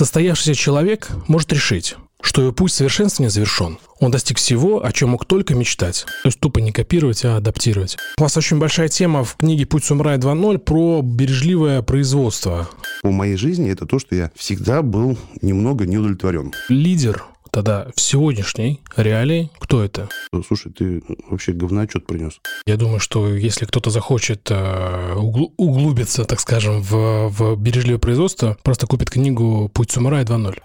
Состоявшийся 0.00 0.54
человек 0.54 1.10
может 1.28 1.52
решить, 1.52 1.94
что 2.22 2.40
его 2.40 2.52
путь 2.52 2.72
совершенствования 2.72 3.28
завершен. 3.28 3.78
Он 3.98 4.10
достиг 4.10 4.38
всего, 4.38 4.82
о 4.82 4.90
чем 4.92 5.10
мог 5.10 5.26
только 5.26 5.54
мечтать. 5.54 6.06
То 6.22 6.28
есть 6.28 6.40
тупо 6.40 6.58
не 6.60 6.72
копировать, 6.72 7.22
а 7.26 7.36
адаптировать. 7.36 7.98
У 8.16 8.22
вас 8.22 8.34
очень 8.34 8.58
большая 8.58 8.88
тема 8.88 9.24
в 9.24 9.36
книге 9.36 9.66
«Путь 9.66 9.84
самурая 9.84 10.16
2.0» 10.16 10.56
про 10.56 11.02
бережливое 11.02 11.82
производство. 11.82 12.70
По 13.02 13.10
моей 13.10 13.36
жизни 13.36 13.70
это 13.70 13.84
то, 13.84 13.98
что 13.98 14.14
я 14.14 14.30
всегда 14.36 14.80
был 14.80 15.18
немного 15.42 15.84
неудовлетворен. 15.84 16.54
Лидер 16.70 17.22
тогда 17.50 17.88
в 17.94 18.00
сегодняшней 18.00 18.80
реалии 18.96 19.50
кто 19.58 19.82
это? 19.82 20.08
Слушай, 20.46 20.72
ты 20.72 21.02
вообще 21.28 21.52
говноотчет 21.52 22.06
принес. 22.06 22.40
Я 22.66 22.76
думаю, 22.76 23.00
что 23.00 23.28
если 23.34 23.64
кто-то 23.66 23.90
захочет 23.90 24.50
э, 24.50 25.14
угл- 25.16 25.52
углубиться, 25.56 26.24
так 26.24 26.40
скажем, 26.40 26.80
в, 26.82 27.28
в 27.28 27.56
бережливое 27.56 27.98
производство, 27.98 28.56
просто 28.62 28.86
купит 28.86 29.10
книгу 29.10 29.70
«Путь 29.72 29.90
самурая 29.90 30.24
2.0». 30.24 30.58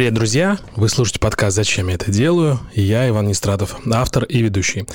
Привет, 0.00 0.14
друзья! 0.14 0.58
Вы 0.76 0.88
слушаете 0.88 1.20
подкаст 1.20 1.54
«Зачем 1.54 1.88
я 1.88 1.94
это 1.96 2.10
делаю?» 2.10 2.58
И 2.72 2.80
я, 2.80 3.06
Иван 3.10 3.26
Нестрадов, 3.26 3.76
автор 3.92 4.24
и 4.24 4.40
ведущий. 4.40 4.86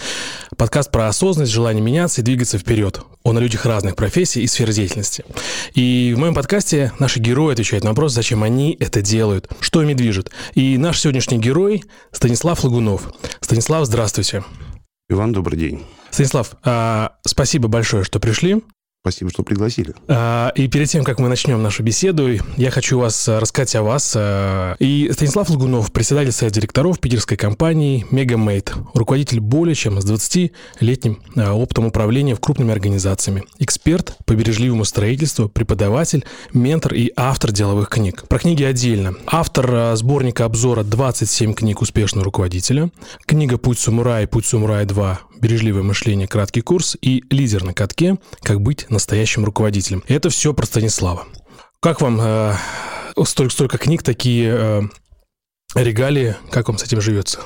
Подкаст 0.58 0.90
про 0.90 1.08
осознанность, 1.08 1.52
желание 1.52 1.84
меняться 1.84 2.22
и 2.22 2.24
двигаться 2.24 2.58
вперед. 2.58 3.02
Он 3.22 3.38
о 3.38 3.40
людях 3.40 3.68
разных 3.68 3.96
профессий 3.96 4.42
и 4.42 4.48
сфер 4.48 4.72
деятельности. 4.72 5.24
И 5.76 6.12
в 6.16 6.20
моем 6.20 6.34
подкасте 6.34 6.92
наши 6.98 7.20
герои 7.20 7.54
отвечают 7.54 7.84
на 7.84 7.92
вопрос, 7.92 8.14
зачем 8.14 8.42
они 8.42 8.76
это 8.80 9.04
делают, 9.04 9.48
что 9.60 9.84
ими 9.84 9.94
движет. 9.94 10.32
И 10.56 10.76
наш 10.80 11.00
сегодняшний 11.00 11.38
герой 11.38 11.84
Станислав 12.12 12.64
Лагунов. 12.64 13.14
Станислав, 13.42 13.86
здравствуйте. 13.86 14.44
Иван, 15.08 15.34
добрый 15.34 15.60
день. 15.60 15.86
Станислав, 16.10 16.56
а, 16.64 17.12
спасибо 17.28 17.68
большое, 17.68 18.04
что 18.04 18.20
пришли. 18.20 18.64
Спасибо, 19.06 19.30
что 19.30 19.44
пригласили. 19.44 19.94
А, 20.08 20.52
И 20.56 20.68
перед 20.68 20.90
тем, 20.90 21.04
как 21.04 21.20
мы 21.20 21.30
начнем 21.30 21.62
нашу 21.62 21.84
беседу, 21.84 22.28
я 22.58 22.72
хочу 22.72 22.98
вас 22.98 23.30
а, 23.30 23.40
рассказать 23.40 23.76
о 23.76 23.84
вас. 23.84 24.14
А, 24.18 24.74
И 24.80 25.12
Станислав 25.14 25.48
Логунов, 25.52 25.92
председатель 25.92 26.32
совета 26.32 26.56
директоров 26.56 27.00
питерской 27.00 27.38
компании 27.38 28.04
Мегамейт, 28.10 28.74
руководитель 28.96 29.42
более 29.42 29.76
чем 29.76 30.02
с 30.02 30.10
20-летним 30.10 31.20
а, 31.36 31.54
опытом 31.54 31.86
управления 31.86 32.34
в 32.34 32.40
крупными 32.40 32.72
организациями, 32.72 33.44
эксперт 33.60 34.18
по 34.26 34.34
бережливому 34.34 34.86
строительству, 34.86 35.50
преподаватель, 35.50 36.26
ментор 36.52 36.96
и 36.96 37.12
автор 37.16 37.52
деловых 37.52 37.90
книг. 37.90 38.28
Про 38.28 38.40
книги 38.40 38.64
отдельно. 38.64 39.14
Автор 39.28 39.96
сборника 39.98 40.46
обзора 40.46 40.82
27 40.82 41.54
книг 41.54 41.84
успешного 41.84 42.26
руководителя, 42.26 42.90
книга 43.28 43.60
«Путь 43.60 43.78
самурая» 43.78 44.26
«Путь 44.26 44.48
самурая 44.48 44.86
2. 44.86 45.20
Бережливое 45.40 45.84
мышление. 45.84 46.28
Краткий 46.28 46.62
курс» 46.62 46.98
и 47.02 47.24
«Лидер 47.30 47.64
на 47.64 47.74
катке. 47.74 48.18
Как 48.42 48.62
быть 48.62 48.90
настоящим 48.90 49.46
руководителем». 49.46 50.04
Это 50.08 50.30
все 50.30 50.54
про 50.54 50.66
Станислава. 50.66 51.26
Как 51.80 52.02
вам 52.02 52.20
э, 52.22 52.54
столько, 53.26 53.54
столько 53.54 53.78
книг, 53.78 54.04
такие 54.04 54.56
э, 54.58 54.82
регалии, 55.76 56.36
как 56.52 56.68
вам 56.68 56.78
с 56.78 56.84
этим 56.84 57.02
живется? 57.02 57.40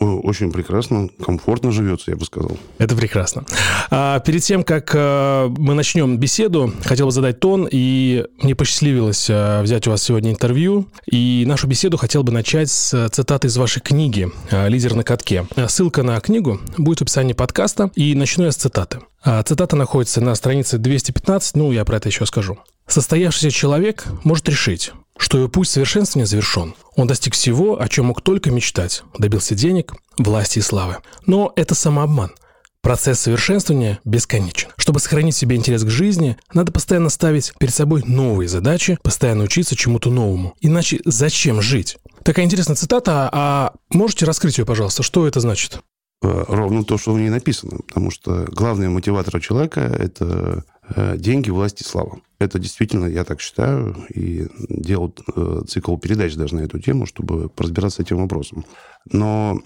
Очень 0.00 0.52
прекрасно, 0.52 1.08
комфортно 1.24 1.70
живется, 1.70 2.10
я 2.10 2.16
бы 2.16 2.24
сказал. 2.24 2.58
Это 2.78 2.96
прекрасно. 2.96 3.46
А, 3.90 4.18
перед 4.20 4.42
тем, 4.42 4.62
как 4.62 4.92
а, 4.94 5.48
мы 5.48 5.74
начнем 5.74 6.18
беседу, 6.18 6.72
хотел 6.84 7.06
бы 7.06 7.12
задать 7.12 7.40
тон, 7.40 7.68
и 7.70 8.26
мне 8.42 8.54
посчастливилось 8.54 9.28
а, 9.30 9.62
взять 9.62 9.86
у 9.86 9.90
вас 9.90 10.02
сегодня 10.02 10.32
интервью, 10.32 10.88
и 11.10 11.44
нашу 11.46 11.66
беседу 11.66 11.96
хотел 11.96 12.24
бы 12.24 12.32
начать 12.32 12.68
с 12.70 13.08
цитаты 13.10 13.46
из 13.46 13.56
вашей 13.56 13.80
книги 13.80 14.28
«Лидер 14.50 14.94
на 14.94 15.04
катке». 15.04 15.46
Ссылка 15.68 16.02
на 16.02 16.20
книгу 16.20 16.60
будет 16.76 16.98
в 16.98 17.02
описании 17.02 17.32
подкаста, 17.32 17.90
и 17.94 18.14
начну 18.14 18.44
я 18.44 18.52
с 18.52 18.56
цитаты. 18.56 18.98
А, 19.28 19.42
Цитата 19.42 19.74
находится 19.74 20.20
на 20.20 20.36
странице 20.36 20.78
215, 20.78 21.56
ну, 21.56 21.72
я 21.72 21.84
про 21.84 21.96
это 21.96 22.08
еще 22.08 22.24
скажу. 22.26 22.58
Состоявшийся 22.86 23.50
человек 23.50 24.04
может 24.22 24.48
решить, 24.48 24.92
что 25.18 25.36
его 25.36 25.48
путь 25.48 25.68
совершенствования 25.68 26.26
завершен. 26.26 26.76
Он 26.94 27.08
достиг 27.08 27.34
всего, 27.34 27.82
о 27.82 27.88
чем 27.88 28.06
мог 28.06 28.22
только 28.22 28.52
мечтать. 28.52 29.02
Добился 29.18 29.56
денег, 29.56 29.94
власти 30.16 30.60
и 30.60 30.62
славы. 30.62 30.98
Но 31.26 31.52
это 31.56 31.74
самообман. 31.74 32.34
Процесс 32.82 33.18
совершенствования 33.18 33.98
бесконечен. 34.04 34.68
Чтобы 34.76 35.00
сохранить 35.00 35.34
себе 35.34 35.56
интерес 35.56 35.82
к 35.82 35.90
жизни, 35.90 36.36
надо 36.52 36.70
постоянно 36.70 37.08
ставить 37.08 37.52
перед 37.58 37.74
собой 37.74 38.04
новые 38.06 38.46
задачи, 38.48 38.96
постоянно 39.02 39.42
учиться 39.42 39.74
чему-то 39.74 40.08
новому. 40.08 40.54
Иначе 40.60 41.00
зачем 41.04 41.60
жить? 41.60 41.98
Такая 42.22 42.44
интересная 42.44 42.76
цитата, 42.76 43.28
а 43.32 43.72
можете 43.90 44.24
раскрыть 44.24 44.58
ее, 44.58 44.64
пожалуйста? 44.64 45.02
Что 45.02 45.26
это 45.26 45.40
значит? 45.40 45.80
Э, 46.26 46.44
Ровно 46.48 46.84
то, 46.84 46.98
что 46.98 47.12
в 47.12 47.18
ней 47.18 47.30
написано. 47.30 47.78
Потому 47.86 48.10
что 48.10 48.46
главный 48.50 48.88
мотиватор 48.88 49.40
человека– 49.40 49.80
это 49.98 50.64
э, 50.88 51.16
деньги, 51.16 51.50
власть 51.50 51.80
и 51.80 51.84
слава. 51.84 52.20
Это 52.38 52.58
действительно, 52.58 53.06
я 53.06 53.24
так 53.24 53.40
считаю, 53.40 53.96
и 54.12 54.48
делал 54.68 55.14
э, 55.36 55.62
цикл 55.68 55.96
передач 55.96 56.34
даже 56.34 56.56
на 56.56 56.60
эту 56.60 56.80
тему, 56.80 57.06
чтобы 57.06 57.50
разбираться 57.56 57.98
с 57.98 58.00
этим 58.00 58.18
вопросом. 58.18 58.64
Но 59.10 59.60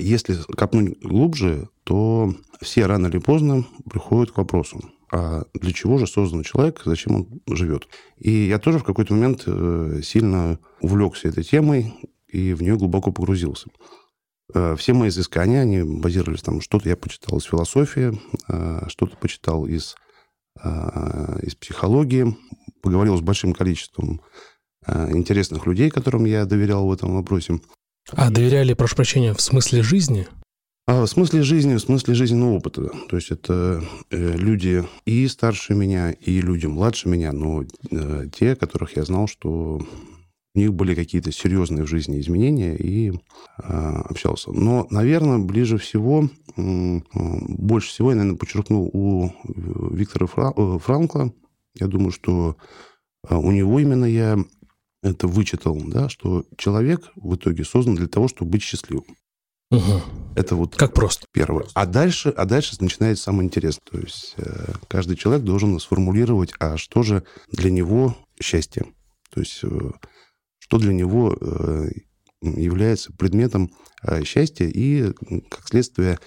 если 0.00 0.36
копнуть 0.56 0.98
глубже, 1.02 1.68
то 1.84 2.34
все 2.62 2.86
рано 2.86 3.08
или 3.08 3.18
поздно 3.18 3.66
приходят 3.90 4.30
к 4.30 4.38
вопросу, 4.38 4.80
а 5.12 5.44
для 5.52 5.72
чего 5.72 5.98
же 5.98 6.06
создан 6.06 6.44
человек, 6.44 6.80
зачем 6.86 7.14
он 7.16 7.28
живет. 7.54 7.86
И 8.16 8.30
я 8.30 8.58
тоже 8.58 8.78
в 8.78 8.84
какой-то 8.84 9.12
момент 9.12 9.42
сильно 10.02 10.58
увлекся 10.80 11.28
этой 11.28 11.44
темой 11.44 11.92
и 12.28 12.54
в 12.54 12.62
нее 12.62 12.76
глубоко 12.78 13.12
погрузился. 13.12 13.68
Э, 14.54 14.76
Все 14.76 14.92
мои 14.92 15.08
изыскания, 15.08 15.62
они 15.62 15.82
базировались 15.82 16.42
там, 16.42 16.60
что-то 16.60 16.88
я 16.88 16.96
почитал 16.96 17.38
из 17.38 17.44
философии, 17.44 18.20
э, 18.48 18.88
что-то 18.88 19.16
почитал 19.16 19.66
из, 19.66 19.96
э, 20.62 21.38
из 21.42 21.54
психологии, 21.54 22.36
поговорил 22.82 23.16
с 23.16 23.22
большим 23.22 23.52
количеством 23.52 24.20
интересных 24.88 25.66
людей, 25.66 25.90
которым 25.90 26.26
я 26.26 26.44
доверял 26.44 26.86
в 26.86 26.92
этом 26.92 27.16
вопросе. 27.16 27.60
А 28.12 28.30
доверяли, 28.30 28.72
прошу 28.72 28.94
прощения, 28.94 29.34
в 29.34 29.40
смысле 29.40 29.82
жизни? 29.82 30.28
А 30.86 31.02
в 31.02 31.08
смысле 31.08 31.42
жизни, 31.42 31.74
в 31.74 31.80
смысле 31.80 32.14
жизненного 32.14 32.52
опыта. 32.52 32.92
То 33.08 33.16
есть 33.16 33.32
это 33.32 33.82
люди 34.12 34.84
и 35.04 35.26
старше 35.26 35.74
меня, 35.74 36.12
и 36.12 36.40
люди 36.40 36.66
младше 36.66 37.08
меня, 37.08 37.32
но 37.32 37.64
те, 38.32 38.54
которых 38.54 38.96
я 38.96 39.02
знал, 39.02 39.26
что 39.26 39.84
у 40.56 40.58
них 40.58 40.72
были 40.72 40.94
какие-то 40.94 41.30
серьезные 41.30 41.84
в 41.84 41.88
жизни 41.88 42.18
изменения, 42.18 42.74
и 42.76 43.10
э, 43.12 43.16
общался. 43.62 44.50
Но, 44.52 44.86
наверное, 44.90 45.38
ближе 45.38 45.76
всего, 45.76 46.28
м, 46.56 47.04
больше 47.12 47.90
всего 47.90 48.10
я, 48.10 48.16
наверное, 48.16 48.38
подчеркнул 48.38 48.90
у 48.92 49.30
Виктора 49.94 50.26
Фра- 50.26 50.54
э, 50.56 50.78
Франкла. 50.78 51.32
Я 51.78 51.86
думаю, 51.88 52.10
что 52.10 52.56
э, 53.28 53.34
у 53.36 53.50
него 53.52 53.78
именно 53.78 54.06
я 54.06 54.38
это 55.02 55.28
вычитал, 55.28 55.78
да, 55.86 56.08
что 56.08 56.44
человек 56.56 57.12
в 57.16 57.34
итоге 57.36 57.62
создан 57.64 57.94
для 57.94 58.08
того, 58.08 58.26
чтобы 58.26 58.52
быть 58.52 58.62
счастливым. 58.62 59.04
Угу. 59.70 60.00
Это 60.36 60.56
вот 60.56 60.74
Как 60.76 60.94
просто. 60.94 61.26
первое. 61.32 61.66
А 61.74 61.84
дальше, 61.86 62.30
а 62.30 62.46
дальше 62.46 62.76
начинается 62.80 63.24
самое 63.24 63.46
интересное. 63.46 63.82
То 63.90 63.98
есть 63.98 64.34
э, 64.38 64.72
каждый 64.88 65.16
человек 65.16 65.44
должен 65.44 65.78
сформулировать, 65.80 66.52
а 66.58 66.78
что 66.78 67.02
же 67.02 67.24
для 67.52 67.70
него 67.70 68.16
счастье. 68.40 68.86
То 69.34 69.40
есть 69.40 69.60
э, 69.64 69.90
что 70.66 70.78
для 70.78 70.92
него 70.92 71.36
э, 71.40 71.90
является 72.42 73.12
предметом 73.12 73.70
э, 74.02 74.24
счастья 74.24 74.66
и, 74.66 75.12
как 75.48 75.68
следствие, 75.68 76.18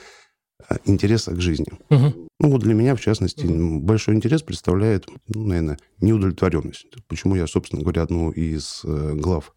э, 0.70 0.78
интереса 0.86 1.32
к 1.32 1.42
жизни. 1.42 1.68
Мгм. 1.90 2.28
Ну 2.40 2.50
вот 2.50 2.62
для 2.62 2.74
меня, 2.74 2.96
в 2.96 3.02
частности, 3.02 3.46
большой 3.46 4.16
интерес 4.16 4.42
представляет, 4.42 5.08
ну, 5.28 5.44
наверное, 5.44 5.78
неудовлетворенность. 6.00 6.88
Почему 7.08 7.36
я, 7.36 7.48
собственно 7.48 7.82
говоря, 7.82 8.04
одну 8.04 8.32
из 8.32 8.82
глав 8.84 9.54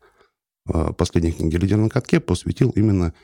последней 0.97 1.33
книги 1.33 1.57
«Лидер 1.57 1.77
на 1.77 1.89
катке» 1.89 2.19
посвятил 2.19 2.71
именно 2.71 3.15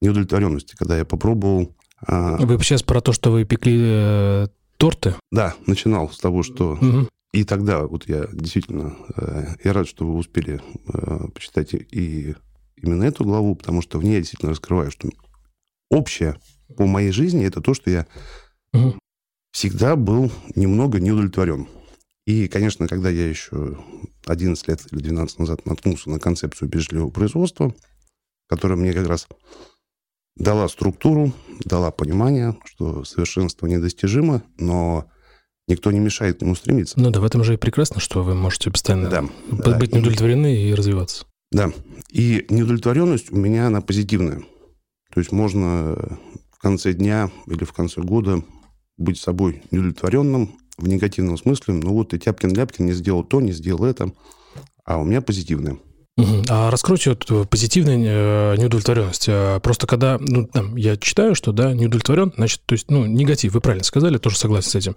неудовлетворенности, 0.00 0.76
когда 0.76 0.96
я 0.96 1.04
попробовал... 1.04 1.74
а, 2.06 2.36
Вы 2.36 2.58
сейчас 2.62 2.82
про 2.82 3.00
то, 3.00 3.12
что 3.12 3.30
вы 3.30 3.44
пекли 3.44 3.78
э, 3.80 4.48
торты? 4.76 5.14
Да, 5.30 5.54
начинал 5.66 6.10
с 6.10 6.18
того, 6.18 6.42
что... 6.42 6.78
Мгм. 6.80 7.08
И 7.32 7.44
тогда 7.44 7.86
вот 7.86 8.08
я 8.08 8.26
действительно... 8.32 8.96
э, 9.16 9.54
Я 9.64 9.72
рад, 9.72 9.86
что 9.86 10.06
вы 10.06 10.14
успели 10.18 10.60
э, 10.92 11.28
почитать 11.32 11.74
и 11.74 12.34
именно 12.76 13.04
эту 13.04 13.24
главу, 13.24 13.54
потому 13.54 13.82
что 13.82 13.98
в 13.98 14.04
ней 14.04 14.14
я 14.14 14.18
действительно 14.20 14.50
раскрываю, 14.50 14.90
что 14.90 15.08
общее 15.90 16.40
по 16.76 16.86
моей 16.86 17.12
жизни 17.12 17.44
это 17.46 17.60
то, 17.60 17.74
что 17.74 17.90
я 17.90 18.06
Мгм. 18.72 18.98
всегда 19.52 19.96
был 19.96 20.30
немного 20.54 20.98
неудовлетворен. 21.00 21.68
И, 22.26 22.48
конечно, 22.48 22.86
когда 22.88 23.10
я 23.10 23.28
еще 23.28 23.78
11 24.26 24.68
лет 24.68 24.80
или 24.92 25.00
12 25.00 25.38
назад 25.40 25.66
наткнулся 25.66 26.10
на 26.10 26.18
концепцию 26.20 26.68
бережливого 26.68 27.10
производства, 27.10 27.74
которая 28.48 28.78
мне 28.78 28.92
как 28.92 29.06
раз 29.06 29.26
дала 30.36 30.68
структуру, 30.68 31.32
дала 31.64 31.90
понимание, 31.90 32.56
что 32.64 33.04
совершенство 33.04 33.66
недостижимо, 33.66 34.42
но 34.58 35.10
никто 35.70 35.90
не 35.90 35.98
мешает 36.00 36.38
к 36.38 36.42
нему 36.42 36.54
стремиться. 36.54 36.98
Ну 37.00 37.10
да, 37.10 37.20
в 37.20 37.24
этом 37.24 37.42
же 37.44 37.54
и 37.54 37.56
прекрасно, 37.56 38.00
что 38.00 38.22
вы 38.22 38.34
можете 38.34 38.70
постоянно 38.70 39.08
Да, 39.08 39.22
б- 39.22 39.28
да. 39.50 39.78
быть 39.78 39.94
неудовлетворены 39.94 40.54
и 40.64 40.74
развиваться. 40.74 41.24
Да. 41.52 41.72
И 42.12 42.44
неудовлетворенность 42.50 43.32
у 43.32 43.36
меня, 43.36 43.66
она 43.68 43.80
позитивная. 43.80 44.42
То 45.12 45.20
есть 45.20 45.32
можно 45.32 46.18
в 46.52 46.58
конце 46.60 46.92
дня 46.92 47.30
или 47.46 47.64
в 47.64 47.72
конце 47.72 48.00
года 48.02 48.42
быть 48.98 49.18
собой 49.18 49.62
неудовлетворенным 49.70 50.56
в 50.76 50.86
негативном 50.88 51.36
смысле. 51.38 51.74
Ну 51.74 51.92
вот 51.92 52.12
и 52.14 52.18
Тяпкин-Ляпкин 52.18 52.84
не 52.84 52.92
сделал 52.92 53.24
то, 53.24 53.40
не 53.40 53.52
сделал 53.52 53.84
это. 53.84 54.12
А 54.84 54.98
у 54.98 55.04
меня 55.04 55.20
позитивное. 55.22 55.78
А 56.48 56.70
раскройте 56.70 57.10
вот 57.10 57.30
э, 57.30 57.44
позитивную 57.46 57.98
э, 57.98 58.56
неудовлетворенность. 58.58 59.28
Э, 59.28 59.60
просто 59.62 59.86
когда, 59.86 60.18
ну, 60.20 60.46
там, 60.46 60.76
я 60.76 60.96
читаю, 60.96 61.34
что, 61.34 61.52
да, 61.52 61.72
неудовлетворен, 61.72 62.32
значит, 62.36 62.62
то 62.66 62.74
есть, 62.74 62.90
ну, 62.90 63.06
негатив, 63.06 63.52
вы 63.52 63.60
правильно 63.60 63.84
сказали, 63.84 64.18
тоже 64.18 64.36
согласен 64.36 64.70
с 64.70 64.74
этим. 64.74 64.96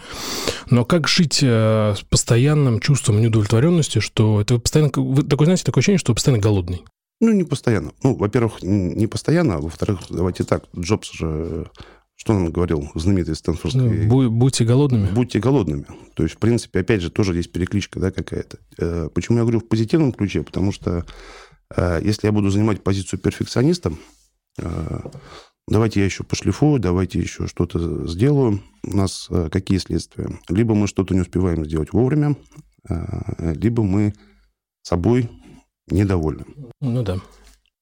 Но 0.70 0.86
как 0.86 1.08
жить 1.08 1.36
с 1.42 2.02
постоянным 2.10 2.80
чувством 2.80 3.22
неудовлетворенности, 3.22 4.00
что 4.00 4.42
это 4.42 4.56
вы 4.56 4.60
постоянно, 4.60 4.92
вы 4.96 5.24
такое, 5.24 5.46
знаете, 5.46 5.64
такое 5.64 5.82
ощущение, 5.82 6.00
что 6.00 6.12
вы 6.12 6.16
постоянно 6.16 6.42
голодный? 6.42 6.84
Ну, 7.22 7.32
не 7.32 7.44
постоянно. 7.44 7.94
Ну, 8.04 8.16
во-первых, 8.16 8.62
не 8.62 9.08
постоянно, 9.08 9.56
а 9.56 9.60
во-вторых, 9.60 10.00
давайте 10.10 10.44
так, 10.44 10.66
Джобс 10.78 11.12
же 11.14 11.70
что 12.24 12.36
он 12.36 12.50
говорил, 12.54 12.90
знаменитый 12.96 13.36
Стэнфордский? 13.36 14.06
Ну, 14.06 14.32
будьте 14.32 14.64
голодными. 14.64 15.12
Будьте 15.12 15.40
голодными. 15.40 15.86
То 16.14 16.24
есть, 16.24 16.36
в 16.36 16.38
принципе, 16.38 16.80
опять 16.80 17.02
же, 17.02 17.12
тоже 17.12 17.36
есть 17.36 17.52
перекличка 17.52 18.00
да, 18.00 18.12
какая-то. 18.12 18.60
Э, 18.78 19.10
почему 19.14 19.40
я 19.40 19.44
говорю 19.44 19.60
в 19.60 19.68
позитивном 19.68 20.14
ключе? 20.14 20.42
Потому 20.42 20.72
что 20.72 21.06
э, 21.76 22.00
если 22.02 22.28
я 22.28 22.32
буду 22.32 22.50
занимать 22.50 22.82
позицию 22.82 23.20
перфекциониста, 23.20 23.92
э, 24.58 25.00
давайте 25.68 26.00
я 26.00 26.06
еще 26.06 26.24
пошлифую, 26.24 26.80
давайте 26.80 27.20
еще 27.20 27.46
что-то 27.46 28.08
сделаю. 28.08 28.62
У 28.84 28.96
нас 28.96 29.30
какие 29.52 29.80
следствия? 29.80 30.40
Либо 30.48 30.76
мы 30.76 30.88
что-то 30.88 31.14
не 31.14 31.20
успеваем 31.20 31.66
сделать 31.66 31.92
вовремя, 31.92 32.38
либо 33.38 33.84
мы 33.84 34.14
собой 34.82 35.30
недовольны. 35.88 36.46
Ну 36.80 37.04
да. 37.04 37.20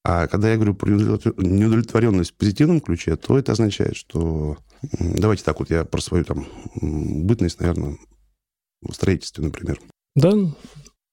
А 0.04 0.26
когда 0.26 0.50
я 0.50 0.56
говорю 0.56 0.74
про 0.74 0.90
неудовлетворенность 0.90 2.32
в 2.32 2.34
позитивном 2.34 2.80
ключе, 2.80 3.16
то 3.16 3.38
это 3.38 3.52
означает, 3.52 3.96
что... 3.96 4.58
Давайте 4.98 5.44
так 5.44 5.60
вот, 5.60 5.70
я 5.70 5.84
про 5.84 6.00
свою 6.00 6.24
там 6.24 6.46
бытность, 6.74 7.60
наверное, 7.60 7.98
в 8.80 8.92
строительстве, 8.92 9.44
например. 9.44 9.80
Да. 10.16 10.32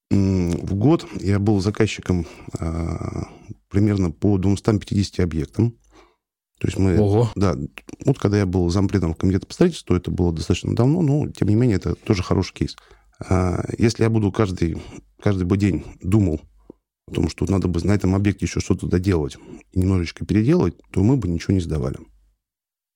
В 0.09 0.73
год 0.73 1.05
я 1.19 1.37
был 1.37 1.59
заказчиком 1.59 2.25
а, 2.57 3.27
примерно 3.69 4.09
по 4.09 4.39
250 4.39 5.19
объектам. 5.19 5.77
То 6.59 6.67
есть 6.67 6.79
мы... 6.79 6.99
Ого. 6.99 7.29
Да, 7.35 7.55
вот 8.05 8.17
когда 8.17 8.39
я 8.39 8.47
был 8.47 8.69
зампредом 8.69 9.13
в 9.13 9.17
комитете 9.17 9.45
по 9.45 9.53
строительству, 9.53 9.95
это 9.95 10.09
было 10.09 10.33
достаточно 10.33 10.75
давно, 10.75 11.01
но, 11.03 11.29
тем 11.29 11.47
не 11.47 11.55
менее, 11.55 11.77
это 11.77 11.93
тоже 11.93 12.23
хороший 12.23 12.53
кейс. 12.53 12.75
А, 13.19 13.63
если 13.77 14.01
я 14.01 14.09
буду 14.09 14.31
каждый, 14.31 14.81
каждый 15.21 15.43
бы 15.43 15.57
день 15.57 15.85
думал 16.01 16.41
потому 17.09 17.29
что 17.29 17.45
надо 17.49 17.67
бы 17.67 17.79
на 17.83 17.91
этом 17.91 18.15
объекте 18.15 18.45
еще 18.45 18.59
что-то 18.59 18.87
доделать 18.87 19.37
и 19.73 19.79
немножечко 19.79 20.25
переделать, 20.25 20.75
то 20.91 21.03
мы 21.03 21.17
бы 21.17 21.27
ничего 21.27 21.53
не 21.53 21.59
сдавали. 21.59 21.97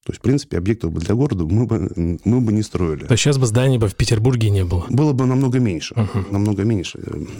То 0.06 0.12
есть, 0.12 0.19
в 0.19 0.21
принципе, 0.21 0.57
объектов 0.57 0.92
бы 0.92 1.00
для 1.00 1.15
города 1.15 1.45
мы 1.45 1.65
бы, 1.65 2.19
мы 2.25 2.42
бы 2.42 2.51
не 2.51 2.62
строили. 2.62 3.06
То 3.06 3.15
сейчас 3.15 3.38
бы 3.38 3.45
зданий 3.45 3.77
бы 3.77 3.88
в 3.88 3.95
Петербурге 3.95 4.50
не 4.50 4.65
было? 4.65 4.86
Было 4.89 5.13
бы 5.13 5.25
намного 5.25 5.60
меньше. 5.60 5.94
Uh-huh. 5.94 6.30
Намного 6.30 6.63
меньше, 6.63 7.00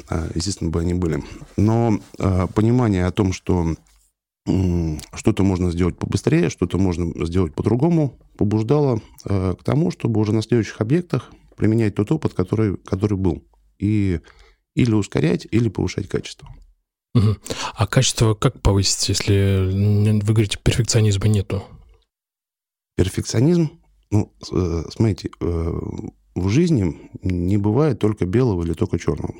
а, 0.10 0.30
естественно, 0.34 0.70
бы 0.70 0.80
они 0.80 0.94
были. 0.94 1.22
Но 1.58 2.00
а, 2.20 2.48
понимание 2.48 3.06
о 3.06 3.12
том, 3.12 3.34
что 3.34 3.76
что-то 4.46 5.44
можно 5.44 5.72
сделать 5.72 5.98
побыстрее, 5.98 6.50
что-то 6.50 6.78
можно 6.78 7.26
сделать 7.26 7.54
по-другому, 7.54 8.18
побуждало 8.38 9.02
а, 9.26 9.56
к 9.56 9.64
тому, 9.64 9.92
чтобы 9.92 10.22
уже 10.22 10.32
на 10.32 10.42
следующих 10.42 10.80
объектах 10.80 11.32
применять 11.58 11.96
тот 11.96 12.14
опыт, 12.14 12.34
который, 12.34 12.78
который 12.78 13.18
был. 13.18 13.44
И 13.78 14.22
или 14.76 14.94
ускорять, 14.94 15.48
или 15.52 15.70
повышать 15.70 16.08
качество. 16.08 16.50
Угу. 17.16 17.36
А 17.76 17.88
качество 17.88 18.34
как 18.34 18.60
повысить, 18.62 19.10
если 19.10 19.70
вы 19.72 20.34
говорите, 20.34 20.58
перфекционизма 20.62 21.28
нету? 21.28 21.64
Перфекционизм, 22.96 23.70
ну, 24.10 24.34
э, 24.52 24.84
смотрите, 24.90 25.30
э, 25.40 25.80
в 26.36 26.50
жизни 26.50 27.10
не 27.22 27.58
бывает 27.58 28.00
только 28.00 28.26
белого 28.26 28.64
или 28.64 28.74
только 28.74 28.98
черного. 28.98 29.34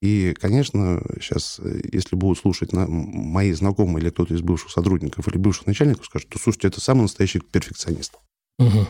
И, 0.00 0.34
конечно, 0.38 1.02
сейчас, 1.18 1.60
если 1.90 2.16
будут 2.16 2.38
слушать 2.38 2.72
на, 2.72 2.86
мои 2.86 3.52
знакомые 3.52 4.02
или 4.02 4.10
кто-то 4.10 4.34
из 4.34 4.42
бывших 4.42 4.70
сотрудников 4.70 5.26
или 5.28 5.38
бывших 5.38 5.66
начальников, 5.66 6.06
скажут, 6.06 6.28
что, 6.30 6.38
слушайте, 6.38 6.68
это 6.68 6.80
самый 6.80 7.02
настоящий 7.02 7.40
перфекционист. 7.40 8.14
Угу. 8.58 8.86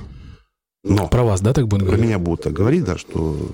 Но 0.85 1.09
про 1.09 1.23
вас, 1.23 1.41
да, 1.41 1.53
так 1.53 1.69
будут 1.69 1.87
говорить? 1.87 2.00
Про 2.00 2.06
меня 2.06 2.19
будут 2.19 2.43
так 2.43 2.53
говорить, 2.53 2.85
да, 2.85 2.99
что 2.99 3.49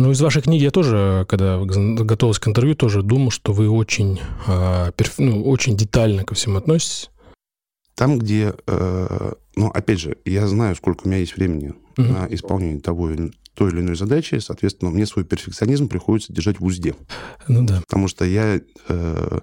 ну, 0.00 0.10
из 0.12 0.20
вашей 0.20 0.42
книги 0.42 0.62
я 0.62 0.70
тоже, 0.70 1.26
когда 1.28 1.58
готовился 1.58 2.40
к 2.40 2.48
интервью, 2.48 2.74
тоже 2.74 3.02
думал, 3.02 3.30
что 3.30 3.52
вы 3.52 3.68
очень, 3.68 4.20
а, 4.46 4.92
ну, 5.18 5.44
очень 5.44 5.76
детально 5.76 6.24
ко 6.24 6.34
всему 6.34 6.56
относитесь. 6.56 7.10
Там, 7.94 8.18
где, 8.18 8.54
э, 8.66 9.32
ну, 9.56 9.68
опять 9.68 10.00
же, 10.00 10.16
я 10.24 10.46
знаю, 10.46 10.74
сколько 10.74 11.04
у 11.04 11.08
меня 11.08 11.18
есть 11.18 11.36
времени 11.36 11.74
угу. 11.98 12.02
на 12.02 12.26
исполнение 12.30 12.80
того 12.80 13.10
или, 13.10 13.30
той 13.54 13.72
или 13.72 13.80
иной 13.80 13.94
задачи, 13.94 14.38
соответственно, 14.38 14.90
мне 14.90 15.04
свой 15.04 15.24
перфекционизм 15.26 15.88
приходится 15.88 16.32
держать 16.32 16.60
в 16.60 16.64
узде. 16.64 16.94
Ну 17.46 17.66
да. 17.66 17.82
Потому 17.86 18.08
что 18.08 18.24
я, 18.24 18.58
э, 18.88 19.40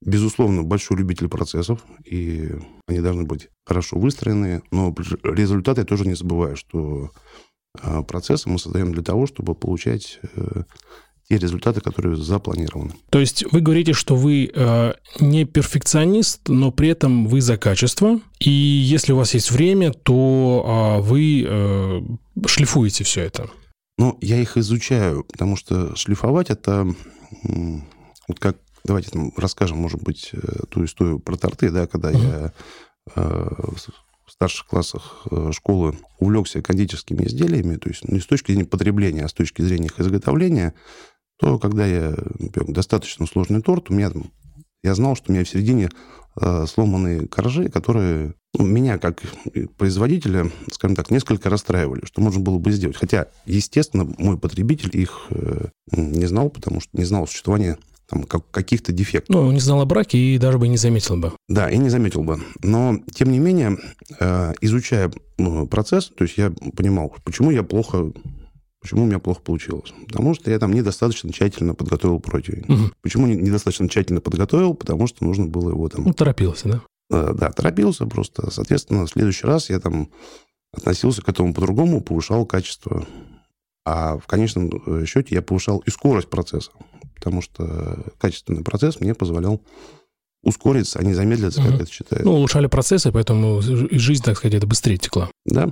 безусловно, 0.00 0.62
большой 0.62 0.98
любитель 0.98 1.28
процессов, 1.28 1.84
и 2.04 2.52
они 2.86 3.00
должны 3.00 3.24
быть 3.24 3.48
хорошо 3.66 3.98
выстроены, 3.98 4.62
но 4.70 4.94
результаты 5.24 5.80
я 5.80 5.84
тоже 5.84 6.06
не 6.06 6.14
забываю, 6.14 6.54
что 6.54 7.10
процессы 8.06 8.48
мы 8.48 8.58
создаем 8.58 8.92
для 8.92 9.02
того, 9.02 9.26
чтобы 9.26 9.54
получать 9.54 10.20
э, 10.36 10.62
те 11.28 11.36
результаты, 11.36 11.80
которые 11.80 12.16
запланированы. 12.16 12.92
То 13.10 13.18
есть 13.18 13.44
вы 13.52 13.60
говорите, 13.60 13.92
что 13.92 14.16
вы 14.16 14.50
э, 14.52 14.92
не 15.20 15.44
перфекционист, 15.44 16.48
но 16.48 16.70
при 16.70 16.88
этом 16.88 17.26
вы 17.26 17.40
за 17.40 17.58
качество, 17.58 18.20
и 18.40 18.50
если 18.50 19.12
у 19.12 19.16
вас 19.16 19.34
есть 19.34 19.50
время, 19.50 19.92
то 19.92 20.98
э, 20.98 21.00
вы 21.02 21.44
э, 21.46 22.00
шлифуете 22.46 23.04
все 23.04 23.22
это. 23.22 23.50
Ну, 23.98 24.16
я 24.20 24.40
их 24.40 24.56
изучаю, 24.56 25.24
потому 25.24 25.56
что 25.56 25.94
шлифовать 25.96 26.50
это 26.50 26.86
вот 28.28 28.38
как 28.38 28.58
давайте 28.84 29.10
там 29.10 29.32
расскажем, 29.36 29.78
может 29.78 30.02
быть, 30.02 30.30
э, 30.32 30.38
ту 30.70 30.84
историю 30.84 31.18
про 31.18 31.36
торты, 31.36 31.70
да, 31.70 31.86
когда 31.86 32.10
uh-huh. 32.10 32.40
я 32.40 32.52
э, 33.16 33.50
в 34.28 34.32
старших 34.32 34.66
классах 34.66 35.26
э, 35.30 35.50
школы 35.52 35.96
увлекся 36.18 36.62
кондитерскими 36.62 37.24
изделиями, 37.24 37.76
то 37.76 37.88
есть 37.88 38.06
не 38.06 38.20
с 38.20 38.26
точки 38.26 38.52
зрения 38.52 38.66
потребления, 38.66 39.24
а 39.24 39.28
с 39.28 39.32
точки 39.32 39.62
зрения 39.62 39.86
их 39.86 39.98
изготовления, 39.98 40.74
то 41.38 41.58
когда 41.58 41.86
я 41.86 42.14
например, 42.38 42.72
достаточно 42.72 43.26
сложный 43.26 43.62
торт, 43.62 43.90
у 43.90 43.94
меня 43.94 44.10
я 44.82 44.94
знал, 44.94 45.16
что 45.16 45.30
у 45.30 45.34
меня 45.34 45.44
в 45.44 45.48
середине 45.48 45.88
э, 46.40 46.66
сломанные 46.66 47.26
коржи, 47.26 47.68
которые 47.68 48.34
ну, 48.54 48.64
меня 48.64 48.98
как 48.98 49.22
производителя, 49.76 50.50
скажем 50.70 50.94
так, 50.94 51.10
несколько 51.10 51.50
расстраивали, 51.50 52.04
что 52.04 52.20
можно 52.20 52.40
было 52.40 52.58
бы 52.58 52.70
сделать. 52.70 52.96
Хотя, 52.96 53.28
естественно, 53.46 54.04
мой 54.18 54.38
потребитель 54.38 54.90
их 54.92 55.26
э, 55.30 55.68
не 55.92 56.26
знал, 56.26 56.50
потому 56.50 56.80
что 56.80 56.90
не 56.92 57.04
знал 57.04 57.26
существования 57.26 57.78
там, 58.08 58.24
как, 58.24 58.50
каких-то 58.50 58.92
дефектов. 58.92 59.34
Ну, 59.34 59.52
не 59.52 59.60
знал 59.60 59.80
о 59.80 59.84
браке 59.84 60.18
и 60.18 60.38
даже 60.38 60.58
бы 60.58 60.66
не 60.66 60.78
заметил 60.78 61.16
бы. 61.16 61.32
Да, 61.48 61.70
и 61.70 61.76
не 61.76 61.90
заметил 61.90 62.22
бы. 62.22 62.40
Но, 62.62 62.98
тем 63.12 63.30
не 63.30 63.38
менее, 63.38 63.76
э, 64.18 64.54
изучая 64.60 65.12
ну, 65.36 65.66
процесс, 65.66 66.10
то 66.16 66.24
есть 66.24 66.38
я 66.38 66.50
понимал, 66.74 67.14
почему 67.24 67.50
я 67.50 67.62
плохо 67.62 68.12
Почему 68.80 69.02
у 69.02 69.06
меня 69.06 69.18
плохо 69.18 69.40
получилось? 69.40 69.92
Потому 70.06 70.34
что 70.34 70.52
я 70.52 70.58
там 70.60 70.72
недостаточно 70.72 71.32
тщательно 71.32 71.74
подготовил 71.74 72.20
противень. 72.20 72.64
Угу. 72.68 72.92
Почему 73.02 73.26
недостаточно 73.26 73.88
тщательно 73.88 74.20
подготовил? 74.20 74.74
Потому 74.74 75.08
что 75.08 75.24
нужно 75.24 75.46
было 75.46 75.70
его 75.70 75.88
там... 75.88 76.04
Ну, 76.04 76.14
торопился, 76.14 76.68
да? 76.68 76.82
Э, 77.10 77.34
да, 77.34 77.50
торопился 77.50 78.06
просто. 78.06 78.52
Соответственно, 78.52 79.06
в 79.06 79.10
следующий 79.10 79.48
раз 79.48 79.68
я 79.68 79.80
там 79.80 80.10
относился 80.72 81.22
к 81.22 81.28
этому 81.28 81.52
по-другому, 81.52 82.00
повышал 82.00 82.46
качество. 82.46 83.04
А 83.84 84.16
в 84.16 84.28
конечном 84.28 84.70
э, 84.86 85.06
счете 85.06 85.34
я 85.34 85.42
повышал 85.42 85.78
и 85.78 85.90
скорость 85.90 86.30
процесса 86.30 86.70
потому 87.18 87.42
что 87.42 88.04
качественный 88.18 88.62
процесс 88.62 89.00
мне 89.00 89.14
позволял 89.14 89.60
ускориться, 90.42 90.98
а 90.98 91.02
не 91.02 91.14
замедлиться, 91.14 91.60
угу. 91.60 91.72
как 91.72 91.80
это 91.82 91.90
считается. 91.90 92.28
Ну, 92.28 92.36
улучшали 92.36 92.66
процессы, 92.66 93.10
поэтому 93.12 93.60
жизнь, 93.60 94.22
так 94.22 94.36
сказать, 94.36 94.54
это 94.54 94.66
быстрее 94.66 94.96
текла. 94.96 95.28
Да. 95.44 95.70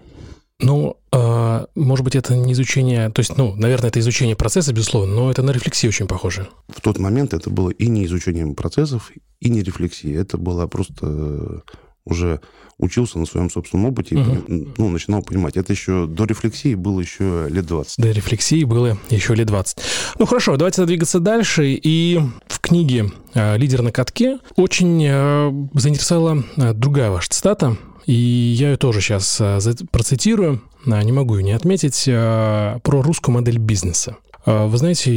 Ну, 0.58 0.96
э, 1.12 1.66
может 1.74 2.04
быть, 2.04 2.16
это 2.16 2.34
не 2.34 2.54
изучение, 2.54 3.10
то 3.10 3.20
есть, 3.20 3.36
ну, 3.36 3.54
наверное, 3.56 3.90
это 3.90 4.00
изучение 4.00 4.36
процесса, 4.36 4.72
безусловно, 4.72 5.14
но 5.14 5.30
это 5.30 5.42
на 5.42 5.50
рефлексию 5.50 5.90
очень 5.90 6.06
похоже. 6.06 6.48
В 6.68 6.80
тот 6.80 6.98
момент 6.98 7.34
это 7.34 7.50
было 7.50 7.70
и 7.70 7.88
не 7.88 8.06
изучением 8.06 8.54
процессов, 8.54 9.12
и 9.40 9.50
не 9.50 9.62
рефлексией. 9.62 10.16
Это 10.16 10.38
было 10.38 10.66
просто 10.66 11.62
уже 12.06 12.40
учился 12.78 13.18
на 13.18 13.26
своем 13.26 13.50
собственном 13.50 13.86
опыте 13.86 14.16
угу. 14.16 14.32
и 14.48 14.68
ну, 14.76 14.88
начинал 14.90 15.22
понимать. 15.22 15.56
Это 15.56 15.72
еще 15.72 16.06
до 16.06 16.24
рефлексии 16.24 16.74
было 16.74 17.00
еще 17.00 17.46
лет 17.48 17.66
20. 17.66 17.98
До 17.98 18.10
рефлексии 18.10 18.64
было 18.64 18.98
еще 19.10 19.34
лет 19.34 19.46
20. 19.46 19.78
Ну 20.18 20.26
хорошо, 20.26 20.56
давайте 20.56 20.84
двигаться 20.84 21.20
дальше. 21.20 21.72
И 21.82 22.20
в 22.46 22.60
книге 22.60 23.10
э, 23.34 23.56
«Лидер 23.56 23.82
на 23.82 23.92
катке» 23.92 24.38
очень 24.56 25.02
э, 25.04 25.68
заинтересовала 25.74 26.44
э, 26.56 26.72
другая 26.74 27.10
ваша 27.10 27.30
цитата. 27.30 27.76
И 28.04 28.12
я 28.12 28.70
ее 28.70 28.76
тоже 28.76 29.00
сейчас 29.00 29.42
процитирую, 29.90 30.62
не 30.84 31.10
могу 31.10 31.38
ее 31.38 31.42
не 31.42 31.50
отметить, 31.50 32.04
про 32.04 33.02
русскую 33.02 33.34
модель 33.34 33.58
бизнеса. 33.58 34.18
Вы 34.44 34.78
знаете, 34.78 35.10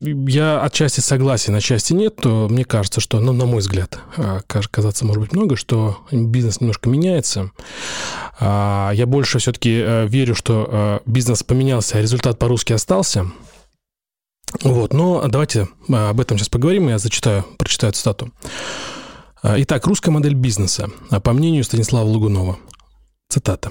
я 0.00 0.62
отчасти 0.62 1.00
согласен, 1.00 1.54
отчасти 1.54 1.92
нет, 1.92 2.16
то 2.16 2.48
мне 2.48 2.64
кажется, 2.64 3.00
что, 3.00 3.20
ну, 3.20 3.32
на 3.32 3.44
мой 3.44 3.58
взгляд, 3.58 3.98
а, 4.16 4.40
казаться 4.46 5.04
может 5.04 5.20
быть 5.22 5.32
много, 5.32 5.56
что 5.56 5.98
бизнес 6.10 6.60
немножко 6.60 6.88
меняется. 6.88 7.50
А, 8.38 8.92
я 8.94 9.06
больше 9.06 9.38
все-таки 9.38 9.70
э, 9.70 10.06
верю, 10.06 10.34
что 10.34 10.68
э, 10.70 10.98
бизнес 11.04 11.42
поменялся, 11.42 11.98
а 11.98 12.00
результат 12.00 12.38
по-русски 12.38 12.72
остался. 12.72 13.30
Вот, 14.62 14.94
но 14.94 15.28
давайте 15.28 15.68
об 15.88 16.18
этом 16.18 16.38
сейчас 16.38 16.48
поговорим, 16.48 16.88
я 16.88 16.98
зачитаю, 16.98 17.44
прочитаю 17.56 17.92
цитату. 17.92 18.32
Итак, 19.42 19.86
русская 19.86 20.10
модель 20.10 20.34
бизнеса, 20.34 20.90
по 21.22 21.32
мнению 21.32 21.62
Станислава 21.62 22.06
Лугунова. 22.06 22.58
Цитата. 23.28 23.70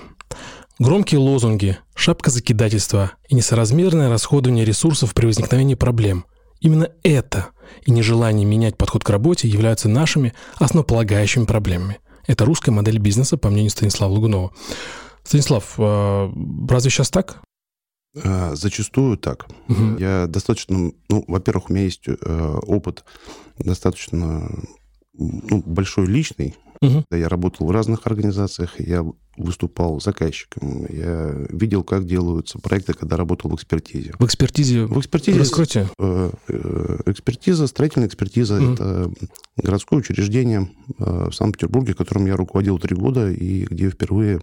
Громкие 0.80 1.20
лозунги, 1.20 1.78
шапка 1.94 2.32
закидательства 2.32 3.12
и 3.28 3.36
несоразмерное 3.36 4.10
расходование 4.10 4.64
ресурсов 4.64 5.14
при 5.14 5.26
возникновении 5.26 5.76
проблем. 5.76 6.24
Именно 6.62 6.90
это 7.04 7.48
и 7.86 7.92
нежелание 7.92 8.46
менять 8.46 8.78
подход 8.78 9.04
к 9.04 9.10
работе 9.10 9.50
являются 9.50 9.90
нашими 9.90 10.34
основополагающими 10.56 11.44
проблемами. 11.44 12.00
Это 12.28 12.46
русская 12.46 12.72
модель 12.72 12.98
бизнеса, 12.98 13.36
по 13.36 13.50
мнению 13.50 13.72
Станислава 13.72 14.10
Лугунова. 14.14 14.54
Станислав, 15.26 15.74
а, 15.78 16.32
разве 16.70 16.90
сейчас 16.90 17.10
так? 17.10 17.42
А, 18.24 18.56
зачастую 18.56 19.18
так. 19.18 19.48
Угу. 19.68 19.98
Я 20.00 20.28
достаточно, 20.28 20.94
ну, 21.10 21.26
во-первых, 21.28 21.70
у 21.70 21.74
меня 21.74 21.84
есть 21.84 22.08
э, 22.08 22.60
опыт 22.66 23.04
достаточно 23.58 24.50
ну, 25.14 25.62
большой 25.66 26.08
личный. 26.08 26.56
Угу. 26.82 27.06
Я 27.12 27.28
работал 27.28 27.68
в 27.68 27.72
разных 27.72 28.08
организациях, 28.08 28.80
я 28.80 29.06
выступал 29.36 30.00
заказчиком, 30.00 30.86
я 30.90 31.34
видел, 31.50 31.84
как 31.84 32.06
делаются 32.06 32.60
проекты, 32.60 32.94
когда 32.94 33.18
работал 33.18 33.52
в 33.52 33.56
экспертизе. 33.56 34.14
В 34.20 34.26
экспертизе? 34.26 34.86
В 34.86 35.00
экспертизе. 35.00 35.40
Раскройте. 35.40 35.90
Э, 35.98 36.32
э, 36.48 37.00
экспертиза, 37.06 37.68
строительная 37.68 38.08
экспертиза 38.08 38.62
угу. 38.62 38.74
это 38.74 39.12
городское 39.58 40.00
учреждение 40.00 40.70
э, 41.00 41.30
в 41.30 41.34
Санкт-Петербурге, 41.34 41.94
которым 41.94 42.26
я 42.26 42.36
руководил 42.36 42.80
три 42.80 42.96
года 42.96 43.30
и 43.30 43.66
где 43.66 43.90
впервые 43.90 44.42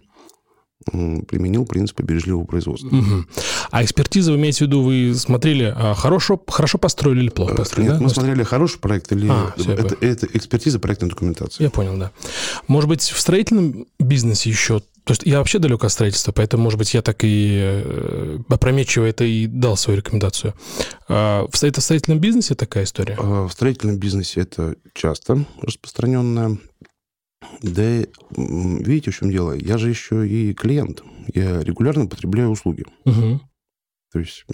применил 0.91 1.65
принципы 1.65 2.03
бережливого 2.03 2.45
производства. 2.45 2.87
Угу. 2.87 3.25
А 3.71 3.83
экспертиза, 3.83 4.31
вы 4.31 4.37
имеете 4.37 4.59
в 4.65 4.67
виду, 4.67 4.81
вы 4.81 5.13
смотрели, 5.15 5.73
а, 5.75 5.93
хорошо, 5.93 6.41
хорошо 6.47 6.77
построили 6.77 7.21
или 7.21 7.29
плохо 7.29 7.55
построили? 7.55 7.89
Нет, 7.89 7.99
да? 7.99 8.03
мы 8.03 8.09
смотрели 8.09 8.43
хороший 8.43 8.79
проект 8.79 9.11
или... 9.11 9.27
А, 9.29 9.53
это, 9.57 9.97
это 10.01 10.27
экспертиза 10.33 10.79
проектной 10.79 11.09
документации. 11.09 11.63
Я 11.63 11.69
понял, 11.69 11.97
да. 11.97 12.11
Может 12.67 12.89
быть, 12.89 13.01
в 13.01 13.19
строительном 13.19 13.87
бизнесе 13.99 14.49
еще... 14.49 14.81
То 15.03 15.11
есть 15.11 15.23
я 15.23 15.37
вообще 15.37 15.59
далек 15.59 15.85
от 15.85 15.91
строительства, 15.91 16.33
поэтому, 16.33 16.63
может 16.63 16.77
быть, 16.77 16.93
я 16.93 17.01
так 17.01 17.23
и 17.23 17.59
э, 17.61 18.39
опрометчиво 18.49 19.05
это 19.05 19.23
и 19.23 19.47
дал 19.47 19.77
свою 19.77 19.99
рекомендацию. 19.99 20.53
А 21.07 21.47
в 21.49 21.55
строительном 21.55 22.19
бизнесе 22.19 22.55
такая 22.55 22.83
история? 22.83 23.15
А 23.17 23.47
в 23.47 23.51
строительном 23.53 23.97
бизнесе 23.97 24.41
это 24.41 24.75
часто 24.93 25.45
распространенная 25.61 26.57
да, 27.61 28.05
видите, 28.35 29.11
в 29.11 29.15
чем 29.15 29.31
дело? 29.31 29.53
Я 29.53 29.77
же 29.77 29.89
еще 29.89 30.27
и 30.27 30.53
клиент. 30.53 31.03
Я 31.33 31.61
регулярно 31.61 32.07
потребляю 32.07 32.49
услуги. 32.49 32.85
Угу. 33.05 33.41
То 34.11 34.19
есть 34.19 34.45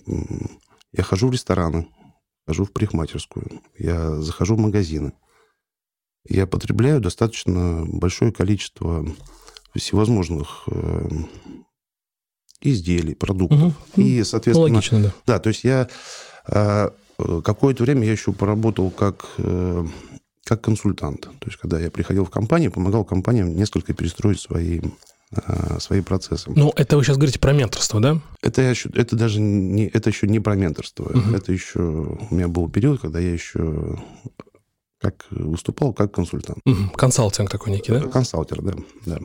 я 0.92 1.04
хожу 1.04 1.28
в 1.28 1.32
рестораны, 1.32 1.88
хожу 2.48 2.66
в 2.66 2.72
парикмахерскую, 2.72 3.62
я 3.78 4.16
захожу 4.22 4.56
в 4.56 4.60
магазины. 4.60 5.14
Я 6.28 6.48
потребляю 6.48 7.02
достаточно 7.02 7.84
большое 7.86 8.32
количество 8.32 9.06
всевозможных 9.76 10.64
э, 10.68 11.10
изделий, 12.62 13.16
продуктов. 13.16 13.74
Угу. 13.96 14.02
И, 14.02 14.24
соответственно... 14.24 14.74
Логично, 14.74 15.02
да. 15.02 15.14
Да, 15.26 15.40
то 15.40 15.50
есть 15.50 15.64
я 15.64 15.90
э, 16.48 16.90
какое-то 17.44 17.84
время 17.84 18.06
я 18.06 18.14
еще 18.14 18.32
поработал 18.32 18.90
как 18.92 19.26
э, 19.38 19.86
как 20.44 20.62
консультант. 20.62 21.22
То 21.22 21.48
есть, 21.48 21.58
когда 21.58 21.80
я 21.80 21.90
приходил 21.90 22.26
в 22.26 22.30
компанию, 22.30 22.72
помогал 22.72 23.06
компаниям 23.06 23.56
несколько 23.56 23.94
перестроить 23.94 24.40
свои 24.40 24.82
а, 25.36 25.80
свои 25.80 26.02
процессы. 26.02 26.52
Ну, 26.56 26.72
это 26.76 26.96
вы 26.96 27.04
сейчас 27.04 27.18
говорите 27.18 27.40
про 27.40 27.54
менторство, 27.54 28.00
да? 28.00 28.22
Это, 28.42 28.62
еще, 28.62 28.90
это 28.94 29.16
даже 29.16 29.40
не, 29.40 29.88
это 29.88 30.10
еще 30.10 30.28
не 30.28 30.40
про 30.40 30.56
менторство. 30.56 31.06
Угу. 31.06 31.36
Это 31.36 31.52
еще... 31.52 31.80
У 32.30 32.36
меня 32.36 32.48
был 32.48 32.70
период, 32.70 33.02
когда 33.02 33.20
я 33.20 33.34
еще 33.34 33.98
как 35.02 35.26
выступал 35.32 35.94
как 35.94 36.14
консультант. 36.14 36.60
Угу. 36.66 36.92
Консалтинг 36.96 37.50
такой 37.50 37.74
некий, 37.74 37.92
да? 37.92 38.02
Консалтер, 38.02 38.62
да. 38.62 38.74
да. 39.06 39.20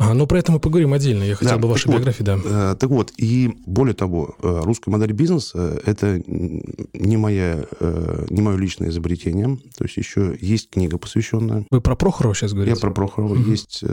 А, 0.00 0.14
ну, 0.14 0.26
про 0.26 0.38
это 0.38 0.50
мы 0.50 0.60
поговорим 0.60 0.94
отдельно. 0.94 1.24
Я 1.24 1.34
хотел 1.34 1.56
да, 1.56 1.58
бы 1.58 1.68
вашей 1.68 1.92
биографии, 1.92 2.22
вот, 2.22 2.42
да. 2.42 2.72
Э, 2.72 2.74
так 2.74 2.88
вот, 2.88 3.12
и 3.18 3.52
более 3.66 3.94
того, 3.94 4.34
э, 4.42 4.60
русская 4.64 4.90
модель 4.90 5.12
бизнеса– 5.12 5.78
это 5.84 6.22
не, 6.26 7.18
моя, 7.18 7.66
э, 7.80 8.26
не 8.30 8.40
мое 8.40 8.56
личное 8.56 8.88
изобретение. 8.88 9.58
То 9.76 9.84
есть 9.84 9.98
еще 9.98 10.38
есть 10.40 10.70
книга, 10.70 10.96
посвященная. 10.96 11.66
Вы 11.70 11.82
про 11.82 11.96
Прохорова 11.96 12.34
сейчас 12.34 12.54
говорите? 12.54 12.76
Я 12.76 12.80
про 12.80 12.90
Прохорова. 12.90 13.34
Угу. 13.34 13.50
Есть 13.50 13.84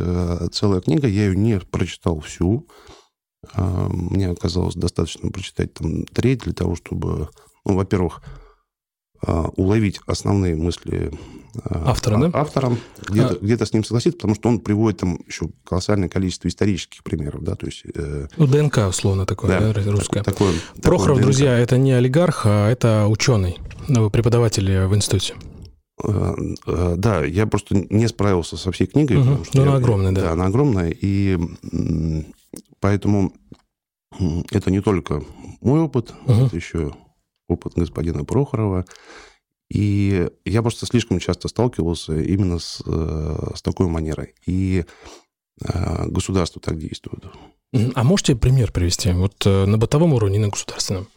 целая 0.53 0.79
книга, 0.79 1.09
я 1.09 1.25
ее 1.25 1.35
не 1.35 1.59
прочитал 1.59 2.21
всю. 2.21 2.65
Мне 3.57 4.29
оказалось 4.29 4.75
достаточно 4.75 5.29
прочитать 5.29 5.73
там 5.73 6.05
треть 6.05 6.39
для 6.39 6.53
того, 6.53 6.75
чтобы, 6.75 7.27
ну, 7.65 7.75
во-первых, 7.75 8.21
уловить 9.55 9.99
основные 10.05 10.55
мысли 10.55 11.11
Автора, 11.63 12.17
да? 12.17 12.39
Автором, 12.39 12.77
где-то, 13.07 13.33
а... 13.33 13.37
где 13.41 13.57
с 13.65 13.73
ним 13.73 13.83
согласиться, 13.83 14.17
потому 14.17 14.35
что 14.35 14.49
он 14.49 14.59
приводит 14.59 14.99
там 14.99 15.19
еще 15.27 15.49
колоссальное 15.63 16.09
количество 16.09 16.47
исторических 16.47 17.03
примеров, 17.03 17.43
да, 17.43 17.55
то 17.55 17.65
есть... 17.65 17.83
Э... 17.95 18.27
Ну, 18.37 18.47
ДНК, 18.47 18.79
условно, 18.89 19.25
такое, 19.25 19.59
да, 19.59 19.73
да 19.73 19.91
русское. 19.91 20.23
Такое, 20.23 20.53
Прохоров, 20.81 21.17
такое 21.17 21.23
друзья, 21.23 21.57
это 21.57 21.77
не 21.77 21.93
олигарх, 21.93 22.45
а 22.45 22.69
это 22.69 23.07
ученый, 23.07 23.57
ну, 23.87 24.09
преподаватель 24.09 24.85
в 24.85 24.95
институте. 24.95 25.33
Э, 26.03 26.35
э, 26.67 26.95
да, 26.97 27.25
я 27.25 27.47
просто 27.47 27.87
не 27.89 28.07
справился 28.07 28.55
со 28.57 28.71
всей 28.71 28.85
книгой. 28.85 29.17
Угу. 29.17 29.37
Но 29.53 29.61
она 29.63 29.75
огромная, 29.75 30.11
да. 30.11 30.21
Да, 30.21 30.31
она 30.33 30.45
огромная, 30.45 30.91
и 30.91 31.39
поэтому 32.79 33.33
это 34.51 34.69
не 34.69 34.81
только 34.81 35.23
мой 35.61 35.79
опыт, 35.81 36.13
угу. 36.25 36.45
это 36.45 36.55
еще 36.55 36.93
опыт 37.47 37.73
господина 37.75 38.25
Прохорова, 38.25 38.85
и 39.69 40.29
я 40.45 40.61
просто 40.61 40.85
слишком 40.85 41.19
часто 41.19 41.47
сталкивался 41.47 42.17
именно 42.19 42.59
с, 42.59 42.81
э, 42.85 43.51
с 43.55 43.61
такой 43.61 43.87
манерой. 43.87 44.33
И 44.45 44.85
э, 45.61 46.05
государство 46.07 46.61
так 46.61 46.77
действует. 46.77 47.25
А 47.95 48.03
можете 48.03 48.35
пример 48.35 48.71
привести? 48.71 49.11
Вот 49.11 49.45
э, 49.45 49.65
на 49.65 49.77
бытовом 49.77 50.13
уровне 50.13 50.37
и 50.37 50.39
на 50.39 50.47
государственном? 50.47 51.07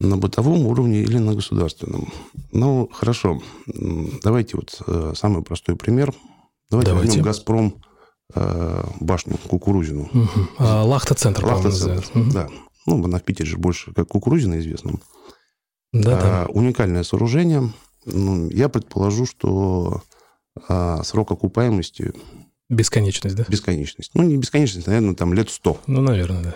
На 0.00 0.16
бытовом 0.16 0.66
уровне 0.66 1.00
или 1.00 1.18
на 1.18 1.34
государственном? 1.34 2.12
Ну, 2.52 2.88
хорошо. 2.92 3.42
Давайте 3.66 4.56
вот 4.56 5.16
самый 5.16 5.42
простой 5.42 5.74
пример. 5.74 6.14
Давайте, 6.70 6.92
Давайте. 6.92 7.08
возьмем 7.08 7.24
«Газпром», 7.24 7.82
башню 9.00 9.38
Кукурузину. 9.48 10.02
Угу. 10.02 10.28
А, 10.58 10.84
Лахта-центр, 10.84 11.44
Лахта-центр, 11.44 12.06
да. 12.32 12.48
Ну, 12.88 13.04
она 13.04 13.18
в 13.18 13.22
Питере 13.22 13.48
же 13.48 13.58
больше 13.58 13.92
как 13.92 14.08
Кукурузина 14.08 14.58
известна. 14.58 14.92
Да, 15.92 16.20
да. 16.20 16.46
Уникальное 16.48 17.02
сооружение. 17.02 17.72
Ну, 18.04 18.48
я 18.50 18.68
предположу, 18.68 19.26
что 19.26 20.02
а, 20.68 21.02
срок 21.02 21.32
окупаемости... 21.32 22.12
Бесконечность, 22.68 23.36
да? 23.36 23.44
Бесконечность. 23.48 24.12
Ну, 24.14 24.22
не 24.22 24.36
бесконечность, 24.36 24.86
наверное, 24.86 25.14
там 25.14 25.32
лет 25.32 25.50
сто. 25.50 25.80
Ну, 25.86 26.00
наверное, 26.02 26.42
да. 26.42 26.54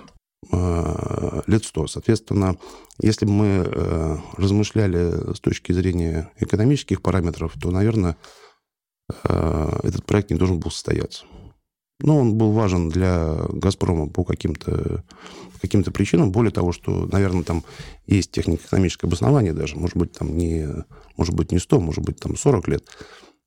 А, 0.51 1.43
лет 1.47 1.65
сто. 1.65 1.87
Соответственно, 1.87 2.57
если 3.01 3.27
бы 3.27 3.33
мы 3.33 3.47
а, 3.65 4.19
размышляли 4.37 5.35
с 5.35 5.41
точки 5.41 5.73
зрения 5.73 6.31
экономических 6.39 7.01
параметров, 7.01 7.55
то, 7.61 7.71
наверное, 7.71 8.17
а, 9.25 9.81
этот 9.83 10.05
проект 10.05 10.31
не 10.31 10.37
должен 10.37 10.61
был 10.61 10.71
состояться. 10.71 11.25
Но 12.03 12.19
он 12.19 12.35
был 12.35 12.53
важен 12.53 12.89
для 12.89 13.37
«Газпрома» 13.51 14.09
по 14.09 14.25
каким-то 14.25 15.03
каким-то 15.61 15.93
причинам. 15.93 16.33
Более 16.33 16.51
того, 16.51 16.73
что, 16.73 17.09
наверное, 17.11 17.45
там 17.45 17.63
есть 18.07 18.33
технико-экономическое 18.33 19.07
обоснование 19.07 19.53
даже. 19.53 19.77
Может 19.77 19.97
быть, 19.97 20.13
там 20.13 20.37
не, 20.37 20.69
может 21.17 21.35
быть, 21.35 21.53
не 21.53 21.61
100, 21.61 21.81
может 21.81 22.05
быть, 22.05 22.19
там 22.19 22.37
40 22.37 22.69
лет. 22.69 22.85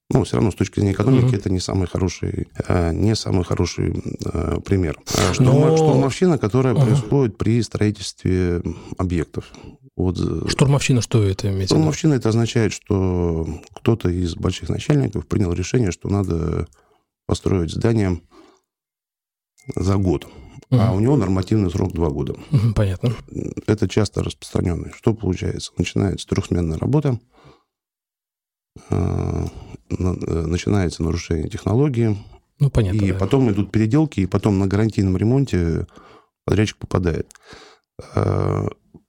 Но 0.09 0.23
все 0.23 0.37
равно 0.37 0.51
с 0.51 0.55
точки 0.55 0.79
зрения 0.79 0.93
экономики 0.93 1.33
mm-hmm. 1.33 1.37
это 1.37 1.49
не 1.49 1.59
самый 1.59 1.87
хороший, 1.87 2.47
а, 2.67 2.91
не 2.91 3.15
самый 3.15 3.43
хороший 3.43 4.01
а, 4.23 4.61
пример. 4.61 4.99
А 5.17 5.33
Но... 5.39 5.75
Штурмовщина, 5.75 6.37
которая 6.37 6.75
uh-huh. 6.75 6.85
происходит 6.85 7.37
при 7.37 7.61
строительстве 7.61 8.61
объектов. 8.97 9.51
Вот, 9.97 10.17
штурмовщина 10.49 11.01
что 11.01 11.23
это 11.23 11.49
имеется? 11.49 11.73
Штурмовщина 11.75 12.13
это 12.13 12.29
означает, 12.29 12.71
что 12.71 13.47
кто-то 13.73 14.09
из 14.09 14.35
больших 14.35 14.69
начальников 14.69 15.25
принял 15.25 15.51
решение, 15.53 15.91
что 15.91 16.07
надо 16.09 16.67
построить 17.25 17.71
здание 17.71 18.19
за 19.75 19.97
год. 19.97 20.25
Угу. 20.71 20.81
А 20.81 20.91
у 20.91 20.99
него 20.99 21.15
нормативный 21.15 21.69
срок 21.69 21.93
два 21.93 22.09
года. 22.09 22.33
Угу, 22.51 22.73
понятно. 22.75 23.13
Это 23.67 23.87
часто 23.87 24.23
распространенный. 24.23 24.91
Что 24.95 25.13
получается? 25.13 25.71
Начинается 25.77 26.27
трехсменная 26.27 26.77
работа, 26.77 27.19
а, 28.89 29.47
начинается 29.89 31.03
нарушение 31.03 31.49
технологии. 31.49 32.17
Ну, 32.59 32.69
понятно. 32.69 33.01
И 33.01 33.11
да. 33.11 33.17
потом 33.17 33.51
идут 33.51 33.71
переделки, 33.71 34.21
и 34.21 34.25
потом 34.25 34.59
на 34.59 34.67
гарантийном 34.67 35.17
ремонте 35.17 35.87
подрядчик 36.45 36.77
попадает. 36.77 37.29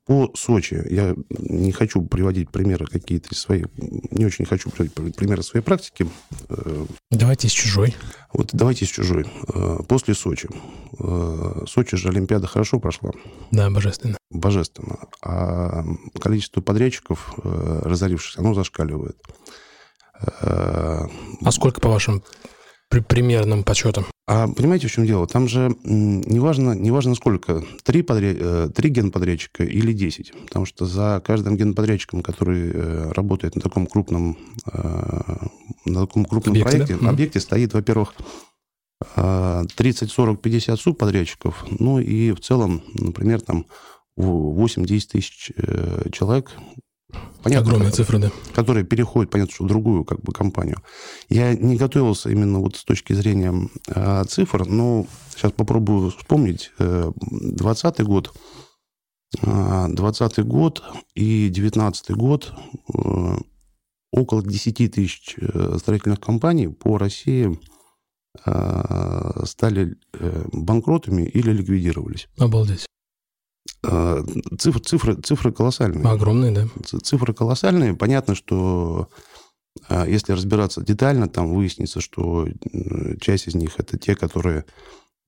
По 0.07 0.31
Сочи 0.37 0.81
я 0.89 1.17
не 1.31 1.73
хочу 1.73 2.01
приводить 2.01 2.51
примеры 2.51 2.87
какие-то 2.87 3.31
из 3.33 3.41
своих, 3.41 3.67
не 3.77 4.25
очень 4.25 4.45
хочу 4.45 4.71
приводить 4.71 5.17
примеры 5.17 5.43
своей 5.43 5.65
практики. 5.65 6.07
Э, 6.49 6.87
давайте 7.11 7.49
из 7.49 7.53
чужой. 7.53 7.97
Вот 8.33 8.51
давайте 8.53 8.85
из 8.85 8.89
чужой. 8.89 9.27
Э, 9.53 9.79
после 9.89 10.15
Сочи. 10.15 10.49
Э, 11.01 11.65
Сочи 11.67 11.97
же 11.97 12.09
Олимпиада 12.09 12.47
хорошо 12.47 12.79
прошла. 12.79 13.11
Да, 13.51 13.69
божественно. 13.69 14.17
Божественно. 14.31 15.09
А 15.23 15.85
количество 16.21 16.61
подрядчиков, 16.61 17.35
разорившихся, 17.43 18.41
оно 18.41 18.55
зашкаливает. 18.55 19.17
А 20.15 21.09
сколько, 21.51 21.81
по 21.81 21.89
вашим 21.89 22.23
при 22.89 23.01
примерным 23.01 23.65
подсчетам? 23.65 24.07
А 24.29 24.49
понимаете, 24.49 24.89
в 24.89 24.91
чем 24.91 25.07
дело? 25.07 25.29
Там 25.29 25.47
же 25.47 25.77
неважно, 25.85 26.73
неважно 26.73 27.15
сколько, 27.15 27.65
три, 27.85 28.03
подряд, 28.03 28.37
э, 28.41 28.71
три 28.75 28.91
генподрядчика 28.91 29.63
или 29.63 29.93
десять. 29.93 30.33
Потому 30.47 30.67
что 30.67 30.85
за 30.85 31.23
каждым 31.25 31.57
генподрядчиком, 31.57 32.23
который 32.23 32.73
э, 32.73 33.13
работает 33.13 33.55
на 33.55 33.61
таком 33.61 33.87
крупном, 33.87 34.37
э, 34.73 35.37
на 35.85 36.07
таком 36.07 36.25
крупном 36.25 36.55
объекте, 36.55 36.77
проекте, 36.77 36.99
да? 37.01 37.11
объекте 37.11 37.41
стоит, 37.41 37.73
во-первых, 37.73 38.15
30, 39.15 40.11
40, 40.11 40.41
50 40.41 40.81
субподрядчиков. 40.81 41.67
Ну 41.79 42.01
и 42.01 42.33
в 42.33 42.41
целом, 42.41 42.83
например, 42.95 43.43
там 43.43 43.67
8-10 44.19 44.87
тысяч 45.13 45.53
человек, 46.13 46.53
Понятно, 47.43 47.71
Огромные 47.71 47.93
цифры, 47.93 48.19
да. 48.19 48.31
Которые 48.55 48.85
переходят, 48.85 49.31
понятно, 49.31 49.55
что 49.55 49.65
в 49.65 49.69
другую 49.69 50.05
как 50.05 50.21
бы 50.21 50.33
компанию. 50.33 50.83
Я 51.29 51.55
не 51.55 51.77
готовился 51.77 52.29
именно 52.29 52.59
вот 52.59 52.77
с 52.77 52.85
точки 52.85 53.13
зрения 53.13 53.69
э, 53.87 54.25
цифр, 54.29 54.67
но 54.67 55.07
сейчас 55.31 55.53
попробую 55.53 56.11
вспомнить. 56.11 56.73
20 56.79 58.03
год, 58.03 58.35
20 59.43 60.45
год 60.47 60.83
и 61.15 61.49
19 61.49 62.11
год 62.13 62.53
э, 62.95 63.37
около 64.13 64.43
10 64.43 64.93
тысяч 64.93 65.35
э, 65.39 65.77
строительных 65.79 66.21
компаний 66.21 66.69
по 66.69 66.99
России 66.99 67.59
э, 68.45 69.43
стали 69.45 69.97
банкротами 70.53 71.23
или 71.23 71.51
ликвидировались. 71.51 72.29
Обалдеть. 72.39 72.87
А, 73.83 74.25
цифры, 74.59 74.83
цифры, 74.83 75.15
цифры 75.17 75.53
колоссальные. 75.53 76.05
Огромные, 76.05 76.53
да. 76.53 76.67
Цифры 77.03 77.35
колоссальные. 77.35 77.95
Понятно, 77.95 78.35
что 78.35 79.09
а, 79.89 80.07
если 80.07 80.33
разбираться 80.33 80.83
детально, 80.83 81.29
там 81.29 81.55
выяснится, 81.55 82.01
что 82.01 82.49
часть 83.21 83.49
из 83.49 83.55
них 83.55 83.79
это 83.79 83.99
те, 83.99 84.15
которые 84.15 84.65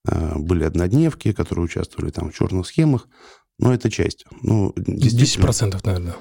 а, 0.07 0.37
были 0.37 0.63
однодневки, 0.63 1.31
которые 1.31 1.65
участвовали 1.65 2.11
там 2.11 2.31
в 2.31 2.35
черных 2.35 2.67
схемах. 2.67 3.07
Но 3.59 3.73
это 3.73 3.91
часть. 3.91 4.25
Ну, 4.41 4.73
10%, 4.75 5.79
наверное. 5.83 6.15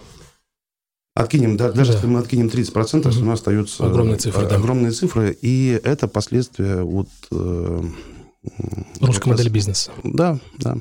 Откинем, 1.15 1.57
да, 1.57 1.73
даже 1.73 1.91
да. 1.91 1.97
если 1.97 2.07
мы 2.07 2.21
откинем 2.21 2.47
30%, 2.47 3.09
угу. 3.09 3.21
у 3.21 3.25
нас 3.25 3.41
остаются 3.41 3.87
огромные 3.87 4.19
цифры. 4.19 4.49
Да. 4.49 4.57
Огромные 4.57 4.93
цифры. 4.93 5.37
И 5.41 5.81
это 5.83 6.07
последствия 6.07 6.83
вот... 6.83 7.09
Э, 7.33 7.83
Русской 9.01 9.29
модели 9.29 9.49
бизнеса. 9.49 9.91
Да, 10.05 10.39
да. 10.59 10.79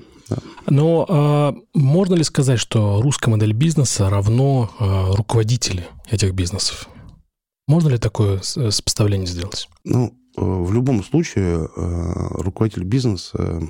Но 0.67 1.05
а, 1.07 1.55
можно 1.73 2.15
ли 2.15 2.23
сказать, 2.23 2.59
что 2.59 3.01
русская 3.01 3.31
модель 3.31 3.53
бизнеса 3.53 4.09
равно 4.09 4.69
а, 4.79 5.15
руководители 5.15 5.87
этих 6.09 6.33
бизнесов? 6.33 6.89
Можно 7.67 7.89
ли 7.89 7.97
такое 7.97 8.39
сопоставление 8.41 9.27
сделать? 9.27 9.67
Ну, 9.83 10.07
э, 10.37 10.41
в 10.41 10.71
любом 10.71 11.03
случае, 11.03 11.67
э, 11.75 12.41
руководитель 12.41 12.83
бизнеса 12.83 13.61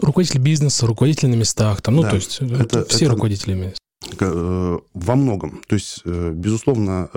Руководитель 0.00 0.38
бизнеса, 0.38 0.86
руководители 0.86 1.30
на 1.30 1.34
местах, 1.34 1.82
там, 1.82 1.96
ну, 1.96 2.02
да, 2.02 2.10
то 2.10 2.16
есть 2.16 2.38
э, 2.40 2.46
это, 2.46 2.84
все 2.84 3.06
это 3.06 3.14
руководители. 3.14 3.74
Во 4.20 5.16
многом. 5.16 5.62
То 5.66 5.74
есть, 5.74 6.04
безусловно, 6.04 7.08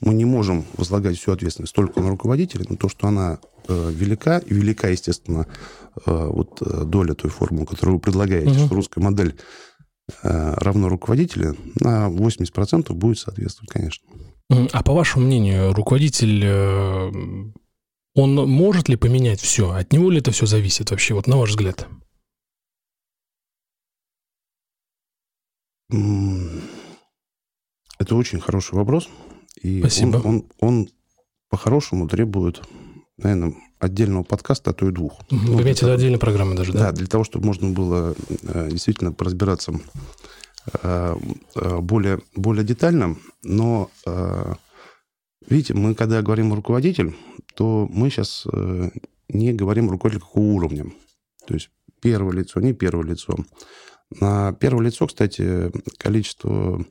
мы 0.00 0.14
не 0.14 0.24
можем 0.24 0.64
возлагать 0.76 1.16
всю 1.18 1.32
ответственность 1.32 1.74
только 1.74 2.00
на 2.00 2.10
руководителя, 2.10 2.64
но 2.68 2.76
то, 2.76 2.88
что 2.88 3.08
она 3.08 3.38
велика, 3.68 4.38
и 4.38 4.54
велика, 4.54 4.88
естественно, 4.88 5.46
Э, 6.04 6.26
вот 6.26 6.60
э, 6.60 6.84
доля 6.84 7.14
той 7.14 7.30
формулы, 7.30 7.66
которую 7.66 7.96
вы 7.96 8.00
предлагаете, 8.00 8.50
угу. 8.50 8.66
что 8.66 8.74
русская 8.74 9.00
модель 9.00 9.34
э, 10.22 10.54
равно 10.56 10.88
руководителя, 10.88 11.54
на 11.76 12.08
80% 12.08 12.92
будет 12.92 13.18
соответствовать, 13.18 13.70
конечно. 13.70 14.06
А 14.48 14.82
по 14.82 14.92
вашему 14.92 15.26
мнению, 15.26 15.72
руководитель, 15.72 16.46
он 18.14 18.34
может 18.34 18.88
ли 18.88 18.94
поменять 18.94 19.40
все? 19.40 19.72
От 19.72 19.92
него 19.92 20.08
ли 20.08 20.18
это 20.18 20.30
все 20.30 20.46
зависит 20.46 20.92
вообще, 20.92 21.14
вот 21.14 21.26
на 21.26 21.36
ваш 21.36 21.50
взгляд? 21.50 21.88
Это 27.98 28.14
очень 28.14 28.38
хороший 28.38 28.76
вопрос. 28.76 29.08
И 29.62 29.80
Спасибо. 29.80 30.16
Он, 30.16 30.24
он, 30.26 30.44
он 30.60 30.88
по-хорошему 31.48 32.08
требует, 32.08 32.62
наверное, 33.16 33.54
отдельного 33.78 34.22
подкаста, 34.22 34.70
а 34.70 34.74
то 34.74 34.88
и 34.88 34.92
двух. 34.92 35.20
Вы 35.30 35.38
ну, 35.38 35.62
имеете 35.62 35.80
в 35.80 35.82
виду 35.82 35.94
отдельной 35.94 36.18
программы 36.18 36.54
даже, 36.54 36.72
да? 36.72 36.86
Да, 36.86 36.92
для 36.92 37.06
того, 37.06 37.24
чтобы 37.24 37.46
можно 37.46 37.70
было 37.70 38.14
э, 38.42 38.68
действительно 38.70 39.14
разбираться 39.18 39.72
э, 40.82 41.16
э, 41.54 41.78
более, 41.80 42.20
более 42.34 42.64
детально. 42.64 43.16
Но, 43.42 43.90
видите, 45.46 45.74
мы 45.74 45.94
когда 45.94 46.22
говорим 46.22 46.52
руководитель, 46.52 47.14
то 47.54 47.88
мы 47.90 48.10
сейчас 48.10 48.46
не 49.28 49.52
говорим 49.52 49.90
руководитель 49.90 50.22
какого 50.24 50.44
уровня. 50.44 50.86
То 51.46 51.54
есть 51.54 51.70
первое 52.00 52.32
лицо, 52.32 52.60
не 52.60 52.72
первое 52.72 53.04
лицо. 53.04 53.36
На 54.20 54.52
первое 54.52 54.86
лицо, 54.86 55.06
кстати, 55.06 55.70
количество 55.98 56.84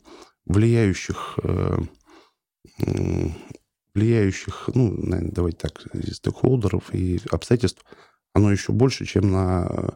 влияющих 0.46 1.38
влияющих, 3.94 4.70
ну, 4.74 4.92
наверное, 4.92 5.32
давайте 5.32 5.58
так, 5.58 5.82
стейкхолдеров 6.12 6.94
и 6.94 7.20
обстоятельств, 7.32 7.84
оно 8.34 8.52
еще 8.52 8.74
больше, 8.74 9.06
чем 9.06 9.32
на 9.32 9.96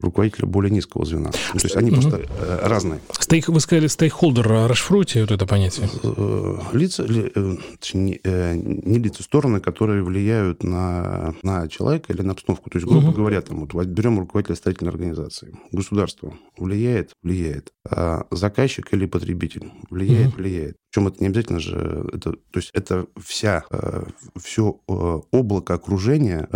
руководителя 0.00 0.46
более 0.46 0.70
низкого 0.70 1.04
звена. 1.04 1.30
Ну, 1.52 1.60
то 1.60 1.66
есть 1.66 1.76
они 1.76 1.90
угу. 1.90 2.00
просто 2.00 2.26
э, 2.38 2.58
разные. 2.66 3.00
Стейк, 3.12 3.48
вы 3.48 3.60
сказали 3.60 3.86
стейкхолдер, 3.86 4.52
а 4.52 4.68
расшифруйте 4.68 5.20
вот 5.20 5.30
это 5.30 5.46
понятие. 5.46 5.88
Э, 6.02 6.58
лица, 6.72 7.04
э, 7.04 7.56
не, 7.94 8.20
не 8.24 8.98
лица, 8.98 9.22
стороны, 9.22 9.60
которые 9.60 10.02
влияют 10.02 10.62
на, 10.62 11.34
на 11.42 11.68
человека 11.68 12.12
или 12.12 12.22
на 12.22 12.32
обстановку. 12.32 12.70
То 12.70 12.78
есть, 12.78 12.88
грубо 12.88 13.08
угу. 13.08 13.16
говоря, 13.16 13.40
там, 13.40 13.66
вот 13.66 13.86
берем 13.86 14.18
руководителя 14.18 14.56
строительной 14.56 14.90
организации. 14.90 15.56
Государство 15.72 16.34
влияет? 16.56 17.12
Влияет. 17.22 17.72
А 17.88 18.26
заказчик 18.30 18.92
или 18.92 19.06
потребитель? 19.06 19.70
Влияет? 19.90 20.28
Угу. 20.28 20.36
Влияет. 20.36 20.76
Причем 20.94 21.08
это 21.08 21.16
не 21.20 21.26
обязательно 21.26 21.58
же, 21.58 22.08
это, 22.12 22.32
то 22.34 22.56
есть 22.60 22.70
это 22.72 23.06
вся, 23.20 23.64
все 24.40 24.78
облако 24.86 25.74
окружения 25.74 26.48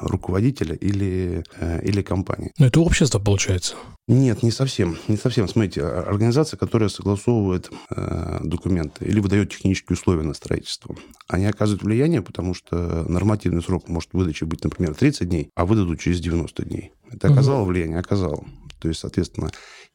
руководителя 0.00 0.74
или, 0.74 1.44
или 1.82 2.00
компании. 2.00 2.52
Но 2.56 2.66
это 2.66 2.80
общество, 2.80 3.18
получается? 3.18 3.74
Нет, 4.08 4.42
не 4.42 4.50
совсем. 4.50 4.96
Не 5.08 5.18
совсем. 5.18 5.46
Смотрите, 5.46 5.84
организация, 5.84 6.56
которая 6.56 6.88
согласовывает 6.88 7.70
э, 7.90 8.40
документы 8.42 9.04
или 9.04 9.20
выдает 9.20 9.50
технические 9.50 9.94
условия 9.94 10.22
на 10.22 10.32
строительство, 10.32 10.96
они 11.28 11.44
оказывают 11.44 11.82
влияние, 11.82 12.22
потому 12.22 12.54
что 12.54 13.04
нормативный 13.08 13.62
срок 13.62 13.88
может 13.88 14.14
выдачи 14.14 14.44
быть, 14.44 14.64
например, 14.64 14.94
30 14.94 15.28
дней, 15.28 15.50
а 15.54 15.66
выдадут 15.66 16.00
через 16.00 16.18
90 16.20 16.64
дней. 16.64 16.92
Это 17.10 17.28
оказало 17.28 17.60
угу. 17.60 17.72
влияние? 17.72 17.98
Оказало. 17.98 18.44
То 18.80 18.88
есть, 18.88 19.00
соответственно, 19.00 19.52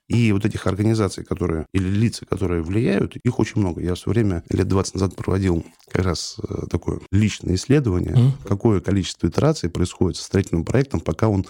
и 0.08 0.32
вот 0.32 0.46
этих 0.46 0.68
организаций, 0.68 1.26
которые, 1.26 1.66
или 1.74 1.88
лица, 1.88 2.26
которые 2.26 2.62
влияют, 2.62 3.16
их 3.18 3.40
очень 3.40 3.60
много. 3.60 3.82
Я 3.82 3.96
в 3.96 4.00
свое 4.00 4.20
время, 4.20 4.44
лет 4.50 4.68
20 4.68 4.96
назад, 4.96 5.16
проводил 5.16 5.66
как 5.92 6.06
раз 6.06 6.38
э, 6.48 6.66
такое 6.70 7.02
личное 7.12 7.56
исследование, 7.56 8.14
mm 8.14 8.32
какое 8.48 8.80
количество 8.80 9.28
итераций 9.28 9.70
происходит 9.70 10.18
со 10.18 10.24
строительным 10.24 10.64
проектом, 10.64 11.02
пока 11.02 11.28
он 11.28 11.46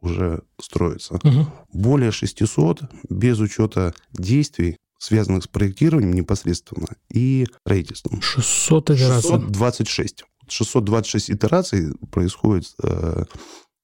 уже 0.00 0.42
строится. 0.60 1.14
Угу. 1.14 1.46
Более 1.72 2.10
600 2.10 2.82
без 3.10 3.38
учета 3.40 3.94
действий, 4.12 4.76
связанных 4.98 5.44
с 5.44 5.48
проектированием 5.48 6.12
непосредственно 6.12 6.88
и 7.12 7.46
строительством. 7.64 8.22
600 8.22 8.90
итераций? 8.90 9.30
626. 9.30 10.24
626 10.48 11.30
итераций 11.30 11.92
происходит 12.10 12.72
э, 12.82 13.24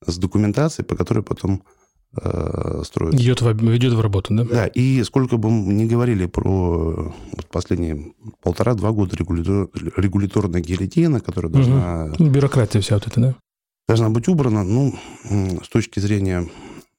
с 0.06 0.18
документацией, 0.18 0.87
по 0.87 0.96
которой 0.96 1.22
потом 1.22 1.64
э, 2.16 2.83
строится. 2.85 3.22
Идет 3.22 3.42
в, 3.42 3.77
идет 3.77 3.92
в 3.92 4.00
работу, 4.00 4.35
да? 4.35 4.44
Да, 4.44 4.66
и 4.66 5.03
сколько 5.05 5.37
бы 5.37 5.50
мы 5.50 5.72
ни 5.74 5.87
говорили 5.87 6.27
про 6.27 7.12
вот 7.33 7.46
последние 7.50 8.14
полтора-два 8.42 8.92
года 8.92 9.16
регулятор, 9.16 9.68
регуляторная 9.96 10.61
гильотина, 10.61 11.20
которая 11.20 11.53
должна... 11.53 12.12
Угу. 12.18 12.24
Бюрократия 12.24 12.81
вся 12.81 12.94
вот 12.94 13.07
эта, 13.07 13.20
да? 13.20 13.35
должна 13.88 14.11
быть 14.11 14.29
убрана, 14.29 14.64
ну, 14.64 14.94
с 15.62 15.68
точки 15.68 16.00
зрения 16.00 16.48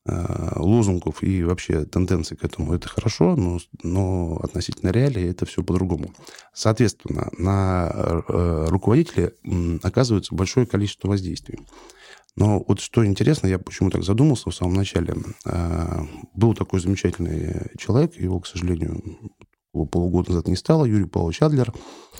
э, 0.05 0.53
лозунгов 0.57 1.23
и 1.23 1.43
вообще 1.43 1.85
тенденций 1.85 2.37
к 2.37 2.43
этому, 2.43 2.73
это 2.73 2.87
хорошо, 2.87 3.35
но, 3.35 3.59
но 3.81 4.39
относительно 4.43 4.91
реалии 4.91 5.29
это 5.29 5.45
все 5.45 5.63
по-другому. 5.63 6.13
Соответственно, 6.53 7.29
на 7.37 7.91
э, 7.93 8.65
руководителя 8.69 9.33
оказывается 9.81 10.35
большое 10.35 10.65
количество 10.65 11.07
воздействий. 11.07 11.59
Но 12.37 12.63
вот 12.67 12.79
что 12.81 13.05
интересно, 13.05 13.47
я 13.47 13.59
почему 13.59 13.89
так 13.89 14.03
задумался 14.03 14.49
в 14.49 14.55
самом 14.55 14.73
начале. 14.73 15.15
А, 15.45 16.05
был 16.33 16.53
такой 16.53 16.81
замечательный 16.81 17.71
человек, 17.77 18.15
его, 18.19 18.39
к 18.39 18.47
сожалению, 18.47 19.01
полугода 19.85 20.31
назад 20.31 20.47
не 20.47 20.55
стало, 20.55 20.85
Юрий 20.85 21.05
Павлович 21.05 21.41
Адлер. 21.41 21.73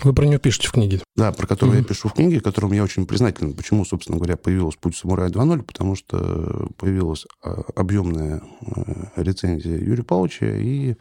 Вы 0.04 0.13
про 0.13 0.25
него 0.25 0.39
пишете 0.39 0.67
в 0.67 0.73
книге? 0.73 1.01
Да, 1.15 1.32
про 1.32 1.47
которого 1.47 1.73
mm-hmm. 1.75 1.80
я 1.80 1.84
пишу 1.84 2.10
в 2.10 2.13
книге, 2.13 2.41
которому 2.41 2.73
я 2.73 2.84
очень 2.84 3.06
признателен. 3.06 3.54
Почему, 3.54 3.86
собственно 3.86 4.17
говоря, 4.17 4.36
появилась 4.36 4.75
«Путь 4.75 4.97
самурая 4.97 5.30
2.0»? 5.30 5.63
Потому 5.63 5.95
что 5.95 6.69
появилась 6.78 7.25
а, 7.41 7.62
объемная 7.75 8.41
а, 8.62 9.21
рецензия 9.21 9.78
Юрия 9.78 10.04
Павловича, 10.04 10.47
и 10.47 10.95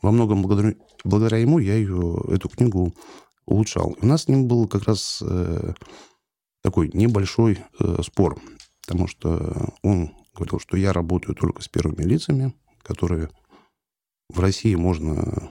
во 0.00 0.10
многом 0.10 0.42
благодаря, 0.42 0.74
благодаря 1.04 1.38
ему 1.38 1.58
я 1.58 1.74
ее, 1.74 2.22
эту 2.28 2.48
книгу 2.48 2.94
улучшал. 3.46 3.96
у 4.00 4.06
нас 4.06 4.24
с 4.24 4.28
ним 4.28 4.46
был 4.46 4.68
как 4.68 4.84
раз 4.84 5.22
э, 5.22 5.74
такой 6.62 6.90
небольшой 6.92 7.58
э, 7.78 8.02
спор, 8.02 8.40
потому 8.82 9.06
что 9.06 9.74
он 9.82 10.14
говорил, 10.34 10.58
что 10.58 10.76
я 10.76 10.92
работаю 10.92 11.34
только 11.34 11.62
с 11.62 11.68
первыми 11.68 12.02
лицами, 12.02 12.54
которые 12.82 13.30
в 14.28 14.40
России 14.40 14.74
можно 14.74 15.50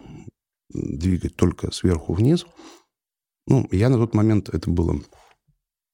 двигать 0.69 1.35
только 1.35 1.71
сверху 1.71 2.13
вниз. 2.13 2.45
Ну, 3.47 3.67
я 3.71 3.89
на 3.89 3.97
тот 3.97 4.13
момент, 4.13 4.49
это 4.49 4.69
было 4.69 5.01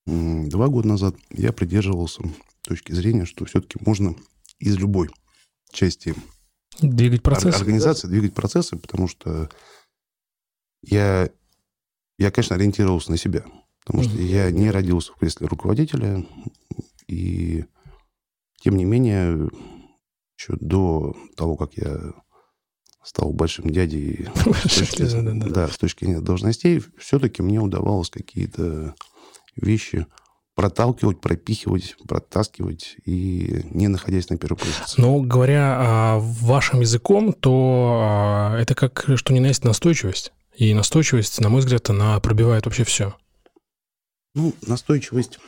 два 0.06 0.67
года 0.67 0.88
назад, 0.88 1.15
я 1.30 1.51
придерживался 1.54 2.23
точки 2.63 2.91
зрения, 2.91 3.25
что 3.25 3.45
все-таки 3.45 3.78
можно 3.86 4.15
из 4.60 4.78
любой 4.78 5.10
части 5.71 6.15
двигать 6.80 7.23
процессы, 7.23 7.56
организации 7.56 8.08
да? 8.08 8.12
двигать 8.12 8.34
процессы, 8.34 8.75
потому 8.75 9.08
что 9.08 9.49
я, 10.82 11.30
я, 12.17 12.32
конечно, 12.32 12.56
ориентировался 12.56 13.12
на 13.12 13.17
себя. 13.17 13.45
Потому 13.86 14.04
что 14.04 14.17
я 14.17 14.50
не 14.52 14.71
родился 14.71 15.13
в 15.13 15.17
кресле 15.17 15.48
руководителя, 15.48 16.26
и 17.08 17.65
тем 18.62 18.78
не 18.78 18.84
менее, 18.84 19.50
еще 20.38 20.56
до 20.60 21.15
того, 21.38 21.56
как 21.56 21.76
я 21.76 22.13
стал 23.04 23.32
большим 23.32 23.69
дядей 23.69 24.28
с 24.65 24.76
точки, 24.76 25.04
да, 25.50 25.67
с 25.67 25.78
точки 25.78 26.06
зрения 26.06 26.21
должностей, 26.21 26.82
все-таки 26.98 27.43
мне 27.43 27.60
удавалось 27.60 28.10
какие-то 28.10 28.95
вещи 29.56 30.08
проталкивать, 30.56 31.21
пропихивать, 31.21 31.95
протаскивать 32.08 32.95
и 33.06 33.65
не 33.69 33.88
находясь 33.88 34.30
на 34.30 34.38
первой 34.38 34.58
позиции. 34.58 35.00
Но 35.00 35.19
говоря 35.19 35.76
а, 35.78 36.19
вашим 36.19 36.80
языком, 36.80 37.34
то 37.34 38.00
а, 38.02 38.58
это 38.58 38.74
как 38.74 39.06
что 39.15 39.34
ни 39.34 39.39
на 39.39 39.48
есть 39.48 39.63
настойчивость. 39.63 40.32
И 40.56 40.74
настойчивость, 40.74 41.39
на 41.41 41.50
мой 41.50 41.60
взгляд, 41.60 41.89
она 41.89 42.17
пробивает 42.21 42.65
вообще 42.65 42.86
все. 42.86 43.13
Ну, 44.36 44.54
настойчивость, 44.67 45.39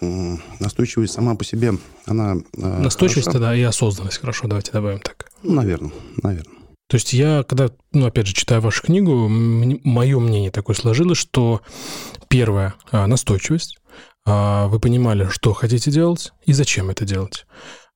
настойчивость 0.00 1.12
сама 1.12 1.34
по 1.34 1.44
себе, 1.44 1.74
она... 2.06 2.36
А, 2.56 2.80
настойчивость 2.80 3.26
хороша. 3.26 3.38
тогда 3.38 3.54
и 3.54 3.62
осознанность, 3.62 4.18
хорошо, 4.18 4.46
давайте 4.46 4.72
добавим 4.72 5.00
так. 5.00 5.30
Ну, 5.42 5.54
наверное, 5.54 5.92
наверное. 6.22 6.56
То 6.88 6.96
есть 6.96 7.12
я, 7.12 7.42
когда, 7.42 7.70
ну, 7.92 8.06
опять 8.06 8.28
же, 8.28 8.34
читаю 8.34 8.60
вашу 8.60 8.82
книгу, 8.82 9.28
мое 9.28 10.20
мнение 10.20 10.50
такое 10.50 10.76
сложилось, 10.76 11.18
что 11.18 11.62
первое 12.28 12.74
а,– 12.90 13.06
настойчивость. 13.08 13.78
А, 14.24 14.68
вы 14.68 14.78
понимали, 14.78 15.28
что 15.28 15.52
хотите 15.52 15.90
делать 15.90 16.32
и 16.46 16.52
зачем 16.52 16.90
это 16.90 17.04
делать. 17.04 17.46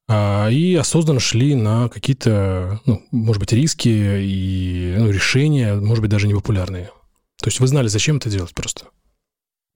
И 0.09 0.79
осознанно 0.81 1.19
шли 1.19 1.57
на 1.57 1.89
какие-то, 1.89 2.81
ну, 2.87 3.03
может 3.11 3.41
быть, 3.41 3.53
риски 3.53 3.89
и 3.89 4.95
ну, 4.97 5.11
решения, 5.11 5.75
может 5.75 6.01
быть, 6.01 6.13
даже 6.13 6.29
непопулярные. 6.29 6.91
То 7.39 7.49
есть 7.49 7.59
вы 7.59 7.67
знали, 7.67 7.89
зачем 7.89 8.19
это 8.19 8.31
делать 8.31 8.55
просто. 8.55 8.87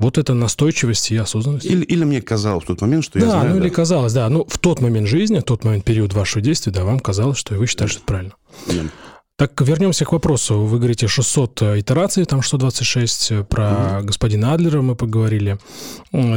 Вот 0.01 0.17
это 0.17 0.33
настойчивость 0.33 1.11
и 1.11 1.17
осознанность. 1.17 1.67
Или, 1.67 1.85
или 1.85 2.05
мне 2.05 2.23
казалось 2.23 2.65
в 2.65 2.67
тот 2.69 2.81
момент, 2.81 3.05
что 3.05 3.19
да, 3.19 3.27
я 3.27 3.31
знаю. 3.31 3.45
Ну, 3.45 3.51
да, 3.51 3.59
ну 3.59 3.65
или 3.65 3.71
казалось, 3.71 4.13
да. 4.15 4.29
Ну, 4.31 4.47
в 4.49 4.57
тот 4.57 4.81
момент 4.81 5.07
жизни, 5.07 5.41
в 5.41 5.43
тот 5.43 5.63
момент 5.63 5.85
период 5.85 6.15
вашего 6.15 6.41
действия, 6.41 6.73
да, 6.73 6.85
вам 6.85 7.01
казалось, 7.01 7.37
что 7.37 7.55
вы 7.55 7.67
считаете, 7.67 7.93
что 7.93 8.01
это 8.01 8.07
правильно. 8.07 8.33
Да. 8.67 8.83
Так, 9.37 9.61
вернемся 9.61 10.07
к 10.07 10.13
вопросу. 10.13 10.61
Вы 10.61 10.79
говорите 10.79 11.07
600 11.07 11.63
э, 11.63 11.81
итераций, 11.81 12.25
там 12.25 12.43
126, 12.43 13.31
э, 13.31 13.45
про 13.45 13.65
mm-hmm. 13.65 14.03
господина 14.03 14.55
Адлера 14.55 14.81
мы 14.81 14.97
поговорили. 14.97 15.59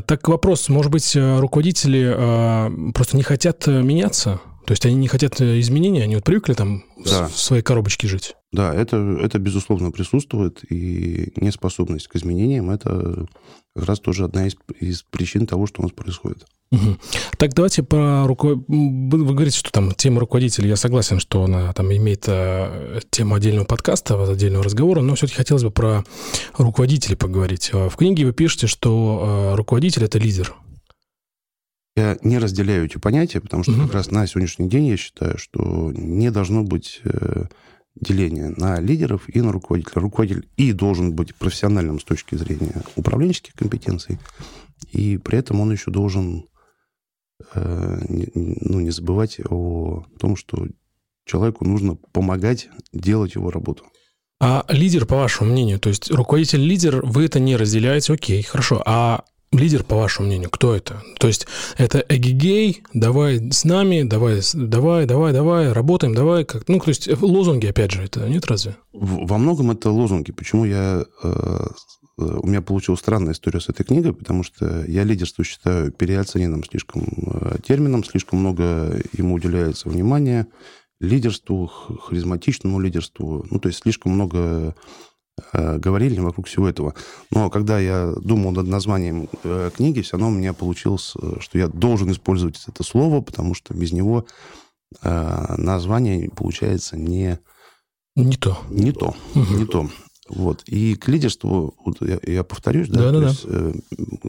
Так 0.06 0.28
вопрос, 0.28 0.68
может 0.68 0.92
быть, 0.92 1.16
э, 1.16 1.40
руководители 1.40 2.92
просто 2.94 3.16
не 3.16 3.24
хотят 3.24 3.66
меняться? 3.68 4.42
То 4.66 4.72
есть 4.72 4.86
они 4.86 4.96
не 4.96 5.08
хотят 5.08 5.40
изменений, 5.42 6.02
они 6.02 6.16
вот 6.16 6.24
привыкли 6.24 6.54
там 6.54 6.84
да. 7.04 7.28
в 7.28 7.38
своей 7.38 7.64
коробочке 7.64 8.08
жить? 8.08 8.36
Да, 8.52 8.74
это, 8.74 8.98
это 9.22 9.40
безусловно 9.40 9.92
присутствует, 9.92 10.60
и 10.72 11.34
неспособность 11.36 12.08
к 12.08 12.16
изменениям– 12.16 12.70
это 12.72 13.26
как 13.76 13.86
раз 13.86 14.00
тоже 14.00 14.26
одна 14.26 14.48
из, 14.48 14.56
из 14.80 15.04
причин 15.04 15.48
того, 15.48 15.68
что 15.68 15.82
у 15.82 15.84
нас 15.84 15.92
происходит. 15.92 16.46
Угу. 16.74 16.98
Так 17.38 17.54
давайте 17.54 17.84
про 17.84 18.26
руководителя. 18.26 18.66
Вы 18.68 19.34
говорите, 19.34 19.58
что 19.58 19.72
там 19.72 19.92
тема 19.94 20.20
руководителя, 20.20 20.70
я 20.70 20.76
согласен, 20.76 21.20
что 21.20 21.44
она 21.44 21.72
там 21.74 21.94
имеет 21.94 22.24
э, 22.28 23.00
тему 23.12 23.36
отдельного 23.36 23.66
подкаста, 23.66 24.22
отдельного 24.24 24.64
разговора, 24.64 25.02
но 25.02 25.14
все-таки 25.14 25.38
хотелось 25.38 25.64
бы 25.64 25.70
про 25.70 26.04
руководителей 26.58 27.16
поговорить. 27.16 27.70
Э, 27.74 27.90
в 27.90 27.96
книге 27.96 28.26
вы 28.26 28.34
пишете, 28.34 28.66
что 28.66 29.52
э, 29.54 29.56
руководитель– 29.56 30.04
это 30.06 30.18
лидер. 30.18 30.56
Я 31.96 32.18
не 32.24 32.40
разделяю 32.40 32.86
эти 32.86 32.98
понятия, 32.98 33.40
потому 33.40 33.64
что 33.64 33.74
угу. 33.74 33.84
как 33.84 33.94
раз 33.94 34.12
на 34.12 34.26
сегодняшний 34.26 34.68
день 34.68 34.88
я 34.88 34.98
считаю, 34.98 35.38
что 35.38 35.92
не 35.92 36.32
должно 36.32 36.64
быть 36.64 37.02
э, 37.04 37.46
деления 37.96 38.54
на 38.58 38.80
лидеров 38.80 39.24
и 39.28 39.42
на 39.42 39.52
руководителя. 39.52 40.02
Руководитель 40.02 40.48
и 40.58 40.72
должен 40.72 41.14
быть 41.14 41.36
профессиональным 41.36 42.00
с 42.00 42.04
точки 42.04 42.36
зрения 42.36 42.82
управленческих 42.96 43.54
компетенций, 43.54 44.20
и 44.92 45.18
при 45.18 45.38
этом 45.38 45.62
он 45.62 45.72
еще 45.72 45.92
должен 45.92 46.48
Э, 47.54 48.00
ну, 48.36 48.80
не 48.80 48.92
забывать 48.92 49.40
о 49.50 50.04
том, 50.20 50.36
что 50.36 50.68
человеку 51.26 51.66
нужно 51.66 51.96
помогать 52.12 52.70
делать 52.92 53.36
его 53.36 53.52
работу. 53.52 53.86
А 54.40 54.66
лидер, 54.68 55.06
по 55.06 55.16
вашему 55.16 55.52
мнению, 55.52 55.80
то 55.80 55.90
есть 55.90 56.12
руководитель-лидер, 56.12 57.06
вы 57.06 57.26
это 57.26 57.40
не 57.40 57.56
разделяете, 57.56 58.14
окей, 58.14 58.42
хорошо. 58.44 58.82
А 58.86 59.24
лидер, 59.54 59.84
по 59.84 59.96
вашему 59.96 60.28
мнению, 60.28 60.50
кто 60.50 60.76
это? 60.76 61.02
То 61.20 61.28
есть 61.28 61.48
это 61.78 62.04
эгигей, 62.10 62.84
давай 62.94 63.52
с 63.52 63.64
нами, 63.64 64.04
давай, 64.04 64.42
давай, 64.54 65.06
давай, 65.06 65.34
давай, 65.34 65.72
работаем, 65.72 66.14
давай. 66.14 66.46
Как... 66.46 66.68
Ну, 66.68 66.80
то 66.80 66.90
есть 66.90 67.10
лозунги, 67.22 67.68
опять 67.68 67.92
же, 67.92 68.04
это 68.04 68.28
нет 68.28 68.46
разве? 68.48 68.76
Во 68.92 69.38
многом 69.38 69.72
это 69.72 69.90
лозунги. 69.90 70.32
Почему 70.32 70.66
я 70.66 71.06
э, 71.24 71.68
у 72.18 72.48
меня 72.48 72.62
получилась 72.62 73.00
странная 73.00 73.34
история 73.34 73.60
с 73.60 73.70
этой 73.70 73.84
книгой, 73.84 74.14
потому 74.14 74.44
что 74.44 74.86
я 74.86 75.04
лидерство 75.04 75.44
считаю 75.44 75.92
переоцененным 75.92 76.64
слишком 76.64 77.04
э, 77.04 77.58
термином, 77.66 78.04
слишком 78.04 78.40
много 78.40 79.02
ему 79.14 79.36
уделяется 79.36 79.90
внимания 79.90 80.48
лидерству, 81.00 81.68
харизматичному 81.68 82.80
лидерству, 82.80 83.46
ну, 83.50 83.60
то 83.60 83.68
есть 83.68 83.82
слишком 83.82 84.14
много 84.14 84.38
э, 84.40 84.72
говорили 85.52 86.20
вокруг 86.20 86.48
всего 86.48 86.70
этого. 86.70 86.94
Но 87.32 87.50
когда 87.50 87.80
я 87.80 88.14
думал 88.22 88.52
над 88.52 88.68
названием 88.68 89.30
э, 89.44 89.72
книги, 89.76 90.02
все 90.02 90.18
равно 90.18 90.28
у 90.28 90.32
меня 90.32 90.54
получилось, 90.54 91.14
что 91.40 91.58
я 91.58 91.68
должен 91.68 92.12
использовать 92.12 92.62
это 92.68 92.84
слово, 92.84 93.22
потому 93.22 93.56
что 93.56 93.74
без 93.74 93.92
него 93.92 94.26
название 95.02 96.30
получается 96.30 96.98
не... 96.98 97.40
Не 98.16 98.38
то. 98.38 98.60
Не 98.70 98.92
то. 98.92 99.16
Угу. 99.34 99.54
Не 99.56 99.66
то. 99.66 99.90
Вот. 100.30 100.64
И 100.66 100.96
к 100.96 101.08
лидерству, 101.08 101.76
вот 101.84 102.02
я, 102.02 102.20
я 102.24 102.44
повторюсь, 102.44 102.90
да, 102.90 103.12
да, 103.12 103.20
да, 103.20 103.28
есть, 103.28 103.46
э, 103.46 103.74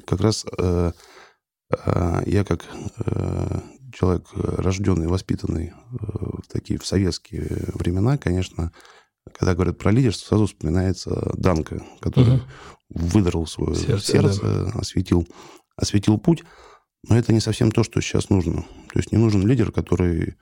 как 0.06 0.20
раз 0.20 0.44
э, 0.58 0.92
э, 1.70 2.22
я 2.26 2.44
как 2.44 2.64
э, 2.98 3.60
человек 3.92 4.26
рожденный, 4.34 5.06
воспитанный 5.06 5.68
э, 5.68 5.72
в 6.00 6.42
такие 6.48 6.78
в 6.78 6.86
советские 6.86 7.46
времена, 7.74 8.18
конечно, 8.18 8.72
когда 9.32 9.54
говорят 9.54 9.78
про 9.78 9.90
лидерство, 9.90 10.28
сразу 10.28 10.46
вспоминается 10.46 11.32
Данка, 11.36 11.82
который 12.00 12.34
угу. 12.34 12.42
выдрал 12.90 13.46
свое 13.46 13.74
сердце, 13.74 14.12
сердце 14.12 14.40
да. 14.42 14.78
осветил, 14.78 15.26
осветил 15.76 16.18
путь. 16.18 16.44
Но 17.08 17.16
это 17.16 17.32
не 17.32 17.40
совсем 17.40 17.70
то, 17.70 17.82
что 17.84 18.00
сейчас 18.00 18.30
нужно. 18.30 18.62
То 18.92 18.98
есть 18.98 19.12
не 19.12 19.18
нужен 19.18 19.46
лидер, 19.46 19.72
который 19.72 20.36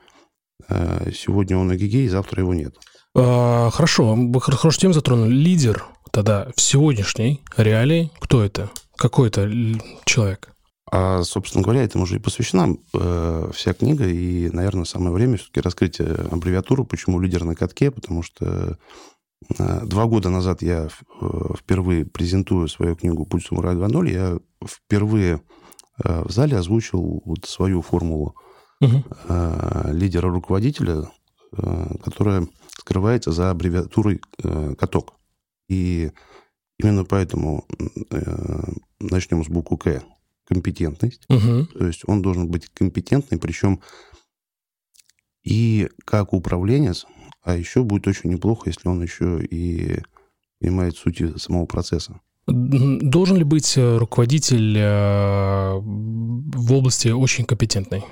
э, 0.68 1.11
сегодня 1.12 1.57
он 1.57 1.75
эгегей, 1.75 2.09
завтра 2.09 2.42
его 2.42 2.55
нет. 2.55 2.77
А, 3.14 3.71
хорошо, 3.71 4.14
вы 4.14 4.40
хорошо 4.40 4.71
тему 4.71 4.95
затронули. 4.95 5.33
Лидер 5.33 5.85
тогда 6.12 6.49
в 6.55 6.61
сегодняшней 6.61 7.42
реалии, 7.57 8.11
кто 8.21 8.45
это? 8.45 8.71
Какой 8.97 9.29
это 9.29 9.51
человек? 10.05 10.52
А, 10.94 11.22
собственно 11.22 11.64
говоря, 11.64 11.83
этому 11.83 12.05
уже 12.05 12.16
и 12.16 12.18
посвящена 12.18 12.76
э, 12.92 13.50
вся 13.55 13.72
книга, 13.72 14.07
и, 14.07 14.50
наверное, 14.50 14.85
самое 14.85 15.11
время 15.11 15.38
все-таки 15.38 15.62
раскрыть 15.62 16.00
э, 16.00 16.28
аббревиатуру, 16.31 16.85
почему 16.85 17.18
лидер 17.18 17.44
на 17.44 17.55
катке, 17.55 17.90
потому 17.90 18.22
что 18.22 18.76
э, 19.59 19.81
два 19.87 20.05
года 20.05 20.28
назад 20.28 20.61
я 20.61 20.88
э, 20.88 21.28
впервые 21.59 22.05
презентую 22.05 22.68
свою 22.68 22.94
книгу 22.94 23.24
«Путь 23.24 23.46
самурая 23.46 23.74
2.0», 23.74 24.11
я 24.11 24.38
впервые 24.68 25.40
э, 26.05 26.24
в 26.24 26.31
зале 26.31 26.59
озвучил 26.59 27.22
вот 27.24 27.46
свою 27.46 27.81
формулу 27.81 28.35
угу. 28.83 29.02
э, 29.31 29.90
лидера-руководителя, 29.92 31.11
э, 31.57 31.87
которая 32.05 32.46
скрывается 32.78 33.33
за 33.33 33.50
аббревиатурой 33.50 34.20
э, 34.42 34.74
каток. 34.78 35.14
И 35.70 36.12
именно 36.78 37.07
поэтому 37.07 37.64
э, 38.11 38.62
начнем 39.00 39.42
с 39.42 39.48
буквы 39.48 39.78
К. 39.78 40.02
компетентность. 40.46 41.24
Угу. 41.28 41.66
То 41.78 41.87
есть 41.87 42.02
он 42.07 42.22
должен 42.22 42.48
быть 42.48 42.68
компетентный, 42.74 43.38
причем 43.38 43.81
и 45.42 45.88
как 46.05 46.33
управленец, 46.33 47.07
а 47.42 47.57
еще 47.57 47.83
будет 47.83 48.07
очень 48.07 48.31
неплохо, 48.31 48.70
если 48.70 48.88
он 48.88 49.02
еще 49.02 49.44
и 49.44 50.00
понимает 50.61 50.96
суть 50.96 51.20
самого 51.40 51.66
процесса. 51.66 52.20
Должен 52.46 53.37
ли 53.37 53.44
быть 53.44 53.76
э, 53.76 53.98
руководитель 53.98 54.76
э, 54.76 55.78
в 55.78 56.72
области 56.72 57.09
очень 57.09 57.44
компетентный? 57.44 58.05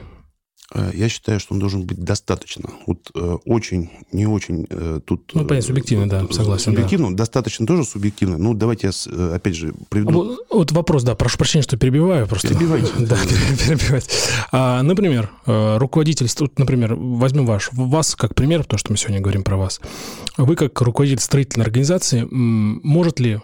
Э, 0.73 0.91
я 0.95 1.09
считаю, 1.09 1.41
что 1.41 1.55
он 1.55 1.61
должен 1.61 1.83
быть 1.83 1.99
достаточно. 1.99 2.71
Вот 2.87 3.11
э, 3.15 3.37
очень, 3.45 3.91
не 4.13 4.27
очень 4.27 4.67
э, 4.71 5.01
тут... 5.05 5.33
Ну, 5.35 5.45
понятно, 5.45 5.67
субъективно, 5.67 6.09
да, 6.09 6.27
согласен. 6.31 6.73
Субъективно, 6.73 7.11
да. 7.11 7.17
достаточно 7.17 7.67
тоже 7.67 7.85
субъективно. 7.85 8.39
Ну, 8.39 8.55
давайте 8.55 8.91
я, 8.91 9.35
опять 9.35 9.57
же, 9.57 9.75
приведу... 9.89 10.13
Вот, 10.13 10.39
вот 10.51 10.73
вопрос, 10.73 11.03
да, 11.03 11.15
прошу 11.15 11.39
прощения, 11.39 11.63
что 11.63 11.77
перебиваю 11.77 12.27
просто. 12.27 12.49
Перебивайте. 12.49 12.91
Да, 13.01 13.17
перебивать. 13.17 14.09
А, 14.53 14.83
например, 14.83 15.31
руководитель, 15.47 16.29
например, 16.57 16.95
возьмем 16.95 17.47
ваш, 17.47 17.71
вас 17.73 18.15
как 18.15 18.35
пример, 18.35 18.63
потому 18.63 18.79
что 18.79 18.93
мы 18.93 18.99
сегодня 18.99 19.21
говорим 19.21 19.43
про 19.43 19.57
вас. 19.57 19.81
Вы 20.37 20.55
как 20.55 20.81
руководитель 20.81 21.21
строительной 21.21 21.65
организации, 21.65 22.27
может 22.31 23.19
ли 23.19 23.41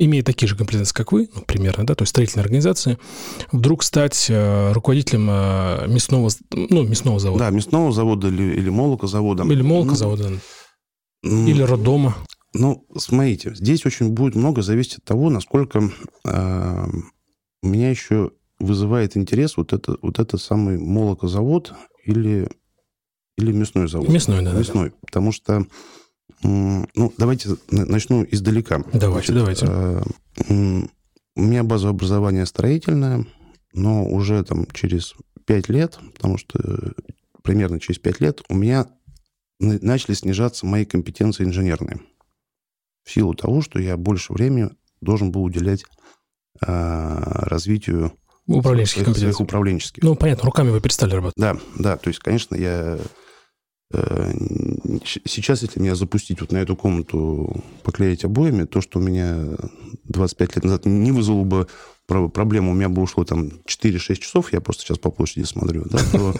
имея 0.00 0.22
такие 0.22 0.48
же 0.48 0.56
компетенции, 0.56 0.94
как 0.94 1.12
вы, 1.12 1.28
ну, 1.34 1.42
примерно, 1.42 1.86
да, 1.86 1.94
то 1.94 2.02
есть 2.02 2.10
строительная 2.10 2.44
организация, 2.44 2.98
вдруг 3.52 3.82
стать 3.82 4.26
э, 4.30 4.72
руководителем 4.72 5.28
э, 5.30 5.86
мясного, 5.88 6.30
ну, 6.52 6.82
мясного 6.84 7.20
завода. 7.20 7.44
Да, 7.44 7.50
мясного 7.50 7.92
завода 7.92 8.28
или, 8.28 8.54
или 8.54 8.70
молокозавода. 8.70 9.44
Или 9.44 9.62
молокозавода. 9.62 10.30
Ну, 11.22 11.46
или 11.46 11.62
роддома. 11.62 12.16
Ну, 12.54 12.86
смотрите, 12.96 13.54
здесь 13.54 13.84
очень 13.84 14.08
будет 14.08 14.34
много 14.34 14.62
зависеть 14.62 14.98
от 14.98 15.04
того, 15.04 15.28
насколько 15.28 15.90
э, 16.24 16.86
меня 17.62 17.90
еще 17.90 18.32
вызывает 18.58 19.16
интерес 19.16 19.56
вот 19.58 19.74
это, 19.74 19.96
вот 20.00 20.18
это 20.18 20.38
самый 20.38 20.78
молокозавод 20.78 21.74
или, 22.04 22.48
или 23.36 23.52
мясной 23.52 23.86
завод. 23.86 24.08
Мясной, 24.08 24.42
да. 24.42 24.52
Мясной, 24.52 24.90
да. 24.90 24.96
потому 25.02 25.30
что 25.30 25.66
ну, 26.42 27.12
давайте 27.18 27.56
начну 27.70 28.24
издалека. 28.28 28.82
Давайте, 28.92 29.32
Значит, 29.32 29.66
давайте. 29.66 29.66
Э, 29.68 30.82
у 31.36 31.42
меня 31.42 31.62
базовое 31.64 31.94
образование 31.94 32.46
строительное, 32.46 33.26
но 33.72 34.04
уже 34.04 34.42
там 34.44 34.66
через 34.72 35.14
пять 35.46 35.68
лет, 35.68 35.98
потому 36.14 36.38
что 36.38 36.58
примерно 37.42 37.80
через 37.80 37.98
пять 37.98 38.20
лет 38.20 38.42
у 38.48 38.54
меня 38.54 38.86
начали 39.58 40.14
снижаться 40.14 40.66
мои 40.66 40.84
компетенции 40.84 41.44
инженерные. 41.44 42.00
В 43.04 43.10
силу 43.10 43.34
того, 43.34 43.62
что 43.62 43.78
я 43.78 43.96
больше 43.96 44.32
времени 44.32 44.70
должен 45.00 45.30
был 45.32 45.44
уделять 45.44 45.84
э, 46.60 46.66
развитию 46.66 48.12
управленческих 48.46 49.02
своих, 49.04 49.18
своих 49.18 49.40
управленческих. 49.40 50.02
Ну, 50.02 50.14
понятно, 50.16 50.44
руками 50.44 50.70
вы 50.70 50.80
перестали 50.80 51.14
работать. 51.14 51.36
Да, 51.36 51.56
да, 51.78 51.96
то 51.96 52.08
есть, 52.08 52.20
конечно, 52.20 52.54
я 52.54 52.98
Э, 52.98 53.04
сейчас, 53.90 55.62
если 55.62 55.80
меня 55.80 55.94
запустить 55.94 56.40
вот 56.40 56.52
на 56.52 56.58
эту 56.58 56.76
комнату, 56.76 57.64
поклеить 57.82 58.24
обоями, 58.24 58.64
то, 58.64 58.80
что 58.80 59.00
у 59.00 59.02
меня 59.02 59.56
25 60.04 60.56
лет 60.56 60.64
назад 60.64 60.86
не 60.86 61.10
вызвало 61.12 61.44
бы 61.44 61.66
проблему, 62.06 62.72
у 62.72 62.74
меня 62.74 62.88
бы 62.88 63.02
ушло 63.02 63.24
там 63.24 63.50
4-6 63.66 64.16
часов, 64.16 64.52
я 64.52 64.60
просто 64.60 64.82
сейчас 64.82 64.98
по 64.98 65.10
площади 65.10 65.44
смотрю, 65.44 65.84
да, 65.86 65.98
то, 66.12 66.34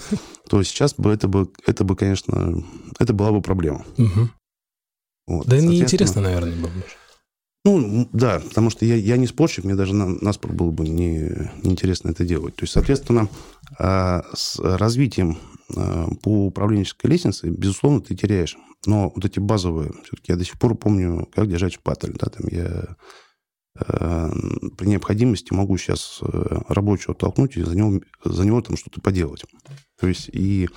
то 0.49 0.63
сейчас 0.63 0.95
бы 0.95 1.11
это, 1.11 1.29
бы 1.29 1.49
это 1.67 1.85
бы, 1.85 1.97
конечно, 1.97 2.63
это 2.99 3.13
была 3.13 3.33
бы 3.33 3.41
проблема. 3.41 3.85
Угу. 3.99 4.29
Вот, 5.27 5.47
да 5.47 5.61
неинтересно, 5.61 6.23
наверное, 6.23 6.57
было 6.57 6.69
бы. 6.69 6.85
Ну, 7.65 8.09
да, 8.13 8.41
потому 8.41 8.71
что 8.71 8.87
я, 8.87 8.97
я 8.97 9.19
не 9.19 9.27
спорщик, 9.27 9.65
мне 9.65 9.75
даже 9.75 9.95
на, 9.95 10.07
наспор 10.07 10.53
было 10.53 10.71
бы 10.71 10.89
не, 10.89 11.51
неинтересно 11.63 12.09
это 12.11 12.25
делать. 12.25 12.57
То 12.57 12.63
есть, 12.63 12.73
соответственно, 12.73 13.29
а, 13.79 14.25
с 14.35 14.59
развитием 14.59 15.37
а, 15.77 16.09
по 16.23 16.47
управленческой 16.47 17.11
лестнице, 17.11 17.51
безусловно, 17.51 18.01
ты 18.01 18.15
теряешь. 18.15 18.57
Но 18.87 19.13
вот 19.15 19.25
эти 19.27 19.39
базовые, 19.39 19.93
все-таки 20.05 20.33
я 20.33 20.37
до 20.37 20.45
сих 20.45 20.59
пор 20.59 20.75
помню, 20.75 21.29
как 21.35 21.49
держать 21.49 21.75
шпатель. 21.75 22.17
Да, 22.19 22.31
там 22.31 22.49
я 22.51 22.97
э, 23.79 24.31
при 24.79 24.87
необходимости 24.87 25.53
могу 25.53 25.77
сейчас 25.77 26.21
рабочего 26.23 27.15
толкнуть 27.15 27.59
и 27.59 27.63
за 27.63 27.77
него, 27.77 28.01
за 28.25 28.47
него 28.47 28.63
там 28.63 28.79
что-то 28.79 29.03
поделать. 29.03 29.45
То 30.01 30.07
есть 30.07 30.31
и 30.33 30.71
а, 30.71 30.77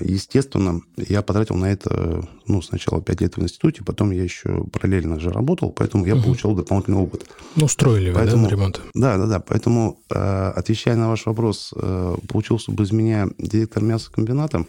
естественно, 0.00 0.80
я 0.96 1.22
потратил 1.22 1.56
на 1.56 1.70
это, 1.72 2.28
ну, 2.46 2.62
сначала 2.62 3.02
5 3.02 3.20
лет 3.20 3.36
в 3.36 3.42
институте, 3.42 3.82
потом 3.82 4.10
я 4.10 4.22
еще 4.22 4.64
параллельно 4.64 5.18
же 5.18 5.30
работал, 5.30 5.72
поэтому 5.72 6.06
я 6.06 6.14
угу. 6.14 6.24
получал 6.24 6.54
дополнительный 6.54 6.98
опыт. 6.98 7.26
Ну, 7.56 7.68
строили 7.68 8.12
поэтому, 8.12 8.44
вы, 8.44 8.50
да, 8.50 8.56
ремонт? 8.56 8.82
Да, 8.94 9.16
да, 9.16 9.26
да. 9.26 9.40
Поэтому, 9.40 10.02
а, 10.10 10.52
отвечая 10.52 10.96
на 10.96 11.08
ваш 11.08 11.26
вопрос, 11.26 11.72
а, 11.74 12.16
получился 12.28 12.72
бы 12.72 12.84
из 12.84 12.92
меня 12.92 13.28
директор 13.38 13.82
мясокомбината, 13.82 14.66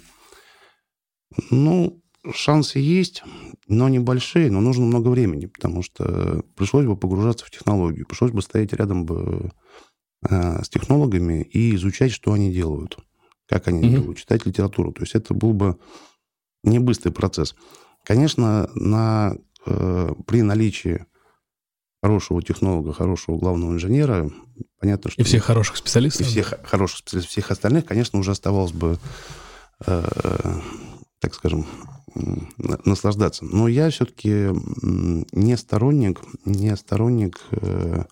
ну, 1.49 2.01
шансы 2.33 2.79
есть, 2.79 3.23
но 3.67 3.89
небольшие, 3.89 4.51
но 4.51 4.61
нужно 4.61 4.85
много 4.85 5.09
времени, 5.09 5.47
потому 5.47 5.83
что 5.83 6.43
пришлось 6.55 6.85
бы 6.85 6.95
погружаться 6.95 7.45
в 7.45 7.51
технологию, 7.51 8.05
пришлось 8.05 8.31
бы 8.31 8.41
стоять 8.41 8.73
рядом 8.73 9.05
бы 9.05 9.51
с 10.23 10.69
технологами 10.69 11.41
и 11.41 11.73
изучать, 11.73 12.11
что 12.11 12.31
они 12.33 12.53
делают 12.53 12.99
как 13.51 13.67
они 13.67 13.81
mm-hmm. 13.81 13.89
делают, 13.89 14.17
читать 14.17 14.45
литературу. 14.45 14.93
То 14.93 15.01
есть 15.01 15.13
это 15.13 15.33
был 15.33 15.51
бы 15.51 15.77
не 16.63 16.79
быстрый 16.79 17.11
процесс. 17.11 17.53
Конечно, 18.05 18.69
на, 18.75 19.35
э, 19.65 20.13
при 20.25 20.41
наличии 20.41 21.05
хорошего 22.01 22.41
технолога, 22.41 22.93
хорошего 22.93 23.37
главного 23.37 23.73
инженера, 23.73 24.31
понятно, 24.79 25.11
что... 25.11 25.21
И 25.21 25.25
всех 25.25 25.43
хороших 25.43 25.75
специалистов? 25.75 26.21
И 26.21 26.29
всех 26.29 26.53
хороших 26.63 26.99
специалистов, 26.99 27.31
всех 27.31 27.51
остальных, 27.51 27.85
конечно, 27.85 28.19
уже 28.19 28.31
оставалось 28.31 28.71
бы, 28.71 28.97
э, 29.85 30.59
так 31.19 31.33
скажем, 31.33 31.67
наслаждаться. 32.85 33.43
Но 33.43 33.67
я 33.67 33.89
все-таки 33.89 34.47
не 34.81 35.57
сторонник, 35.57 36.21
не 36.45 36.73
сторонник 36.77 37.41
э, 37.51 38.05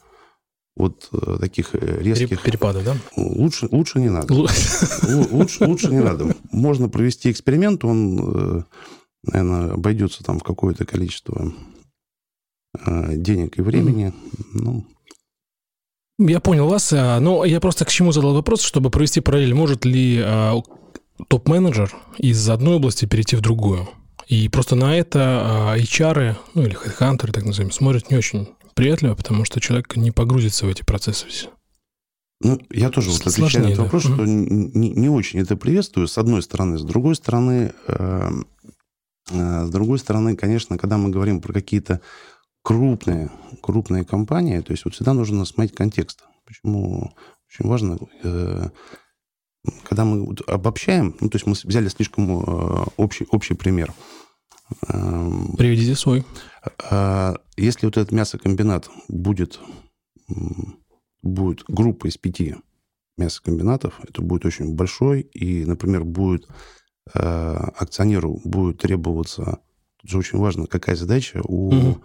вот 0.79 1.09
э, 1.11 1.37
таких 1.39 1.75
э, 1.75 2.01
резких... 2.01 2.41
Перепадов, 2.41 2.85
да? 2.85 2.95
Лучше, 3.17 3.67
лучше 3.69 3.99
не 3.99 4.09
надо. 4.09 4.33
Лучше, 4.33 5.65
лучше 5.65 5.87
не 5.91 5.99
надо. 5.99 6.33
Можно 6.51 6.87
провести 6.87 7.29
эксперимент, 7.29 7.83
он, 7.83 8.19
э, 8.19 8.63
наверное, 9.23 9.73
обойдется 9.73 10.23
там 10.23 10.39
в 10.39 10.43
какое-то 10.43 10.85
количество 10.85 11.53
денег 12.85 13.57
и 13.57 13.61
времени. 13.61 14.13
Ну, 14.53 14.85
я 16.19 16.39
понял 16.39 16.67
вас, 16.67 16.91
но 16.91 17.43
я 17.43 17.59
просто 17.59 17.83
к 17.83 17.89
чему 17.89 18.11
задал 18.11 18.33
вопрос, 18.33 18.61
чтобы 18.61 18.91
провести 18.91 19.21
параллель. 19.21 19.55
Может 19.55 19.85
ли 19.85 20.23
топ-менеджер 21.27 21.93
из 22.19 22.47
одной 22.47 22.75
области 22.75 23.05
перейти 23.05 23.35
в 23.35 23.41
другую? 23.41 23.89
И 24.29 24.47
просто 24.47 24.75
на 24.75 24.95
это 24.95 25.75
HR, 25.75 26.35
ну 26.53 26.61
или 26.61 26.77
HeadHunter, 26.77 27.31
так 27.31 27.45
называем, 27.45 27.71
смотрят 27.71 28.11
не 28.11 28.17
очень 28.17 28.47
приветливо, 28.75 29.15
потому 29.15 29.43
что 29.43 29.59
человек 29.59 29.95
не 29.95 30.11
погрузится 30.11 30.67
в 30.67 30.69
эти 30.69 30.83
процессы 30.83 31.25
все. 31.27 31.49
Ну, 32.39 32.61
я 32.69 32.91
тоже 32.91 33.09
вот 33.09 33.25
отвечаю 33.25 33.63
на 33.63 33.67
этот 33.69 33.77
да. 33.77 33.83
вопрос, 33.85 34.03
что 34.03 34.25
не, 34.25 34.91
не 34.91 35.09
очень 35.09 35.39
это 35.39 35.57
приветствую, 35.57 36.07
с 36.07 36.17
одной 36.19 36.43
стороны. 36.43 36.77
С 36.77 36.83
другой 36.83 37.15
стороны, 37.15 37.73
э, 37.87 38.29
э, 39.31 39.65
с 39.65 39.69
другой 39.71 39.97
стороны, 39.97 40.35
конечно, 40.35 40.77
когда 40.77 40.99
мы 40.99 41.09
говорим 41.09 41.41
про 41.41 41.51
какие-то 41.51 41.99
крупные, 42.61 43.31
крупные 43.63 44.05
компании, 44.05 44.59
то 44.59 44.71
есть 44.71 44.85
вот 44.85 44.93
всегда 44.93 45.13
нужно 45.13 45.43
смотреть 45.43 45.75
контекст. 45.75 46.23
Почему 46.45 47.15
очень 47.47 47.67
важно, 47.67 47.97
э, 48.23 48.69
когда 49.83 50.05
мы 50.05 50.35
обобщаем, 50.45 51.15
ну, 51.19 51.29
то 51.29 51.35
есть 51.35 51.47
мы 51.47 51.53
взяли 51.53 51.89
слишком 51.89 52.29
э, 52.29 52.85
общий, 52.95 53.25
общий 53.31 53.55
пример– 53.55 53.91
Приведите 54.87 55.95
свой. 55.95 56.25
А, 56.89 57.35
если 57.57 57.85
вот 57.85 57.97
этот 57.97 58.11
мясокомбинат 58.11 58.89
будет, 59.07 59.59
будет 61.21 61.63
группа 61.67 62.07
из 62.07 62.17
пяти 62.17 62.55
мясокомбинатов, 63.17 63.99
это 64.07 64.21
будет 64.21 64.45
очень 64.45 64.75
большой, 64.75 65.21
и, 65.21 65.65
например, 65.65 66.05
будет 66.05 66.47
э, 67.13 67.19
акционеру 67.19 68.39
будет 68.43 68.79
требоваться, 68.79 69.59
тут 69.97 70.09
же 70.09 70.17
очень 70.17 70.39
важно, 70.39 70.67
какая 70.67 70.95
задача 70.95 71.41
у, 71.43 71.67
угу. 71.67 72.01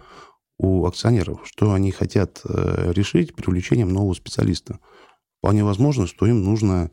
у 0.57 0.85
акционеров, 0.85 1.41
что 1.45 1.73
они 1.73 1.91
хотят 1.91 2.41
э, 2.43 2.91
решить 2.93 3.33
привлечением 3.33 3.89
нового 3.89 4.13
специалиста. 4.13 4.79
Вполне 5.39 5.63
возможно, 5.63 6.05
что 6.05 6.25
им 6.25 6.43
нужно 6.43 6.91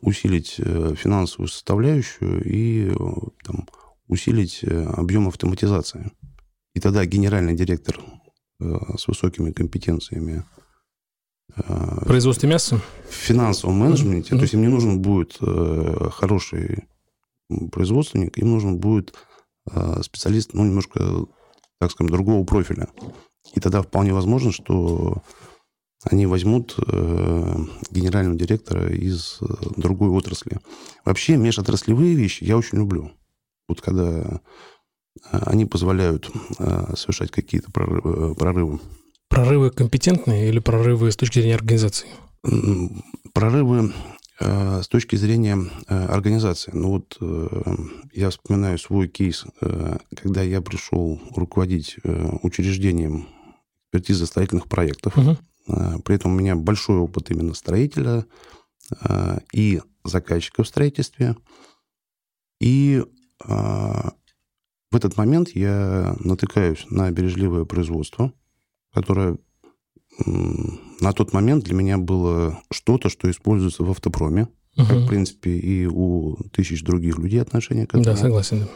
усилить 0.00 0.56
э, 0.58 0.94
финансовую 0.96 1.48
составляющую 1.48 2.42
и 2.44 2.90
э, 2.90 2.94
там, 3.44 3.68
усилить 4.06 4.64
объем 4.64 5.28
автоматизации. 5.28 6.12
И 6.74 6.80
тогда 6.80 7.04
генеральный 7.04 7.54
директор 7.54 8.00
с 8.60 9.08
высокими 9.08 9.52
компетенциями 9.52 10.44
Производство 12.06 12.46
мяса? 12.46 12.80
В 13.08 13.14
финансовом 13.14 13.76
менеджменте. 13.76 14.34
Mm-hmm. 14.34 14.38
То 14.38 14.42
есть 14.42 14.54
им 14.54 14.60
не 14.60 14.68
нужен 14.68 15.00
будет 15.00 15.38
хороший 16.12 16.84
производственник, 17.72 18.38
им 18.38 18.52
нужен 18.52 18.78
будет 18.78 19.14
специалист, 20.02 20.52
ну, 20.52 20.64
немножко, 20.64 21.26
так 21.80 21.90
скажем, 21.90 22.10
другого 22.10 22.44
профиля. 22.44 22.86
И 23.54 23.58
тогда 23.58 23.82
вполне 23.82 24.12
возможно, 24.12 24.52
что 24.52 25.22
они 26.04 26.26
возьмут 26.26 26.76
э, 26.78 27.56
генерального 27.90 28.38
директора 28.38 28.90
из 28.90 29.38
э, 29.40 29.44
другой 29.76 30.08
отрасли. 30.08 30.58
Вообще 31.04 31.36
межотраслевые 31.36 32.14
вещи 32.14 32.44
я 32.44 32.56
очень 32.56 32.78
люблю. 32.78 33.12
Вот 33.68 33.82
когда 33.82 34.06
э, 34.10 34.38
они 35.30 35.66
позволяют 35.66 36.30
э, 36.58 36.94
совершать 36.96 37.30
какие-то 37.30 37.70
прорывы, 37.70 38.34
прорывы. 38.34 38.80
Прорывы 39.28 39.70
компетентные 39.70 40.48
или 40.48 40.58
прорывы 40.58 41.12
с 41.12 41.16
точки 41.16 41.40
зрения 41.40 41.56
организации? 41.56 42.08
Прорывы 43.34 43.92
э, 44.40 44.82
с 44.82 44.88
точки 44.88 45.16
зрения 45.16 45.58
э, 45.86 46.06
организации. 46.06 46.70
Ну 46.72 46.92
вот 46.92 47.18
э, 47.20 47.64
я 48.14 48.30
вспоминаю 48.30 48.78
свой 48.78 49.06
кейс, 49.06 49.44
э, 49.60 49.98
когда 50.16 50.40
я 50.40 50.62
пришел 50.62 51.20
руководить 51.36 51.96
э, 52.02 52.30
учреждением 52.42 53.28
экспертизы 53.92 54.24
строительных 54.24 54.66
проектов. 54.66 55.18
Угу. 55.18 55.36
Э, 55.70 55.98
при 56.04 56.16
этом 56.16 56.32
у 56.32 56.34
меня 56.34 56.56
большой 56.56 56.98
опыт 56.98 57.30
именно 57.30 57.54
строителя 57.54 58.24
э, 59.02 59.38
и 59.52 59.80
заказчика 60.04 60.62
в 60.62 60.68
строительстве. 60.68 61.36
И 62.60 63.02
э, 63.44 63.48
в 63.48 64.96
этот 64.96 65.16
момент 65.16 65.50
я 65.50 66.16
натыкаюсь 66.18 66.86
на 66.90 67.10
бережливое 67.10 67.64
производство, 67.64 68.32
которое 68.92 69.38
на 70.26 71.12
тот 71.14 71.32
момент 71.32 71.64
для 71.64 71.74
меня 71.74 71.96
было 71.96 72.60
что-то, 72.70 73.08
что 73.08 73.30
используется 73.30 73.84
в 73.84 73.90
автопроме, 73.90 74.48
угу. 74.76 74.86
как, 74.86 74.96
в 74.98 75.08
принципе, 75.08 75.52
и 75.52 75.86
у 75.86 76.36
тысяч 76.52 76.82
других 76.82 77.18
людей 77.18 77.40
отношения 77.40 77.86
к 77.86 77.90
этому. 77.90 78.04
Да, 78.04 78.16
согласен. 78.16 78.68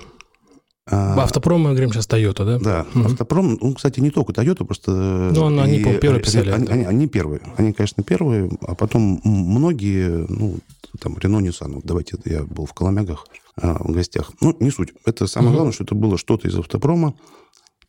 А, 0.87 1.23
Автопром, 1.23 1.63
мы 1.63 1.71
говорим 1.71 1.93
сейчас 1.93 2.07
Toyota, 2.07 2.45
да? 2.45 2.59
Да, 2.59 2.87
угу. 2.95 3.07
автопром, 3.07 3.59
ну, 3.59 3.75
кстати, 3.75 4.01
не 4.01 4.11
только 4.11 4.33
Toyota, 4.33 4.65
просто... 4.67 4.91
Ну, 5.35 5.47
они, 5.61 5.79
и, 5.79 5.99
первые 5.99 6.23
писали. 6.23 6.51
Они, 6.51 6.67
они, 6.67 6.85
они 6.85 7.09
первые, 7.09 7.41
они, 7.57 7.73
конечно, 7.73 8.03
первые, 8.03 8.51
а 8.61 8.75
потом 8.75 9.21
многие, 9.25 10.27
ну, 10.29 10.59
там, 11.01 11.17
Рено, 11.19 11.39
Nissan, 11.39 11.73
вот 11.77 11.85
давайте, 11.85 12.19
я 12.27 12.43
был 12.43 12.67
в 12.67 12.75
Коломягах 12.75 13.27
а, 13.57 13.83
в 13.83 13.93
гостях. 13.93 14.33
Ну, 14.43 14.55
не 14.61 14.71
суть. 14.71 14.93
Это 15.07 15.27
самое 15.27 15.51
угу. 15.51 15.57
главное, 15.57 15.73
что 15.73 15.85
это 15.85 15.95
было 15.95 16.19
что-то 16.19 16.49
из 16.49 16.57
автопрома, 16.59 17.15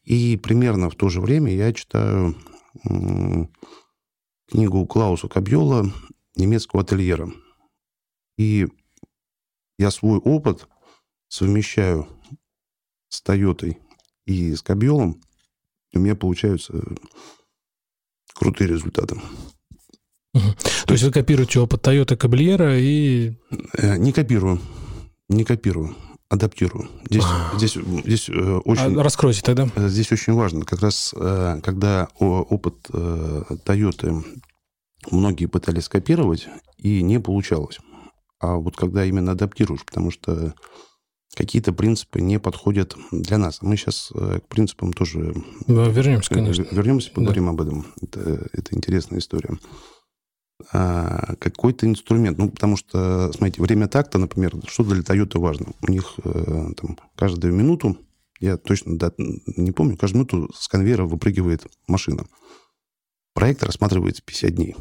и 0.05 0.37
примерно 0.37 0.89
в 0.89 0.95
то 0.95 1.09
же 1.09 1.19
время 1.19 1.53
я 1.53 1.73
читаю 1.73 2.35
книгу 4.49 4.85
Клауса 4.85 5.27
Кабьола 5.27 5.91
«Немецкого 6.37 6.83
ательера». 6.83 7.29
И 8.37 8.67
я 9.77 9.91
свой 9.91 10.19
опыт 10.19 10.67
совмещаю 11.27 12.07
с 13.09 13.21
Тойотой 13.21 13.79
и 14.25 14.55
с 14.55 14.61
Кабьолом, 14.61 15.21
у 15.93 15.99
меня 15.99 16.15
получаются 16.15 16.73
крутые 18.33 18.67
результаты. 18.69 19.15
Угу. 20.35 20.43
То, 20.57 20.85
То 20.87 20.93
есть 20.93 21.03
вы 21.05 21.11
копируете 21.11 21.59
опыт 21.59 21.87
Toyota 21.87 22.17
Каблиера 22.17 22.77
и... 22.77 23.33
Э, 23.77 23.95
не 23.97 24.11
копирую. 24.11 24.59
Не 25.29 25.45
копирую. 25.45 25.95
Адаптирую. 26.27 26.89
Здесь, 27.09 27.23
здесь, 27.55 27.77
здесь 28.03 28.29
э, 28.29 28.61
очень... 28.65 28.99
А 28.99 29.03
раскройте 29.03 29.41
тогда. 29.41 29.69
Э, 29.75 29.87
здесь 29.87 30.11
очень 30.11 30.33
важно. 30.33 30.65
Как 30.65 30.81
раз, 30.81 31.13
когда 31.15 32.09
опыт 32.19 32.75
Toyota 32.89 34.25
многие 35.11 35.45
пытались 35.45 35.85
скопировать, 35.85 36.47
и 36.77 37.01
не 37.01 37.19
получалось. 37.19 37.79
А 38.39 38.55
вот 38.55 38.75
когда 38.75 39.05
именно 39.05 39.31
адаптируешь, 39.31 39.85
потому 39.85 40.11
что 40.11 40.53
какие-то 41.33 41.73
принципы 41.73 42.21
не 42.21 42.39
подходят 42.39 42.95
для 43.11 43.37
нас. 43.37 43.61
Мы 43.61 43.77
сейчас 43.77 44.11
э, 44.13 44.39
к 44.39 44.47
принципам 44.47 44.93
тоже... 44.93 45.33
Вернемся, 45.67 46.33
конечно. 46.33 46.65
Вернемся, 46.71 47.11
поговорим 47.11 47.45
да. 47.45 47.51
об 47.51 47.61
этом. 47.61 47.85
Это, 48.01 48.49
это 48.53 48.75
интересная 48.75 49.19
история. 49.19 49.57
А, 50.71 51.35
какой-то 51.39 51.85
инструмент. 51.85 52.37
Ну, 52.37 52.49
потому 52.49 52.77
что, 52.77 53.31
смотрите, 53.33 53.61
время 53.61 53.87
такта, 53.87 54.17
например, 54.17 54.55
что 54.67 54.83
для 54.83 55.01
Toyota 55.01 55.39
важно? 55.39 55.67
У 55.81 55.91
них 55.91 56.13
э, 56.23 56.69
там, 56.77 56.97
каждую 57.15 57.53
минуту, 57.53 57.97
я 58.39 58.57
точно 58.57 58.97
да, 58.97 59.11
не 59.17 59.71
помню, 59.71 59.97
каждую 59.97 60.25
минуту 60.25 60.53
с 60.53 60.67
конвейера 60.67 61.05
выпрыгивает 61.05 61.67
машина. 61.87 62.25
Проект 63.33 63.63
рассматривается 63.63 64.23
50 64.23 64.55
дней. 64.55 64.75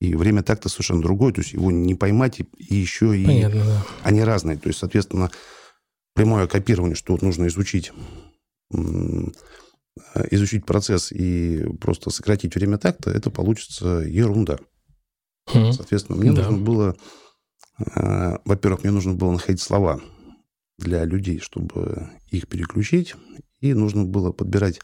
И 0.00 0.14
время 0.14 0.42
такта 0.42 0.68
совершенно 0.68 1.00
другое, 1.00 1.32
то 1.32 1.40
есть 1.40 1.54
его 1.54 1.70
не 1.70 1.94
поймать, 1.94 2.40
и, 2.40 2.46
и 2.58 2.74
еще 2.74 3.16
и... 3.16 3.24
Понятно, 3.24 3.64
да. 3.64 3.86
Они 4.02 4.22
разные. 4.22 4.58
То 4.58 4.68
есть, 4.68 4.80
соответственно, 4.80 5.30
прямое 6.16 6.48
копирование, 6.48 6.96
что 6.96 7.12
вот 7.12 7.22
нужно 7.22 7.46
изучить, 7.46 7.92
изучить 10.30 10.66
процесс 10.66 11.12
и 11.12 11.64
просто 11.80 12.10
сократить 12.10 12.54
время 12.56 12.78
такта, 12.78 13.10
это 13.10 13.30
получится 13.30 13.98
ерунда. 13.98 14.58
Mm-hmm. 15.48 15.72
Соответственно, 15.72 16.18
мне 16.18 16.32
да. 16.32 16.42
нужно 16.42 16.58
было, 16.58 16.96
э, 17.78 18.38
во-первых, 18.44 18.82
мне 18.82 18.92
нужно 18.92 19.12
было 19.14 19.30
находить 19.32 19.62
слова 19.62 20.00
для 20.78 21.04
людей, 21.04 21.38
чтобы 21.38 22.10
их 22.30 22.48
переключить, 22.48 23.14
и 23.60 23.72
нужно 23.74 24.04
было 24.04 24.32
подбирать 24.32 24.80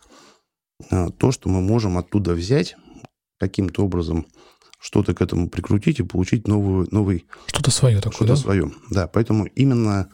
э, 0.90 1.08
то, 1.18 1.32
что 1.32 1.48
мы 1.48 1.60
можем 1.60 1.98
оттуда 1.98 2.34
взять, 2.34 2.76
каким-то 3.38 3.84
образом 3.84 4.26
что-то 4.78 5.14
к 5.14 5.22
этому 5.22 5.48
прикрутить 5.48 5.98
и 5.98 6.04
получить 6.04 6.46
новую, 6.46 6.86
новый... 6.90 7.26
Что-то 7.46 7.70
свое 7.70 8.00
такое, 8.00 8.14
Что-то 8.14 8.34
да? 8.34 8.36
свое, 8.36 8.72
да. 8.90 9.06
Поэтому 9.08 9.46
именно 9.46 10.10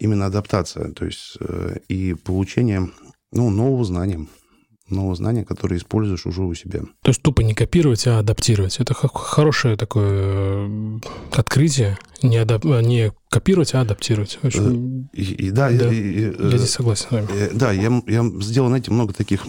именно 0.00 0.26
адаптация, 0.26 0.92
то 0.92 1.04
есть 1.04 1.36
э, 1.40 1.78
и 1.88 2.14
получение 2.14 2.88
ну, 3.32 3.50
нового 3.50 3.84
знания, 3.84 4.26
нового 4.88 5.14
знания, 5.16 5.44
которое 5.44 5.76
используешь 5.76 6.26
уже 6.26 6.42
у 6.42 6.54
себя. 6.54 6.80
То 7.02 7.10
есть 7.10 7.22
тупо 7.22 7.40
не 7.40 7.54
копировать, 7.54 8.06
а 8.06 8.20
адаптировать. 8.20 8.78
Это 8.78 8.94
хорошее 8.94 9.76
такое 9.76 10.68
э, 10.68 10.98
открытие. 11.32 11.98
Не, 12.22 12.38
адап... 12.38 12.64
не 12.64 13.12
копировать, 13.28 13.74
а 13.74 13.80
адаптировать. 13.80 14.38
Очень... 14.42 15.08
И, 15.12 15.22
и, 15.22 15.50
да, 15.50 15.70
да. 15.70 15.92
И, 15.92 15.96
и, 15.96 16.22
я 16.22 16.58
здесь 16.58 16.70
согласен 16.70 17.08
с 17.08 17.10
вами. 17.10 17.28
Да, 17.52 17.72
я, 17.72 18.02
я 18.06 18.24
сделал, 18.40 18.68
знаете, 18.68 18.90
много 18.92 19.12
таких, 19.12 19.46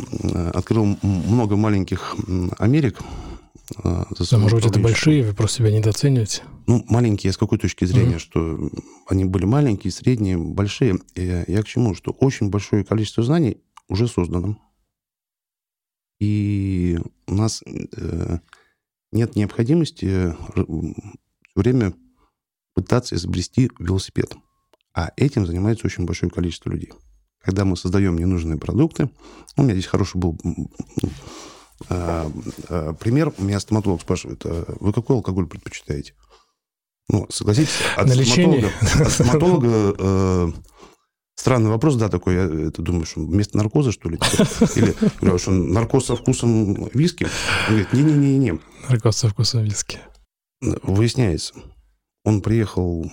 открыл 0.54 0.98
много 1.02 1.56
маленьких 1.56 2.16
Америк, 2.58 3.00
а, 3.76 4.08
да, 4.32 4.38
может 4.38 4.56
быть, 4.56 4.66
это 4.66 4.80
большие, 4.80 5.24
вы 5.24 5.34
просто 5.34 5.58
себя 5.58 5.72
недооцениваете? 5.72 6.44
Ну, 6.68 6.86
маленькие, 6.88 7.34
с 7.34 7.38
какой 7.38 7.58
точки 7.58 7.86
зрения, 7.86 8.16
mm-hmm. 8.16 8.20
что 8.20 8.72
они 9.08 9.26
были 9.26 9.46
маленькие, 9.46 9.92
средние, 9.92 10.38
большие. 10.38 11.00
И 11.16 11.44
я 11.48 11.62
к 11.62 11.68
чему? 11.68 11.94
Что 11.94 12.12
очень 12.12 12.50
большое 12.50 12.86
количество 12.86 13.24
знаний 13.24 13.58
уже 13.90 14.08
создано. 14.08 14.58
И 16.20 16.98
у 17.28 17.36
нас 17.36 17.62
э, 17.66 18.40
нет 19.12 19.36
необходимости 19.36 20.34
все 20.54 20.66
время 21.56 21.94
пытаться 22.74 23.16
изобрести 23.16 23.70
велосипед. 23.80 24.36
А 24.94 25.12
этим 25.16 25.46
занимается 25.46 25.86
очень 25.86 26.06
большое 26.06 26.32
количество 26.32 26.70
людей. 26.70 26.92
Когда 27.40 27.66
мы 27.66 27.78
создаем 27.78 28.18
ненужные 28.18 28.58
продукты, 28.58 29.10
у 29.56 29.64
меня 29.64 29.74
здесь 29.74 29.86
хороший 29.86 30.18
был 30.18 30.38
пример, 31.88 33.34
меня 33.38 33.60
стоматолог 33.60 34.02
спрашивает, 34.02 34.42
а 34.46 34.76
вы 34.80 34.94
какой 34.94 35.18
алкоголь 35.18 35.48
предпочитаете? 35.48 36.14
Ну, 37.10 37.26
согласитесь, 37.30 37.74
от 37.96 38.08
На 38.08 38.16
стоматолога, 38.16 38.72
от 39.00 39.12
стоматолога 39.12 39.96
э, 39.98 40.52
странный 41.36 41.70
вопрос, 41.70 41.96
да, 41.96 42.10
такой, 42.10 42.36
я 42.36 42.44
это 42.68 42.82
думаю, 42.82 43.06
что 43.06 43.22
вместо 43.22 43.58
наркоза, 43.58 43.94
что 43.94 44.10
ли? 44.10 44.20
Или 44.76 44.94
говорю, 45.22 45.38
что 45.38 45.52
наркоз 45.52 46.08
со 46.08 46.16
вкусом 46.18 46.90
виски? 46.94 47.24
Он 47.24 47.76
говорит, 47.76 47.94
не-не-не-не. 47.94 48.60
Наркоз 48.90 49.18
со 49.18 49.30
вкусом 49.30 49.64
виски. 49.64 50.00
Выясняется, 50.60 51.54
он 52.26 52.42
приехал 52.42 53.10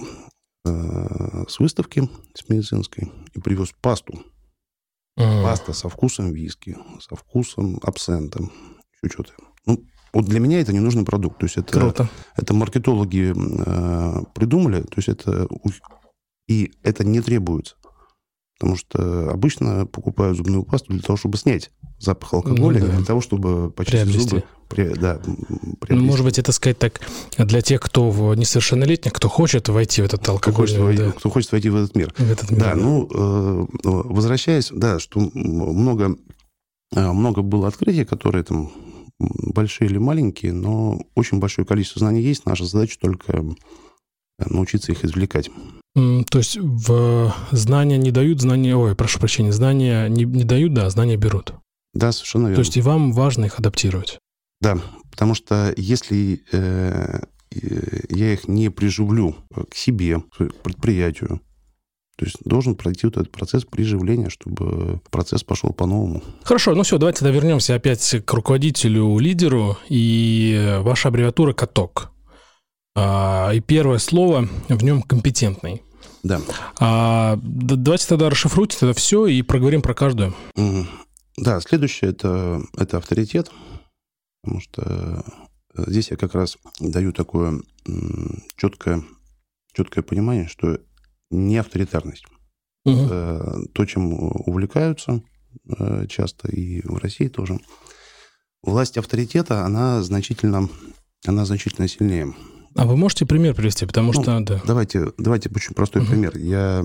э, 0.65 1.45
с 1.49 1.61
выставки, 1.61 2.09
с 2.35 2.49
медицинской, 2.49 3.13
и 3.35 3.41
привез 3.41 3.73
пасту 3.81 4.25
Mm. 5.19 5.43
Паста 5.45 5.73
со 5.73 5.89
вкусом 5.89 6.33
виски, 6.33 6.77
со 7.01 7.15
вкусом 7.15 7.79
абсента, 7.83 8.41
еще 9.03 9.13
что-то. 9.13 9.33
Ну, 9.67 9.85
вот 10.13 10.25
для 10.25 10.41
меня 10.41 10.61
это 10.61 10.73
ненужный 10.73 11.05
продукт. 11.05 11.39
То 11.39 11.47
есть 11.47 11.57
это, 11.57 11.79
Круто. 11.79 12.09
это 12.37 12.55
маркетологи 12.55 13.33
э, 13.35 14.25
придумали, 14.35 14.83
то 14.83 14.95
есть 14.97 15.09
это 15.09 15.47
и 16.49 16.73
это 16.83 17.05
не 17.05 17.21
требуется. 17.21 17.77
Потому 18.65 18.79
что 18.79 19.31
обычно 19.31 19.85
покупают 19.85 20.39
зубную 20.39 20.63
пасту 20.63 20.95
для 20.95 21.03
того, 21.03 21.19
чтобы 21.19 21.37
снять 21.37 21.71
запах 21.99 22.33
алкоголя, 22.33 22.81
ну, 22.81 22.87
да. 22.87 22.97
для 22.97 23.05
того, 23.05 23.21
чтобы 23.21 23.71
почистить 23.71 24.07
зубы. 24.07 24.43
При, 24.69 24.89
да, 24.95 25.21
ну, 25.91 26.01
может 26.03 26.25
быть, 26.25 26.39
это 26.39 26.51
сказать 26.51 26.79
так, 26.79 27.03
для 27.37 27.61
тех, 27.61 27.83
кто 27.83 28.35
несовершеннолетних, 28.35 29.13
кто 29.13 29.29
хочет 29.29 29.69
войти 29.69 30.01
в 30.01 30.07
этот 30.07 30.27
алкоголь. 30.27 30.67
Кто 30.67 30.87
хочет, 30.87 30.99
да. 30.99 31.13
кто 31.13 31.29
хочет 31.29 31.53
войти 31.53 31.69
в 31.69 31.77
этот 31.77 31.95
мир. 31.95 32.15
В 32.17 32.31
этот 32.31 32.51
мир 32.53 32.61
да, 32.61 32.75
да, 32.75 32.75
ну, 32.75 33.07
э, 33.13 33.67
возвращаясь, 33.83 34.71
да, 34.73 34.99
что 34.99 35.21
много, 35.35 36.17
э, 36.97 37.13
много 37.13 37.43
было 37.43 37.69
открытий, 37.69 38.07
которые 38.07 38.45
там 38.45 38.73
большие 39.19 39.91
или 39.91 39.99
маленькие, 39.99 40.55
но 40.55 41.03
очень 41.15 41.39
большое 41.39 41.67
количество 41.67 41.99
знаний 41.99 42.23
есть. 42.23 42.47
Наша 42.47 42.65
задача 42.65 42.97
только 42.99 43.45
научиться 44.39 44.93
их 44.93 45.05
извлекать. 45.05 45.51
То 45.95 46.39
есть 46.39 46.57
в 46.57 47.33
знания 47.53 47.99
не 47.99 48.11
дают, 48.11 48.41
знания, 48.41 48.77
ой, 48.77 48.97
прошу 48.97 49.21
прощения, 49.21 49.53
знания 49.53 50.09
не, 50.09 50.25
не 50.25 50.45
дают, 50.45 50.75
да, 50.75 50.91
знания 50.91 51.17
берут. 51.17 51.55
Да, 51.93 52.11
совершенно 52.11 52.49
верно. 52.49 52.57
То 52.57 52.61
есть 52.63 52.77
и 52.77 52.81
вам 52.81 53.13
важно 53.13 53.45
их 53.45 53.59
адаптировать. 53.61 54.19
Да, 54.61 54.79
потому 55.11 55.35
что 55.35 55.73
если 55.77 56.43
э, 56.51 57.21
я 57.53 58.33
их 58.33 58.49
не 58.49 58.71
приживлю 58.71 59.37
к 59.71 59.75
себе, 59.77 60.21
к 60.37 60.53
предприятию, 60.63 61.41
то 62.17 62.25
есть 62.25 62.37
должен 62.45 62.77
пройти 62.77 63.07
вот 63.07 63.17
этот 63.17 63.31
процесс 63.31 63.65
приживления, 63.65 64.31
чтобы 64.31 65.01
процесс 65.11 65.43
пошел 65.43 65.71
по-новому. 65.71 66.23
Хорошо, 66.43 66.75
ну 66.75 66.83
все, 66.83 66.99
давайте 66.99 67.21
тогда 67.21 67.35
вернемся 67.35 67.75
опять 67.75 68.17
к 68.25 68.33
руководителю, 68.33 69.19
лидеру. 69.19 69.77
И 69.89 70.79
ваша 70.81 71.09
аббревиатура 71.09 71.53
«Каток». 71.53 72.14
А, 72.95 73.51
и 73.53 73.61
первое 73.61 73.99
слово 73.99 74.49
в 74.69 74.85
нем 74.85 75.03
«компетентный». 75.03 75.83
Да. 76.23 76.41
А, 76.79 77.39
давайте 77.43 78.07
тогда 78.09 78.31
расшифруйте 78.31 78.79
тогда 78.79 78.95
все 78.95 79.27
и 79.27 79.43
проговорим 79.43 79.83
про 79.83 79.95
каждую. 79.95 80.35
Да, 81.37 81.61
следующее 81.61 82.11
это, 82.13 82.63
это 82.77 82.99
авторитет, 82.99 83.51
потому 84.43 84.61
что 84.61 85.25
здесь 85.77 86.11
я 86.11 86.17
как 86.17 86.35
раз 86.35 86.57
даю 86.79 87.13
такое 87.13 87.61
четкое, 88.57 89.03
четкое 89.73 90.05
понимание, 90.05 90.47
что 90.47 90.79
не 91.31 91.59
авторитарность. 91.59 92.25
Угу. 92.85 93.69
То, 93.73 93.85
чем 93.87 94.13
увлекаются 94.13 95.23
э, 95.79 96.07
часто 96.07 96.49
и 96.49 96.87
в 96.87 96.99
России 96.99 97.29
тоже. 97.29 97.59
Власть 98.63 98.99
авторитета, 98.99 99.65
она 99.65 100.03
значительно, 100.03 100.69
она 101.27 101.45
значительно 101.47 101.89
сильнее. 101.89 102.35
А 102.77 102.87
вы 102.87 102.97
можете 102.97 103.27
пример 103.27 103.55
привести? 103.55 103.87
Потому 103.87 104.13
ну, 104.13 104.23
что... 104.23 104.41
Да. 104.41 104.61
Давайте, 104.67 105.13
давайте 105.19 105.51
очень 105.55 105.75
простой 105.75 106.03
угу. 106.03 106.11
пример. 106.11 106.37
Я 106.37 106.85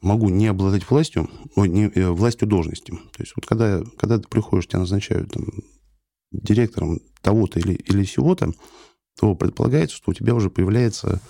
могу 0.00 0.28
не 0.28 0.46
обладать 0.46 0.88
властью, 0.88 1.28
не, 1.56 1.88
э, 1.88 2.10
властью 2.10 2.48
должности. 2.48 2.92
То 2.92 3.22
есть 3.22 3.32
вот 3.36 3.46
когда, 3.46 3.82
когда 3.98 4.18
ты 4.18 4.28
приходишь, 4.28 4.66
тебя 4.66 4.80
назначают 4.80 5.32
там, 5.32 5.44
директором 6.32 7.00
того-то 7.22 7.60
или, 7.60 7.74
или 7.74 8.04
сего-то, 8.04 8.52
то 9.18 9.34
предполагается, 9.34 9.96
что 9.96 10.10
у 10.10 10.14
тебя 10.14 10.34
уже 10.34 10.48
появляется 10.48 11.20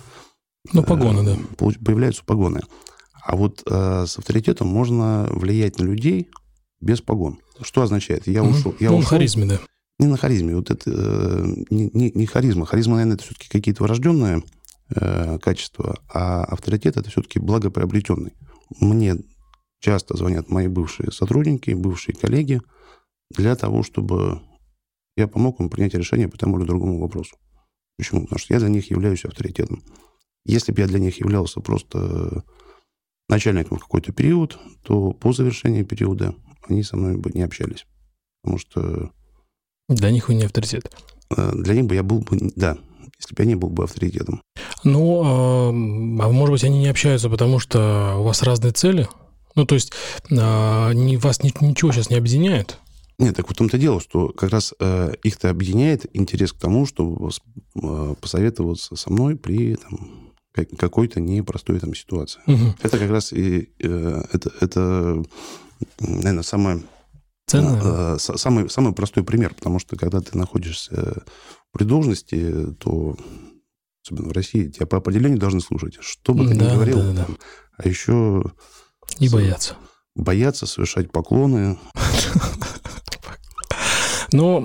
ну, 0.73 0.83
погоны, 0.83 1.25
да. 1.25 1.67
Э, 1.67 1.71
появляются 1.85 2.25
погоны. 2.25 2.61
А 3.25 3.37
вот 3.37 3.63
э, 3.67 4.07
с 4.07 4.19
авторитетом 4.19 4.69
можно 4.69 5.29
влиять 5.31 5.79
на 5.79 5.85
людей 5.85 6.31
без 6.81 7.01
погон. 7.01 7.41
Что 7.61 7.83
означает? 7.83 8.27
Я 8.27 8.43
угу. 8.43 8.53
ушел. 8.53 8.75
Я 8.79 8.91
ну, 8.91 8.99
ушел, 8.99 9.11
харизме, 9.11 9.47
да. 9.47 9.61
Не 10.01 10.07
на 10.07 10.17
харизме. 10.17 10.57
Вот 10.57 10.71
это 10.71 10.91
э, 10.91 11.45
не, 11.69 11.91
не, 11.93 12.11
не 12.11 12.25
харизма. 12.25 12.65
Харизма, 12.65 12.95
наверное, 12.95 13.17
это 13.17 13.25
все-таки 13.25 13.51
какие-то 13.51 13.83
врожденные 13.83 14.43
э, 14.95 15.39
качества, 15.41 16.01
а 16.09 16.43
авторитет 16.45 16.97
это 16.97 17.11
все-таки 17.11 17.39
благоприобретенный. 17.39 18.33
Мне 18.81 19.17
часто 19.79 20.17
звонят 20.17 20.49
мои 20.49 20.69
бывшие 20.69 21.13
сотрудники, 21.13 21.73
бывшие 21.73 22.15
коллеги 22.15 22.63
для 23.31 23.55
того, 23.57 23.83
чтобы 23.83 24.41
я 25.19 25.29
помог 25.29 25.61
им 25.61 25.69
принять 25.69 25.93
решение 25.93 26.29
по 26.29 26.39
тому 26.39 26.59
или 26.59 26.67
другому 26.67 26.99
вопросу. 26.99 27.37
Почему? 27.99 28.23
Потому 28.23 28.39
что 28.39 28.55
я 28.55 28.61
для 28.61 28.71
них 28.71 28.91
являюсь 28.91 29.27
авторитетом. 29.27 29.83
Если 30.47 30.73
бы 30.73 30.81
я 30.81 30.87
для 30.87 30.99
них 30.99 31.21
являлся 31.21 31.61
просто 31.61 32.43
начальником 33.29 33.77
в 33.77 33.83
какой-то 33.83 34.15
период, 34.15 34.59
то 34.83 35.13
по 35.13 35.35
завершении 35.35 35.83
периода 35.83 36.35
они 36.67 36.83
со 36.83 36.97
мной 36.97 37.19
бы 37.19 37.31
не 37.35 37.43
общались. 37.43 37.87
Потому 38.41 38.59
что... 38.59 39.13
Для 39.91 40.11
них 40.11 40.29
вы 40.29 40.35
не 40.35 40.45
авторитет. 40.45 40.91
Э, 41.37 41.53
для 41.55 41.75
них 41.75 41.85
бы 41.85 41.95
я 41.95 42.03
был 42.03 42.21
бы... 42.21 42.39
Да, 42.57 42.79
если 43.19 43.35
бы 43.35 43.43
я 43.43 43.47
не 43.47 43.55
был 43.55 43.69
бы 43.69 43.85
авторитетом. 43.85 44.43
Ну, 44.83 45.23
а, 45.23 45.69
а 45.69 45.73
может 45.73 46.53
быть, 46.53 46.65
они 46.65 46.79
не 46.79 46.89
общаются, 46.89 47.29
потому 47.29 47.59
что 47.59 48.17
у 48.19 48.23
вас 48.23 48.43
разные 48.43 48.73
цели? 48.73 49.09
Ну, 49.57 49.67
то 49.67 49.75
есть 49.75 49.93
а, 50.31 50.93
не, 50.93 51.17
вас 51.19 51.43
ничего 51.43 51.93
сейчас 51.93 52.09
не 52.09 52.17
объединяет? 52.17 52.79
Нет, 53.19 53.37
так 53.37 53.51
в 53.51 53.55
том-то 53.55 53.77
дело, 53.77 54.01
что 54.01 54.29
как 54.29 54.51
раз 54.51 54.73
э, 54.81 55.13
их-то 55.23 55.51
объединяет 55.51 56.07
интерес 56.15 56.55
к 56.55 56.59
тому, 56.59 56.87
чтобы 56.87 57.31
э, 57.75 58.15
посоветоваться 58.19 58.97
со 58.97 59.13
мной 59.13 59.37
при 59.37 59.75
там, 59.75 60.33
какой-то 60.79 61.21
непростой 61.21 61.79
там 61.81 61.95
ситуации. 61.95 62.41
Угу. 62.47 62.77
Это 62.83 62.99
как 62.99 63.11
раз 63.11 63.35
и 63.35 63.69
э, 63.79 64.23
это, 64.33 64.51
это, 64.61 65.23
наверное, 65.99 66.43
самое 66.43 66.83
Ценное. 67.51 68.15
Э, 68.15 68.19
самый, 68.19 68.71
самый 68.71 68.93
простой 68.93 69.25
пример, 69.25 69.55
потому 69.55 69.81
что 69.81 69.97
когда 69.97 70.21
ты 70.21 70.39
находишься 70.39 71.25
при 71.73 71.83
должности, 71.83 72.73
то 72.79 73.17
особенно 74.05 74.29
в 74.29 74.33
России, 74.33 74.69
тебя 74.69 74.87
по 74.87 74.99
определению 74.99 75.41
должны 75.41 75.61
слушать. 75.61 75.99
Что 76.01 76.33
бы 76.33 76.47
ты 76.47 76.55
да, 76.55 76.67
ни 76.67 76.75
говорил, 76.75 76.99
да, 76.99 77.13
да. 77.13 77.27
а 77.77 77.89
еще... 77.89 78.45
И 79.19 79.29
бояться. 79.29 79.75
Бояться, 80.15 80.67
совершать 80.67 81.11
поклоны. 81.11 81.77
Но, 84.33 84.63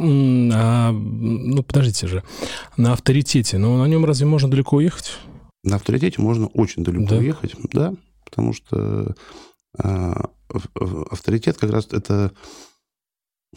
а, 0.54 0.92
ну, 0.92 1.64
подождите 1.64 2.06
же, 2.06 2.24
на 2.78 2.94
авторитете, 2.94 3.58
ну, 3.58 3.78
на 3.78 3.88
нем 3.88 4.06
разве 4.06 4.28
можно 4.28 4.48
далеко 4.48 4.76
уехать? 4.76 5.18
На 5.64 5.78
авторитете 5.78 6.22
можно 6.22 6.46
очень 6.48 6.84
далеко 6.84 7.08
да. 7.10 7.18
уехать, 7.18 7.56
да, 7.74 7.96
потому 8.26 8.54
что 8.54 9.16
э, 9.80 10.14
авторитет 11.10 11.58
как 11.58 11.72
раз 11.72 11.88
это 11.92 12.32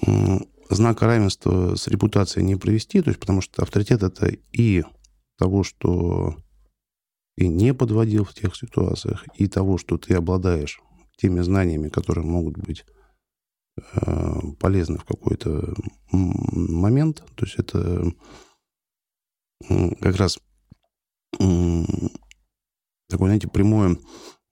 э, 0.07 0.39
знак 0.71 1.03
равенства 1.03 1.75
с 1.75 1.89
репутацией 1.89 2.45
не 2.45 2.57
провести, 2.57 3.01
то 3.01 3.11
есть 3.11 3.21
потому 3.21 3.41
что 3.41 3.63
авторитет 3.63 4.03
это 4.03 4.27
и 4.53 4.85
того, 5.39 5.63
что 5.63 6.37
и 7.37 7.49
не 7.49 7.73
подводил 7.73 8.25
в 8.25 8.35
тех 8.35 8.57
ситуациях, 8.57 9.25
и 9.35 9.47
того, 9.47 9.79
что 9.79 9.97
ты 9.97 10.15
обладаешь 10.15 10.81
теми 11.17 11.41
знаниями, 11.41 11.89
которые 11.89 12.27
могут 12.27 12.59
быть 12.59 12.85
э, 13.77 14.41
полезны 14.59 14.99
в 14.99 15.05
какой-то 15.05 15.75
момент. 16.11 17.25
То 17.37 17.45
есть 17.45 17.57
это 17.59 18.13
как 20.01 20.17
раз 20.17 20.39
такое, 23.09 23.29
знаете, 23.29 23.49
прямое... 23.49 23.99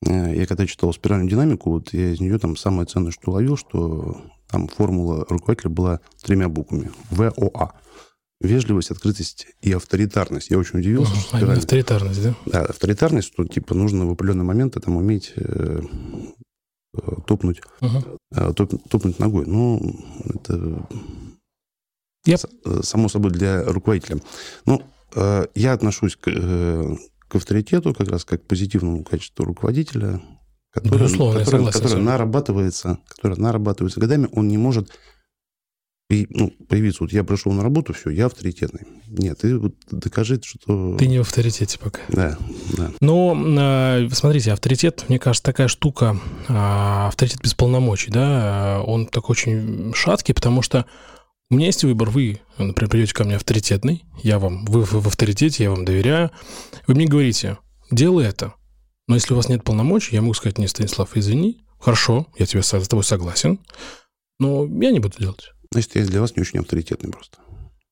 Э, 0.06 0.34
я 0.36 0.46
когда 0.46 0.66
читал 0.66 0.92
спиральную 0.92 1.30
динамику, 1.30 1.70
вот 1.70 1.92
я 1.92 2.12
из 2.12 2.20
нее 2.20 2.38
там 2.38 2.56
самое 2.56 2.86
ценное, 2.86 3.12
что 3.12 3.32
ловил, 3.32 3.56
что 3.56 4.22
там 4.48 4.68
формула 4.68 5.24
руководителя 5.28 5.70
была 5.70 6.00
тремя 6.22 6.48
буквами. 6.48 6.90
ВОА. 7.10 7.72
Вежливость, 8.40 8.90
открытость 8.90 9.46
и 9.62 9.72
авторитарность. 9.72 10.50
Я 10.50 10.58
очень 10.58 10.80
удивился. 10.80 11.14
Uh, 11.14 11.38
что 11.38 11.52
авторитарность, 11.52 12.22
да? 12.22 12.34
Да, 12.44 12.64
авторитарность, 12.66 13.28
что 13.28 13.46
типа 13.46 13.74
нужно 13.74 14.06
в 14.06 14.12
определенный 14.12 14.44
момент 14.44 14.76
там 14.82 14.96
уметь 14.96 15.32
э, 15.36 15.80
э 16.94 17.12
топнуть, 17.26 17.62
э, 17.80 18.52
топ, 18.54 18.74
топнуть 18.90 19.18
ногой. 19.18 19.46
Ну, 19.46 20.04
это 20.22 20.86
yep. 22.26 22.82
само 22.82 23.08
собой 23.08 23.30
для 23.30 23.64
руководителя. 23.64 24.20
Ну, 24.66 24.82
Э, 25.16 25.46
я 25.54 25.72
отношусь 25.72 26.16
к, 26.16 26.28
э, 26.28 26.96
к 27.28 27.34
авторитету 27.34 27.94
как 27.94 28.08
раз 28.08 28.24
как 28.24 28.42
к 28.42 28.46
позитивному 28.46 29.02
качеству 29.02 29.44
руководителя, 29.44 30.20
который, 30.82 31.02
Безусловно, 31.02 31.44
который, 31.44 31.72
который 31.72 32.02
нарабатывается, 32.02 32.98
который 33.08 33.38
нарабатывается 33.38 34.00
годами, 34.00 34.28
он 34.32 34.48
не 34.48 34.58
может 34.58 34.90
ну, 36.08 36.52
появиться. 36.68 37.02
Вот 37.02 37.12
я 37.12 37.24
пришел 37.24 37.52
на 37.52 37.62
работу, 37.62 37.92
все, 37.92 38.10
я 38.10 38.26
авторитетный. 38.26 38.82
Нет, 39.08 39.38
ты 39.38 39.58
вот 39.58 39.74
докажи, 39.90 40.40
что... 40.42 40.96
Ты 40.96 41.06
не 41.08 41.18
в 41.18 41.22
авторитете 41.22 41.78
пока. 41.78 42.00
Да, 42.08 42.38
да. 42.76 42.92
Но, 43.00 43.36
э, 43.36 44.08
смотрите, 44.12 44.52
авторитет, 44.52 45.04
мне 45.08 45.18
кажется, 45.18 45.42
такая 45.42 45.68
штука, 45.68 46.20
а, 46.48 47.08
авторитет 47.08 47.40
без 47.42 47.54
полномочий, 47.54 48.10
да, 48.10 48.82
он 48.86 49.06
такой 49.06 49.32
очень 49.32 49.92
шаткий, 49.94 50.34
потому 50.34 50.62
что 50.62 50.86
у 51.50 51.56
меня 51.56 51.66
есть 51.66 51.82
выбор. 51.84 52.10
Вы, 52.10 52.40
например, 52.58 52.90
придете 52.90 53.14
ко 53.14 53.24
мне 53.24 53.36
авторитетный, 53.36 54.04
я 54.22 54.38
вам, 54.38 54.64
вы 54.66 54.82
в 54.82 55.06
авторитете, 55.06 55.64
я 55.64 55.70
вам 55.70 55.84
доверяю. 55.84 56.30
Вы 56.86 56.94
мне 56.94 57.06
говорите, 57.06 57.58
делай 57.90 58.26
это. 58.26 58.54
Но 59.08 59.14
если 59.14 59.34
у 59.34 59.36
вас 59.36 59.48
нет 59.48 59.62
полномочий, 59.62 60.16
я 60.16 60.22
могу 60.22 60.34
сказать, 60.34 60.58
нет, 60.58 60.70
Станислав, 60.70 61.16
извини, 61.16 61.64
хорошо, 61.78 62.26
я 62.38 62.46
тебе 62.46 62.62
с 62.62 62.88
тобой 62.88 63.04
согласен, 63.04 63.60
но 64.38 64.66
я 64.66 64.90
не 64.90 65.00
буду 65.00 65.16
делать. 65.18 65.52
Значит, 65.70 65.94
я 65.94 66.04
для 66.04 66.20
вас 66.20 66.36
не 66.36 66.42
очень 66.42 66.60
авторитетный 66.60 67.10
просто. 67.10 67.38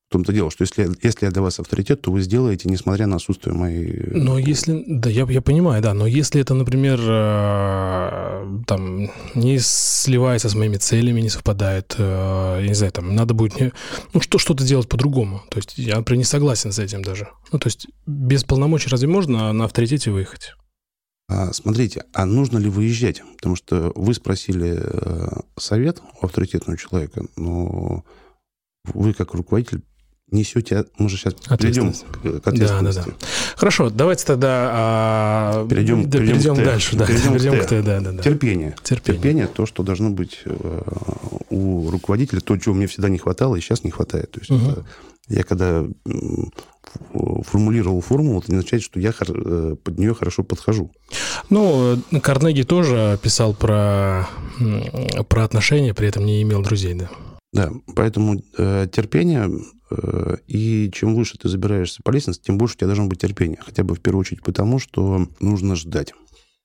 В 0.07 0.11
том-то 0.11 0.33
дело, 0.33 0.51
что 0.51 0.61
если, 0.61 0.87
если 1.01 1.25
я 1.25 1.31
для 1.31 1.41
вас 1.41 1.59
авторитет, 1.59 2.01
то 2.01 2.11
вы 2.11 2.21
сделаете, 2.21 2.69
несмотря 2.69 3.07
на 3.07 3.15
отсутствие 3.15 3.55
моей... 3.55 4.11
Но 4.11 4.37
если... 4.37 4.83
Да, 4.87 5.09
я, 5.09 5.25
я 5.27 5.41
понимаю, 5.41 5.81
да, 5.81 5.95
но 5.95 6.05
если 6.05 6.39
это, 6.39 6.53
например, 6.53 6.99
э, 7.01 8.63
там, 8.67 9.09
не 9.33 9.57
сливается 9.59 10.47
с 10.47 10.55
моими 10.55 10.77
целями, 10.77 11.21
не 11.21 11.29
совпадает, 11.29 11.95
э, 11.97 12.59
я 12.61 12.67
не 12.67 12.75
знаю, 12.75 12.91
там, 12.91 13.15
надо 13.15 13.33
будет... 13.33 13.59
Не, 13.59 13.71
ну, 14.13 14.21
что, 14.21 14.37
что-то 14.37 14.63
делать 14.63 14.87
по-другому. 14.87 15.41
То 15.49 15.57
есть 15.57 15.77
я, 15.77 15.97
например, 15.97 16.19
не 16.19 16.23
согласен 16.23 16.71
с 16.71 16.77
этим 16.77 17.01
даже. 17.01 17.29
Ну, 17.51 17.57
то 17.57 17.67
есть 17.67 17.87
без 18.05 18.43
полномочий 18.43 18.89
разве 18.89 19.07
можно 19.07 19.51
на 19.53 19.65
авторитете 19.65 20.11
выехать? 20.11 20.53
А, 21.27 21.53
смотрите, 21.53 22.05
а 22.13 22.25
нужно 22.25 22.57
ли 22.57 22.69
выезжать? 22.69 23.23
Потому 23.37 23.55
что 23.55 23.91
вы 23.95 24.13
спросили 24.13 24.79
э, 24.79 25.27
совет 25.57 26.01
у 26.21 26.25
авторитетного 26.25 26.77
человека, 26.77 27.25
но 27.35 28.03
вы 28.93 29.13
как 29.13 29.33
руководитель 29.33 29.81
несете, 30.29 30.85
мы 30.97 31.09
же 31.09 31.17
сейчас 31.17 31.33
перейдем 31.33 31.93
к 32.41 32.47
ответственности. 32.47 32.99
Да, 32.99 33.03
да, 33.03 33.19
да. 33.19 33.27
Хорошо, 33.55 33.89
давайте 33.89 34.25
тогда 34.25 34.69
а, 34.73 35.67
перейдем, 35.67 36.09
да, 36.09 36.17
перейдем, 36.17 36.55
перейдем 36.55 36.65
дальше. 36.65 36.95
Да, 36.95 37.05
перейдем, 37.05 37.33
перейдем 37.33 37.59
к, 37.59 37.63
к 37.63 37.67
Т. 37.67 37.81
Да, 37.81 37.99
да, 38.01 38.11
да. 38.11 38.23
Терпение. 38.23 38.75
Терпение. 38.83 39.21
Терпение, 39.21 39.47
то, 39.47 39.65
что 39.65 39.83
должно 39.83 40.09
быть 40.09 40.41
э, 40.45 40.81
у 41.49 41.65
у 41.65 41.89
руководителя 41.89 42.41
то, 42.41 42.57
чего 42.57 42.75
мне 42.75 42.87
всегда 42.87 43.09
не 43.09 43.17
хватало, 43.17 43.55
и 43.55 43.61
сейчас 43.61 43.83
не 43.83 43.91
хватает. 43.91 44.31
То 44.31 44.39
есть 44.39 44.51
угу. 44.51 44.71
это, 44.71 44.85
я 45.27 45.43
когда 45.43 45.85
формулировал 47.43 48.01
формулу, 48.01 48.39
это 48.39 48.51
не 48.51 48.57
означает, 48.57 48.83
что 48.83 48.99
я 48.99 49.13
э, 49.19 49.75
под 49.83 49.97
нее 49.97 50.13
хорошо 50.13 50.43
подхожу. 50.43 50.91
Ну, 51.49 51.97
Карнеги 52.21 52.63
тоже 52.63 53.19
писал 53.21 53.53
про, 53.53 54.27
про 55.29 55.43
отношения, 55.43 55.93
при 55.93 56.07
этом 56.07 56.25
не 56.25 56.41
имел 56.41 56.61
друзей, 56.61 56.93
да. 56.93 57.09
Да, 57.55 57.71
поэтому 57.95 58.43
э, 58.57 58.87
терпение, 58.91 59.49
э, 59.89 60.37
и 60.45 60.91
чем 60.91 61.15
выше 61.15 61.37
ты 61.37 61.47
забираешься 61.47 62.01
по 62.03 62.11
лестнице, 62.11 62.41
тем 62.41 62.57
больше 62.57 62.75
у 62.75 62.77
тебя 62.79 62.87
должно 62.87 63.05
быть 63.07 63.21
терпение. 63.21 63.57
Хотя 63.65 63.83
бы 63.83 63.95
в 63.95 64.01
первую 64.01 64.21
очередь 64.21 64.43
потому, 64.43 64.77
что 64.77 65.27
нужно 65.39 65.77
ждать. 65.77 66.13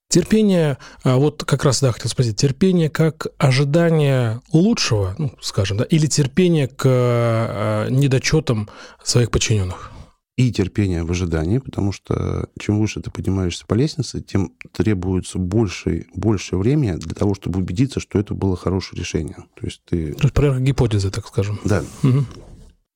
Терпение, 0.09 0.79
а 1.05 1.19
вот 1.19 1.45
как 1.45 1.63
раз, 1.65 1.81
да, 1.81 1.93
хотел 1.93 2.11
спросить, 2.11 2.37
терпение 2.37 2.91
как 2.91 3.29
ожидание 3.39 4.41
лучшего, 4.53 5.15
ну, 5.19 5.33
скажем, 5.41 5.77
да, 5.77 5.85
или 5.85 6.07
терпение 6.07 6.67
к 6.67 6.83
э, 6.85 7.87
недочетам 7.91 8.69
своих 9.05 9.31
подчиненных? 9.31 9.93
И 10.37 10.53
терпение 10.53 11.05
в 11.05 11.11
ожидании, 11.11 11.59
потому 11.59 11.93
что 11.93 12.49
чем 12.59 12.81
выше 12.81 13.01
ты 13.01 13.11
поднимаешься 13.11 13.67
по 13.67 13.75
лестнице, 13.75 14.23
тем 14.23 14.55
требуется 14.73 15.39
больше, 15.39 16.07
больше 16.15 16.57
времени 16.57 16.93
для 16.93 17.15
того, 17.15 17.35
чтобы 17.35 17.61
убедиться, 17.61 18.01
что 18.01 18.19
это 18.19 18.35
было 18.35 18.57
хорошее 18.57 19.01
решение. 19.01 19.37
То 19.59 19.67
есть 19.67 19.83
ты... 19.85 20.15
То 20.15 20.23
есть 20.23 20.35
проверка 20.35 20.61
гипотезы, 20.63 21.11
так 21.11 21.27
скажем. 21.27 21.61
Да. 21.65 21.85
Угу. 22.03 22.25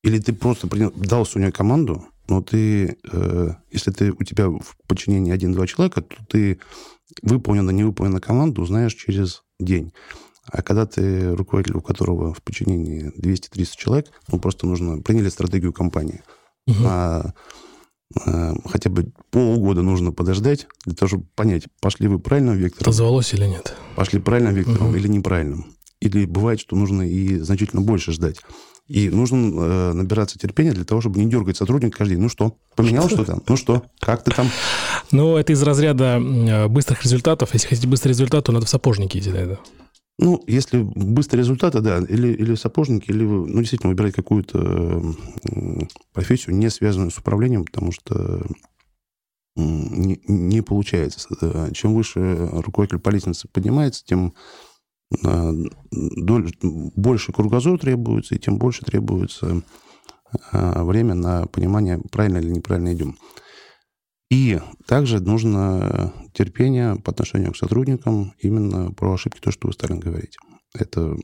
Или 0.04 0.18
ты 0.20 0.32
просто 0.32 0.68
принял, 0.68 0.92
дал 0.92 1.26
сегодня 1.26 1.52
команду, 1.52 2.06
но 2.28 2.40
ты, 2.42 2.96
э, 3.10 3.50
если 3.70 3.90
ты, 3.90 4.12
у 4.12 4.22
тебя 4.22 4.48
в 4.48 4.76
подчинении 4.86 5.32
один-два 5.32 5.66
человека, 5.66 6.02
то 6.02 6.16
ты 6.28 6.60
выполнена, 7.22 7.70
не 7.70 7.84
выполнена 7.84 8.20
команду 8.20 8.62
узнаешь 8.62 8.94
через 8.94 9.42
день. 9.58 9.92
А 10.46 10.62
когда 10.62 10.86
ты 10.86 11.34
руководитель, 11.34 11.76
у 11.76 11.80
которого 11.80 12.34
в 12.34 12.42
подчинении 12.42 13.12
200-300 13.18 13.68
человек, 13.76 14.06
ну, 14.30 14.38
просто 14.38 14.66
нужно... 14.66 15.00
Приняли 15.00 15.28
стратегию 15.28 15.72
компании. 15.72 16.22
Угу. 16.66 16.76
А, 16.84 17.32
а, 18.26 18.54
хотя 18.66 18.90
бы 18.90 19.12
полгода 19.30 19.82
нужно 19.82 20.12
подождать 20.12 20.66
для 20.84 20.94
того, 20.94 21.08
чтобы 21.08 21.26
понять, 21.34 21.64
пошли 21.80 22.08
вы 22.08 22.18
правильным 22.18 22.56
вектором. 22.56 22.90
Отозвалось 22.90 23.32
или 23.34 23.46
нет. 23.46 23.74
Пошли 23.96 24.20
правильным 24.20 24.54
вектором 24.54 24.88
угу. 24.88 24.96
или 24.96 25.08
неправильным. 25.08 25.66
Или 26.00 26.26
бывает, 26.26 26.60
что 26.60 26.76
нужно 26.76 27.02
и 27.02 27.38
значительно 27.38 27.82
больше 27.82 28.12
ждать. 28.12 28.36
И 28.86 29.08
нужно 29.08 29.36
э, 29.36 29.92
набираться 29.94 30.38
терпения 30.38 30.72
для 30.72 30.84
того, 30.84 31.00
чтобы 31.00 31.18
не 31.18 31.30
дергать 31.30 31.56
сотрудника 31.56 31.98
каждый 31.98 32.14
день. 32.14 32.22
Ну 32.22 32.28
что, 32.28 32.58
поменял 32.76 33.08
что-то? 33.08 33.40
Ну 33.48 33.56
что, 33.56 33.84
как 33.98 34.22
ты 34.22 34.30
там? 34.30 34.50
Ну, 35.10 35.36
это 35.36 35.54
из 35.54 35.62
разряда 35.62 36.18
э, 36.18 36.68
быстрых 36.68 37.02
результатов. 37.02 37.54
Если 37.54 37.68
хотите 37.68 37.88
быстрый 37.88 38.10
результат, 38.10 38.44
то 38.44 38.52
надо 38.52 38.66
в 38.66 38.68
сапожники 38.68 39.16
идти, 39.16 39.30
да? 39.30 39.58
Ну, 40.18 40.42
если 40.46 40.80
быстрые 40.82 41.42
результаты, 41.42 41.80
да, 41.80 41.98
или, 41.98 42.28
или 42.28 42.54
сапожники, 42.54 43.10
или 43.10 43.24
ну, 43.24 43.58
действительно, 43.58 43.90
выбирать 43.90 44.14
какую-то 44.14 45.02
профессию, 46.12 46.54
не 46.54 46.70
связанную 46.70 47.10
с 47.10 47.18
управлением, 47.18 47.64
потому 47.64 47.90
что 47.90 48.46
не, 49.56 50.20
не 50.26 50.62
получается. 50.62 51.28
Э, 51.40 51.70
чем 51.72 51.94
выше 51.94 52.48
руководитель 52.52 52.98
по 52.98 53.10
лестнице 53.10 53.48
поднимается, 53.48 54.04
тем 54.04 54.34
а, 55.24 55.52
больше 55.90 57.32
кругозор 57.32 57.78
требуется, 57.78 58.34
и 58.34 58.38
тем 58.38 58.58
больше 58.58 58.84
требуется 58.84 59.62
а, 60.52 60.84
время 60.84 61.14
на 61.14 61.46
понимание, 61.46 62.00
правильно 62.10 62.38
или 62.38 62.50
неправильно 62.50 62.92
идем. 62.94 63.16
И 64.30 64.60
также 64.86 65.20
нужно 65.20 66.12
терпение 66.32 66.96
по 66.96 67.12
отношению 67.12 67.52
к 67.52 67.56
сотрудникам 67.56 68.34
именно 68.38 68.92
про 68.92 69.14
ошибки, 69.14 69.40
то, 69.40 69.50
что 69.50 69.68
вы 69.68 69.74
стали 69.74 69.98
говорить. 69.98 70.36
Это 70.74 71.16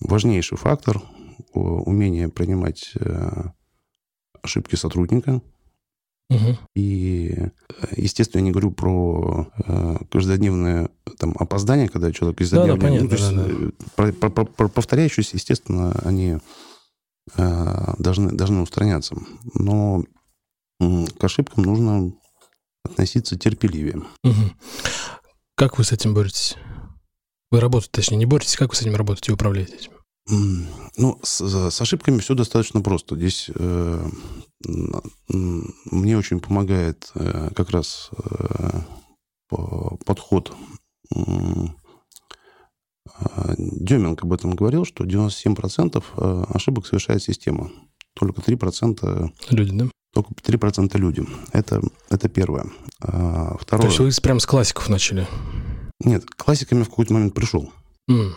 важнейший 0.00 0.58
фактор 0.58 1.02
умение 1.52 2.28
принимать 2.28 2.92
э, 2.98 3.50
ошибки 4.42 4.76
сотрудника, 4.76 5.40
Угу. 6.30 6.58
И, 6.76 7.36
естественно, 7.96 8.40
я 8.40 8.44
не 8.44 8.52
говорю 8.52 8.70
про 8.70 9.48
э, 9.66 9.96
каждодневное 10.10 10.90
там, 11.18 11.34
опоздание, 11.36 11.88
когда 11.88 12.12
человек 12.12 12.38
каждодневно... 12.38 12.76
Да, 12.76 12.80
да, 12.80 12.86
понятно, 12.86 13.08
ну, 13.08 13.16
есть, 13.16 13.34
да, 13.34 13.66
да. 13.66 14.12
Про, 14.12 14.30
про, 14.30 14.44
про, 14.44 14.68
повторяющиеся, 14.68 15.36
естественно, 15.36 15.92
они 16.04 16.38
э, 17.36 17.94
должны, 17.98 18.30
должны 18.30 18.62
устраняться. 18.62 19.16
Но 19.54 20.04
э, 20.04 20.19
к 20.80 21.24
ошибкам 21.24 21.64
нужно 21.64 22.12
относиться 22.84 23.38
терпеливее. 23.38 24.02
Угу. 24.24 24.50
Как 25.56 25.78
вы 25.78 25.84
с 25.84 25.92
этим 25.92 26.14
боретесь? 26.14 26.56
Вы 27.50 27.60
работаете, 27.60 27.92
точнее, 27.92 28.16
не 28.16 28.26
боретесь, 28.26 28.56
как 28.56 28.70
вы 28.70 28.76
с 28.76 28.82
этим 28.82 28.96
работаете 28.96 29.32
и 29.32 29.34
управляете 29.34 29.74
этим? 29.74 29.92
Ну, 30.96 31.18
с, 31.22 31.70
с 31.70 31.80
ошибками 31.80 32.18
все 32.18 32.34
достаточно 32.34 32.80
просто. 32.80 33.16
Здесь 33.16 33.50
э, 33.54 34.08
мне 34.64 36.16
очень 36.16 36.40
помогает 36.40 37.10
э, 37.14 37.50
как 37.54 37.70
раз 37.70 38.10
э, 38.12 38.80
подход. 39.48 40.52
Э, 41.14 41.20
Деменко 43.58 44.24
об 44.24 44.32
этом 44.32 44.52
говорил, 44.52 44.84
что 44.84 45.04
97% 45.04 46.04
э, 46.16 46.44
ошибок 46.54 46.86
совершает 46.86 47.22
система. 47.22 47.70
Только 48.14 48.40
3% 48.40 49.32
люди, 49.50 49.76
да? 49.76 49.90
Только 50.12 50.32
3% 50.34 50.96
люди. 50.98 51.24
Это, 51.52 51.80
это 52.08 52.28
первое. 52.28 52.66
А, 53.00 53.56
второе. 53.60 53.90
То 53.90 54.04
есть 54.04 54.18
вы 54.18 54.22
прям 54.22 54.40
с 54.40 54.46
классиков 54.46 54.88
начали? 54.88 55.26
Нет, 56.00 56.24
классиками 56.36 56.82
в 56.82 56.88
какой-то 56.88 57.14
момент 57.14 57.34
пришел. 57.34 57.72
Mm. 58.10 58.32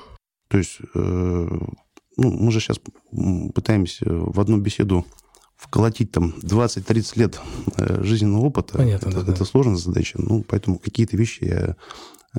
То 0.50 0.58
есть, 0.58 0.78
э, 0.94 0.98
ну, 0.98 2.32
мы 2.32 2.52
же 2.52 2.60
сейчас 2.60 2.80
пытаемся 3.56 4.06
в 4.08 4.40
одну 4.40 4.58
беседу 4.58 5.06
вколотить 5.56 6.12
там 6.12 6.36
20-30 6.42 7.20
лет 7.20 7.40
э, 7.78 8.04
жизненного 8.04 8.46
опыта. 8.46 8.78
Понятно, 8.78 9.10
это, 9.10 9.24
да, 9.24 9.32
это 9.32 9.40
да. 9.40 9.46
сложная 9.46 9.78
задача. 9.78 10.20
Ну, 10.22 10.44
поэтому 10.48 10.78
какие-то 10.78 11.18
вещи 11.18 11.46
я 11.46 11.76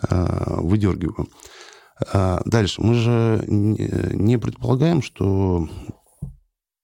э, 0.08 0.60
выдергиваю. 0.60 1.28
А 2.12 2.42
дальше. 2.44 2.82
Мы 2.82 2.94
же 2.94 3.44
не 3.48 4.38
предполагаем, 4.38 5.02
что 5.02 5.68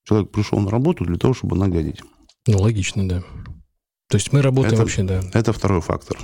человек 0.05 0.31
пришел 0.31 0.59
на 0.61 0.71
работу 0.71 1.05
для 1.05 1.17
того, 1.17 1.35
чтобы 1.35 1.57
нагадить. 1.57 2.03
Ну, 2.47 2.59
логично, 2.59 3.09
да. 3.09 3.23
То 4.09 4.17
есть 4.17 4.33
мы 4.33 4.43
работаем 4.43 4.75
это, 4.75 4.83
вообще, 4.83 5.03
да. 5.03 5.23
Это 5.33 5.53
второй 5.53 5.81
фактор. 5.81 6.19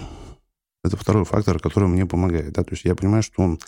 Это 0.82 0.96
второй 0.96 1.24
фактор, 1.24 1.58
который 1.58 1.88
мне 1.88 2.06
помогает. 2.06 2.52
Да? 2.52 2.64
То 2.64 2.72
есть 2.72 2.84
я 2.84 2.94
понимаю, 2.94 3.22
что 3.22 3.42
он 3.42 3.60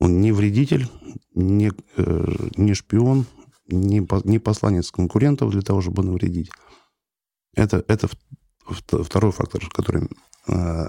он 0.00 0.20
не 0.20 0.32
вредитель, 0.32 0.88
не, 1.34 1.72
э, 1.96 2.48
не 2.56 2.74
шпион, 2.74 3.26
не, 3.66 4.06
не 4.24 4.38
посланец 4.38 4.90
конкурентов 4.90 5.50
для 5.50 5.60
того, 5.60 5.82
чтобы 5.82 6.02
навредить. 6.02 6.50
Это, 7.54 7.84
это 7.86 8.08
второй 8.66 9.30
фактор, 9.32 9.68
который... 9.68 10.08
Э, 10.48 10.88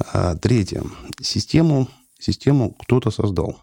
а 0.00 0.36
третье. 0.36 0.82
Систему, 1.20 1.88
систему 2.18 2.74
кто-то 2.74 3.10
создал. 3.10 3.60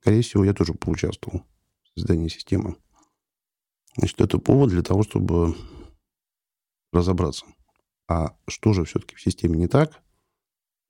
Скорее 0.00 0.22
всего, 0.22 0.44
я 0.44 0.52
тоже 0.52 0.74
поучаствовал 0.74 1.42
в 1.82 1.98
создании 1.98 2.28
системы. 2.28 2.76
Значит, 3.96 4.20
это 4.20 4.38
повод 4.38 4.70
для 4.70 4.82
того, 4.82 5.02
чтобы 5.02 5.56
разобраться. 6.92 7.46
А 8.08 8.36
что 8.48 8.72
же 8.72 8.84
все-таки 8.84 9.14
в 9.14 9.20
системе 9.20 9.56
не 9.58 9.68
так? 9.68 10.00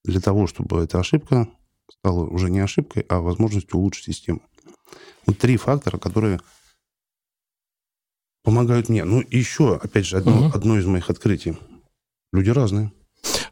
Для 0.05 0.21
того, 0.21 0.47
чтобы 0.47 0.83
эта 0.83 0.99
ошибка 1.01 1.49
стало 1.91 2.27
уже 2.27 2.51
не 2.51 2.61
ошибкой, 2.61 3.05
а 3.09 3.21
возможностью 3.21 3.79
улучшить 3.79 4.07
систему. 4.07 4.43
Вот 5.27 5.39
три 5.39 5.57
фактора, 5.57 5.99
которые 5.99 6.41
помогают 8.43 8.89
мне. 8.89 9.05
Ну, 9.05 9.23
еще, 9.31 9.77
опять 9.77 10.07
же, 10.07 10.19
одно, 10.19 10.47
угу. 10.47 10.57
одно 10.57 10.79
из 10.79 10.87
моих 10.87 11.11
открытий. 11.11 11.57
Люди 12.33 12.51
разные. 12.51 12.93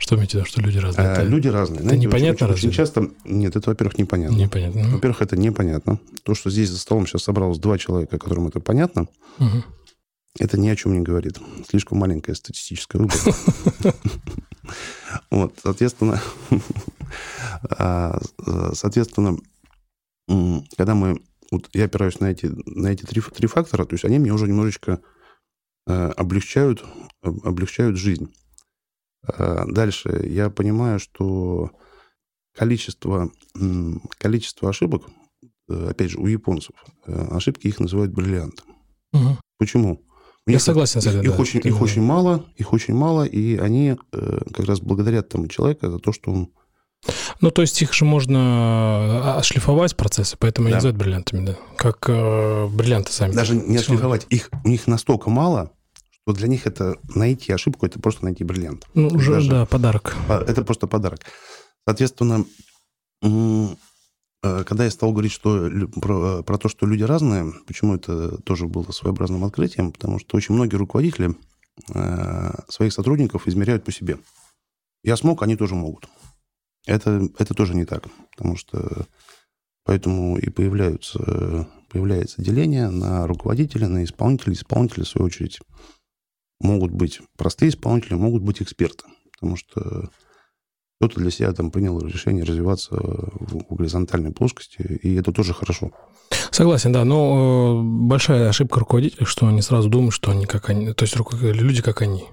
Что 0.03 0.16
имеете 0.16 0.32
в 0.32 0.40
виду, 0.40 0.46
что 0.46 0.61
люди 0.61 0.78
разные? 0.78 1.09
А, 1.11 1.22
люди 1.22 1.46
разные. 1.46 1.78
Это 1.78 1.84
Знаете, 1.90 2.07
непонятно 2.07 2.46
очень, 2.48 2.57
очень 2.57 2.70
часто... 2.72 3.11
Нет, 3.24 3.55
это, 3.55 3.70
во-первых, 3.70 3.98
непонятно. 3.98 4.34
Непонятно. 4.34 4.88
Во-первых, 4.88 5.22
это 5.22 5.36
непонятно. 5.36 6.00
То, 6.24 6.34
что 6.34 6.50
здесь 6.50 6.70
за 6.70 6.80
столом 6.80 7.07
сейчас 7.07 7.22
собралось 7.22 7.61
два 7.61 7.78
человека, 7.78 8.18
которым 8.18 8.48
это 8.48 8.59
понятно, 8.59 9.07
угу. 9.38 9.62
это 10.40 10.59
ни 10.59 10.68
о 10.68 10.74
чем 10.74 10.94
не 10.94 11.03
говорит. 11.03 11.38
Слишком 11.70 11.98
маленькая 11.98 12.34
статистическая 12.34 12.98
выборка. 12.98 13.32
Вот, 15.30 15.55
соответственно, 15.62 16.20
а, 17.70 18.18
соответственно, 18.74 19.36
когда 20.76 20.94
мы... 20.96 21.20
Вот 21.53 21.68
я 21.74 21.84
опираюсь 21.84 22.18
на 22.18 22.26
эти, 22.26 22.46
на 22.66 22.88
эти 22.88 23.05
три, 23.05 23.20
три 23.20 23.46
фактора, 23.46 23.84
то 23.84 23.94
есть 23.94 24.05
они 24.05 24.18
мне 24.18 24.32
уже 24.32 24.48
немножечко 24.48 25.00
э, 25.86 26.07
облегчают, 26.16 26.82
облегчают 27.22 27.98
жизнь. 27.98 28.32
А, 29.27 29.64
дальше 29.66 30.27
я 30.29 30.51
понимаю, 30.51 30.99
что 30.99 31.70
количество, 32.57 33.31
количество 34.18 34.70
ошибок, 34.70 35.05
э, 35.68 35.89
опять 35.91 36.11
же, 36.11 36.18
у 36.18 36.27
японцев, 36.27 36.75
э, 37.07 37.29
ошибки 37.31 37.66
их 37.66 37.81
называют 37.81 38.12
бриллиантом. 38.12 38.66
Угу. 39.12 39.39
Почему? 39.59 40.03
Я 40.47 40.59
согласен 40.59 41.01
с 41.01 41.07
этим. 41.07 41.20
Их, 41.23 41.31
да, 41.31 41.37
очень, 41.37 41.61
их 41.62 41.81
очень 41.81 42.03
мало, 42.03 42.45
их 42.57 42.73
очень 42.73 42.95
мало, 42.95 43.23
и 43.23 43.57
они 43.57 43.97
э, 44.12 44.39
как 44.53 44.66
раз 44.66 44.81
благодарят 44.81 45.29
тому 45.29 45.47
человека 45.47 45.89
за 45.89 45.99
то, 45.99 46.12
что 46.12 46.33
он 46.33 46.51
Ну, 47.41 47.53
то 47.53 47.62
есть 47.62 47.81
их 47.81 47.95
же 47.95 48.05
можно 48.05 48.41
а, 48.41 49.37
ошлифовать 49.39 49.97
процессы, 49.97 50.37
поэтому 50.37 50.64
да. 50.64 50.68
они 50.68 50.75
называют 50.75 50.99
бриллиантами, 50.99 51.47
да. 51.47 51.59
Как 51.77 52.09
э, 52.09 52.66
бриллианты 52.66 53.12
сами. 53.12 53.33
Даже 53.33 53.55
не 53.55 53.77
ошлифовать. 53.77 54.27
Их, 54.31 54.51
у 54.64 54.68
них 54.68 54.89
настолько 54.89 55.31
мало, 55.31 55.70
что 56.23 56.35
для 56.35 56.49
них 56.49 56.66
это 56.66 56.97
найти 57.14 57.53
ошибку, 57.53 57.87
это 57.87 57.99
просто 57.99 58.25
найти 58.25 58.45
бриллиант. 58.45 58.87
Ну, 58.95 59.09
уже, 59.09 59.35
Даже, 59.35 59.51
да, 59.51 59.66
подарок. 59.66 60.16
Это 60.29 60.62
просто 60.62 60.87
подарок. 60.87 61.20
Соответственно, 61.87 62.45
э, 63.23 64.64
когда 64.64 64.85
я 64.85 64.91
стал 64.91 65.12
говорить 65.12 65.33
что, 65.33 65.68
про, 66.01 66.43
про 66.43 66.59
то, 66.59 66.68
что 66.68 66.87
люди 66.87 67.03
разные, 67.03 67.53
почему 67.66 67.97
это 67.97 68.41
тоже 68.43 68.68
было 68.68 68.91
своеобразным 68.93 69.45
открытием, 69.45 69.91
потому 69.91 70.20
что 70.20 70.37
очень 70.37 70.55
многие 70.55 70.77
руководители 70.77 71.35
э, 71.93 72.51
своих 72.68 72.93
сотрудников 72.93 73.49
измеряют 73.49 73.85
по 73.85 73.91
себе. 73.91 74.18
Я 75.03 75.16
смог, 75.16 75.43
они 75.43 75.57
тоже 75.57 75.75
могут. 75.75 76.09
Это, 76.87 77.29
это 77.39 77.55
тоже 77.55 77.75
не 77.75 77.85
так, 77.85 78.05
потому 78.31 78.57
что 78.57 79.07
поэтому 79.85 80.39
и 80.39 80.51
появляются, 80.51 81.68
появляется 81.89 82.43
деление 82.43 82.91
на 82.91 83.27
руководителя, 83.27 83.89
на 83.89 84.05
исполнителя. 84.05 84.53
Исполнители, 84.53 85.03
в 85.03 85.09
свою 85.09 85.27
очередь, 85.27 85.61
могут 86.63 86.93
быть 86.93 87.21
простые 87.37 87.71
исполнители, 87.71 88.15
могут 88.15 88.43
быть 88.43 88.63
эксперты, 88.63 89.05
потому 89.33 89.57
что 89.57 90.11
кто-то 90.99 91.21
для 91.21 91.31
себя 91.31 91.53
там 91.53 91.71
принял 91.71 91.99
решение 92.01 92.45
развиваться 92.45 92.95
в 92.95 93.75
горизонтальной 93.75 94.33
плоскости, 94.33 94.83
и 95.03 95.15
это 95.17 95.33
тоже 95.33 95.53
хорошо. 95.53 95.91
Согласен, 96.51 96.93
да, 96.93 97.05
но 97.05 97.81
э, 97.81 98.07
большая 98.07 98.49
ошибка 98.49 98.81
руководителей, 98.81 99.27
что 99.27 99.47
они 99.47 99.63
сразу 99.63 99.89
думают, 99.89 100.15
что 100.15 100.31
они 100.31 100.47
как 100.47 100.71
они, 100.71 100.93
то 100.93 101.05
есть 101.05 101.17
люди 101.41 101.83
как 101.83 102.03
они. 102.03 102.25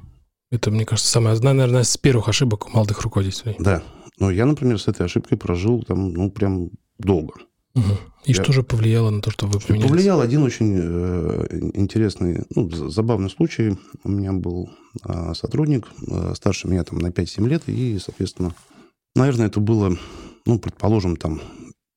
Это, 0.52 0.72
мне 0.72 0.86
кажется, 0.86 1.12
самая, 1.12 1.38
наверное, 1.40 1.84
с 1.84 1.98
первых 1.98 2.28
ошибок 2.28 2.74
молодых 2.74 3.02
руководителей. 3.02 3.56
Да, 3.60 3.84
но 4.20 4.32
я, 4.32 4.46
например, 4.46 4.80
с 4.80 4.88
этой 4.88 5.06
ошибкой 5.06 5.38
прожил 5.38 5.84
там, 5.84 6.14
ну, 6.14 6.30
прям 6.32 6.70
долго. 6.98 7.34
Угу. 7.80 7.98
И 8.26 8.32
я... 8.32 8.44
что 8.44 8.52
же 8.52 8.64
повлияло 8.64 9.10
на 9.10 9.22
то, 9.22 9.32
что 9.32 9.48
вы 9.48 9.60
поменялись? 9.60 9.90
Повлиял 9.90 10.22
один 10.22 10.44
очень 10.44 10.76
э, 10.78 11.70
интересный, 11.74 12.44
ну, 12.56 12.70
забавный 12.70 13.30
случай. 13.30 13.78
У 14.04 14.10
меня 14.10 14.34
был 14.34 14.70
э, 15.06 15.34
сотрудник, 15.36 15.88
э, 16.08 16.34
старше 16.36 16.68
меня 16.68 16.84
там 16.84 17.00
на 17.00 17.08
5-7 17.08 17.48
лет, 17.48 17.64
и, 17.68 17.98
соответственно, 18.00 18.54
наверное, 19.16 19.48
это 19.48 19.60
было, 19.60 19.98
ну, 20.46 20.60
предположим, 20.60 21.16
там, 21.16 21.42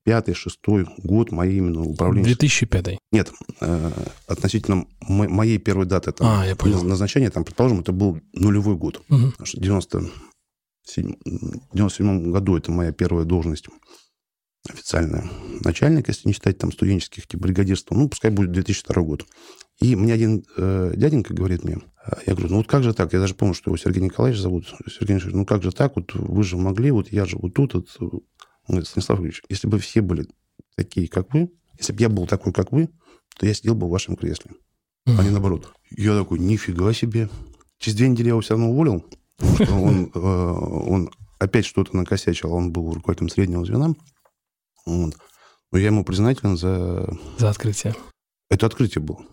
пятый, 0.05 0.35
шестой 0.35 0.87
год 0.99 1.33
моей 1.33 1.59
именно 1.59 1.83
управления. 1.83 2.27
2005? 2.27 2.99
Нет, 3.11 3.33
э, 3.61 3.91
относительно 4.27 4.87
моей 5.09 5.59
первой 5.59 5.87
даты 5.87 6.13
там, 6.13 6.27
а, 6.29 6.47
я 6.47 6.57
понял. 6.57 6.83
назначения, 6.83 7.31
там, 7.31 7.45
предположим, 7.45 7.81
это 7.81 7.93
был 7.93 8.21
нулевой 8.33 8.77
год. 8.77 9.03
Угу. 9.09 9.33
90 9.55 10.11
1997 10.85 12.33
году 12.33 12.57
это 12.57 12.73
моя 12.73 12.93
первая 12.93 13.25
должность 13.25 13.67
официальная. 14.69 15.29
Начальник, 15.65 16.09
если 16.09 16.29
не 16.29 16.35
считать 16.35 16.59
там 16.59 16.73
студенческих 16.73 17.27
типа 17.27 17.43
бригадирства, 17.43 17.95
ну, 17.95 18.09
пускай 18.09 18.31
будет 18.31 18.53
2002 18.53 19.03
год. 19.03 19.27
И 19.81 19.97
мне 19.97 20.13
один 20.13 20.45
э, 20.57 20.93
дяденька 20.97 21.35
говорит 21.35 21.65
мне, 21.65 21.79
э, 22.07 22.13
я 22.27 22.35
говорю, 22.35 22.51
ну 22.51 22.57
вот 22.59 22.69
как 22.69 22.83
же 22.83 22.95
так? 22.95 23.13
Я 23.13 23.21
даже 23.21 23.35
помню, 23.35 23.55
что 23.55 23.71
его 23.71 23.77
Сергей 23.77 24.03
Николаевич 24.03 24.41
зовут. 24.41 24.67
Сергей 24.87 25.17
Николаевич, 25.17 25.35
ну 25.35 25.47
как 25.47 25.63
же 25.63 25.73
так? 25.73 25.97
Вот 25.97 26.15
вы 26.15 26.45
же 26.45 26.57
могли, 26.57 26.91
вот 26.91 27.11
я 27.11 27.25
же 27.25 27.37
вот 27.39 27.55
тут. 27.55 27.75
Вот. 27.75 27.89
Он 27.99 28.21
говорит, 28.69 28.87
Станислав 28.87 29.21
Ильич, 29.21 29.43
если 29.49 29.67
бы 29.67 29.79
все 29.79 30.03
были 30.03 30.29
такие, 30.77 31.09
как 31.09 31.35
вы, 31.35 31.51
если 31.79 31.93
бы 31.93 32.01
я 32.01 32.09
был 32.09 32.27
такой, 32.27 32.53
как 32.53 32.71
вы, 32.71 32.89
то 33.37 33.47
я 33.47 33.55
сидел 33.55 33.75
бы 33.75 33.89
в 33.89 33.91
вашем 33.91 34.17
кресле. 34.17 34.53
Mm-hmm. 35.07 35.17
А 35.19 35.25
не 35.25 35.31
наоборот. 35.31 35.73
Я 35.91 36.17
такой, 36.17 36.39
нифига 36.39 36.93
себе. 36.93 37.29
Через 37.79 37.97
две 37.97 38.09
недели 38.09 38.27
я 38.27 38.31
его 38.31 38.41
все 38.41 38.55
равно 38.55 38.71
уволил. 38.71 39.05
Он, 39.71 40.13
э, 40.15 40.19
он 40.19 41.11
опять 41.41 41.67
что-то 41.67 41.97
накосячил, 41.97 42.53
он 42.53 42.71
был 42.71 42.95
руководителем 42.95 43.29
среднего 43.29 43.65
звена. 43.65 43.95
Вот. 44.87 45.15
Но 45.71 45.79
я 45.79 45.87
ему 45.87 46.05
признателен 46.05 46.57
за... 46.57 47.09
За 47.39 47.51
открытие. 47.51 47.95
Это 48.51 48.67
открытие 48.67 49.03
было. 49.03 49.25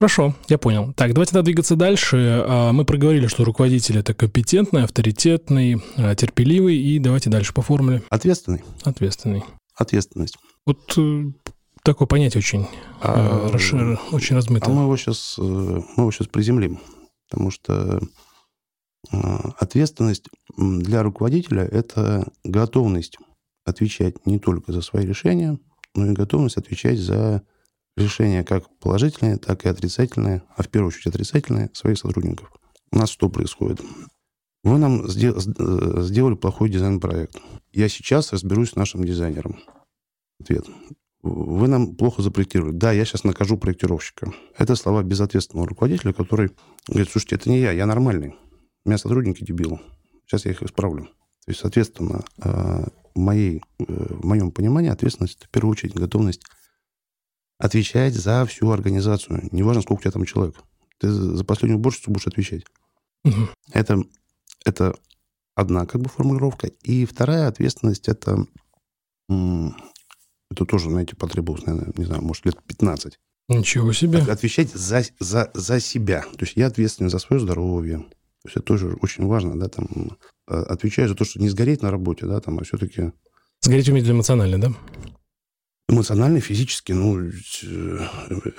Хорошо, 0.00 0.34
я 0.48 0.58
понял. 0.58 0.92
Так, 0.94 1.12
давайте 1.12 1.32
тогда 1.32 1.44
двигаться 1.44 1.76
дальше. 1.76 2.44
А, 2.44 2.72
мы 2.72 2.84
проговорили, 2.84 3.28
что 3.28 3.44
руководитель 3.44 3.98
это 3.98 4.14
компетентный, 4.14 4.82
авторитетный, 4.82 5.80
а, 5.96 6.16
терпеливый. 6.16 6.76
И 6.76 6.98
давайте 6.98 7.30
дальше 7.30 7.54
по 7.54 7.62
формуле. 7.62 8.02
Ответственный. 8.10 8.64
Ответственный. 8.82 9.44
Ответственность. 9.76 10.36
Вот 10.66 10.92
э, 10.98 11.24
такое 11.84 12.08
понятие 12.08 12.40
очень, 12.40 12.66
а, 13.00 13.46
э, 13.46 13.52
расшир, 13.52 14.00
очень 14.10 14.34
размыто. 14.34 14.66
А 14.66 14.70
мы 14.70 14.82
его 14.82 14.96
сейчас, 14.96 15.36
э, 15.38 15.42
мы 15.42 16.02
его 16.02 16.10
сейчас 16.10 16.26
приземлим. 16.26 16.80
Потому 17.30 17.52
что 17.52 18.00
а, 19.12 19.52
ответственность 19.58 20.28
для 20.56 21.04
руководителя– 21.04 21.62
это 21.72 22.26
готовность 22.42 23.18
отвечать 23.64 24.26
не 24.26 24.38
только 24.38 24.72
за 24.72 24.82
свои 24.82 25.06
решения, 25.06 25.58
но 25.94 26.06
и 26.06 26.14
готовность 26.14 26.56
отвечать 26.56 26.98
за 26.98 27.42
решения 27.96 28.44
как 28.44 28.64
положительные, 28.78 29.36
так 29.36 29.64
и 29.64 29.68
отрицательные, 29.68 30.42
а 30.56 30.62
в 30.62 30.68
первую 30.68 30.88
очередь 30.88 31.06
отрицательные 31.08 31.70
своих 31.74 31.98
сотрудников. 31.98 32.50
У 32.90 32.98
нас 32.98 33.10
что 33.10 33.28
происходит? 33.28 33.80
Вы 34.64 34.78
нам 34.78 35.08
сделали 35.08 36.34
плохой 36.34 36.70
дизайн-проект. 36.70 37.36
Я 37.72 37.88
сейчас 37.88 38.32
разберусь 38.32 38.70
с 38.70 38.76
нашим 38.76 39.04
дизайнером. 39.04 39.58
Ответ. 40.40 40.66
Вы 41.22 41.68
нам 41.68 41.94
плохо 41.96 42.22
запроектировали. 42.22 42.72
Да, 42.72 42.92
я 42.92 43.04
сейчас 43.04 43.24
накажу 43.24 43.56
проектировщика. 43.56 44.32
Это 44.56 44.74
слова 44.76 45.02
безответственного 45.02 45.68
руководителя, 45.68 46.12
который 46.12 46.50
говорит, 46.88 47.10
слушайте, 47.10 47.36
это 47.36 47.50
не 47.50 47.60
я, 47.60 47.72
я 47.72 47.86
нормальный. 47.86 48.34
У 48.84 48.88
меня 48.88 48.98
сотрудники 48.98 49.44
дебилы. 49.44 49.80
Сейчас 50.26 50.44
я 50.46 50.52
их 50.52 50.62
исправлю. 50.62 51.08
То 51.44 51.50
есть, 51.50 51.60
соответственно, 51.60 52.24
э, 52.42 52.84
в, 53.14 53.18
моей, 53.18 53.62
э, 53.78 53.84
в 53.86 54.24
моем 54.24 54.52
понимании 54.52 54.90
ответственность– 54.90 55.36
это 55.38 55.46
в 55.46 55.50
первую 55.50 55.72
очередь 55.72 55.94
готовность 55.94 56.42
отвечать 57.58 58.14
за 58.14 58.46
всю 58.46 58.70
организацию. 58.70 59.48
Неважно, 59.50 59.82
сколько 59.82 60.00
у 60.00 60.02
тебя 60.02 60.12
там 60.12 60.24
человек. 60.24 60.56
Ты 60.98 61.10
за 61.10 61.44
последнюю 61.44 61.78
уборщицу 61.78 62.10
будешь 62.10 62.26
отвечать. 62.26 62.64
Угу. 63.24 63.48
Это, 63.72 64.02
это 64.64 64.94
одна 65.54 65.86
как 65.86 66.00
бы 66.00 66.08
формулировка. 66.08 66.68
И 66.82 67.04
вторая 67.06 67.48
ответственность– 67.48 68.08
это, 68.08 68.46
это 69.28 70.64
тоже, 70.64 70.90
знаете, 70.90 71.16
потребовалось, 71.16 71.66
наверное, 71.66 71.92
не 71.96 72.04
знаю, 72.04 72.22
может, 72.22 72.46
лет 72.46 72.62
15. 72.64 73.18
Ничего 73.48 73.92
себе. 73.92 74.20
Отвечать 74.20 74.72
за, 74.72 75.02
за, 75.18 75.50
за 75.54 75.80
себя. 75.80 76.22
То 76.22 76.44
есть 76.44 76.56
я 76.56 76.68
ответственен 76.68 77.10
за 77.10 77.18
свое 77.18 77.40
здоровье, 77.40 77.98
то 77.98 78.48
есть 78.48 78.56
это 78.56 78.64
тоже 78.64 78.98
очень 79.00 79.26
важно, 79.26 79.58
да, 79.58 79.68
там, 79.68 80.16
э, 80.52 80.62
отвечая 80.64 81.08
за 81.08 81.14
то, 81.14 81.24
что 81.24 81.40
не 81.40 81.48
сгореть 81.48 81.82
на 81.82 81.90
работе, 81.90 82.26
да, 82.26 82.40
там, 82.40 82.58
а 82.58 82.64
все-таки... 82.64 83.12
Сгореть 83.60 83.88
уметь 83.88 84.08
эмоционально, 84.08 84.60
да? 84.60 84.72
Эмоционально, 85.88 86.40
физически, 86.40 86.92
ну, 86.92 87.18
э, 87.20 87.30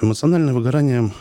эмоциональное 0.02 0.54
выгорание 0.54 1.12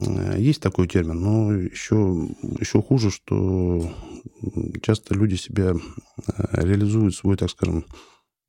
э, 0.00 0.36
есть 0.38 0.60
такой 0.60 0.88
термин, 0.88 1.20
но 1.20 1.52
еще, 1.52 2.28
еще 2.58 2.82
хуже, 2.82 3.10
что 3.10 3.92
часто 4.82 5.14
люди 5.14 5.36
себя 5.36 5.74
реализуют 6.52 7.14
свой, 7.14 7.36
так 7.36 7.50
скажем, 7.50 7.84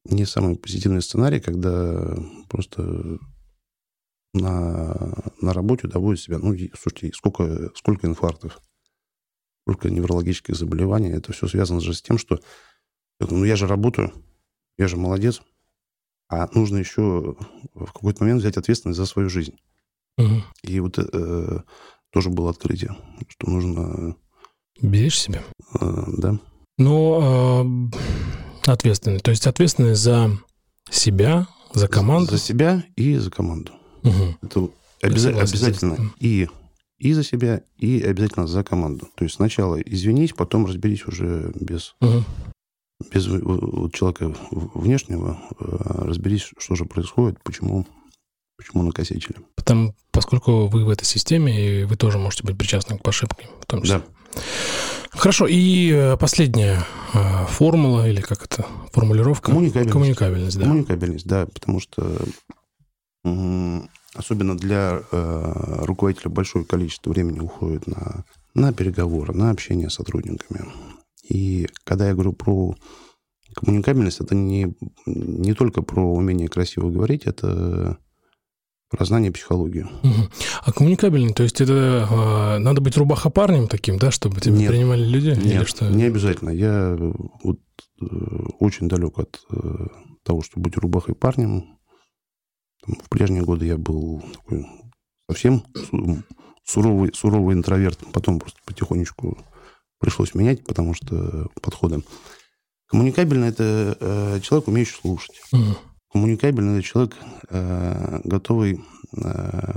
не 0.06 0.26
самый 0.26 0.56
позитивный 0.56 1.02
сценарий, 1.02 1.40
когда 1.40 2.18
просто 2.50 3.20
на, 4.34 5.14
на 5.42 5.54
работе 5.54 5.88
доводят 5.88 6.22
себя, 6.22 6.40
ну, 6.40 6.56
слушайте, 6.80 7.12
сколько, 7.16 7.72
сколько 7.76 8.08
инфарктов, 8.08 8.60
сколько 9.72 9.90
неврологических 9.90 10.56
заболеваний. 10.56 11.10
Это 11.10 11.34
все 11.34 11.48
связано 11.48 11.80
же 11.80 11.94
с 11.94 12.02
тем, 12.02 12.18
что 12.18 12.40
ну, 13.20 13.44
я 13.46 13.56
же 13.56 13.68
работаю, 13.68 14.12
я 14.78 14.88
же 14.88 14.98
молодец, 14.98 15.42
а 16.30 16.50
нужно 16.54 16.78
еще 16.78 17.36
в 17.74 17.94
какой-то 17.94 18.24
момент 18.24 18.42
взять 18.42 18.58
ответственность 18.58 18.98
за 18.98 19.06
свою 19.06 19.30
жизнь. 19.30 19.54
Угу. 20.18 20.44
И 20.64 20.80
вот 20.80 20.98
э, 20.98 21.60
тоже 22.12 22.30
было 22.30 22.50
открытие, 22.50 22.96
что 23.28 23.50
нужно... 23.50 24.16
Берешь 24.82 25.20
себя? 25.20 25.42
Э, 25.80 26.04
да. 26.18 26.40
Ну, 26.78 27.92
э, 28.66 28.70
ответственный. 28.70 29.20
То 29.20 29.32
есть 29.32 29.48
ответственный 29.48 29.96
за 29.96 30.32
себя, 30.90 31.48
за 31.74 31.88
команду? 31.88 32.32
За, 32.32 32.38
за 32.38 32.44
себя 32.44 32.84
и 32.96 33.16
за 33.16 33.30
команду. 33.32 33.74
Угу. 34.04 34.38
Это 34.42 34.70
обяз... 35.02 35.26
обязательно. 35.26 36.12
И 36.20 36.50
и 37.02 37.14
за 37.14 37.24
себя, 37.24 37.64
и 37.80 38.00
обязательно 38.02 38.46
за 38.46 38.64
команду. 38.64 39.08
То 39.16 39.24
есть 39.24 39.36
сначала 39.38 39.76
извинись, 39.82 40.34
потом 40.34 40.68
разберись 40.68 41.08
уже 41.08 41.52
без, 41.60 41.96
угу. 42.00 42.24
без 43.12 43.28
вот 43.28 43.94
человека 43.96 44.36
внешнего, 44.50 45.42
э, 45.60 46.06
разберись, 46.06 46.52
что 46.60 46.76
же 46.76 46.86
происходит, 46.86 47.42
почему, 47.44 47.88
почему 48.56 48.84
накосячили. 48.84 49.38
Потому, 49.56 49.96
поскольку 50.12 50.68
вы 50.68 50.86
в 50.86 50.90
этой 50.90 51.06
системе, 51.06 51.82
и 51.82 51.84
вы 51.86 51.96
тоже 51.96 52.20
можете 52.20 52.44
быть 52.44 52.56
причастны 52.56 53.00
к 53.00 53.08
ошибке. 53.08 53.48
В 53.62 53.66
том 53.66 53.82
числе. 53.82 54.04
Да. 54.36 54.42
Хорошо, 55.10 55.48
и 55.48 55.92
э, 55.92 56.18
последняя 56.18 56.86
э, 57.14 57.46
формула, 57.48 58.08
или 58.08 58.22
как 58.22 58.46
это, 58.46 58.68
формулировка? 58.94 59.48
Коммуникабельность. 59.48 59.92
Коммуникабельность, 59.92 60.58
да. 60.58 60.64
Коммуникабельность, 60.66 61.26
да, 61.26 61.48
потому 61.48 61.80
что 61.80 62.18
особенно 64.14 64.58
для 64.58 65.02
э, 65.12 65.84
руководителя 65.86 66.30
большое 66.30 66.66
количество 66.66 67.12
времени 67.12 67.40
уходит 67.40 67.88
на, 67.88 68.26
на 68.54 68.74
переговоры, 68.74 69.34
на 69.34 69.50
общение 69.50 69.90
с 69.90 69.96
сотрудниками. 69.96 70.66
И 71.28 71.68
когда 71.86 72.08
я 72.08 72.14
говорю 72.14 72.34
про 72.34 72.76
Коммуникабельность 73.54 74.22
это 74.22 74.34
не, 74.34 74.74
не 75.06 75.54
только 75.54 75.82
про 75.82 76.02
умение 76.02 76.48
красиво 76.48 76.90
говорить, 76.90 77.24
это 77.26 77.98
про 78.90 79.06
знание 79.06 79.32
психологии. 79.32 79.84
Угу. 80.04 80.30
А 80.64 80.72
коммуникабельный, 80.72 81.34
то 81.34 81.44
есть 81.44 81.62
это 81.62 82.08
э, 82.10 82.58
надо 82.60 82.82
быть 82.82 82.98
рубаха 82.98 83.30
парнем 83.30 83.68
таким, 83.68 83.98
да, 83.98 84.12
чтобы 84.12 84.42
тебя 84.42 84.56
Нет. 84.56 84.70
принимали 84.70 85.04
люди? 85.04 85.30
Нет, 85.30 85.46
или 85.46 85.64
что? 85.64 85.90
не 85.90 86.04
обязательно. 86.04 86.50
Я 86.50 86.98
вот, 87.44 87.60
э, 88.02 88.06
очень 88.60 88.90
далек 88.90 89.18
от 89.18 89.40
э, 89.50 89.88
того, 90.24 90.42
чтобы 90.42 90.64
быть 90.64 90.78
рубахой 90.78 91.16
парнем. 91.16 91.78
В 92.86 93.10
прежние 93.10 93.44
годы 93.44 93.66
я 93.66 93.78
был 93.78 94.22
такой 94.34 94.66
совсем 95.30 95.64
су- 95.76 96.24
суровый, 96.64 97.14
суровый 97.14 97.56
интроверт. 97.56 98.00
Потом 98.14 98.40
просто 98.40 98.60
потихонечку 98.66 99.38
пришлось 100.00 100.34
менять, 100.34 100.64
потому 100.66 100.94
что 100.94 101.48
подходы. 101.62 102.04
Коммуникабельный– 102.88 103.48
это 103.50 103.98
э, 104.00 104.40
человек, 104.42 104.68
умеющий 104.68 104.96
слушать. 104.96 105.42
Мгм. 105.52 105.78
Коммуникабельный– 106.12 106.74
это 106.80 106.84
человек, 106.88 107.16
э, 107.50 108.20
готовый 108.24 108.84
э, 109.16 109.74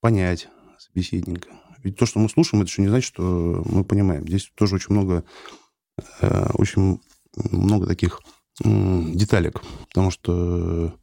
понять 0.00 0.48
собеседника. 0.78 1.48
Ведь 1.82 1.96
то, 1.96 2.06
что 2.06 2.20
мы 2.20 2.28
слушаем, 2.28 2.62
это 2.62 2.70
еще 2.70 2.82
не 2.82 2.88
значит, 2.88 3.08
что 3.08 3.62
мы 3.66 3.84
понимаем. 3.84 4.26
Здесь 4.26 4.50
тоже 4.54 4.76
очень 4.76 4.94
много, 4.94 5.24
э, 6.20 6.50
очень 6.54 7.00
много 7.34 7.86
таких 7.86 8.20
м, 8.64 9.14
деталек. 9.14 9.60
Потому 9.88 10.10
что 10.10 10.94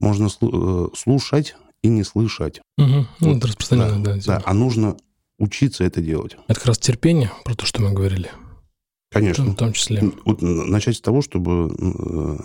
можно 0.00 0.28
э, 0.40 0.86
слушать 0.96 1.56
и 1.82 1.88
не 1.88 2.04
слышать. 2.04 2.60
Ну, 2.78 3.06
Вот, 3.20 3.36
это 3.38 3.46
распространенная, 3.48 3.98
да, 4.02 4.14
Да, 4.14 4.20
тема. 4.20 4.42
а 4.44 4.54
нужно 4.54 4.96
учиться 5.38 5.84
это 5.84 6.00
делать. 6.00 6.36
Это 6.48 6.58
как 6.58 6.66
раз 6.66 6.78
терпение, 6.78 7.30
про 7.44 7.54
то, 7.54 7.66
что 7.66 7.82
мы 7.82 7.92
говорили. 7.92 8.30
Конечно. 9.10 9.44
В 9.44 9.54
том 9.56 9.72
числе. 9.72 10.02
Вот 10.24 10.42
начать 10.42 10.96
с 10.96 11.00
того, 11.00 11.22
чтобы 11.22 11.74
э, 11.78 12.36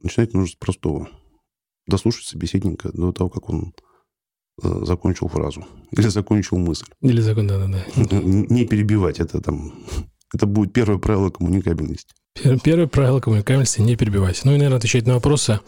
начинать 0.00 0.34
нужно 0.34 0.48
с 0.52 0.54
простого. 0.54 1.08
Дослушать 1.86 2.26
собеседника 2.26 2.90
до 2.92 3.12
того, 3.12 3.28
как 3.30 3.48
он 3.50 3.72
э, 4.62 4.84
закончил 4.84 5.28
фразу 5.28 5.66
или 5.90 6.08
закончил 6.08 6.58
мысль. 6.58 6.86
Или 7.00 7.20
закон, 7.20 7.46
да-да-да. 7.46 7.84
Не 8.20 8.64
перебивать. 8.66 9.20
Это 9.20 9.40
там 9.40 9.74
это 10.34 10.46
будет 10.46 10.72
первое 10.72 10.98
правило 10.98 11.30
коммуникабельности. 11.30 12.14
Пер- 12.38 12.60
Первое 12.62 12.86
правило 12.86 13.20
коммуникабельности– 13.20 13.80
не 13.82 13.96
перебивать. 13.96 14.42
Ну 14.44 14.52
и, 14.52 14.56
наверное, 14.56 14.78
отвечать 14.78 15.06
на 15.06 15.14
вопросы, 15.14 15.60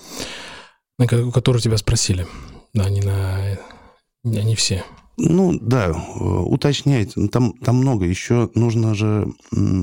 на 0.99 1.07
ко- 1.07 1.31
которые 1.31 1.63
тебя 1.63 1.77
спросили. 1.77 2.27
Да, 2.75 2.89
не 2.91 3.01
на... 3.01 3.59
Не 4.25 4.55
все. 4.57 4.85
Ну, 5.17 5.59
да, 5.61 5.89
э, 5.89 5.93
уточнять. 6.23 7.13
Ну, 7.17 7.29
Там, 7.29 7.53
там 7.65 7.77
много. 7.77 8.05
Еще 8.05 8.51
нужно 8.55 8.95
же... 8.95 9.29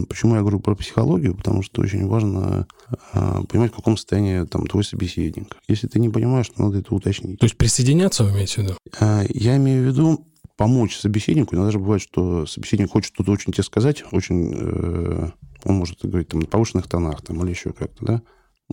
Почему 0.07 0.35
я 0.35 0.41
говорю 0.41 0.59
про 0.59 0.75
психологию? 0.75 1.35
Потому 1.35 1.61
что 1.61 1.81
очень 1.81 2.05
важно 2.07 2.67
э, 3.13 3.41
понимать, 3.49 3.71
в 3.73 3.75
каком 3.75 3.97
состоянии 3.97 4.45
там 4.45 4.65
твой 4.67 4.83
собеседник. 4.83 5.57
Если 5.67 5.87
ты 5.87 5.99
не 5.99 6.09
понимаешь, 6.09 6.47
то 6.49 6.61
надо 6.63 6.79
это 6.79 6.93
уточнить. 6.93 7.39
То 7.39 7.45
есть 7.45 7.57
присоединяться 7.57 8.23
вы 8.23 8.31
имеете 8.31 8.53
в 8.53 8.57
виду? 8.65 8.73
А, 8.99 9.23
Я 9.29 9.57
имею 9.57 9.83
в 9.83 9.87
виду 9.87 10.25
помочь 10.57 10.95
собеседнику. 10.97 11.55
Иногда 11.55 11.71
же 11.71 11.79
бывает, 11.79 12.01
что 12.01 12.45
собеседник 12.45 12.91
хочет 12.91 13.13
что-то 13.13 13.31
очень 13.31 13.51
тебе 13.51 13.63
сказать, 13.63 14.03
очень... 14.11 14.53
э, 14.55 15.29
он 15.65 15.75
может 15.75 15.99
говорить 16.01 16.29
там 16.29 16.41
на 16.41 16.45
повышенных 16.45 16.87
тонах 16.87 17.21
там, 17.23 17.41
или 17.43 17.49
еще 17.49 17.73
как-то, 17.73 18.05
да? 18.05 18.21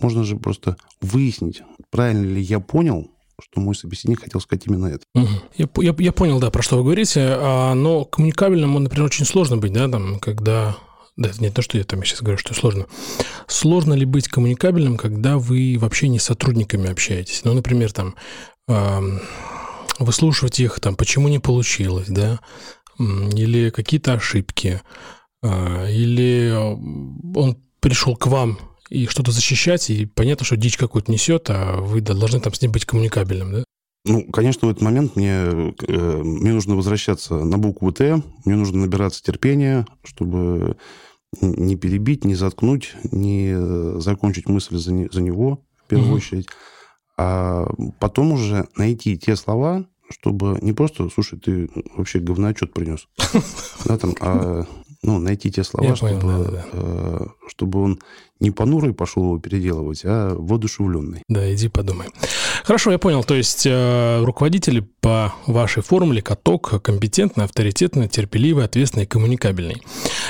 Можно 0.01 0.23
же 0.23 0.37
просто 0.37 0.77
выяснить, 1.01 1.61
правильно 1.91 2.25
ли 2.25 2.41
я 2.41 2.59
понял, 2.59 3.11
что 3.41 3.61
мой 3.61 3.75
собеседник 3.75 4.21
хотел 4.21 4.41
сказать 4.41 4.63
именно 4.67 4.87
это. 4.87 5.03
Мгм. 5.13 5.41
Я, 5.55 5.67
я, 5.77 5.95
я 5.97 6.11
понял, 6.11 6.39
да, 6.39 6.49
про 6.49 6.61
что 6.61 6.77
вы 6.77 6.83
говорите, 6.83 7.21
а, 7.21 7.73
но 7.73 8.05
коммуникабельным, 8.05 8.81
например, 8.81 9.05
очень 9.05 9.25
сложно 9.25 9.57
быть, 9.57 9.73
да, 9.73 9.87
там, 9.87 10.19
когда... 10.19 10.77
Да, 11.15 11.29
это 11.29 11.41
не 11.41 11.51
то, 11.51 11.61
что 11.61 11.77
я 11.77 11.83
там 11.83 12.03
сейчас 12.03 12.21
говорю, 12.21 12.39
что 12.39 12.55
сложно. 12.55 12.87
Сложно 13.47 13.93
ли 13.93 14.03
быть 14.03 14.27
коммуникабельным, 14.27 14.97
когда 14.97 15.37
вы 15.37 15.77
вообще 15.79 16.07
не 16.07 16.17
с 16.17 16.23
сотрудниками 16.23 16.89
общаетесь? 16.89 17.41
Ну, 17.43 17.53
например, 17.53 17.91
там, 17.91 18.15
ам, 18.67 19.21
выслушивать 19.99 20.59
их, 20.59 20.79
там, 20.79 20.95
почему 20.95 21.27
не 21.27 21.37
получилось, 21.37 22.07
да, 22.07 22.39
или 22.97 23.69
какие-то 23.69 24.13
ошибки, 24.13 24.81
а, 25.43 25.87
или 25.87 26.49
э, 26.49 27.37
он 27.37 27.57
пришел 27.79 28.15
к 28.15 28.27
вам 28.27 28.57
и 28.89 29.07
что-то 29.07 29.31
защищать, 29.31 29.89
и 29.89 30.05
понятно, 30.05 30.45
что 30.45 30.57
дичь 30.57 30.77
какую-то 30.77 31.11
несет, 31.11 31.49
а 31.49 31.77
вы 31.77 32.01
должны 32.01 32.39
там 32.39 32.53
с 32.53 32.61
ним 32.61 32.71
быть 32.71 32.85
коммуникабельным, 32.85 33.51
да? 33.51 33.63
Ну, 34.05 34.23
конечно, 34.31 34.67
в 34.67 34.71
этот 34.71 34.83
момент 34.83 35.15
мне, 35.15 35.31
э, 35.31 36.21
мне 36.23 36.51
нужно 36.51 36.75
возвращаться 36.75 37.35
на 37.35 37.57
букву 37.57 37.91
Т, 37.93 38.21
мне 38.43 38.55
нужно 38.55 38.79
набираться 38.79 39.23
терпения, 39.23 39.87
чтобы 40.03 40.75
не 41.41 41.75
перебить, 41.77 42.25
не 42.25 42.35
заткнуть, 42.35 42.95
не 43.11 43.53
э, 43.55 43.99
закончить 43.99 44.49
мысль 44.49 44.77
за, 44.77 44.91
не- 44.91 45.09
за 45.09 45.21
него, 45.21 45.63
в 45.85 45.87
первую 45.87 46.09
Мгм. 46.09 46.17
очередь, 46.17 46.47
а 47.17 47.67
потом 47.99 48.33
уже 48.33 48.67
найти 48.75 49.17
те 49.17 49.35
слова, 49.35 49.85
чтобы 50.09 50.59
не 50.61 50.73
просто, 50.73 51.09
слушай, 51.09 51.39
ты 51.39 51.69
вообще 51.95 52.19
говноотчет 52.19 52.73
принес, 52.73 53.07
да, 53.85 53.97
там, 53.97 54.15
а 54.19 54.65
ну, 55.03 55.19
найти 55.19 55.51
те 55.51 55.63
слова, 55.63 55.89
Я 55.89 55.95
понял, 55.95 56.19
чтобы, 56.19 56.43
да-да-да. 56.43 56.63
э, 56.71 57.25
чтобы 57.47 57.81
он 57.81 57.99
не 58.39 58.51
понурый 58.51 58.93
пошел 58.93 59.23
его 59.23 59.39
переделывать, 59.39 60.01
а 60.03 60.35
воодушевленный. 60.35 61.23
Да, 61.29 61.53
иди 61.53 61.69
подумай. 61.69 62.07
Хорошо, 62.63 62.91
я 62.91 62.97
понял. 62.97 63.23
То 63.23 63.35
есть 63.35 63.65
э, 63.65 64.23
руководители 64.23 64.81
по 65.01 65.33
вашей 65.45 65.83
формуле 65.83 66.21
каток 66.21 66.81
компетентный, 66.81 67.45
авторитетный, 67.45 68.07
терпеливый, 68.07 68.65
ответственный 68.65 69.05
коммуникабельный. 69.05 69.81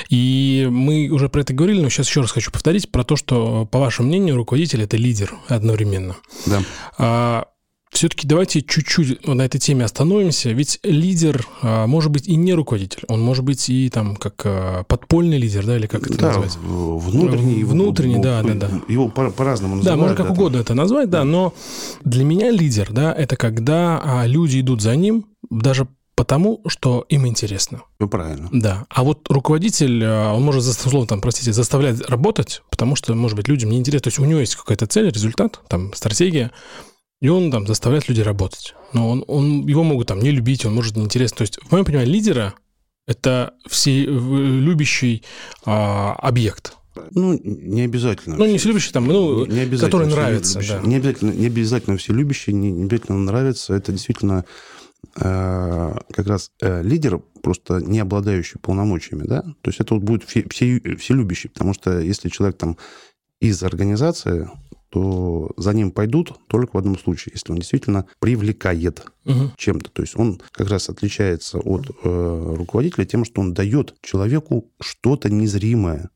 И 0.10 0.68
мы 0.72 1.10
уже 1.10 1.30
про 1.30 1.42
это 1.42 1.54
говорили, 1.54 1.82
но 1.82 1.90
сейчас 1.90 2.08
еще 2.08 2.22
раз 2.22 2.32
хочу 2.32 2.52
повторить 2.52 2.92
про 2.92 3.04
то, 3.04 3.16
что, 3.16 3.66
по 3.66 3.80
вашему 3.80 4.10
мнению, 4.10 4.36
руководитель– 4.36 4.82
это 4.84 4.98
лидер 4.98 5.34
одновременно. 5.48 6.16
Да. 6.46 6.62
А, 6.98 7.46
все-таки 7.94 8.28
давайте 8.28 8.62
чуть-чуть 8.62 9.26
на 9.28 9.44
этой 9.44 9.60
теме 9.60 9.86
остановимся. 9.86 10.52
Ведь 10.52 10.80
лидер 10.84 11.48
а, 11.62 11.88
может 11.88 12.12
быть 12.12 12.28
и 12.28 12.36
не 12.36 12.54
руководитель, 12.54 13.04
он 13.08 13.22
может 13.22 13.44
быть 13.44 13.70
и 13.70 13.90
там 13.90 14.16
как 14.16 14.42
а, 14.46 14.84
подпольный 14.84 15.38
лидер, 15.38 15.66
да, 15.66 15.78
или 15.78 15.88
как 15.88 16.08
это 16.08 16.18
да, 16.18 16.28
называется? 16.28 16.60
внутренний. 16.60 17.60
его- 17.60 17.72
Внутренний, 17.72 18.20
да, 18.20 18.42
да, 18.44 18.54
да. 18.54 18.70
Его 18.88 19.08
по- 19.10 19.30
по-разному 19.32 19.76
Да, 19.76 19.78
называют. 19.96 20.02
можно 20.02 20.16
как 20.18 20.28
там. 20.28 20.36
угодно 20.38 20.58
это 20.58 20.74
назвать, 20.74 21.10
да, 21.10 21.24
но 21.24 21.54
для 22.04 22.24
меня 22.24 22.52
лидер, 22.52 22.92
да, 22.92 23.14
это 23.14 23.36
когда 23.36 24.02
а, 24.04 24.26
люди 24.28 24.60
идут 24.60 24.82
за 24.82 24.96
ним 24.96 25.26
даже 25.50 25.88
потому, 26.16 26.62
что 26.68 27.06
им 27.10 27.26
интересно. 27.28 27.82
Всё 28.00 28.08
правильно. 28.08 28.48
Да. 28.52 28.86
А 28.90 29.04
вот 29.04 29.28
руководитель, 29.30 30.04
а, 30.06 30.34
он 30.34 30.44
может, 30.44 30.62
условно, 30.64 31.08
там, 31.08 31.22
простите, 31.22 31.52
заставлять 31.54 32.02
работать, 32.10 32.62
потому 32.70 32.96
что, 32.96 33.16
может 33.16 33.36
быть, 33.36 33.48
людям 33.48 33.72
неинтересно. 33.72 34.04
То 34.04 34.08
есть 34.10 34.20
у 34.20 34.26
него 34.26 34.40
есть 34.40 34.56
какая-то 34.56 34.86
цель, 34.86 35.10
результат, 35.12 35.60
там, 35.68 35.92
стратегия, 35.94 36.52
и 37.24 37.30
он 37.30 37.52
там 37.52 37.66
заставляет 37.66 38.10
людей 38.10 38.22
работать. 38.22 38.76
Но 38.92 39.10
он, 39.10 39.24
он, 39.28 39.66
его 39.66 39.82
могут 39.84 40.10
там 40.10 40.20
не 40.20 40.30
любить, 40.30 40.66
он 40.66 40.76
может 40.76 40.98
неинтересно. 40.98 41.38
То 41.38 41.44
есть, 41.44 41.58
в 41.64 41.72
моем 41.72 41.86
понимании, 41.86 42.12
лидера– 42.12 42.54
это 43.08 43.54
все 43.66 44.04
любящий 44.04 45.24
а, 45.66 46.16
объект. 46.16 46.76
Ну, 47.12 47.40
не 47.42 47.84
обязательно. 47.84 48.36
Ну, 48.36 48.46
не 48.46 48.58
все- 48.58 48.68
любящий, 48.68 48.92
там, 48.92 49.06
ну, 49.06 49.46
не 49.46 49.62
обязательно 49.62 49.80
который 49.80 50.08
нравится, 50.08 50.60
любящие. 50.60 50.82
да. 50.82 50.86
Не 50.86 50.96
обязательно, 50.98 51.32
не 51.32 51.46
обязательно 51.46 51.96
все 51.96 52.12
любящие, 52.12 52.56
не, 52.56 52.72
не 52.74 52.84
обязательно 52.84 53.20
нравится. 53.20 53.74
Это 53.74 53.94
действительно 53.94 54.44
э, 55.16 55.96
как 56.12 56.28
раз 56.28 56.52
э, 56.60 56.84
лидер, 56.84 57.20
просто 57.42 57.80
не 57.80 58.00
обладающий 58.00 58.60
полномочиями, 58.60 59.24
да. 59.26 59.44
То 59.62 59.70
есть 59.70 59.80
это 59.80 59.94
вот 59.94 60.04
будет 60.04 60.26
все, 60.26 60.46
все, 60.50 60.78
все 61.00 61.14
любящие, 61.14 61.52
потому 61.52 61.74
что 61.74 62.02
если 62.02 62.28
человек 62.28 62.58
там 62.58 62.78
из 63.40 63.64
организации, 63.64 64.50
то 64.94 65.50
за 65.58 65.74
ним 65.74 65.90
пойдут 65.90 66.34
только 66.48 66.76
в 66.76 66.78
одном 66.78 67.00
случае, 67.00 67.34
если 67.34 67.52
он 67.52 67.58
действительно 67.58 68.06
привлекает 68.20 69.04
Мгм. 69.26 69.52
чем-то. 69.58 69.90
То 69.90 70.04
есть 70.04 70.16
он 70.16 70.40
как 70.52 70.70
раз 70.70 70.88
отличается 70.88 71.58
от 71.58 71.90
э, 72.04 72.56
руководителя 72.58 73.04
тем, 73.06 73.26
что 73.26 73.42
он 73.42 73.56
дает 73.56 73.96
человеку 74.04 74.70
что-то 74.80 75.32
незримое, 75.32 76.12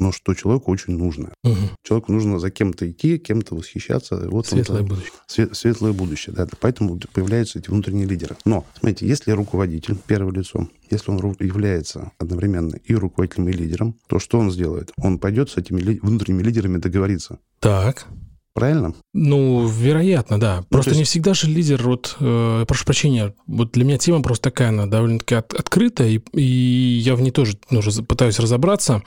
но 0.00 0.10
что 0.12 0.34
человеку 0.34 0.72
очень 0.72 0.96
нужно. 0.96 1.32
Мгм. 1.44 1.70
Человеку 1.84 2.12
нужно 2.12 2.38
за 2.38 2.50
кем-то 2.50 2.90
идти, 2.90 3.18
кем-то 3.18 3.54
восхищаться. 3.54 4.16
Вот 4.28 4.46
он 4.50 4.58
Светлое 4.58 4.78
там- 4.78 4.88
будущее. 4.88 5.12
све- 5.28 5.54
светлое 5.54 5.92
будущее. 5.92 6.34
Да. 6.34 6.46
Поэтому 6.60 6.98
появляются 7.12 7.58
эти 7.58 7.70
внутренние 7.70 8.06
лидеры. 8.06 8.36
Но, 8.44 8.64
смотрите, 8.78 9.06
если 9.06 9.30
руководитель, 9.32 9.96
первое 10.06 10.32
лицо, 10.32 10.68
если 10.90 11.10
он 11.10 11.18
является 11.38 12.12
одновременно 12.18 12.76
и 12.84 12.94
руководителем, 12.94 13.48
и 13.48 13.52
лидером, 13.52 13.96
то 14.08 14.18
что 14.18 14.38
он 14.38 14.50
сделает? 14.50 14.92
Он 14.96 15.18
пойдет 15.18 15.50
с 15.50 15.56
этими 15.56 15.80
ли- 15.80 16.00
внутренними 16.02 16.42
лидерами 16.42 16.78
договориться. 16.78 17.38
Так. 17.60 18.06
Правильно? 18.52 18.94
Ну, 19.14 19.66
вероятно, 19.68 20.40
да. 20.40 20.64
Просто 20.70 20.90
то 20.90 20.94
есть- 20.96 20.98
не 20.98 21.04
всегда 21.04 21.34
же 21.34 21.46
лидер, 21.46 21.82
вот, 21.84 22.16
э, 22.18 22.64
прошу 22.66 22.84
прощения, 22.84 23.32
вот 23.46 23.70
для 23.72 23.84
меня 23.84 23.96
тема 23.96 24.22
просто 24.22 24.50
такая, 24.50 24.70
она 24.70 24.86
довольно-таки 24.86 25.36
от- 25.36 25.54
открытая, 25.54 26.08
и, 26.08 26.20
и 26.34 26.42
я 26.42 27.14
в 27.14 27.20
ней 27.20 27.30
тоже 27.30 27.58
ну, 27.70 27.80
пытаюсь 28.08 28.40
разобраться. 28.40 29.02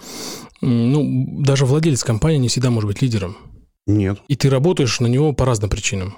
Ну, 0.65 1.41
даже 1.41 1.65
владелец 1.65 2.03
компании 2.05 2.37
не 2.37 2.47
всегда 2.47 2.69
может 2.71 2.87
быть 2.87 3.01
лидером. 3.01 3.35
Нет. 3.85 4.19
И 4.29 4.37
ты 4.37 4.49
работаешь 4.49 5.01
на 5.01 5.07
него 5.07 5.33
по 5.33 5.45
разным 5.45 5.69
причинам. 5.69 6.15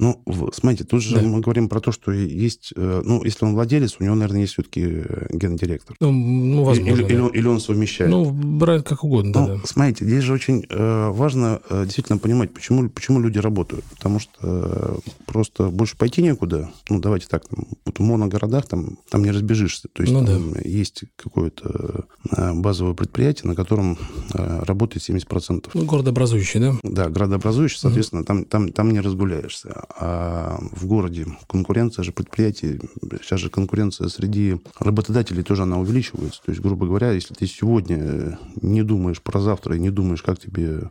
Ну, 0.00 0.22
смотрите, 0.54 0.84
тут 0.84 1.02
же 1.02 1.16
да. 1.16 1.22
мы 1.22 1.40
говорим 1.40 1.68
про 1.68 1.80
то, 1.80 1.92
что 1.92 2.10
есть... 2.10 2.72
Э, 2.74 3.02
ну, 3.04 3.22
если 3.22 3.44
он 3.44 3.52
владелец, 3.52 3.96
у 4.00 4.04
него, 4.04 4.14
наверное, 4.14 4.40
есть 4.40 4.54
все-таки 4.54 4.80
э, 4.82 5.26
гендиректор. 5.30 5.94
Ну, 6.00 6.10
ну 6.10 6.64
возможно, 6.64 6.94
или, 6.94 7.02
да. 7.02 7.08
или, 7.08 7.38
или 7.38 7.46
он 7.46 7.60
совмещает. 7.60 8.10
Ну, 8.10 8.30
брать 8.30 8.82
как 8.84 9.04
угодно, 9.04 9.40
ну, 9.40 9.46
да. 9.46 9.60
Смотрите, 9.64 10.06
здесь 10.06 10.24
же 10.24 10.32
очень 10.32 10.64
э, 10.70 11.10
важно 11.10 11.60
действительно 11.70 12.16
понимать, 12.16 12.54
почему, 12.54 12.88
почему 12.88 13.20
люди 13.20 13.38
работают. 13.38 13.84
Потому 13.84 14.20
что 14.20 15.00
просто 15.26 15.68
больше 15.68 15.98
пойти 15.98 16.22
некуда. 16.22 16.70
Ну, 16.88 16.98
давайте 16.98 17.26
так, 17.28 17.46
там, 17.46 17.66
вот 17.84 17.98
в 17.98 18.02
моногородах 18.02 18.66
там, 18.66 18.96
там 19.10 19.22
не 19.22 19.30
разбежишься. 19.30 19.88
То 19.92 20.02
есть 20.02 20.14
ну, 20.14 20.24
там 20.24 20.54
да. 20.54 20.60
есть 20.64 21.04
какое-то 21.16 22.06
базовое 22.54 22.94
предприятие, 22.94 23.48
на 23.48 23.54
котором 23.54 23.98
работает 24.32 25.06
70%. 25.06 25.68
Ну, 25.74 25.84
городообразующий, 25.84 26.60
да? 26.60 26.74
Да, 26.82 27.10
городообразующий, 27.10 27.78
соответственно, 27.78 28.20
mm 28.20 28.24
там, 28.30 28.44
там, 28.44 28.68
там 28.70 28.90
не 28.92 29.00
разгуляешься 29.00 29.84
а 29.96 30.58
в 30.72 30.86
городе 30.86 31.26
конкуренция 31.48 32.02
же 32.02 32.12
предприятий, 32.12 32.80
сейчас 33.22 33.40
же 33.40 33.50
конкуренция 33.50 34.08
среди 34.08 34.60
работодателей 34.78 35.42
тоже 35.42 35.62
она 35.62 35.78
увеличивается. 35.78 36.42
То 36.44 36.52
есть, 36.52 36.62
грубо 36.62 36.86
говоря, 36.86 37.12
если 37.12 37.34
ты 37.34 37.46
сегодня 37.46 38.38
не 38.60 38.82
думаешь 38.82 39.20
про 39.20 39.40
завтра 39.40 39.76
и 39.76 39.80
не 39.80 39.90
думаешь, 39.90 40.22
как 40.22 40.38
тебе 40.38 40.90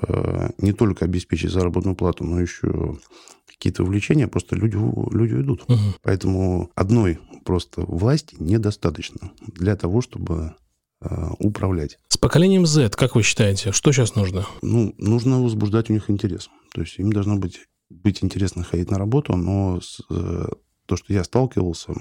э, 0.00 0.50
не 0.58 0.72
только 0.72 1.04
обеспечить 1.04 1.50
заработную 1.50 1.96
плату, 1.96 2.24
но 2.24 2.40
еще 2.40 2.98
какие-то 3.46 3.82
увлечения, 3.82 4.28
просто 4.28 4.56
люди, 4.56 4.76
люди 4.76 5.34
уйдут. 5.34 5.64
Угу. 5.68 5.78
Поэтому 6.02 6.70
одной 6.74 7.18
просто 7.44 7.80
власти 7.82 8.36
недостаточно 8.38 9.32
для 9.40 9.74
того, 9.74 10.02
чтобы 10.02 10.54
э, 11.00 11.28
управлять. 11.38 11.98
С 12.08 12.18
поколением 12.18 12.66
Z, 12.66 12.90
как 12.90 13.14
вы 13.14 13.22
считаете, 13.22 13.72
что 13.72 13.90
сейчас 13.90 14.14
нужно? 14.14 14.46
Ну, 14.60 14.94
нужно 14.98 15.42
возбуждать 15.42 15.88
у 15.88 15.94
них 15.94 16.10
интерес. 16.10 16.50
То 16.74 16.82
есть 16.82 16.98
им 16.98 17.10
должно 17.10 17.36
быть 17.36 17.60
быть 17.90 18.22
интересно 18.22 18.64
ходить 18.64 18.90
на 18.90 18.98
работу, 18.98 19.36
но 19.36 19.80
с, 19.80 20.00
э, 20.10 20.46
то, 20.86 20.96
что 20.96 21.12
я 21.12 21.24
сталкивался, 21.24 21.94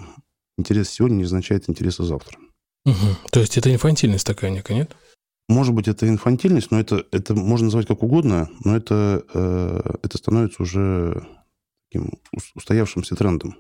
интерес 0.58 0.90
сегодня 0.90 1.16
не 1.16 1.24
означает 1.24 1.70
интереса 1.70 2.04
завтра. 2.04 2.38
Угу. 2.86 3.30
То 3.32 3.40
есть 3.40 3.58
это 3.58 3.74
инфантильность 3.74 4.26
такая 4.26 4.52
некая, 4.52 4.76
нет? 4.76 4.96
Может 5.50 5.74
быть, 5.74 5.88
это 5.88 6.08
инфантильность, 6.08 6.72
но 6.72 6.80
это, 6.80 7.06
это 7.12 7.34
можно 7.34 7.66
назвать 7.66 7.88
как 7.88 8.04
угодно, 8.04 8.50
но 8.64 8.76
это, 8.76 9.24
э, 9.34 9.96
это 10.04 10.18
становится 10.18 10.64
уже 10.64 11.26
таким 11.90 12.20
устоявшимся 12.56 13.16
трендом. 13.16 13.56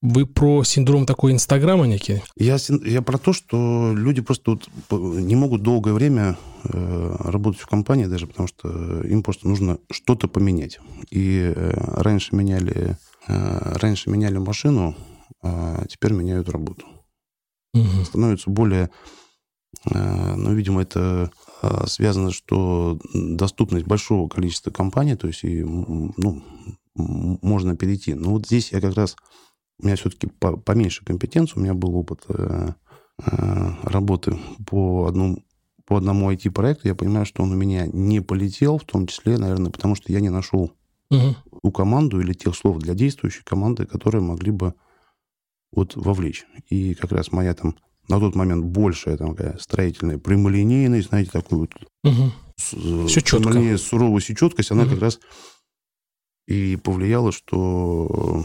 Вы 0.00 0.26
про 0.26 0.62
синдром 0.62 1.06
такой 1.06 1.32
Инстаграма 1.32 1.86
некий? 1.86 2.22
Я, 2.36 2.58
я 2.84 3.02
про 3.02 3.18
то, 3.18 3.32
что 3.32 3.92
люди 3.96 4.20
просто 4.20 4.52
вот 4.52 4.68
не 4.92 5.34
могут 5.34 5.62
долгое 5.62 5.92
время 5.92 6.36
э, 6.64 7.16
работать 7.18 7.60
в 7.60 7.66
компании 7.66 8.06
даже, 8.06 8.28
потому 8.28 8.46
что 8.46 9.02
им 9.02 9.24
просто 9.24 9.48
нужно 9.48 9.78
что-то 9.90 10.28
поменять. 10.28 10.78
И 11.10 11.52
э, 11.54 11.72
раньше 12.00 12.36
меняли, 12.36 12.96
э, 13.26 13.76
раньше 13.80 14.08
меняли 14.08 14.38
машину, 14.38 14.94
а 15.42 15.84
теперь 15.88 16.12
меняют 16.12 16.48
работу. 16.48 16.86
Угу. 17.74 18.04
Становится 18.04 18.50
более... 18.50 18.90
Э, 19.90 20.34
ну, 20.36 20.54
видимо, 20.54 20.82
это 20.82 21.32
э, 21.60 21.86
связано, 21.88 22.30
что 22.30 23.00
доступность 23.12 23.86
большого 23.86 24.28
количества 24.28 24.70
компаний, 24.70 25.16
то 25.16 25.26
есть 25.26 25.42
и, 25.42 25.64
ну, 25.64 26.44
можно 26.94 27.76
перейти. 27.76 28.14
Но 28.14 28.30
вот 28.30 28.46
здесь 28.46 28.70
я 28.70 28.80
как 28.80 28.94
раз 28.94 29.16
у 29.80 29.86
меня 29.86 29.96
все-таки 29.96 30.26
поменьше 30.26 31.04
компетенций, 31.04 31.54
у 31.56 31.62
меня 31.62 31.74
был 31.74 31.94
опыт 31.96 32.24
э, 32.28 32.70
э, 33.24 33.70
работы 33.82 34.38
по 34.66 35.06
одному, 35.06 35.44
по 35.86 35.96
одному 35.96 36.32
IT-проекту. 36.32 36.88
Я 36.88 36.94
понимаю, 36.94 37.26
что 37.26 37.42
он 37.42 37.52
у 37.52 37.56
меня 37.56 37.86
не 37.86 38.20
полетел, 38.20 38.78
в 38.78 38.84
том 38.84 39.06
числе, 39.06 39.38
наверное, 39.38 39.70
потому 39.70 39.94
что 39.94 40.12
я 40.12 40.20
не 40.20 40.30
нашел 40.30 40.72
угу. 41.10 41.36
ту 41.62 41.70
команду 41.70 42.20
или 42.20 42.32
тех 42.32 42.56
слов 42.56 42.78
для 42.78 42.94
действующей 42.94 43.42
команды, 43.44 43.86
которые 43.86 44.22
могли 44.22 44.50
бы 44.50 44.74
вот 45.72 45.94
вовлечь. 45.96 46.44
И 46.68 46.94
как 46.94 47.12
раз 47.12 47.30
моя 47.30 47.54
там 47.54 47.76
на 48.08 48.18
тот 48.18 48.34
момент 48.34 48.64
большая 48.64 49.16
там 49.16 49.36
такая 49.36 49.58
строительная 49.58 50.18
прямолинейность, 50.18 51.08
знаете, 51.08 51.30
такую 51.30 51.60
вот 51.60 51.70
угу. 52.04 52.32
Все 53.06 53.20
четко. 53.20 53.78
суровость 53.78 54.30
и 54.30 54.36
четкость, 54.36 54.72
она 54.72 54.82
угу. 54.82 54.90
как 54.90 55.00
раз 55.02 55.20
и 56.48 56.76
повлияла, 56.76 57.30
что 57.30 58.44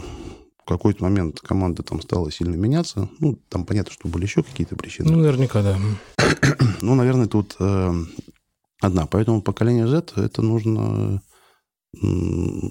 в 0.64 0.68
какой-то 0.68 1.02
момент 1.02 1.40
команда 1.40 1.82
там 1.82 2.00
стала 2.00 2.30
сильно 2.30 2.54
меняться. 2.54 3.10
Ну, 3.18 3.38
там 3.48 3.66
понятно, 3.66 3.92
что 3.92 4.08
были 4.08 4.24
еще 4.24 4.42
какие-то 4.42 4.76
причины. 4.76 5.10
Ну, 5.10 5.18
наверняка, 5.18 5.62
да. 5.62 5.78
ну, 6.80 6.94
наверное, 6.94 7.26
тут 7.26 7.56
э, 7.60 7.92
одна. 8.80 9.06
Поэтому 9.06 9.42
поколение 9.42 9.86
Z 9.86 10.12
это 10.16 10.42
нужно 10.42 11.22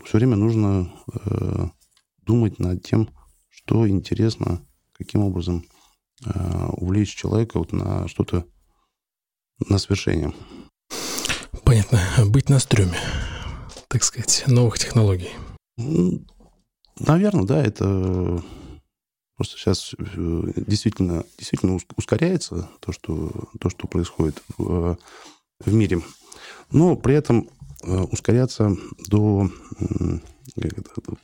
все 0.05 0.17
время 0.17 0.35
нужно 0.35 0.93
э, 1.13 1.67
думать 2.25 2.59
над 2.59 2.83
тем, 2.83 3.09
что 3.49 3.87
интересно, 3.87 4.65
каким 4.93 5.23
образом 5.23 5.65
э, 6.25 6.67
увлечь 6.71 7.15
человека 7.15 7.59
вот 7.59 7.71
на 7.71 8.07
что-то 8.07 8.45
на 9.69 9.77
свершение. 9.77 10.33
Понятно. 11.63 11.99
Быть 12.25 12.49
на 12.49 12.59
стреме, 12.59 12.97
так 13.87 14.03
сказать, 14.03 14.43
новых 14.47 14.77
технологий. 14.79 15.29
Наверное, 16.99 17.45
да, 17.45 17.63
это 17.63 18.43
просто 19.35 19.57
сейчас 19.57 19.93
э, 19.97 20.51
действительно, 20.55 21.23
действительно 21.37 21.79
ускоряется 21.95 22.69
то, 22.79 22.91
что, 22.91 23.31
то, 23.59 23.69
что 23.69 23.87
происходит 23.87 24.41
в, 24.57 24.97
в 25.59 25.73
мире. 25.73 26.01
Но 26.71 26.95
при 26.95 27.15
этом 27.15 27.49
э, 27.83 28.01
ускоряться 28.11 28.75
до 29.09 29.49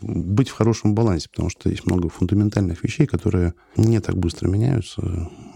быть 0.01 0.49
в 0.49 0.53
хорошем 0.53 0.95
балансе, 0.95 1.29
потому 1.29 1.49
что 1.49 1.69
есть 1.69 1.85
много 1.85 2.09
фундаментальных 2.09 2.83
вещей, 2.83 3.05
которые 3.05 3.53
не 3.75 3.99
так 3.99 4.17
быстро 4.17 4.47
меняются, 4.47 5.01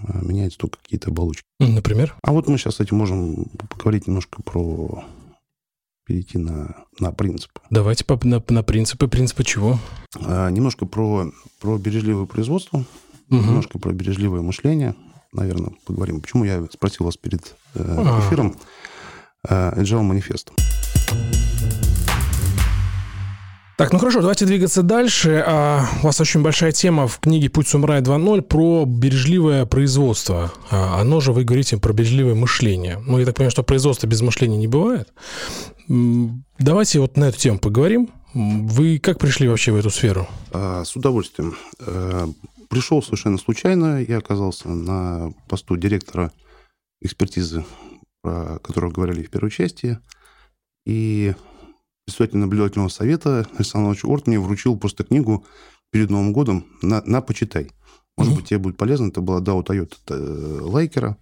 а 0.07 0.20
меняются 0.22 0.59
только 0.59 0.78
какие-то 0.80 1.09
оболочки. 1.09 1.45
Например? 1.59 2.16
А 2.22 2.34
вот 2.34 2.47
мы 2.47 2.57
сейчас, 2.57 2.74
кстати, 2.74 2.93
можем 2.93 3.45
поговорить 3.70 4.07
немножко 4.07 4.41
про 4.43 5.03
перейти 6.06 6.38
на, 6.38 6.86
на 6.99 7.12
принципы. 7.12 7.62
Давайте 7.70 8.06
по, 8.06 8.20
на, 8.24 8.43
на 8.49 8.64
принципы. 8.64 9.08
Принципы 9.08 9.43
чего? 9.43 9.80
А, 10.16 10.49
немножко 10.49 10.86
про, 10.86 11.32
про 11.62 11.78
бережливое 11.78 12.26
производство, 12.26 12.80
угу. 13.30 13.38
немножко 13.38 13.80
про 13.80 13.91
бережливое 13.91 14.41
мышление. 14.41 14.95
Наверное, 15.32 15.74
поговорим. 15.86 16.22
Почему 16.22 16.43
я 16.43 16.66
спросил 16.72 17.06
вас 17.06 17.18
перед 17.18 17.56
э, 17.74 17.84
а. 17.84 18.20
эфиром 18.22 18.56
э, 19.47 19.82
Agile 19.82 20.08
Manifesto. 20.10 20.51
Так, 23.84 23.92
ну 23.92 24.00
хорошо, 24.00 24.22
давайте 24.22 24.46
двигаться 24.46 24.82
дальше. 24.82 25.44
А, 25.46 25.86
у 26.02 26.06
вас 26.06 26.22
очень 26.22 26.42
большая 26.42 26.72
тема 26.72 27.06
в 27.06 27.20
книге 27.20 27.50
«Путь 27.50 27.68
самурая 27.68 28.02
2.0» 28.02 28.42
про 28.42 28.86
бережливое 28.86 29.66
производство. 29.66 30.54
А, 30.72 31.02
оно 31.02 31.20
же, 31.20 31.34
вы 31.34 31.44
говорите, 31.44 31.78
про 31.78 31.92
бережливое 31.92 32.34
мышление. 32.34 33.04
Ну, 33.06 33.20
я 33.20 33.26
так 33.26 33.36
понимаю, 33.36 33.52
что 33.52 33.62
производство 33.62 34.08
без 34.08 34.22
мышления 34.22 34.56
не 34.56 34.68
бывает. 34.70 35.10
Давайте 35.90 37.02
вот 37.02 37.18
на 37.18 37.26
эту 37.26 37.38
тему 37.38 37.60
поговорим. 37.60 38.10
Вы 38.34 39.00
как 39.00 39.20
пришли 39.20 39.50
вообще 39.50 39.74
в 39.74 39.76
эту 39.76 39.90
сферу? 39.90 40.30
А, 40.54 40.86
с 40.86 40.96
удовольствием. 40.96 41.58
А, 41.82 42.30
пришел 42.70 43.04
совершенно 43.04 43.38
случайно. 43.38 44.02
Я 44.02 44.20
оказался 44.20 44.70
на 44.70 45.34
посту 45.50 45.76
директора 45.76 46.32
экспертизы, 47.02 47.66
про 48.22 48.60
которую 48.60 48.94
говорили 48.94 49.24
в 49.24 49.30
первой 49.30 49.52
части. 49.52 50.00
И 50.86 51.34
председатель 52.06 52.38
наблюдательного 52.38 52.89
совета 52.89 53.47
Александр 53.56 53.86
Иванович 53.86 54.06
Орт 54.06 54.28
мне 54.28 54.39
вручил 54.39 54.78
просто 54.78 55.04
книгу 55.04 55.45
перед 55.91 56.10
Новым 56.10 56.34
годом 56.34 56.66
на, 56.82 57.01
на 57.06 57.22
почитай. 57.22 57.72
Может 58.18 58.34
mm-hmm. 58.34 58.36
быть, 58.36 58.45
тебе 58.47 58.60
будет 58.60 58.78
полезно. 58.78 59.08
Это 59.08 59.22
была 59.22 59.39
Дау 59.39 59.64
Тойота 59.64 59.95
э, 60.10 60.60
Лайкера. 60.62 61.18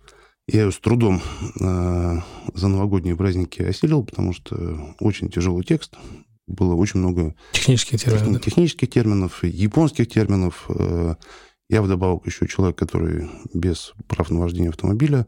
Я 0.47 0.63
ее 0.63 0.71
с 0.71 0.79
трудом 0.79 1.21
э, 1.59 2.17
за 2.53 2.67
новогодние 2.67 3.15
праздники 3.15 3.61
осилил, 3.61 4.03
потому 4.03 4.34
что 4.34 4.95
очень 4.99 5.29
тяжелый 5.29 5.63
текст. 5.63 5.95
Было 6.47 6.73
очень 6.73 6.99
много 6.99 7.36
технических 7.53 8.01
терминов, 8.01 8.41
технических 8.41 8.89
терминов 8.89 9.43
японских 9.43 10.07
терминов. 10.09 10.65
Э, 10.69 11.15
я 11.69 11.82
вдобавок 11.82 12.25
еще 12.25 12.47
человек, 12.47 12.77
который 12.77 13.29
без 13.53 13.93
прав 14.07 14.29
на 14.29 14.39
вождение 14.39 14.69
автомобиля. 14.69 15.27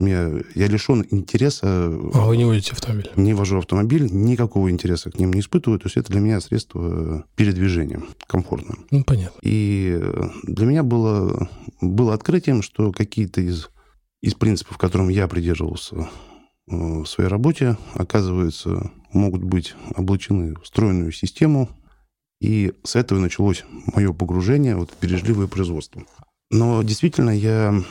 Мне, 0.00 0.42
я 0.54 0.66
лишен 0.66 1.06
интереса... 1.10 1.66
А 2.14 2.26
вы 2.26 2.38
не 2.38 2.46
водите 2.46 2.72
автомобиль? 2.72 3.10
Не 3.16 3.34
вожу 3.34 3.58
автомобиль, 3.58 4.08
никакого 4.10 4.70
интереса 4.70 5.10
к 5.10 5.18
ним 5.18 5.30
не 5.34 5.40
испытываю. 5.40 5.78
То 5.78 5.86
есть 5.86 5.98
это 5.98 6.10
для 6.10 6.20
меня 6.20 6.40
средство 6.40 7.26
передвижения 7.36 8.02
комфортное. 8.26 8.78
Ну, 8.90 9.04
понятно. 9.04 9.38
И 9.42 10.00
для 10.44 10.64
меня 10.64 10.82
было, 10.82 11.50
было 11.82 12.14
открытием, 12.14 12.62
что 12.62 12.92
какие-то 12.92 13.42
из, 13.42 13.68
из 14.22 14.32
принципов, 14.32 14.78
которым 14.78 15.10
я 15.10 15.28
придерживался 15.28 15.96
э, 15.96 16.06
в 16.70 17.04
своей 17.04 17.28
работе, 17.28 17.76
оказывается, 17.92 18.90
могут 19.12 19.44
быть 19.44 19.74
облачены 19.96 20.54
в 20.54 20.62
встроенную 20.62 21.12
систему. 21.12 21.68
И 22.40 22.72
с 22.84 22.96
этого 22.96 23.18
началось 23.18 23.66
мое 23.94 24.14
погружение 24.14 24.76
вот, 24.76 24.92
в 24.92 25.02
бережливое 25.02 25.46
производство. 25.46 26.04
Но 26.50 26.82
действительно, 26.82 27.30
я 27.30 27.82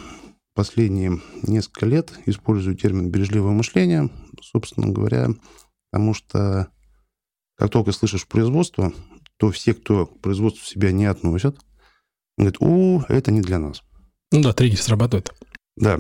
последние 0.54 1.20
несколько 1.44 1.86
лет 1.86 2.14
использую 2.26 2.76
термин 2.76 3.10
«бережливое 3.10 3.52
мышление», 3.52 4.10
собственно 4.42 4.88
говоря, 4.88 5.30
потому 5.92 6.14
что 6.14 6.72
как 7.56 7.70
только 7.72 7.92
слышишь 7.92 8.28
производство, 8.28 8.94
то 9.38 9.52
все, 9.52 9.74
кто 9.74 10.06
к 10.08 10.20
производству 10.22 10.66
себя 10.66 10.92
не 10.92 11.06
относят, 11.06 11.58
говорят, 12.38 12.58
о, 12.60 13.04
это 13.10 13.32
не 13.32 13.42
для 13.42 13.60
нас. 13.60 13.84
Ну 14.32 14.42
да, 14.42 14.54
триггер 14.54 14.82
срабатывает. 14.82 15.34
Да. 15.76 16.00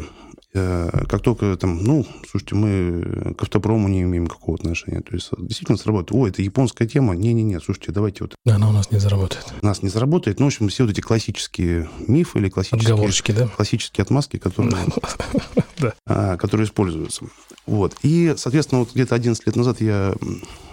Э, 0.53 1.05
как 1.07 1.21
только 1.21 1.55
там, 1.57 1.83
ну, 1.83 2.05
слушайте, 2.29 2.55
мы 2.55 3.35
к 3.35 3.43
автопрому 3.43 3.87
не 3.87 4.01
имеем 4.01 4.27
какого 4.27 4.55
отношения. 4.55 5.01
То 5.01 5.13
есть 5.13 5.29
действительно 5.37 5.77
сработает. 5.77 6.11
О, 6.19 6.27
это 6.27 6.41
японская 6.41 6.87
тема. 6.87 7.15
Не-не-не, 7.15 7.59
слушайте, 7.59 7.91
давайте 7.91 8.23
вот... 8.23 8.35
Да, 8.45 8.55
она 8.55 8.69
у 8.69 8.71
нас 8.71 8.89
не 8.91 8.99
заработает. 8.99 9.45
У 9.61 9.65
нас 9.65 9.83
не 9.83 9.89
заработает. 9.89 10.39
Ну, 10.39 10.45
в 10.45 10.47
общем, 10.47 10.69
все 10.69 10.83
вот 10.83 10.91
эти 10.91 11.01
классические 11.01 11.87
мифы 12.07 12.39
или 12.39 12.49
классические... 12.49 12.93
Отговорочки, 12.93 13.31
да? 13.31 13.47
Классические 13.47 14.03
отмазки, 14.03 14.37
которые, 14.37 14.75
а, 16.07 16.37
которые 16.37 16.65
используются. 16.65 17.25
Вот. 17.67 17.95
И, 18.01 18.33
соответственно, 18.35 18.79
вот 18.79 18.93
где-то 18.93 19.13
11 19.13 19.45
лет 19.45 19.55
назад 19.55 19.81
я, 19.81 20.15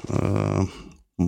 э, 0.09 0.63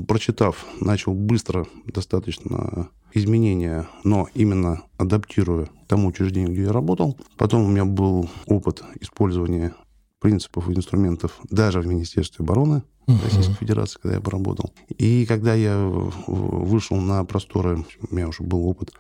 прочитав, 0.06 0.66
начал 0.80 1.14
быстро 1.14 1.66
достаточно 1.86 2.90
изменения, 3.14 3.88
но 4.04 4.28
именно 4.34 4.82
адаптируя 4.96 5.68
тому 5.86 6.08
учреждению, 6.08 6.52
где 6.52 6.62
я 6.64 6.72
работал. 6.72 7.18
Потом 7.36 7.64
у 7.64 7.68
меня 7.68 7.84
был 7.84 8.28
опыт 8.46 8.82
использования 9.00 9.74
принципов 10.20 10.68
и 10.68 10.74
инструментов 10.74 11.38
даже 11.48 11.80
в 11.80 11.86
Министерстве 11.86 12.42
обороны 12.42 12.82
uh-huh. 13.06 13.24
Российской 13.24 13.54
Федерации, 13.54 13.98
когда 14.00 14.16
я 14.16 14.20
поработал. 14.20 14.72
И 14.88 15.24
когда 15.26 15.54
я 15.54 15.78
вышел 16.26 16.96
на 16.96 17.24
просторы, 17.24 17.84
у 18.10 18.14
меня 18.14 18.28
уже 18.28 18.42
был 18.42 18.66
опыт 18.66 18.92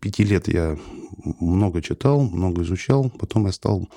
пяти 0.00 0.24
лет, 0.24 0.48
я 0.48 0.78
много 1.40 1.82
читал, 1.82 2.22
много 2.22 2.62
изучал, 2.62 3.10
потом 3.10 3.46
я 3.46 3.52
стал... 3.52 3.88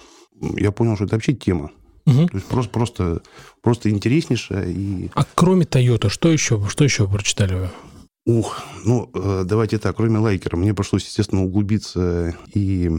Я 0.55 0.71
понял, 0.71 0.95
что 0.95 1.05
это 1.05 1.15
вообще 1.15 1.33
тема. 1.33 1.71
Угу. 2.05 2.27
То 2.27 2.37
есть 2.37 2.47
просто, 2.47 2.71
просто, 2.71 3.21
просто 3.61 3.89
интереснейшая. 3.89 4.69
И... 4.69 5.09
А 5.13 5.25
кроме 5.35 5.65
Toyota, 5.65 6.09
что 6.09 6.29
еще, 6.29 6.61
что 6.69 6.83
еще 6.83 7.05
вы 7.05 7.17
прочитали 7.17 7.55
вы? 7.55 7.69
Ух, 8.25 8.61
ну, 8.85 9.09
э, 9.13 9.43
давайте 9.43 9.79
так, 9.79 9.95
кроме 9.95 10.19
лайкера, 10.19 10.55
мне 10.55 10.75
пришлось, 10.75 11.03
естественно, 11.05 11.43
углубиться 11.43 12.35
и, 12.53 12.91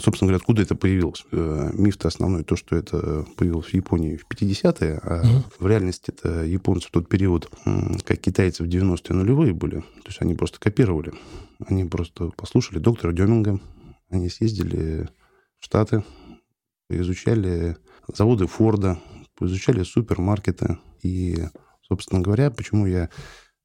собственно 0.00 0.28
говоря, 0.28 0.36
откуда 0.36 0.62
это 0.62 0.76
появилось. 0.76 1.24
Э, 1.32 1.70
миф-то 1.72 2.06
основной 2.06 2.44
то, 2.44 2.54
что 2.54 2.76
это 2.76 3.26
появилось 3.36 3.66
в 3.66 3.74
Японии 3.74 4.16
в 4.16 4.26
50-е, 4.28 5.00
а 5.02 5.22
угу. 5.22 5.44
в 5.58 5.66
реальности 5.66 6.12
это 6.16 6.44
японцы 6.44 6.86
в 6.86 6.92
тот 6.92 7.08
период, 7.08 7.50
как 8.04 8.20
китайцы 8.20 8.62
в 8.62 8.68
90-е 8.68 9.16
нулевые 9.16 9.54
были. 9.54 9.80
То 9.80 10.08
есть 10.08 10.20
они 10.20 10.36
просто 10.36 10.60
копировали. 10.60 11.12
Они 11.66 11.84
просто 11.84 12.30
послушали 12.36 12.78
доктора 12.78 13.12
Деминга, 13.12 13.58
они 14.08 14.28
съездили 14.28 15.08
в 15.58 15.64
Штаты, 15.64 16.04
изучали 16.88 17.76
заводы 18.08 18.46
Форда, 18.46 18.98
изучали 19.40 19.82
супермаркеты. 19.82 20.78
И, 21.02 21.36
собственно 21.82 22.20
говоря, 22.20 22.50
почему 22.50 22.86
я 22.86 23.08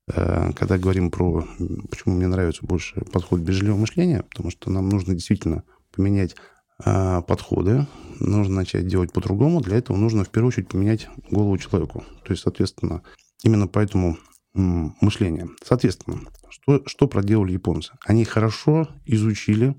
Э, 0.07 0.51
когда 0.53 0.77
говорим 0.77 1.11
про... 1.11 1.47
Почему 1.89 2.15
мне 2.15 2.27
нравится 2.27 2.65
больше 2.65 3.01
подход 3.11 3.39
бережливого 3.41 3.79
мышления, 3.79 4.23
потому 4.23 4.51
что 4.51 4.69
нам 4.69 4.89
нужно 4.89 5.13
действительно 5.13 5.63
поменять 5.91 6.35
э, 6.83 7.21
подходы, 7.27 7.87
нужно 8.19 8.55
начать 8.55 8.87
делать 8.87 9.11
по-другому. 9.13 9.61
Для 9.61 9.77
этого 9.77 9.97
нужно 9.97 10.23
в 10.23 10.29
первую 10.29 10.49
очередь 10.49 10.69
поменять 10.69 11.07
голову 11.31 11.57
человеку. 11.57 12.03
То 12.23 12.31
есть, 12.31 12.43
соответственно, 12.43 13.01
именно 13.43 13.67
поэтому 13.67 14.17
мышление. 14.53 15.49
Соответственно, 15.65 16.21
что, 16.49 16.81
что 16.85 17.09
проделали 17.09 17.51
японцы? 17.51 17.91
Они 18.05 18.23
хорошо 18.23 18.87
изучили 19.05 19.75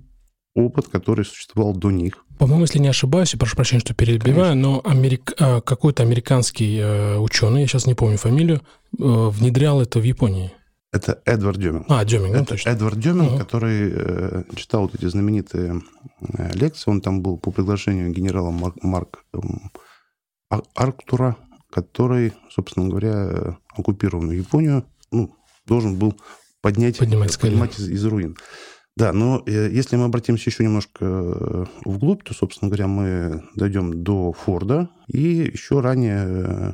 опыт, 0.55 0.89
который 0.89 1.25
существовал 1.25 1.75
до 1.75 1.91
них. 1.91 2.26
По-моему, 2.39 2.63
если 2.63 2.79
не 2.79 2.89
ошибаюсь, 2.89 3.33
я 3.33 3.39
прошу 3.39 3.57
прощения, 3.57 3.81
что 3.81 3.95
перебиваю, 3.95 4.53
Конечно. 4.53 4.55
но 4.55 4.83
америк... 4.85 5.33
А, 5.39 5.61
какой-то 5.61 6.03
американский 6.03 6.79
э, 6.79 7.17
ученый, 7.19 7.63
я 7.63 7.67
сейчас 7.67 7.87
не 7.87 7.95
помню 7.95 8.19
фамилию, 8.19 8.61
э, 8.61 8.63
внедрял 8.99 9.81
это 9.81 9.99
в 9.99 10.03
Японии. 10.03 10.53
Это 10.93 11.21
Эдвард 11.25 11.59
Деминг. 11.59 11.87
А, 11.89 12.05
Деминг, 12.05 12.33
ну, 12.33 12.37
Это 12.37 12.47
точно. 12.47 12.71
Эдвард 12.71 12.99
Деминг, 12.99 13.33
угу. 13.33 13.39
который 13.39 13.93
э, 13.93 14.43
читал 14.55 14.83
вот 14.83 14.95
эти 14.95 15.07
знаменитые 15.07 15.83
э, 16.21 16.53
лекции. 16.55 16.91
Он 16.91 17.01
там 17.01 17.23
был 17.23 17.39
по 17.39 17.51
приглашению 17.51 18.11
генерала 18.11 18.51
Марк, 18.51 18.77
Марк 18.83 19.25
э, 19.35 19.39
Арктура, 20.75 21.37
который, 21.71 22.33
собственно 22.51 22.89
говоря, 22.89 23.59
оккупированную 23.77 24.39
Японию 24.39 24.87
ну, 25.11 25.35
должен 25.67 25.97
был 25.97 26.17
поднять, 26.63 26.99
поднимать, 26.99 27.39
поднимать 27.39 27.79
из, 27.79 27.89
из 27.89 28.05
руин. 28.05 28.37
Да, 28.97 29.13
но 29.13 29.43
э, 29.47 29.69
если 29.71 29.97
мы 29.97 30.05
обратимся 30.05 30.49
еще 30.49 30.65
немножко 30.65 31.05
э, 31.05 31.65
вглубь, 31.85 32.25
то, 32.25 32.33
собственно 32.33 32.71
говоря, 32.71 32.87
мы 32.87 33.45
дойдем 33.55 34.03
до 34.03 34.33
Форда 34.33 34.89
и 35.07 35.51
еще 35.53 35.81
ранее 35.81 36.25
э, 36.27 36.73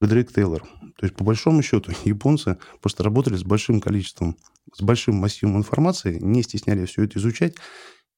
Фредерик 0.00 0.32
Тейлор. 0.32 0.62
То 0.98 1.06
есть, 1.06 1.16
по 1.16 1.24
большому 1.24 1.62
счету, 1.62 1.90
японцы 2.04 2.58
просто 2.80 3.02
работали 3.02 3.34
с 3.34 3.42
большим 3.42 3.80
количеством, 3.80 4.36
с 4.72 4.82
большим 4.82 5.16
массивом 5.16 5.56
информации, 5.56 6.18
не 6.20 6.42
стесняли 6.42 6.86
все 6.86 7.02
это 7.02 7.18
изучать, 7.18 7.56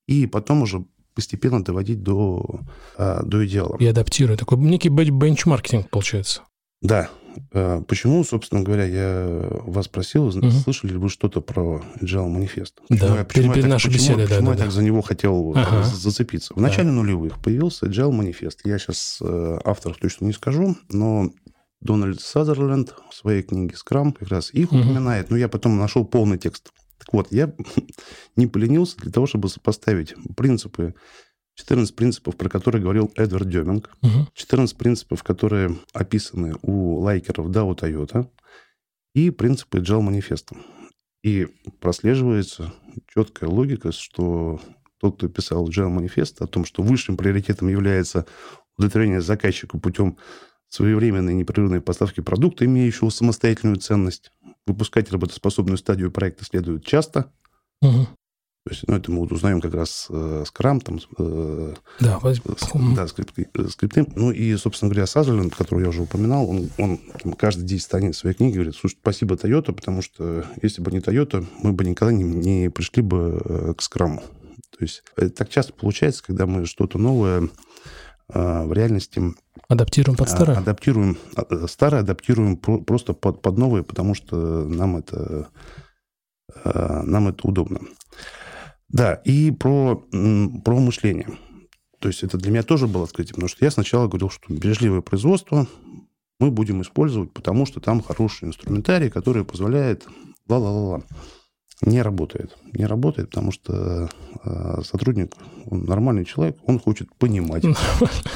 и 0.07 0.27
потом 0.27 0.63
уже 0.63 0.85
постепенно 1.15 1.65
доводить 1.65 2.03
до, 2.03 2.61
до 2.97 3.47
идеала. 3.47 3.77
И 3.79 3.87
адаптируя. 3.87 4.37
Такой 4.37 4.59
некий 4.59 4.89
бенчмаркетинг 4.89 5.91
получается. 5.91 6.43
Да, 6.81 7.11
Э, 7.53 7.83
почему, 7.87 8.25
собственно 8.25 8.63
говоря, 8.63 8.85
я 8.85 9.49
вас 9.65 9.89
просил, 9.89 10.27
угу. 10.27 10.51
слышали 10.51 10.93
ли 10.93 10.99
вы 10.99 11.09
что-то 11.09 11.41
про 11.41 11.83
Agile 12.01 12.29
манифест? 12.29 12.81
Почему, 12.89 13.17
да, 13.17 13.25
почему 13.25 13.53
перед 13.53 13.67
нашей 13.67 13.87
почему, 13.89 14.03
беседой, 14.03 14.27
почему 14.27 14.47
да, 14.47 14.51
я 14.53 14.57
да, 14.57 14.65
так 14.65 14.73
за 14.73 14.83
него 14.83 15.03
хотел 15.03 15.53
ага. 15.57 15.83
зацепиться? 15.83 16.55
В 16.55 16.61
начале 16.61 16.89
да. 16.89 16.95
нулевых 16.95 17.41
появился 17.41 17.87
Agile 17.87 18.13
манифест. 18.13 18.61
Я 18.65 18.79
сейчас 18.79 19.19
э, 19.21 19.59
авторов 19.65 19.99
точно 19.99 20.27
не 20.27 20.33
скажу, 20.33 20.77
но 20.89 21.31
Дональд 21.81 22.21
Сазерленд 22.21 22.95
в 23.11 23.15
своей 23.15 23.43
книге 23.43 23.77
«Скрам» 23.77 24.13
как 24.13 24.29
раз 24.29 24.53
их 24.53 24.73
угу. 24.73 24.81
упоминает, 24.81 25.31
но 25.31 25.37
я 25.37 25.49
потом 25.49 25.79
нашел 25.79 26.05
полный 26.05 26.39
текст. 26.39 26.71
Так 26.99 27.13
вот, 27.13 27.29
я 27.31 27.53
не 28.37 28.47
поленился 28.47 28.97
для 28.99 29.11
того, 29.11 29.27
чтобы 29.27 29.49
сопоставить 29.49 30.15
принципы 30.37 30.95
14 31.61 31.95
принципов, 31.95 32.37
про 32.37 32.49
которые 32.49 32.83
говорил 32.83 33.13
Эдвард 33.17 33.49
Деминг, 33.49 33.91
угу. 34.03 34.27
14 34.35 34.77
принципов, 34.77 35.23
которые 35.23 35.79
описаны 35.93 36.55
у 36.63 36.99
лайкеров 37.01 37.51
да, 37.51 37.65
у 37.65 37.75
Toyota, 37.75 38.29
и 39.15 39.31
принципы 39.31 39.79
Agile 39.79 40.01
манифеста. 40.01 40.57
И 41.23 41.49
прослеживается 41.81 42.73
четкая 43.09 43.51
логика, 43.51 43.93
что 43.93 44.61
тот, 44.99 45.17
кто 45.17 45.29
писал 45.29 45.69
Agile 45.69 45.89
манифест 45.89 46.41
о 46.41 46.47
том, 46.47 46.65
что 46.65 46.83
высшим 46.83 47.17
приоритетом 47.17 47.69
является 47.69 48.27
удовлетворение 48.77 49.21
заказчику 49.21 49.79
путем 49.79 50.17
своевременной 50.69 51.35
непрерывной 51.35 51.81
поставки 51.81 52.21
продукта, 52.21 52.65
имеющего 52.65 53.11
самостоятельную 53.11 53.77
ценность. 53.77 54.33
Выпускать 54.67 55.11
работоспособную 55.11 55.77
стадию 55.77 56.11
проекта 56.11 56.45
следует 56.45 56.85
часто. 56.87 57.33
Угу. 57.83 58.07
То 58.67 58.73
есть, 58.73 58.87
ну, 58.87 58.95
это 58.95 59.11
мы 59.11 59.23
узнаем 59.23 59.63
как 59.63 59.73
раз 59.73 60.07
э, 60.11 60.45
скрам, 60.47 60.83
там, 60.83 61.01
э, 61.19 61.75
да, 61.99 62.21
с, 62.23 62.41
да 62.95 63.07
скрипты, 63.09 63.49
э, 63.55 63.69
скрипты. 63.69 64.07
Ну, 64.15 64.33
и, 64.33 64.55
собственно 64.57 64.91
говоря, 64.91 65.07
Сазерленд, 65.07 65.55
которого 65.55 65.83
я 65.83 65.89
уже 65.89 66.03
упоминал, 66.03 66.47
он, 66.47 66.69
он 66.77 66.99
каждый 67.39 67.65
день 67.65 67.81
станет 67.81 68.15
в 68.15 68.19
своей 68.19 68.37
книге 68.37 68.57
говорит, 68.57 68.77
слушай, 68.77 68.99
спасибо 69.01 69.37
Toyota, 69.37 69.73
потому 69.73 70.03
что 70.03 70.45
если 70.61 70.83
бы 70.83 70.93
не 70.93 70.99
Toyota, 70.99 71.47
мы 71.63 71.73
бы 71.73 71.85
никогда 71.85 72.13
не, 72.13 72.23
не 72.23 72.69
пришли 72.69 73.03
бы 73.03 73.41
э, 73.43 73.75
к 73.79 73.81
скраму. 73.81 74.23
То 74.79 74.85
есть, 74.85 75.05
это 75.17 75.31
так 75.31 75.49
часто 75.49 75.73
получается, 75.73 76.23
когда 76.23 76.45
мы 76.45 76.67
что-то 76.67 76.99
новое 76.99 77.49
э, 78.29 78.65
в 78.67 78.73
реальности... 78.75 79.23
Адаптируем 79.69 80.19
под 80.19 80.29
старое? 80.29 80.59
Адаптируем, 80.59 81.17
э, 81.35 81.67
старое 81.67 82.03
адаптируем 82.03 82.59
просто 82.59 83.15
под, 83.15 83.41
под 83.41 83.57
новое, 83.57 83.83
потому 83.85 84.15
что 84.15 84.67
нам 84.67 84.99
это, 84.99 85.49
э, 86.63 87.03
нам 87.05 87.29
это 87.29 87.49
удобно. 87.49 87.81
Да, 88.93 89.15
и 89.25 89.51
про, 89.51 89.97
про 89.97 90.81
мышление. 90.81 91.29
То 92.01 92.09
есть 92.09 92.23
это 92.23 92.39
для 92.39 92.51
меня 92.51 92.63
тоже 92.63 92.87
было 92.87 93.05
открытие, 93.05 93.35
потому 93.35 93.49
что 93.49 93.65
я 93.65 93.71
сначала 93.71 94.09
говорил, 94.09 94.31
что 94.31 94.53
бережливое 94.53 95.01
производство 95.01 95.67
мы 96.39 96.51
будем 96.51 96.81
использовать, 96.81 97.33
потому 97.33 97.67
что 97.67 97.81
там 97.81 98.03
хороший 98.03 98.49
инструментарий, 98.49 99.11
который 99.11 99.45
позволяет 99.45 100.07
ла-ла-ла-ла. 100.49 101.03
Не 101.83 102.03
работает. 102.03 102.57
Не 102.73 102.85
работает, 102.85 103.31
потому 103.31 103.53
что 103.53 104.09
э, 104.45 104.83
сотрудник, 104.85 105.35
он 105.67 105.85
нормальный 105.85 106.25
человек, 106.25 106.59
он 106.67 106.79
хочет 106.79 107.15
понимать, 107.15 107.65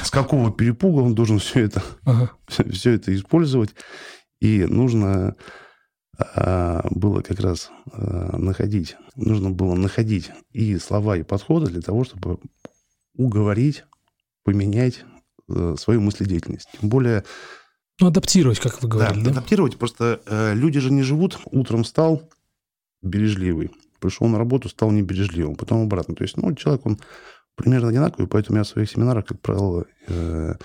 с 0.03 0.09
какого 0.09 0.51
перепуга 0.51 1.01
он 1.01 1.13
должен 1.13 1.39
все 1.39 1.61
это, 1.65 1.83
все 2.47 2.91
это 2.91 3.15
использовать. 3.15 3.75
И 4.39 4.65
нужно 4.65 5.35
было 6.91 7.21
как 7.21 7.39
раз 7.39 7.71
а, 7.91 8.37
находить, 8.37 8.95
нужно 9.15 9.49
было 9.49 9.75
находить 9.75 10.31
и 10.51 10.77
слова, 10.77 11.17
и 11.17 11.23
подходы 11.23 11.71
для 11.71 11.81
того, 11.81 12.03
чтобы 12.03 12.39
уговорить, 13.17 13.83
поменять 14.43 15.03
э, 15.49 15.75
свою 15.77 16.01
мыследеятельность. 16.01 16.69
Тем 16.79 16.89
более... 16.89 17.23
Ну, 17.99 18.07
адаптировать, 18.07 18.59
как 18.59 18.81
вы 18.81 18.89
говорили. 18.89 19.19
Да, 19.19 19.25
да? 19.25 19.31
адаптировать. 19.31 19.77
Просто 19.77 20.21
э, 20.25 20.53
люди 20.53 20.79
же 20.79 20.91
не 20.91 21.01
живут. 21.01 21.39
Утром 21.45 21.83
встал 21.83 22.29
бережливый, 23.01 23.71
пришел 23.99 24.27
на 24.27 24.37
работу, 24.37 24.69
стал 24.69 24.91
небережливым, 24.91 25.55
потом 25.55 25.83
обратно. 25.83 26.15
То 26.15 26.23
есть, 26.23 26.37
ну, 26.37 26.53
человек, 26.55 26.85
он 26.85 26.99
примерно 27.55 27.89
одинаковый, 27.89 28.27
поэтому 28.27 28.57
я 28.57 28.63
в 28.63 28.67
своих 28.67 28.89
семинарах, 28.89 29.25
как 29.25 29.41
правило, 29.41 29.85
э, 30.07 30.55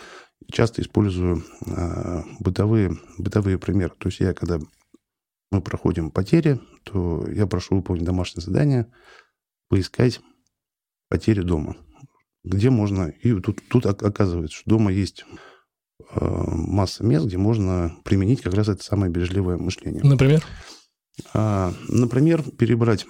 часто 0.50 0.82
использую 0.82 1.44
э, 1.66 2.22
бытовые, 2.40 2.98
бытовые 3.18 3.58
примеры. 3.58 3.92
То 3.98 4.08
есть 4.08 4.20
я, 4.20 4.34
когда 4.34 4.58
мы 5.50 5.60
проходим 5.60 6.10
потери, 6.10 6.60
то 6.84 7.26
я 7.28 7.46
прошу 7.46 7.76
выполнить 7.76 8.04
домашнее 8.04 8.44
задание, 8.44 8.86
поискать 9.68 10.20
потери 11.08 11.42
дома. 11.42 11.76
Где 12.44 12.70
можно... 12.70 13.08
И 13.08 13.38
тут, 13.40 13.60
тут 13.68 13.86
оказывается, 13.86 14.56
что 14.56 14.70
дома 14.70 14.92
есть 14.92 15.24
э, 16.14 16.24
масса 16.24 17.04
мест, 17.04 17.26
где 17.26 17.36
можно 17.36 17.96
применить 18.04 18.42
как 18.42 18.54
раз 18.54 18.68
это 18.68 18.82
самое 18.82 19.12
бережливое 19.12 19.58
мышление. 19.58 20.02
Например? 20.02 20.44
А, 21.34 21.72
например, 21.88 22.42
перебрать, 22.42 23.06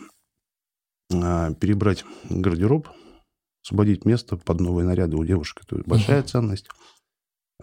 а, 1.12 1.52
перебрать 1.54 2.04
гардероб, 2.28 2.88
освободить 3.62 4.04
место 4.04 4.36
под 4.36 4.60
новые 4.60 4.86
наряды 4.86 5.16
у 5.16 5.24
девушек. 5.24 5.62
Это 5.64 5.82
большая 5.86 6.20
угу. 6.20 6.28
ценность. 6.28 6.68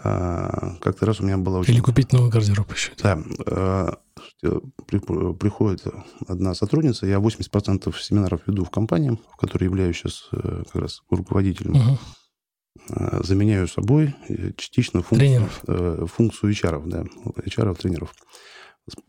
А, 0.04 0.76
как-то 0.82 1.06
раз 1.06 1.20
у 1.20 1.24
меня 1.24 1.38
была 1.38 1.60
очень... 1.60 1.74
Или 1.74 1.82
купить 1.82 2.12
новый 2.14 2.30
гардероб 2.30 2.72
еще. 2.74 2.92
Да. 3.02 3.20
А, 3.46 3.98
приходит 4.88 5.86
одна 6.28 6.54
сотрудница, 6.54 7.08
я 7.08 7.18
80% 7.18 7.94
семинаров 8.00 8.42
веду 8.48 8.64
в 8.64 8.70
компании, 8.70 9.18
в 9.34 9.38
которой 9.38 9.66
являюсь 9.66 9.98
сейчас 9.98 10.28
э, 10.32 10.64
как 10.72 10.82
раз 10.82 11.02
руководителем. 11.10 11.76
Угу. 11.76 13.24
Заменяю 13.24 13.68
собой 13.68 14.16
э, 14.30 14.52
частично 14.56 15.02
функцию, 15.02 15.50
э, 15.68 16.06
функцию 16.08 16.54
HR, 16.54 16.88
да, 16.88 17.06
HR, 17.46 17.76
тренеров. 17.76 18.14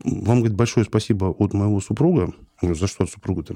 Вам, 0.03 0.39
говорит, 0.39 0.55
большое 0.55 0.85
спасибо 0.85 1.25
от 1.25 1.53
моего 1.53 1.79
супруга. 1.79 2.33
Говорю, 2.61 2.77
за 2.77 2.87
что 2.87 3.05
от 3.05 3.09
супруга-то? 3.09 3.55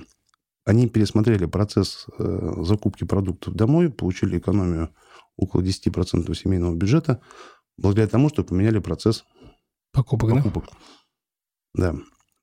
Они 0.65 0.87
пересмотрели 0.87 1.45
процесс 1.45 2.07
закупки 2.17 3.03
продуктов 3.03 3.53
домой, 3.53 3.89
получили 3.89 4.37
экономию 4.37 4.91
около 5.37 5.61
10% 5.61 6.33
семейного 6.35 6.75
бюджета, 6.75 7.21
благодаря 7.77 8.07
тому, 8.07 8.29
что 8.29 8.43
поменяли 8.43 8.79
процесс 8.79 9.25
покупок. 9.91 10.43
покупок. 10.43 10.73
Да. 11.73 11.93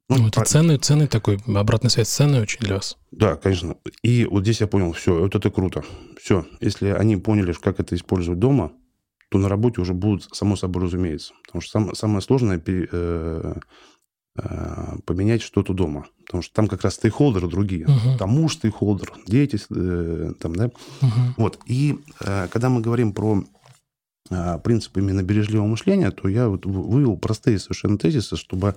Ну, 0.08 0.18
ну, 0.18 0.26
это 0.26 0.40
про... 0.40 0.46
ценный, 0.46 0.76
ценный 0.78 1.06
такой, 1.06 1.38
обратная 1.46 1.88
связь 1.88 2.08
ценная 2.08 2.42
очень 2.42 2.58
для 2.58 2.74
вас. 2.74 2.98
Да, 3.12 3.36
конечно. 3.36 3.76
И 4.02 4.24
вот 4.24 4.42
здесь 4.42 4.60
я 4.60 4.66
понял, 4.66 4.92
все, 4.92 5.16
вот 5.20 5.36
это 5.36 5.50
круто. 5.50 5.84
Все, 6.20 6.46
если 6.60 6.88
они 6.88 7.16
поняли, 7.16 7.52
как 7.52 7.78
это 7.78 7.94
использовать 7.94 8.40
дома, 8.40 8.72
то 9.30 9.38
на 9.38 9.48
работе 9.48 9.80
уже 9.80 9.94
будут, 9.94 10.24
само 10.34 10.56
собой 10.56 10.82
разумеется. 10.82 11.32
Потому 11.46 11.62
что 11.62 11.70
сам, 11.70 11.94
самое 11.94 12.20
сложное 12.22 12.60
э, 12.66 13.54
поменять 15.04 15.42
что-то 15.42 15.72
дома. 15.74 16.06
Потому 16.24 16.42
что 16.42 16.54
там 16.54 16.68
как 16.68 16.82
раз 16.82 16.94
стейкхолдеры 16.94 17.48
другие. 17.48 17.86
Угу. 17.86 18.18
Там 18.18 18.30
муж 18.30 18.54
стейкхолдер, 18.54 19.12
дети, 19.26 19.58
э, 19.70 20.32
там, 20.38 20.54
да. 20.54 20.66
Угу. 20.66 21.10
Вот. 21.36 21.58
И 21.66 21.98
э, 22.20 22.48
когда 22.48 22.68
мы 22.68 22.80
говорим 22.80 23.12
про 23.12 23.44
э, 24.30 24.58
принцип 24.62 24.96
именно 24.96 25.22
бережливого 25.22 25.66
мышления, 25.66 26.10
то 26.10 26.28
я 26.28 26.48
вот 26.48 26.66
вывел 26.66 27.16
простые 27.16 27.58
совершенно 27.58 27.98
тезисы, 27.98 28.36
чтобы 28.36 28.76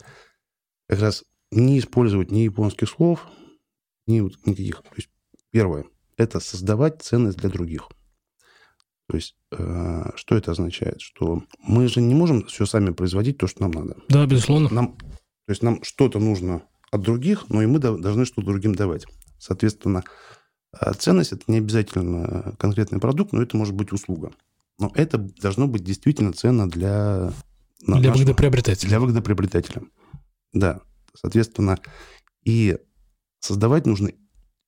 как 0.88 1.00
раз 1.00 1.24
не 1.52 1.80
использовать 1.80 2.32
ни 2.32 2.40
японских 2.40 2.90
слов, 2.90 3.28
ни 4.08 4.20
вот 4.20 4.34
никаких. 4.46 4.82
То 4.82 4.96
есть 4.98 5.10
первое– 5.52 5.86
это 6.18 6.40
создавать 6.40 7.02
ценность 7.02 7.38
для 7.38 7.50
других. 7.50 7.90
То 9.08 9.18
есть 9.18 9.36
э, 9.52 10.12
что 10.16 10.36
это 10.36 10.52
означает? 10.52 11.02
Что 11.02 11.44
мы 11.60 11.88
же 11.88 12.02
не 12.02 12.16
можем 12.16 12.46
все 12.46 12.66
сами 12.66 12.92
производить 12.92 13.38
то, 13.38 13.48
что 13.48 13.62
нам 13.64 13.72
надо. 13.72 13.98
Да, 14.10 14.26
безусловно. 14.26 14.70
Нам, 14.72 14.98
то 15.46 15.52
есть 15.52 15.62
нам 15.62 15.84
что-то 15.84 16.20
нужно 16.20 16.64
от 16.92 17.02
других, 17.02 17.50
но 17.50 17.62
и 17.62 17.66
мы 17.66 17.80
должны 17.80 18.26
что-то 18.26 18.48
другим 18.48 18.76
давать. 18.76 19.06
Соответственно, 19.40 20.04
э, 20.80 20.94
ценность– 20.94 21.32
это 21.34 21.44
не 21.48 21.58
обязательно 21.58 22.56
конкретный 22.58 23.00
продукт, 23.00 23.34
но 23.34 23.42
это 23.42 23.58
может 23.58 23.74
быть 23.74 23.92
услуга. 23.92 24.32
Но 24.80 24.92
это 24.96 25.18
должно 25.18 25.68
быть 25.68 25.84
действительно 25.84 26.34
ценно 26.34 26.70
для... 26.70 27.34
Для 27.82 27.96
нашего, 27.96 28.14
выгодоприобретателя. 28.14 28.90
Для 28.90 29.00
выгодоприобретателя. 29.00 29.82
Да, 30.54 30.82
соответственно, 31.14 31.80
и 32.46 32.78
создавать 33.40 33.86
нужно 33.86 34.12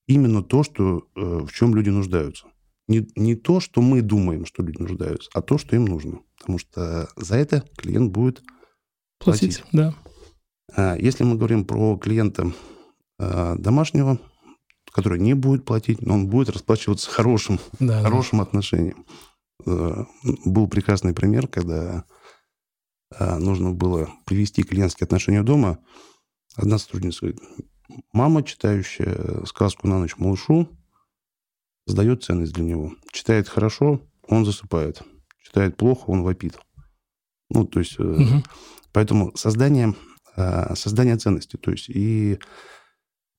именно 0.08 0.44
то, 0.44 0.64
что, 0.64 1.08
э, 1.16 1.22
в 1.48 1.52
чем 1.52 1.76
люди 1.76 1.90
нуждаются. 1.90 2.48
Не, 2.88 3.08
не 3.16 3.36
то, 3.36 3.60
что 3.60 3.82
мы 3.82 4.02
думаем, 4.02 4.46
что 4.46 4.62
люди 4.62 4.82
нуждаются, 4.82 5.30
а 5.34 5.42
то, 5.42 5.58
что 5.58 5.76
им 5.76 5.86
нужно. 5.86 6.20
Потому 6.38 6.60
что 6.60 7.10
за 7.16 7.36
это 7.36 7.64
клиент 7.78 8.12
будет 8.12 8.44
платить. 9.18 9.62
платить. 9.62 9.64
Да. 9.72 9.96
А 10.76 10.96
если 10.96 11.24
мы 11.24 11.36
говорим 11.36 11.66
про 11.66 11.98
клиента 11.98 12.52
э, 13.20 13.56
домашнего, 13.58 14.20
который 14.92 15.20
не 15.20 15.34
будет 15.34 15.66
платить, 15.66 16.02
но 16.02 16.16
он 16.16 16.28
будет 16.28 16.50
расплачиваться 16.50 17.10
хорошим, 17.10 17.60
да, 17.80 18.02
хорошим 18.02 18.40
да. 18.40 18.44
отношением. 18.44 19.06
Э, 19.66 20.06
был 20.46 20.68
прекрасный 20.68 21.14
пример, 21.14 21.48
когда 21.48 22.06
а, 23.18 23.38
нужно 23.38 23.72
было 23.72 24.10
привести 24.26 24.64
клиентские 24.64 25.06
отношения 25.06 25.44
дома, 25.44 25.80
одна 26.56 26.78
сотрудница 26.78 27.22
говорит, 27.22 27.42
мама, 28.12 28.44
читающая 28.44 29.46
сказку 29.46 29.88
на 29.88 30.00
ночь 30.00 30.18
малышу, 30.18 30.68
сдает 31.86 32.24
ценность 32.24 32.54
для 32.54 32.64
него. 32.64 32.94
Читает 33.12 33.48
хорошо, 33.48 34.02
он 34.28 34.44
засыпает. 34.44 35.02
Читает 35.44 35.78
плохо, 35.78 36.10
он 36.10 36.24
вопит. 36.24 36.58
Ну, 37.50 37.66
то 37.66 37.80
есть, 37.80 38.00
угу. 38.00 38.44
поэтому 38.92 39.36
создание, 39.38 39.90
а, 39.90 39.96
создание 40.36 41.18
ценности. 41.18 41.58
То 41.58 41.72
есть, 41.72 41.90
и 41.90 42.40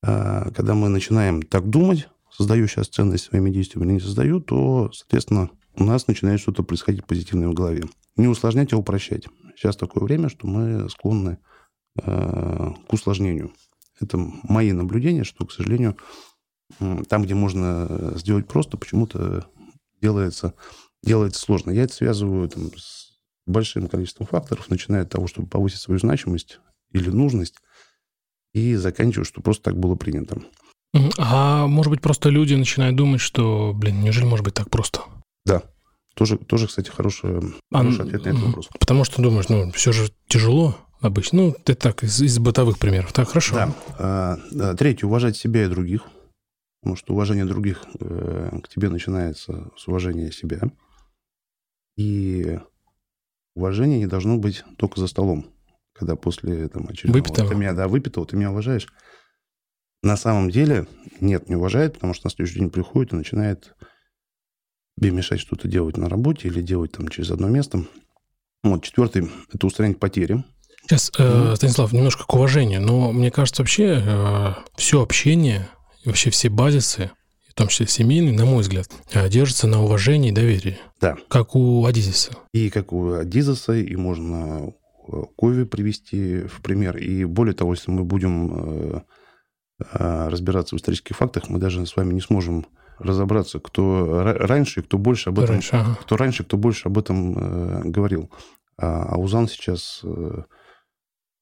когда 0.01 0.75
мы 0.75 0.89
начинаем 0.89 1.43
так 1.43 1.69
думать, 1.69 2.09
создаю 2.31 2.67
сейчас 2.69 2.89
ценность 2.89 3.25
своими 3.25 3.51
действиями 3.51 3.87
или 3.87 3.95
не 3.95 4.01
создаю, 4.01 4.41
то, 4.41 4.91
соответственно, 4.93 5.51
у 5.75 5.85
нас 5.85 6.07
начинает 6.07 6.41
что-то 6.41 6.63
происходить 6.63 7.05
позитивное 7.07 7.49
в 7.49 7.55
голове. 7.55 7.85
Не 8.17 8.29
усложнять, 8.29 8.73
а 8.73 8.79
упрощать. 8.79 9.27
Сейчас 9.57 9.77
такое 9.77 10.05
время, 10.05 10.29
что 10.29 10.47
мы 10.47 10.89
склонны 10.89 11.39
э, 12.03 12.71
к 12.89 12.93
усложнению. 12.93 13.53
Это 14.01 14.19
мои 14.19 14.73
наблюдения, 14.73 15.25
что, 15.25 15.47
к 15.47 15.53
сожалению, 15.53 15.97
там, 17.09 17.23
где 17.23 17.35
можно 17.35 18.13
сделать 18.17 18.49
просто, 18.49 18.77
почему-то 18.77 19.47
делается, 20.03 20.55
делается 21.03 21.41
сложно. 21.41 21.71
Я 21.71 21.85
это 21.85 21.95
связываю 21.95 22.49
там, 22.49 22.71
с 22.77 23.19
большим 23.47 23.87
количеством 23.87 24.27
факторов, 24.27 24.69
начиная 24.69 25.03
от 25.03 25.11
того, 25.11 25.27
чтобы 25.27 25.49
повысить 25.49 25.81
свою 25.81 25.99
значимость 26.01 26.61
или 26.93 27.11
нужность, 27.11 27.57
и 28.53 28.75
заканчивая, 28.75 29.25
что 29.25 29.43
просто 29.43 29.65
так 29.65 29.79
было 29.79 29.95
принято. 29.97 30.41
А 31.19 31.67
может 31.67 31.91
быть, 31.91 32.01
просто 32.01 32.31
люди 32.31 32.55
начинают 32.55 32.97
думать, 32.97 33.21
что, 33.21 33.73
блин, 33.75 34.01
неужели 34.01 34.25
может 34.25 34.45
быть 34.45 34.55
так 34.55 34.71
просто? 34.71 35.01
Да. 35.45 35.63
Тоже, 36.15 36.39
тоже 36.39 36.67
кстати, 36.67 36.89
хороший, 36.89 37.39
а, 37.71 37.79
хороший 37.79 38.07
ответ 38.07 38.25
на 38.25 38.29
этот 38.31 38.43
вопрос. 38.43 38.69
Потому 38.79 39.05
что 39.05 39.21
думаешь, 39.21 39.49
ну, 39.51 39.71
все 39.73 39.93
же 39.93 40.11
тяжело 40.29 40.77
обычно. 41.01 41.43
Ну, 41.43 41.51
это 41.51 41.75
так, 41.75 42.03
из, 42.03 42.23
из 42.23 42.39
бытовых 42.39 42.79
примеров. 42.79 43.13
Так, 43.13 43.29
хорошо. 43.29 43.55
Да. 43.55 43.75
А, 43.99 44.75
третье, 44.77 45.07
уважать 45.07 45.37
себя 45.37 45.65
и 45.65 45.69
других. 45.69 46.03
Потому 46.81 46.97
что 46.97 47.15
уважение 47.15 47.45
других 47.45 47.85
э, 47.99 48.61
к 48.63 48.69
тебе 48.69 48.89
начинается 48.89 49.71
с 49.77 49.89
уважения 49.89 50.31
себя. 50.31 50.71
И 51.97 52.59
уважение 53.55 53.99
не 53.99 54.07
должно 54.07 54.39
быть 54.39 54.63
только 54.79 55.01
за 55.01 55.09
столом. 55.09 55.47
Когда 55.99 56.17
после 56.17 56.69
там, 56.69 56.89
очередного... 56.89 57.23
Выпитого. 57.23 57.49
Ты 57.49 57.55
меня, 57.55 57.73
да, 57.73 57.89
выпитого, 57.89 58.27
ты 58.27 58.37
меня 58.37 58.51
уважаешь. 58.51 58.87
На 60.03 60.17
самом 60.17 60.51
деле 60.51 60.87
нет, 61.21 61.49
не 61.49 61.57
уважает, 61.57 61.95
потому 61.95 62.15
что 62.15 62.27
на 62.27 62.31
следующий 62.31 62.61
день 62.61 62.71
приходит 62.71 63.13
и 63.13 63.17
начинает 63.17 63.75
тебе 64.99 65.11
мешать 65.11 65.41
что-то 65.41 65.69
делать 65.69 65.97
на 65.97 66.09
работе 66.09 66.49
или 66.49 66.61
делать 66.61 66.93
там 66.93 67.09
через 67.09 67.31
одно 67.31 67.49
место. 67.49 67.87
Вот, 68.63 68.85
четвертый– 68.85 69.31
это 69.53 69.67
устранить 69.67 69.99
потери. 69.99 70.45
Сейчас, 70.83 71.11
э, 71.19 71.55
Станислав, 71.57 71.93
немножко 71.93 72.25
к 72.25 72.35
уважению, 72.35 72.81
но 72.81 73.11
мне 73.13 73.31
кажется, 73.31 73.63
вообще 73.63 74.03
э, 74.05 74.53
все 74.77 75.03
общение, 75.03 75.69
вообще 76.05 76.31
все 76.31 76.49
базисы, 76.49 77.11
в 77.49 77.55
том 77.55 77.69
числе 77.69 77.87
семейные, 77.89 78.35
на 78.35 78.45
мой 78.45 78.63
взгляд, 78.63 78.89
э, 79.13 79.29
держатся 79.29 79.67
на 79.67 79.83
уважении 79.83 80.31
и 80.31 80.35
доверии. 80.35 80.79
Да. 81.01 81.17
Как 81.29 81.57
у 81.57 81.85
Адизиса. 81.85 82.33
И 82.53 82.71
как 82.71 82.93
у 82.93 83.15
Адизиса, 83.15 83.73
и 83.73 83.97
можно 83.97 84.73
Кови 85.37 85.65
привести 85.65 86.43
в 86.43 86.61
пример. 86.63 86.97
И 86.97 87.25
более 87.25 87.55
того, 87.55 87.75
если 87.75 87.91
мы 87.91 88.05
будем 88.05 88.53
э, 88.53 89.01
э, 89.93 90.29
разбираться 90.29 90.75
в 90.75 90.79
исторических 90.79 91.17
фактах, 91.17 91.49
мы 91.49 91.59
даже 91.59 91.87
с 91.87 91.97
вами 91.97 92.15
не 92.15 92.21
сможем 92.21 92.67
разобраться, 92.99 93.61
кто 93.61 94.23
раньше 94.23 94.81
и 94.81 94.83
кто 94.83 94.99
больше 94.99 95.31
об 95.31 95.39
этом, 95.39 95.55
раньше, 95.55 95.77
ага. 95.77 95.99
кто 96.01 96.17
раньше, 96.17 96.45
кто 96.45 96.57
больше 96.57 96.89
об 96.89 96.99
этом 96.99 97.39
э, 97.39 97.83
говорил. 97.85 98.31
А 98.79 99.15
Аузан 99.15 99.49
сейчас 99.49 100.01
э, 100.03 100.43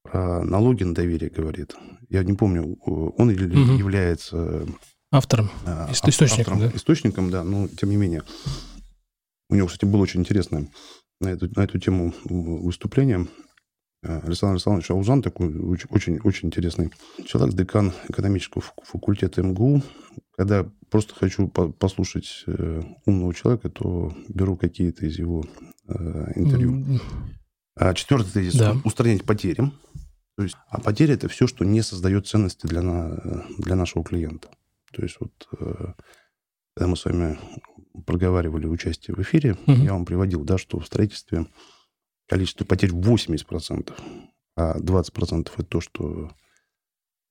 про 0.03 0.43
налоги 0.43 0.85
на 0.85 0.95
доверие 0.95 1.31
говорит. 1.31 1.75
Я 2.09 2.23
не 2.23 2.35
помню, 2.35 2.77
он 2.85 3.31
или 3.31 3.47
угу. 3.47 3.73
является 3.73 4.67
автором, 5.11 5.51
э, 5.67 5.87
источником, 5.93 6.39
автором, 6.39 6.61
да? 6.61 6.71
источником, 6.75 7.31
да, 7.31 7.45
но 7.45 7.69
тем 7.69 7.91
не 7.91 7.97
менее. 7.97 8.23
У 9.49 9.55
него, 9.55 9.69
кстати, 9.69 9.85
было 9.85 10.03
очень 10.03 10.21
интересное 10.21 10.69
на 11.21 11.29
эту, 11.29 11.49
на 11.55 11.65
эту 11.65 11.79
тему 11.79 12.13
выступление. 12.25 13.27
Александр 14.05 14.55
Александрович 14.55 14.91
Аузан, 14.91 15.23
такой 15.23 15.55
очень, 15.57 16.19
очень 16.21 16.49
интересный 16.49 16.91
человек, 17.27 17.55
декан 17.55 17.93
экономического 18.09 18.63
факультета 18.83 19.43
МГУ. 19.43 19.83
Когда 20.37 20.69
просто 20.91 21.15
хочу 21.15 21.49
послушать 21.49 22.45
э, 22.47 22.83
умного 23.07 23.35
человека, 23.35 23.69
то 23.71 24.13
беру 24.29 24.57
какие-то 24.57 25.07
из 25.07 25.19
его 25.19 25.45
э, 25.89 26.33
интервью. 26.37 27.01
А 27.77 27.95
четвертый 27.95 28.33
тезис 28.33 28.55
да.– 28.55 28.77
устранять 28.85 29.25
потери. 29.25 29.73
То 30.37 30.43
есть, 30.43 30.57
а 30.69 30.81
потери– 30.81 31.15
это 31.15 31.29
все, 31.29 31.47
что 31.47 31.65
не 31.65 31.83
создает 31.83 32.27
ценности 32.27 32.67
для, 32.67 32.83
на, 32.83 33.45
для 33.59 33.75
нашего 33.75 34.05
клиента. 34.05 34.49
То 34.93 35.03
есть 35.03 35.17
вот 35.21 35.33
э, 35.59 35.93
когда 36.75 36.89
мы 36.89 36.97
с 36.97 37.05
вами 37.05 37.39
проговаривали 38.07 38.67
участие 38.67 39.15
в 39.15 39.21
эфире, 39.21 39.57
угу. 39.67 39.73
я 39.73 39.93
вам 39.93 40.05
приводил, 40.05 40.45
да, 40.45 40.59
что 40.59 40.81
в 40.81 40.87
строительстве 40.87 41.47
количество 42.29 42.65
потерь 42.65 42.91
80%, 42.91 43.93
а 44.57 44.79
20% 44.79 45.51
это 45.55 45.65
то, 45.65 45.81
что 45.81 46.31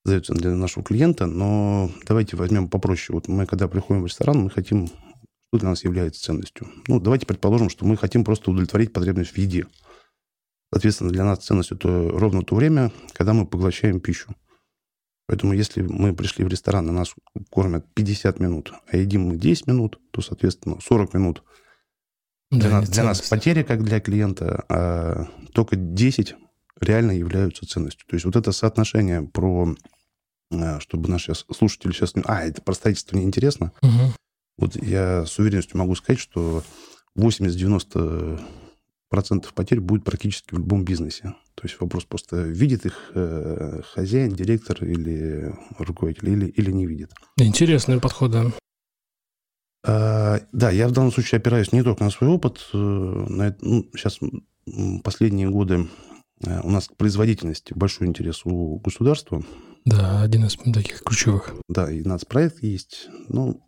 сдается 0.06 0.34
для 0.34 0.52
нашего 0.52 0.84
клиента. 0.84 1.26
Но 1.26 1.90
давайте 2.06 2.36
возьмем 2.36 2.70
попроще. 2.70 3.16
Вот 3.16 3.28
мы, 3.28 3.46
когда 3.46 3.68
приходим 3.68 4.04
в 4.04 4.08
ресторан, 4.08 4.40
мы 4.40 4.50
хотим, 4.50 4.88
что 4.88 5.60
для 5.60 5.70
нас 5.70 5.84
является 5.84 6.22
ценностью. 6.22 6.68
Ну, 6.88 7.00
давайте 7.00 7.26
предположим, 7.26 7.70
что 7.70 7.86
мы 7.86 7.98
хотим 7.98 8.24
просто 8.24 8.52
удовлетворить 8.52 8.94
потребность 8.94 9.32
в 9.32 9.38
еде. 9.38 9.68
Соответственно, 10.72 11.12
для 11.12 11.24
нас 11.24 11.40
ценность 11.40 11.72
это 11.72 12.10
ровно 12.10 12.42
то 12.42 12.56
время, 12.56 12.92
когда 13.14 13.34
мы 13.34 13.46
поглощаем 13.46 14.00
пищу. 14.00 14.36
Поэтому 15.28 15.54
если 15.54 15.82
мы 15.82 16.14
пришли 16.14 16.44
в 16.44 16.50
ресторан, 16.50 16.90
и 16.90 16.92
нас 16.92 17.14
кормят 17.50 17.86
50 17.94 18.40
минут, 18.40 18.74
а 18.88 18.98
едим 18.98 19.28
мы 19.28 19.38
10 19.38 19.68
минут, 19.68 20.00
то, 20.12 20.22
соответственно, 20.22 20.80
40 20.82 21.14
минут 21.14 21.44
для, 22.60 22.70
да, 22.70 22.80
нас, 22.82 22.90
для 22.90 23.04
нас 23.04 23.22
потери, 23.22 23.64
как 23.64 23.84
для 23.84 24.00
клиента, 24.00 24.66
а 24.70 25.28
только 25.54 25.76
10 25.76 26.36
реально 26.80 27.12
являются 27.12 27.66
ценностью. 27.66 28.06
То 28.08 28.16
есть 28.16 28.26
вот 28.26 28.36
это 28.36 28.52
соотношение 28.52 29.22
про, 29.22 29.76
а, 30.52 30.80
чтобы 30.80 31.10
наши 31.10 31.34
слушатели 31.36 31.92
сейчас... 31.92 32.14
А, 32.26 32.44
это 32.44 32.62
про 32.62 32.74
строительство 32.74 33.18
неинтересно. 33.18 33.72
Угу. 33.82 34.14
Вот 34.58 34.84
я 34.84 35.26
с 35.26 35.38
уверенностью 35.40 35.78
могу 35.78 35.96
сказать, 35.96 36.20
что 36.20 36.64
80-90 37.18 38.40
процентов 39.10 39.54
потерь 39.54 39.80
будет 39.80 40.04
практически 40.04 40.56
в 40.56 40.58
любом 40.58 40.84
бизнесе. 40.84 41.36
То 41.56 41.64
есть 41.64 41.80
вопрос 41.80 42.06
просто, 42.06 42.38
видит 42.38 42.86
их 42.86 43.12
э, 43.14 43.82
хозяин, 43.94 44.34
директор 44.34 44.84
или 44.84 45.54
руководитель, 45.78 46.32
или, 46.32 46.46
или 46.48 46.72
не 46.72 46.88
видит. 46.88 47.12
Интересный 47.38 48.00
подход, 48.00 48.32
да. 48.32 48.52
А, 49.86 50.40
да, 50.52 50.72
я 50.72 50.88
в 50.88 50.92
данном 50.92 51.12
случае 51.12 51.40
опираюсь 51.40 51.72
не 51.72 51.84
только 51.84 52.04
на 52.04 52.10
свой 52.10 52.30
опыт. 52.30 52.66
Э, 52.74 52.78
на, 52.78 53.56
ну, 53.62 53.90
сейчас 53.96 54.20
последние 55.04 55.50
годы 55.50 55.88
э, 56.46 56.62
у 56.62 56.70
нас 56.70 56.88
к 56.88 56.96
производительности 56.96 57.74
большой 57.74 58.08
интерес 58.08 58.46
у 58.46 58.80
государства. 58.80 59.44
Да, 59.86 60.22
один 60.22 60.46
из 60.46 60.56
таких 60.56 61.04
ключевых. 61.04 61.54
Да, 61.68 61.92
и 61.92 62.02
нацпроект 62.02 62.64
есть. 62.64 63.10
Ну, 63.28 63.62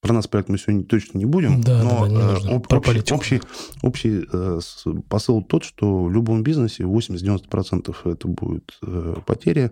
про 0.00 0.12
нас 0.12 0.26
проект 0.26 0.48
мы 0.48 0.58
сегодня 0.58 0.84
точно 0.84 1.18
не 1.18 1.26
будем, 1.26 1.60
да, 1.60 1.84
но 1.84 2.08
да, 2.08 2.40
да, 2.40 2.54
об, 2.56 2.66
общий, 2.72 3.14
общий, 3.14 3.42
общий 3.82 4.26
э, 4.32 4.60
посыл 5.08 5.42
тот, 5.42 5.62
что 5.62 6.04
в 6.04 6.10
любом 6.10 6.42
бизнесе 6.42 6.82
80-90% 6.82 7.94
это 8.12 8.28
будет 8.28 8.78
э, 8.82 9.14
потери. 9.24 9.70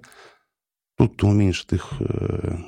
Тот, 0.96 1.14
кто 1.14 1.26
уменьшит 1.26 1.72
их 1.72 1.94
э, 1.98 2.58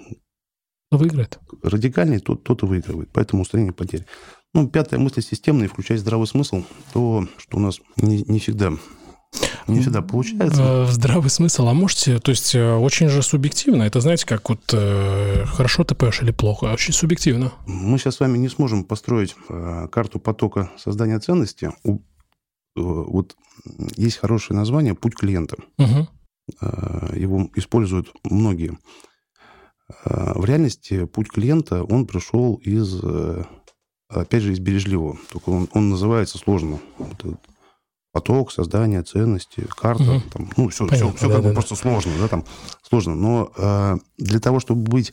выиграет. 0.98 1.38
радикальнее, 1.62 2.20
тот, 2.20 2.44
тот 2.44 2.62
и 2.62 2.66
выигрывает. 2.66 3.10
Поэтому 3.12 3.42
устранение 3.42 3.72
потерь. 3.72 4.06
Ну, 4.54 4.68
пятая 4.68 5.00
мысль 5.00 5.22
системная, 5.22 5.68
включая 5.68 5.98
здравый 5.98 6.26
смысл, 6.26 6.62
то, 6.92 7.26
что 7.38 7.56
у 7.56 7.60
нас 7.60 7.80
не, 7.96 8.22
не 8.28 8.38
всегда 8.38 8.72
не 9.66 9.80
всегда 9.80 10.02
получается. 10.02 10.62
Э, 10.62 10.86
здравый 10.90 11.30
смысл. 11.30 11.68
А 11.68 11.74
можете, 11.74 12.18
то 12.18 12.30
есть 12.30 12.54
э, 12.54 12.74
очень 12.74 13.08
же 13.08 13.22
субъективно. 13.22 13.84
Это 13.84 14.00
знаете, 14.00 14.26
как 14.26 14.48
вот 14.48 14.60
э, 14.72 15.44
хорошо 15.46 15.84
ты 15.84 15.94
поешь 15.94 16.20
или 16.20 16.32
плохо. 16.32 16.70
А 16.70 16.74
очень 16.74 16.92
субъективно. 16.92 17.52
Мы 17.66 17.98
сейчас 17.98 18.16
с 18.16 18.20
вами 18.20 18.38
не 18.38 18.48
сможем 18.48 18.84
построить 18.84 19.34
э, 19.48 19.88
карту 19.90 20.18
потока 20.18 20.70
создания 20.76 21.18
ценности. 21.18 21.70
У, 21.84 21.96
э, 21.96 21.98
вот 22.74 23.36
есть 23.96 24.18
хорошее 24.18 24.58
название 24.58 24.94
«Путь 24.94 25.14
клиента». 25.14 25.56
Угу. 25.78 26.08
Его 27.14 27.48
используют 27.54 28.12
многие. 28.24 28.76
Э, 30.04 30.32
в 30.34 30.44
реальности 30.44 31.04
путь 31.06 31.28
клиента, 31.28 31.84
он 31.84 32.06
пришел 32.06 32.56
из, 32.56 33.00
э, 33.02 33.44
опять 34.08 34.42
же, 34.42 34.52
из 34.52 34.58
бережливого. 34.58 35.18
Только 35.30 35.50
он, 35.50 35.68
он 35.72 35.90
называется 35.90 36.38
сложно. 36.38 36.80
Вот 36.98 37.38
поток, 38.12 38.52
создание 38.52 39.02
ценности, 39.02 39.66
карта, 39.68 40.16
угу. 40.16 40.22
там, 40.30 40.50
ну, 40.56 40.68
все, 40.68 40.86
Понятно, 40.86 41.08
все, 41.08 41.16
все 41.16 41.28
да, 41.28 41.34
как 41.34 41.42
да, 41.42 41.48
бы 41.48 41.54
да. 41.54 41.54
просто 41.54 41.76
сложно, 41.76 42.12
да, 42.18 42.28
там, 42.28 42.44
сложно. 42.82 43.14
Но 43.14 43.52
э, 43.56 43.96
для 44.18 44.38
того, 44.38 44.60
чтобы 44.60 44.82
быть 44.82 45.12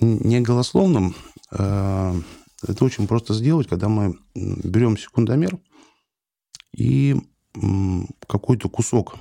не 0.00 0.40
голословным, 0.40 1.14
э, 1.52 2.14
это 2.66 2.84
очень 2.84 3.06
просто 3.06 3.34
сделать, 3.34 3.68
когда 3.68 3.88
мы 3.88 4.18
берем 4.34 4.98
секундомер 4.98 5.58
и 6.76 7.16
э, 7.54 7.60
какой-то 8.26 8.68
кусок, 8.68 9.14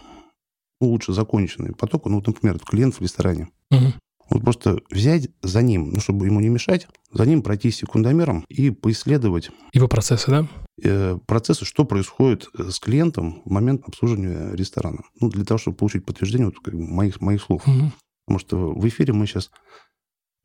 ну, 0.80 0.88
лучше 0.88 1.14
законченный 1.14 1.76
поток, 1.76 2.06
ну, 2.06 2.16
вот, 2.16 2.28
например, 2.28 2.58
клиент 2.60 2.96
в 2.96 3.02
ресторане, 3.02 3.50
угу. 3.70 3.94
Вот 4.32 4.44
просто 4.44 4.80
взять 4.90 5.30
за 5.42 5.62
ним, 5.62 5.92
ну, 5.92 6.00
чтобы 6.00 6.26
ему 6.26 6.40
не 6.40 6.48
мешать, 6.48 6.88
за 7.12 7.26
ним 7.26 7.42
пройти 7.42 7.70
секундомером 7.70 8.46
и 8.48 8.70
поисследовать... 8.70 9.52
Его 9.74 9.90
процессы, 9.90 10.32
да? 10.32 10.48
Э, 10.82 11.18
процессы, 11.28 11.66
что 11.66 11.84
происходит 11.84 12.48
э, 12.58 12.70
с 12.70 12.80
клиентом 12.80 13.42
в 13.44 13.52
момент 13.52 13.84
обслуживания 13.86 14.56
ресторана. 14.56 15.04
Ну, 15.20 15.30
для 15.30 15.44
того, 15.44 15.58
чтобы 15.58 15.76
получить 15.76 16.06
подтверждение 16.06 16.46
вот, 16.46 16.60
как, 16.60 16.74
моих, 16.74 17.20
моих 17.20 17.42
слов. 17.42 17.68
Угу. 17.68 17.92
Потому 18.26 18.40
что 18.40 18.72
в 18.72 18.88
эфире 18.88 19.12
мы 19.12 19.28
сейчас 19.28 19.52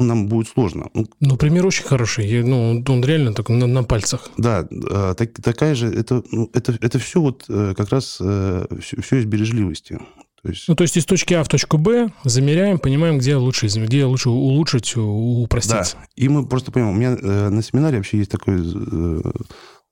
ну, 0.01 0.07
нам 0.07 0.27
будет 0.27 0.49
сложно. 0.49 0.91
Ну, 0.93 1.07
ну 1.21 1.37
пример 1.37 1.65
очень 1.65 1.85
хороший. 1.85 2.43
Ну, 2.43 2.83
он 2.87 3.05
реально 3.05 3.35
так 3.35 3.49
на, 3.49 3.69
на 3.69 3.85
пальцах. 3.85 4.31
Да, 4.37 4.69
а, 4.91 5.15
так, 5.15 5.33
такая 5.41 5.77
же, 5.77 5.87
это, 5.87 6.25
ну, 6.33 6.51
это, 6.53 6.77
это 6.81 6.99
все 6.99 7.21
вот 7.21 7.45
э, 7.49 7.75
как 7.77 7.91
раз 7.91 8.15
все, 8.17 9.01
все 9.01 9.17
из 9.17 9.25
бережливости. 9.27 10.01
То 10.47 10.53
есть... 10.53 10.69
Ну, 10.69 10.77
то 10.77 10.83
есть 10.83 10.97
из 10.97 11.05
точки 11.05 11.35
А 11.35 11.43
в 11.43 11.49
точку 11.49 11.77
Б 11.77 12.13
замеряем, 12.23 12.79
понимаем, 12.79 13.19
где 13.19 13.35
лучше, 13.35 13.67
где 13.67 14.05
лучше 14.05 14.31
улучшить, 14.31 14.97
упростить. 14.97 15.73
Да, 15.73 16.07
и 16.15 16.29
мы 16.29 16.47
просто 16.47 16.71
понимаем, 16.71 16.95
у 16.95 16.99
меня 17.01 17.17
э, 17.21 17.49
на 17.49 17.63
семинаре 17.63 17.97
вообще 17.97 18.19
есть 18.19 18.31
такой 18.31 18.61
э, 18.61 19.21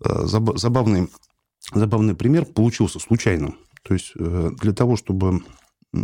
э 0.05 0.27
забавный, 0.27 1.09
забавный 1.75 2.15
пример, 2.15 2.45
получился 2.45 3.01
случайно. 3.01 3.55
То 3.83 3.95
есть 3.95 4.13
э, 4.17 4.51
для 4.63 4.73
того, 4.73 4.95
чтобы 4.97 5.43
э, 5.93 5.99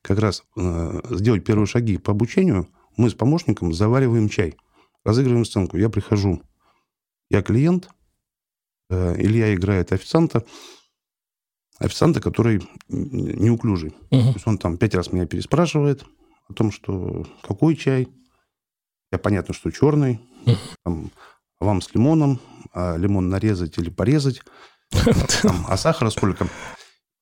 как 0.00 0.18
раз 0.18 0.44
э, 0.56 1.00
сделать 1.10 1.44
первые 1.44 1.66
шаги 1.66 1.98
по 1.98 2.12
обучению, 2.12 2.70
мы 2.96 3.10
с 3.10 3.14
помощником 3.14 3.74
завариваем 3.74 4.30
чай, 4.30 4.56
разыгрываем 5.04 5.44
сценку. 5.44 5.76
Я 5.76 5.90
прихожу, 5.90 6.40
я 7.28 7.42
клиент, 7.42 7.90
Илья 8.88 9.54
играет 9.54 9.92
официанта, 9.92 10.44
официанта, 11.78 12.20
который 12.20 12.62
неуклюжий. 12.88 13.90
Угу. 14.10 14.20
То 14.20 14.32
есть 14.34 14.46
он 14.46 14.58
там 14.58 14.76
пять 14.76 14.94
раз 14.94 15.12
меня 15.12 15.26
переспрашивает 15.26 16.04
о 16.48 16.52
том, 16.52 16.72
что 16.72 17.26
какой 17.42 17.76
чай. 17.76 18.08
Я 19.12 19.18
понятно, 19.18 19.54
что 19.54 19.70
черный. 19.70 20.20
Угу. 20.46 20.56
Там, 20.84 21.10
вам 21.60 21.82
с 21.82 21.94
лимоном. 21.94 22.40
А 22.72 22.96
лимон 22.96 23.28
нарезать 23.28 23.78
или 23.78 23.88
порезать. 23.88 24.42
Там, 25.42 25.64
а 25.68 25.76
сахара 25.76 26.10
сколько? 26.10 26.48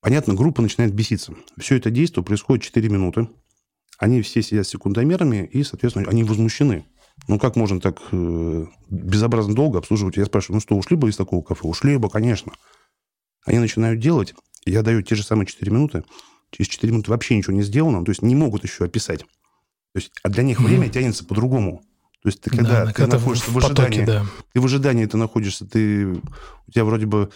Понятно, 0.00 0.34
группа 0.34 0.62
начинает 0.62 0.94
беситься. 0.94 1.34
Все 1.58 1.76
это 1.76 1.90
действие 1.90 2.24
происходит 2.24 2.64
4 2.64 2.88
минуты. 2.88 3.28
Они 3.98 4.20
все 4.22 4.42
сидят 4.42 4.66
с 4.66 4.70
секундомерами, 4.70 5.44
и, 5.44 5.62
соответственно, 5.62 6.08
они 6.08 6.24
возмущены. 6.24 6.86
Ну, 7.28 7.38
как 7.38 7.54
можно 7.54 7.80
так 7.80 8.00
э, 8.10 8.66
безобразно 8.90 9.54
долго 9.54 9.78
обслуживать? 9.78 10.16
Я 10.16 10.24
спрашиваю, 10.24 10.56
ну 10.56 10.60
что, 10.60 10.76
ушли 10.76 10.96
бы 10.96 11.08
из 11.08 11.16
такого 11.16 11.42
кафе? 11.42 11.68
Ушли 11.68 11.96
бы, 11.98 12.10
конечно. 12.10 12.52
Они 13.44 13.58
начинают 13.58 14.00
делать, 14.00 14.34
я 14.64 14.82
даю 14.82 15.02
те 15.02 15.14
же 15.14 15.22
самые 15.22 15.46
4 15.46 15.70
минуты, 15.70 16.04
через 16.50 16.68
4 16.68 16.92
минуты 16.92 17.10
вообще 17.10 17.36
ничего 17.36 17.54
не 17.54 17.62
сделано, 17.62 18.04
то 18.04 18.10
есть 18.10 18.22
не 18.22 18.34
могут 18.34 18.64
еще 18.64 18.84
описать. 18.84 19.20
То 19.20 19.96
есть, 19.96 20.12
а 20.22 20.28
для 20.28 20.42
них 20.42 20.60
время 20.60 20.88
тянется 20.88 21.24
по-другому. 21.24 21.82
То 22.22 22.28
есть 22.28 22.40
ты 22.40 22.50
когда 22.50 22.84
да, 22.84 22.86
ты 22.86 22.92
когда 22.92 23.18
находишься 23.18 23.50
в, 23.50 23.54
в 23.54 23.58
ожидании, 23.58 24.00
потоке, 24.00 24.06
да. 24.06 24.26
ты 24.52 24.60
в 24.60 24.64
ожидании 24.64 25.06
ты 25.06 25.16
находишься, 25.16 25.66
ты 25.66 26.06
у 26.06 26.70
тебя 26.72 26.84
вроде 26.84 27.06
бы 27.06 27.30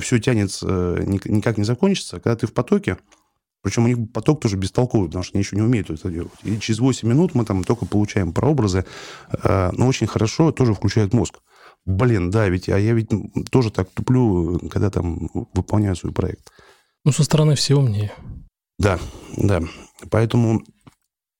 все 0.00 0.18
тянется, 0.18 0.66
никак 1.06 1.56
не 1.56 1.64
закончится, 1.64 2.16
а 2.16 2.20
когда 2.20 2.36
ты 2.36 2.46
в 2.46 2.52
потоке, 2.52 2.98
причем 3.62 3.84
у 3.84 3.88
них 3.88 4.12
поток 4.12 4.42
тоже 4.42 4.56
бестолковый, 4.56 5.08
потому 5.08 5.24
что 5.24 5.36
они 5.36 5.42
еще 5.42 5.56
не 5.56 5.62
умеют 5.62 5.88
это 5.88 6.10
делать. 6.10 6.32
И 6.42 6.58
через 6.58 6.80
8 6.80 7.08
минут 7.08 7.34
мы 7.34 7.46
там 7.46 7.64
только 7.64 7.86
получаем 7.86 8.34
прообразы, 8.34 8.84
э, 9.32 9.70
но 9.72 9.86
очень 9.86 10.06
хорошо 10.06 10.52
тоже 10.52 10.74
включают 10.74 11.14
мозг 11.14 11.40
блин, 11.84 12.30
да, 12.30 12.48
ведь, 12.48 12.68
а 12.68 12.78
я 12.78 12.92
ведь 12.92 13.10
тоже 13.50 13.70
так 13.70 13.90
туплю, 13.90 14.58
когда 14.70 14.90
там 14.90 15.28
выполняю 15.54 15.96
свой 15.96 16.12
проект. 16.12 16.50
Ну, 17.04 17.12
со 17.12 17.24
стороны 17.24 17.54
все 17.54 17.76
умнее. 17.76 18.12
Да, 18.78 18.98
да. 19.36 19.60
Поэтому 20.10 20.64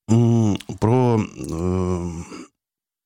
про... 0.07 1.21
Э, 1.51 2.11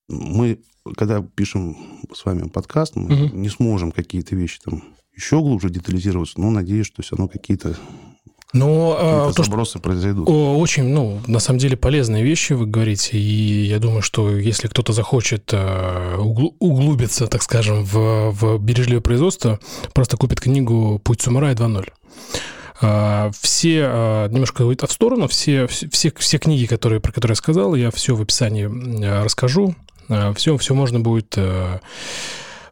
мы, 0.08 0.58
когда 0.96 1.22
пишем 1.22 1.76
с 2.12 2.24
вами 2.24 2.48
подкаст, 2.48 2.96
мы 2.96 3.26
угу. 3.26 3.36
не 3.36 3.48
сможем 3.48 3.92
какие-то 3.92 4.34
вещи 4.34 4.60
там 4.64 4.82
еще 5.14 5.40
глубже 5.40 5.68
детализироваться, 5.68 6.40
но 6.40 6.50
надеюсь, 6.50 6.86
что 6.86 7.02
все 7.02 7.16
равно 7.16 7.28
какие-то 7.28 7.76
Но 8.54 9.28
э, 9.30 9.32
то, 9.34 9.42
забросы 9.42 9.78
произойдут. 9.78 10.26
Очень, 10.28 10.84
ну, 10.84 11.20
на 11.26 11.38
самом 11.38 11.58
деле 11.58 11.76
полезные 11.76 12.24
вещи 12.24 12.54
вы 12.54 12.66
говорите, 12.66 13.18
и 13.18 13.64
я 13.66 13.78
думаю, 13.78 14.00
что 14.00 14.30
если 14.30 14.68
кто-то 14.68 14.94
захочет 14.94 15.50
э, 15.52 16.16
углубиться, 16.16 17.26
так 17.26 17.42
скажем, 17.42 17.84
в, 17.84 18.30
в 18.30 18.58
бережливое 18.58 19.02
производство, 19.02 19.60
просто 19.92 20.16
купит 20.16 20.40
книгу 20.40 20.98
«Путь 21.04 21.20
самурая 21.20 21.54
2.0». 21.54 21.88
А, 22.80 23.30
все, 23.38 23.82
а, 23.84 24.28
немножко 24.28 24.64
в 24.64 24.92
сторону, 24.92 25.28
все, 25.28 25.66
все, 25.66 26.12
все 26.16 26.38
книги, 26.38 26.64
которые, 26.64 27.00
про 27.00 27.12
которые 27.12 27.32
я 27.32 27.36
сказал, 27.36 27.74
я 27.74 27.90
все 27.90 28.14
в 28.14 28.22
описании 28.22 28.64
расскажу. 29.22 29.74
Все, 30.36 30.56
все 30.56 30.72
можно 30.72 31.00
будет 31.00 31.34
э, 31.36 31.80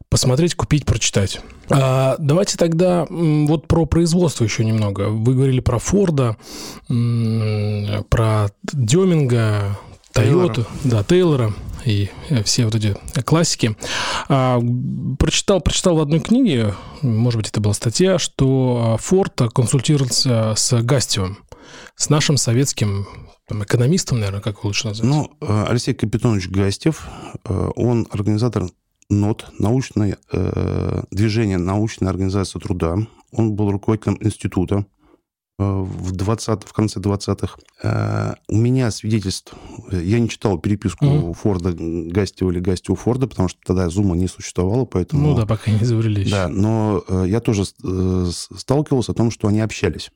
посмотреть, 0.09 0.55
купить, 0.55 0.85
прочитать. 0.85 1.41
А, 1.69 2.15
давайте 2.19 2.57
тогда 2.57 3.05
вот 3.09 3.67
про 3.67 3.85
производство 3.85 4.43
еще 4.43 4.63
немного. 4.65 5.09
Вы 5.09 5.33
говорили 5.33 5.59
про 5.59 5.79
Форда, 5.79 6.37
про 6.87 8.47
Деминга, 8.63 9.77
Тойоту, 10.13 10.65
да, 10.83 11.03
Тейлора 11.03 11.53
и 11.85 12.09
э, 12.29 12.43
все 12.43 12.65
вот 12.65 12.75
эти 12.75 12.95
классики. 13.23 13.75
А, 14.29 14.59
прочитал, 15.19 15.61
прочитал 15.61 15.95
в 15.95 16.01
одной 16.01 16.19
книге, 16.19 16.73
может 17.01 17.37
быть, 17.37 17.49
это 17.49 17.61
была 17.61 17.73
статья, 17.73 18.17
что 18.17 18.97
Форд 18.99 19.41
консультировался 19.53 20.53
с 20.55 20.81
Гастевым, 20.81 21.37
с 21.95 22.09
нашим 22.09 22.37
советским 22.37 23.07
там, 23.47 23.63
экономистом, 23.63 24.19
наверное, 24.19 24.41
как 24.41 24.57
его 24.57 24.67
лучше 24.67 24.87
назвать? 24.87 25.09
Ну, 25.09 25.31
э, 25.39 25.65
Алексей 25.69 25.93
Капитонович 25.93 26.49
Гастев, 26.49 27.07
э, 27.45 27.69
он 27.75 28.07
организатор 28.11 28.67
НОТ, 29.09 29.53
научное 29.59 30.17
э, 30.31 31.03
движение 31.11 31.57
научная 31.57 32.09
организация 32.09 32.59
труда. 32.59 32.97
Он 33.31 33.53
был 33.53 33.71
руководителем 33.71 34.17
института 34.19 34.85
э, 35.59 35.63
в, 35.63 36.11
20, 36.11 36.63
в 36.63 36.73
конце 36.73 36.99
20-х. 36.99 37.57
Э, 37.83 38.33
у 38.49 38.57
меня 38.57 38.91
свидетельств... 38.91 39.53
Я 39.91 40.19
не 40.19 40.27
читал 40.27 40.57
переписку 40.57 41.05
mm-hmm. 41.05 41.33
Форда 41.35 41.73
Гастева 41.73 42.51
или 42.51 42.59
Гастева 42.59 42.97
Форда, 42.97 43.27
потому 43.27 43.47
что 43.47 43.59
тогда 43.65 43.89
Зума 43.89 44.15
не 44.15 44.27
существовало, 44.27 44.83
поэтому... 44.83 45.29
Ну 45.29 45.35
да, 45.35 45.45
пока 45.45 45.71
не 45.71 45.77
изобрели 45.77 46.29
Да, 46.29 46.49
но 46.49 47.03
э, 47.07 47.25
я 47.27 47.39
тоже 47.39 47.63
э, 47.63 48.29
сталкивался 48.31 49.13
о 49.13 49.15
том, 49.15 49.31
что 49.31 49.47
они 49.47 49.61
общались. 49.61 50.11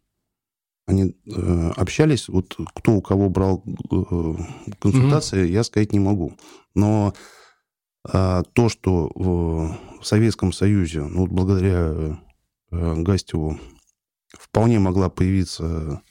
Они 0.86 1.16
э, 1.28 1.72
общались, 1.78 2.28
вот 2.28 2.58
кто 2.76 2.94
у 2.94 3.02
кого 3.02 3.30
брал 3.30 3.64
э, 3.66 4.36
консультации, 4.80 5.46
mm-hmm. 5.46 5.52
я 5.52 5.64
сказать 5.64 5.94
не 5.94 6.00
могу. 6.00 6.34
Но 6.76 7.14
а 8.04 8.44
то, 8.54 8.70
что 8.70 9.12
в 9.16 9.78
Советском 10.02 10.52
Союзе, 10.52 11.02
ну, 11.02 11.22
вот 11.22 11.30
благодаря 11.30 12.20
э, 12.72 12.94
Гастеву, 12.96 13.60
вполне 14.32 14.80
могла 14.80 15.10
появиться 15.10 16.02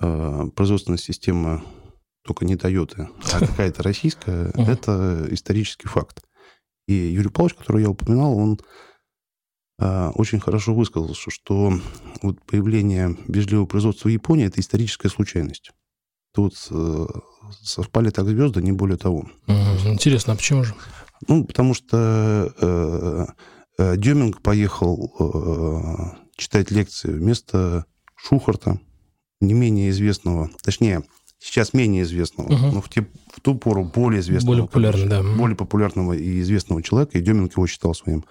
э, 0.00 0.42
производственная 0.56 0.98
система 0.98 1.62
только 2.24 2.44
не 2.44 2.56
Toyota, 2.56 3.08
а 3.32 3.40
какая-то 3.46 3.82
российская, 3.82 4.50
это 4.54 5.26
исторический 5.30 5.88
факт. 5.88 6.22
И 6.88 6.94
Юрий 6.94 7.30
Павлович, 7.30 7.54
которого 7.54 7.80
я 7.80 7.90
упоминал, 7.90 8.36
он 8.36 8.60
э, 9.78 10.08
очень 10.16 10.40
хорошо 10.40 10.74
высказался, 10.74 11.30
что 11.30 11.72
вот 12.22 12.42
появление 12.42 13.16
бережливого 13.28 13.66
производства 13.66 14.08
в 14.08 14.12
Японии– 14.12 14.46
это 14.46 14.60
историческая 14.60 15.08
случайность. 15.08 15.70
Тут 16.34 16.56
совпали 17.62 18.10
так 18.10 18.26
звезды, 18.26 18.60
не 18.60 18.72
более 18.72 18.96
того. 18.96 19.30
Интересно, 19.46 20.32
а 20.32 20.36
почему 20.36 20.64
же? 20.64 20.74
Ну, 21.28 21.44
потому 21.44 21.74
что 21.74 22.52
э, 22.60 23.26
э, 23.78 23.96
Деминг 23.96 24.42
поехал 24.42 25.12
э, 25.18 26.24
читать 26.36 26.70
лекции 26.70 27.10
вместо 27.10 27.86
Шухарта, 28.16 28.80
не 29.40 29.54
менее 29.54 29.90
известного, 29.90 30.50
точнее, 30.62 31.02
сейчас 31.38 31.74
менее 31.74 32.02
известного, 32.02 32.46
угу. 32.46 32.74
но 32.74 32.80
в, 32.80 32.88
те, 32.88 33.06
в 33.32 33.40
ту 33.40 33.54
пору 33.54 33.84
более 33.84 34.20
известного. 34.20 34.52
Более 34.52 34.66
популярного, 34.66 35.08
да. 35.08 35.22
Более 35.22 35.56
популярного 35.56 36.12
и 36.14 36.40
известного 36.40 36.82
человека, 36.82 37.18
и 37.18 37.22
Деминг 37.22 37.52
его 37.52 37.66
считал 37.66 37.94
своим 37.94 38.24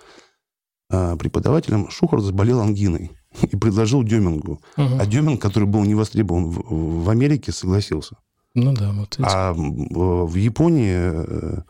э, 0.90 1.16
преподавателем. 1.18 1.90
Шухарт 1.90 2.24
заболел 2.24 2.62
ангиной 2.62 3.12
и 3.42 3.56
предложил 3.56 4.04
Демингу. 4.04 4.62
Угу. 4.78 4.98
А 5.00 5.06
Деминг, 5.06 5.42
который 5.42 5.66
был 5.66 5.84
не 5.84 5.96
востребован 5.96 6.50
в, 6.50 7.04
в 7.04 7.10
Америке, 7.10 7.52
согласился. 7.52 8.18
Ну 8.56 8.74
да, 8.74 8.92
вот. 8.92 9.18
А 9.20 9.54
в 9.54 10.36
Японии 10.36 10.96
э, 10.96 11.62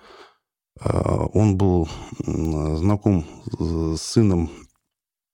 он 0.82 1.58
был 1.58 1.88
знаком 2.20 3.26
с 3.60 4.02
сыном 4.02 4.50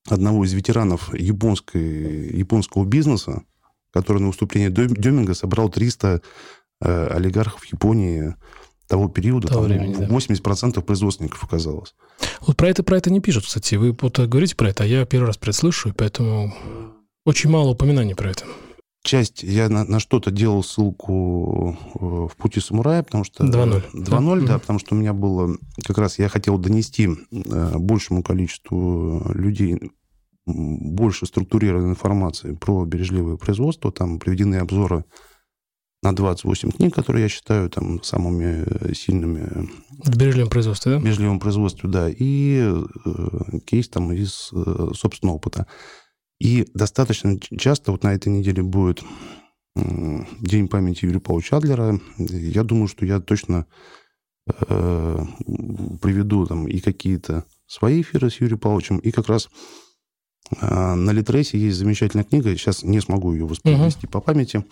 одного 0.08 0.44
из 0.44 0.54
ветеранов 0.54 1.14
японской, 1.14 2.36
японского 2.36 2.86
бизнеса, 2.86 3.44
который 3.92 4.20
на 4.20 4.28
выступлении 4.28 4.70
Деминга 4.70 5.34
собрал 5.34 5.70
300 5.70 6.22
э, 6.82 7.08
олигархов 7.08 7.66
Японии 7.66 8.36
того 8.88 9.08
периода. 9.08 9.48
Того 9.48 9.68
там 9.68 9.72
времени, 9.72 10.08
80% 10.08 10.74
да. 10.74 10.82
производственников 10.82 11.44
оказалось. 11.44 11.96
Вот 12.42 12.58
про 12.58 12.70
это, 12.70 12.84
про 12.84 12.98
это 12.98 13.12
не 13.12 13.20
пишут, 13.20 13.46
кстати. 13.46 13.76
Вы 13.76 13.96
вот 14.00 14.20
говорите 14.20 14.56
про 14.56 14.70
это, 14.70 14.84
а 14.84 14.88
я 14.88 15.06
первый 15.06 15.28
раз 15.28 15.38
про 15.38 15.52
это 15.52 15.60
слышу, 15.60 15.90
и 15.90 15.94
поэтому 15.94 16.54
очень 17.26 17.50
мало 17.50 17.70
упоминаний 17.70 18.16
про 18.16 18.32
это 18.32 18.46
часть, 19.04 19.44
я 19.44 19.70
на, 19.70 19.84
на 19.86 20.00
что-то 20.00 20.32
делал 20.32 20.64
ссылку 20.64 21.78
э, 21.96 22.28
в 22.28 22.36
«Пути 22.38 22.60
самурая», 22.60 23.04
потому 23.04 23.24
что... 23.24 23.44
2.0. 23.44 23.84
2.0, 23.94 24.42
да, 24.42 24.48
да, 24.48 24.60
потому 24.60 24.80
что 24.80 24.96
у 24.96 24.98
меня 24.98 25.14
было... 25.14 25.58
Как 25.86 25.98
раз 25.98 26.20
я 26.20 26.30
хотел 26.30 26.58
донести 26.58 27.10
э, 27.32 27.78
большему 27.78 28.24
количеству 28.24 29.32
людей 29.34 29.80
больше 30.46 31.26
структурированной 31.26 31.92
информации 31.92 32.54
про 32.54 32.86
бережливое 32.86 33.38
производство. 33.38 33.92
Там 33.92 34.20
приведены 34.20 34.56
обзоры 34.56 35.06
на 36.02 36.16
28 36.16 36.72
книг, 36.72 36.96
которые 36.96 37.24
я 37.24 37.30
считаю 37.30 37.70
там 37.70 38.02
самыми 38.04 38.64
э, 38.66 38.94
сильными. 38.94 39.70
В 40.04 40.16
бережливом 40.16 40.50
производстве, 40.50 40.94
да? 40.94 41.00
В 41.00 41.04
бережливом 41.04 41.40
производстве, 41.40 41.90
да. 41.90 42.10
И 42.10 42.62
э, 42.62 43.60
кейс 43.66 43.90
там 43.90 44.12
из 44.14 44.50
э, 44.54 44.92
собственного 44.96 45.36
опыта. 45.36 45.68
И 46.40 46.68
достаточно 46.74 47.38
часто, 47.40 47.92
вот 47.92 48.04
на 48.04 48.14
этой 48.14 48.30
неделе 48.30 48.64
будет 48.64 49.04
День 49.76 50.68
памяти 50.68 51.06
Юрия 51.06 51.20
Павловича 51.20 51.58
Адлера. 51.58 52.00
Я 52.18 52.64
думаю, 52.64 52.88
что 52.88 53.06
я 53.06 53.20
точно 53.20 53.66
э, 54.48 55.20
приведу 56.02 56.46
там 56.46 56.68
и 56.68 56.80
какие-то 56.80 57.46
свои 57.68 58.02
эфиры 58.02 58.30
с 58.30 58.42
Юрием 58.42 58.60
Павловичем, 58.60 58.98
и 58.98 59.12
как 59.12 59.28
раз 59.30 59.50
э, 60.60 60.94
на 60.96 61.12
Литресе 61.12 61.58
есть 61.58 61.78
замечательная 61.78 62.26
книга, 62.26 62.50
сейчас 62.56 62.84
не 62.84 63.00
смогу 63.00 63.34
ее 63.34 63.46
воспроизвести 63.46 64.08
угу. 64.08 64.14
по 64.14 64.22
памяти. 64.22 64.66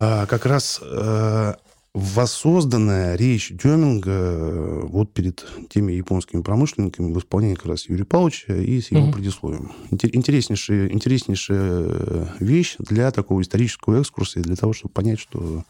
А, 0.00 0.26
как 0.26 0.46
раз 0.46 0.80
э, 0.82 1.54
воссозданная 1.94 3.16
речь 3.16 3.50
Деминга 3.50 4.10
э, 4.10 4.80
вот 4.84 5.12
перед 5.12 5.44
теми 5.68 5.92
японскими 5.92 6.42
промышленниками 6.42 7.12
в 7.12 7.18
исполнении 7.18 7.54
как 7.54 7.66
раз 7.66 7.88
Юрия 7.88 8.04
Павловича 8.04 8.54
и 8.54 8.80
с 8.80 8.90
его 8.90 9.04
угу. 9.04 9.12
предисловием. 9.12 9.72
Интереснейшая, 9.90 10.88
интереснейшая 10.90 12.34
вещь 12.40 12.76
для 12.78 13.10
такого 13.10 13.40
исторического 13.40 14.00
экскурса 14.00 14.40
и 14.40 14.42
для 14.42 14.56
того, 14.56 14.72
чтобы 14.72 14.92
понять, 14.92 15.18
что... 15.18 15.64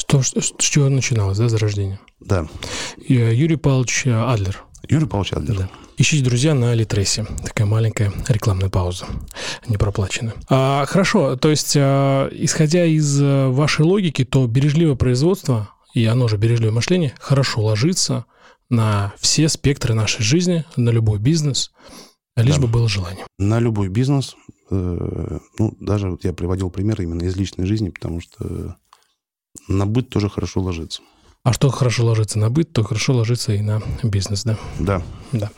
Что, 0.00 0.22
что, 0.22 0.40
с 0.40 0.52
чего 0.58 0.88
начиналось, 0.88 1.38
да, 1.38 1.48
зарождение? 1.48 1.98
Да. 2.20 2.48
Юрий 2.96 3.56
Павлович 3.56 4.06
Адлер. 4.06 4.64
Юрий 4.88 5.06
Павлович 5.06 5.32
Адлер. 5.32 5.56
Да. 5.56 5.70
Ищите, 5.96 6.24
друзья, 6.24 6.54
на 6.54 6.74
Литресе. 6.74 7.26
Такая 7.44 7.66
маленькая 7.66 8.12
рекламная 8.28 8.68
пауза, 8.68 9.06
не 9.66 9.76
проплачена. 9.76 10.32
А, 10.48 10.86
хорошо, 10.86 11.36
то 11.36 11.50
есть, 11.50 11.74
а, 11.76 12.28
исходя 12.32 12.84
из 12.84 13.18
а, 13.20 13.50
вашей 13.50 13.84
логики, 13.84 14.24
то 14.24 14.46
бережливое 14.46 14.94
производство, 14.94 15.70
и 15.94 16.04
оно 16.04 16.28
же 16.28 16.36
бережливое 16.36 16.72
мышление, 16.72 17.14
хорошо 17.18 17.62
ложится 17.62 18.26
на 18.70 19.12
все 19.18 19.48
спектры 19.48 19.94
нашей 19.94 20.22
жизни, 20.22 20.64
на 20.76 20.90
любой 20.90 21.18
бизнес, 21.18 21.72
лишь 22.36 22.56
да. 22.56 22.62
бы 22.62 22.68
было 22.68 22.88
желание. 22.88 23.26
На 23.38 23.58
любой 23.58 23.88
бизнес. 23.88 24.36
Э, 24.70 25.38
ну, 25.58 25.76
даже 25.80 26.10
вот 26.10 26.24
я 26.24 26.32
приводил 26.32 26.70
пример 26.70 27.00
именно 27.00 27.22
из 27.22 27.36
личной 27.36 27.66
жизни, 27.66 27.88
потому 27.88 28.20
что 28.20 28.76
на 29.66 29.86
быт 29.86 30.10
тоже 30.10 30.28
хорошо 30.28 30.60
ложится. 30.60 31.02
А 31.44 31.52
что 31.52 31.70
хорошо 31.70 32.04
ложится 32.04 32.38
на 32.38 32.50
быт, 32.50 32.72
то 32.72 32.82
хорошо 32.82 33.14
ложится 33.14 33.52
и 33.52 33.60
на 33.60 33.80
бизнес, 34.02 34.44
да? 34.44 34.58
Да. 34.78 35.02
Да. 35.32 35.50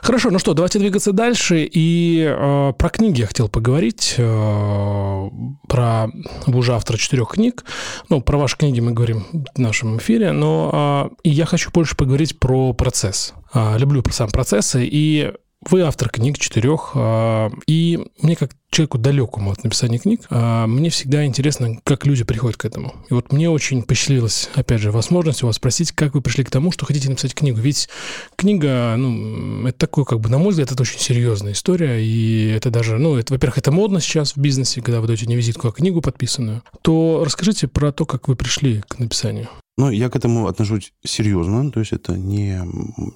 Хорошо, 0.00 0.30
ну 0.30 0.38
что, 0.38 0.54
давайте 0.54 0.78
двигаться 0.78 1.12
дальше. 1.12 1.68
И 1.70 2.24
э, 2.26 2.72
про 2.78 2.88
книги 2.88 3.20
я 3.20 3.26
хотел 3.26 3.48
поговорить. 3.48 4.14
Э, 4.16 5.28
про... 5.68 6.08
Вы 6.46 6.58
уже 6.58 6.74
автор 6.74 6.98
четырех 6.98 7.30
книг. 7.30 7.64
Ну, 8.08 8.20
про 8.20 8.38
ваши 8.38 8.56
книги 8.56 8.80
мы 8.80 8.92
говорим 8.92 9.26
в 9.54 9.58
нашем 9.58 9.98
эфире. 9.98 10.32
Но 10.32 11.10
э, 11.10 11.14
и 11.24 11.30
я 11.30 11.46
хочу 11.46 11.70
больше 11.70 11.96
поговорить 11.96 12.38
про 12.38 12.72
процесс. 12.72 13.34
Э, 13.54 13.76
люблю 13.78 14.02
сам 14.10 14.30
процессы. 14.30 14.86
И 14.90 15.32
вы 15.70 15.82
автор 15.82 16.08
книг 16.08 16.38
четырех, 16.38 16.92
а, 16.94 17.50
и 17.66 18.00
мне 18.20 18.36
как 18.36 18.52
человеку 18.70 18.98
далекому 18.98 19.52
от 19.52 19.62
написания 19.62 19.98
книг, 19.98 20.22
а, 20.30 20.66
мне 20.66 20.90
всегда 20.90 21.24
интересно, 21.24 21.78
как 21.84 22.06
люди 22.06 22.24
приходят 22.24 22.56
к 22.56 22.64
этому. 22.64 22.94
И 23.08 23.14
вот 23.14 23.32
мне 23.32 23.48
очень 23.48 23.82
посчастливилась, 23.82 24.50
опять 24.54 24.80
же, 24.80 24.90
возможность 24.90 25.42
у 25.42 25.46
вас 25.46 25.56
спросить, 25.56 25.92
как 25.92 26.14
вы 26.14 26.20
пришли 26.20 26.44
к 26.44 26.50
тому, 26.50 26.72
что 26.72 26.84
хотите 26.84 27.08
написать 27.08 27.34
книгу. 27.34 27.60
Ведь 27.60 27.88
книга, 28.36 28.94
ну, 28.96 29.66
это 29.66 29.78
такое, 29.78 30.04
как 30.04 30.20
бы, 30.20 30.28
на 30.28 30.38
мой 30.38 30.50
взгляд, 30.50 30.72
это 30.72 30.82
очень 30.82 30.98
серьезная 30.98 31.52
история, 31.52 32.04
и 32.04 32.48
это 32.48 32.70
даже, 32.70 32.98
ну, 32.98 33.16
это, 33.16 33.34
во-первых, 33.34 33.58
это 33.58 33.70
модно 33.70 34.00
сейчас 34.00 34.34
в 34.34 34.38
бизнесе, 34.38 34.82
когда 34.82 35.00
вы 35.00 35.06
даете 35.06 35.26
не 35.26 35.36
визитку, 35.36 35.68
а 35.68 35.72
книгу 35.72 36.00
подписанную. 36.00 36.62
То 36.82 37.22
расскажите 37.24 37.68
про 37.68 37.92
то, 37.92 38.06
как 38.06 38.28
вы 38.28 38.36
пришли 38.36 38.82
к 38.88 38.98
написанию. 38.98 39.48
Ну, 39.76 39.90
я 39.90 40.08
к 40.08 40.16
этому 40.16 40.46
отношусь 40.46 40.92
серьезно, 41.04 41.70
то 41.70 41.80
есть 41.80 41.92
это 41.92 42.16
не, 42.16 42.60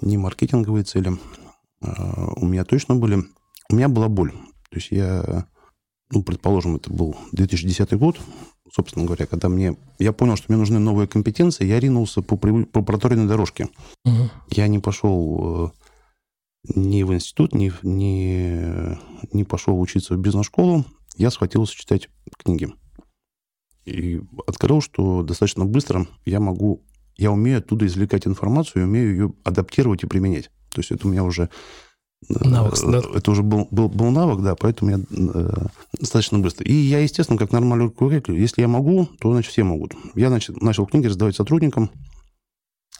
не 0.00 0.16
маркетинговые 0.16 0.84
цели. 0.84 1.12
А, 1.80 2.32
у 2.36 2.46
меня 2.46 2.64
точно 2.64 2.96
были... 2.96 3.24
У 3.70 3.74
меня 3.74 3.88
была 3.88 4.08
боль. 4.08 4.32
То 4.32 4.76
есть 4.76 4.90
я, 4.90 5.46
ну, 6.10 6.22
предположим, 6.22 6.76
это 6.76 6.92
был 6.92 7.16
2010 7.32 7.92
год, 7.94 8.18
собственно 8.72 9.04
говоря, 9.04 9.26
когда 9.26 9.48
мне... 9.48 9.76
Я 9.98 10.12
понял, 10.12 10.36
что 10.36 10.46
мне 10.48 10.58
нужны 10.58 10.78
новые 10.78 11.08
компетенции, 11.08 11.66
я 11.66 11.80
ринулся 11.80 12.22
по, 12.22 12.36
по 12.36 12.82
проторенной 12.82 13.26
дорожке. 13.26 13.68
Угу. 14.04 14.30
Я 14.50 14.68
не 14.68 14.78
пошел 14.78 15.72
э, 16.66 16.74
ни 16.74 17.02
в 17.02 17.12
институт, 17.12 17.54
ни, 17.54 17.72
ни, 17.82 18.98
не 19.34 19.44
пошел 19.44 19.80
учиться 19.80 20.14
в 20.14 20.18
бизнес-школу. 20.18 20.84
Я 21.16 21.30
схватился 21.30 21.74
читать 21.74 22.08
книги. 22.38 22.68
И 23.84 24.20
открыл, 24.46 24.80
что 24.80 25.22
достаточно 25.22 25.64
быстро 25.64 26.06
я 26.26 26.40
могу, 26.40 26.84
я 27.16 27.32
умею 27.32 27.58
оттуда 27.58 27.86
извлекать 27.86 28.26
информацию, 28.26 28.84
умею 28.84 29.10
ее 29.10 29.34
адаптировать 29.44 30.02
и 30.02 30.06
применять. 30.06 30.50
То 30.70 30.80
есть 30.80 30.90
это 30.90 31.06
у 31.06 31.10
меня 31.10 31.24
уже 31.24 31.50
э, 32.28 32.48
Навык, 32.48 32.74
да? 32.86 33.02
Это 33.14 33.30
уже 33.30 33.42
был, 33.42 33.68
был, 33.70 33.88
был 33.88 34.10
навык, 34.10 34.42
да, 34.42 34.54
поэтому 34.54 34.90
я 34.90 34.98
э, 34.98 35.66
достаточно 35.98 36.38
быстро. 36.38 36.64
И 36.64 36.72
я, 36.72 37.00
естественно, 37.00 37.38
как 37.38 37.52
нормальный 37.52 37.86
руководитель, 37.86 38.38
если 38.38 38.60
я 38.60 38.68
могу, 38.68 39.08
то, 39.20 39.32
значит, 39.32 39.52
все 39.52 39.64
могут. 39.64 39.92
Я 40.14 40.28
значит, 40.28 40.60
начал 40.62 40.86
книги 40.86 41.06
раздавать 41.06 41.36
сотрудникам. 41.36 41.90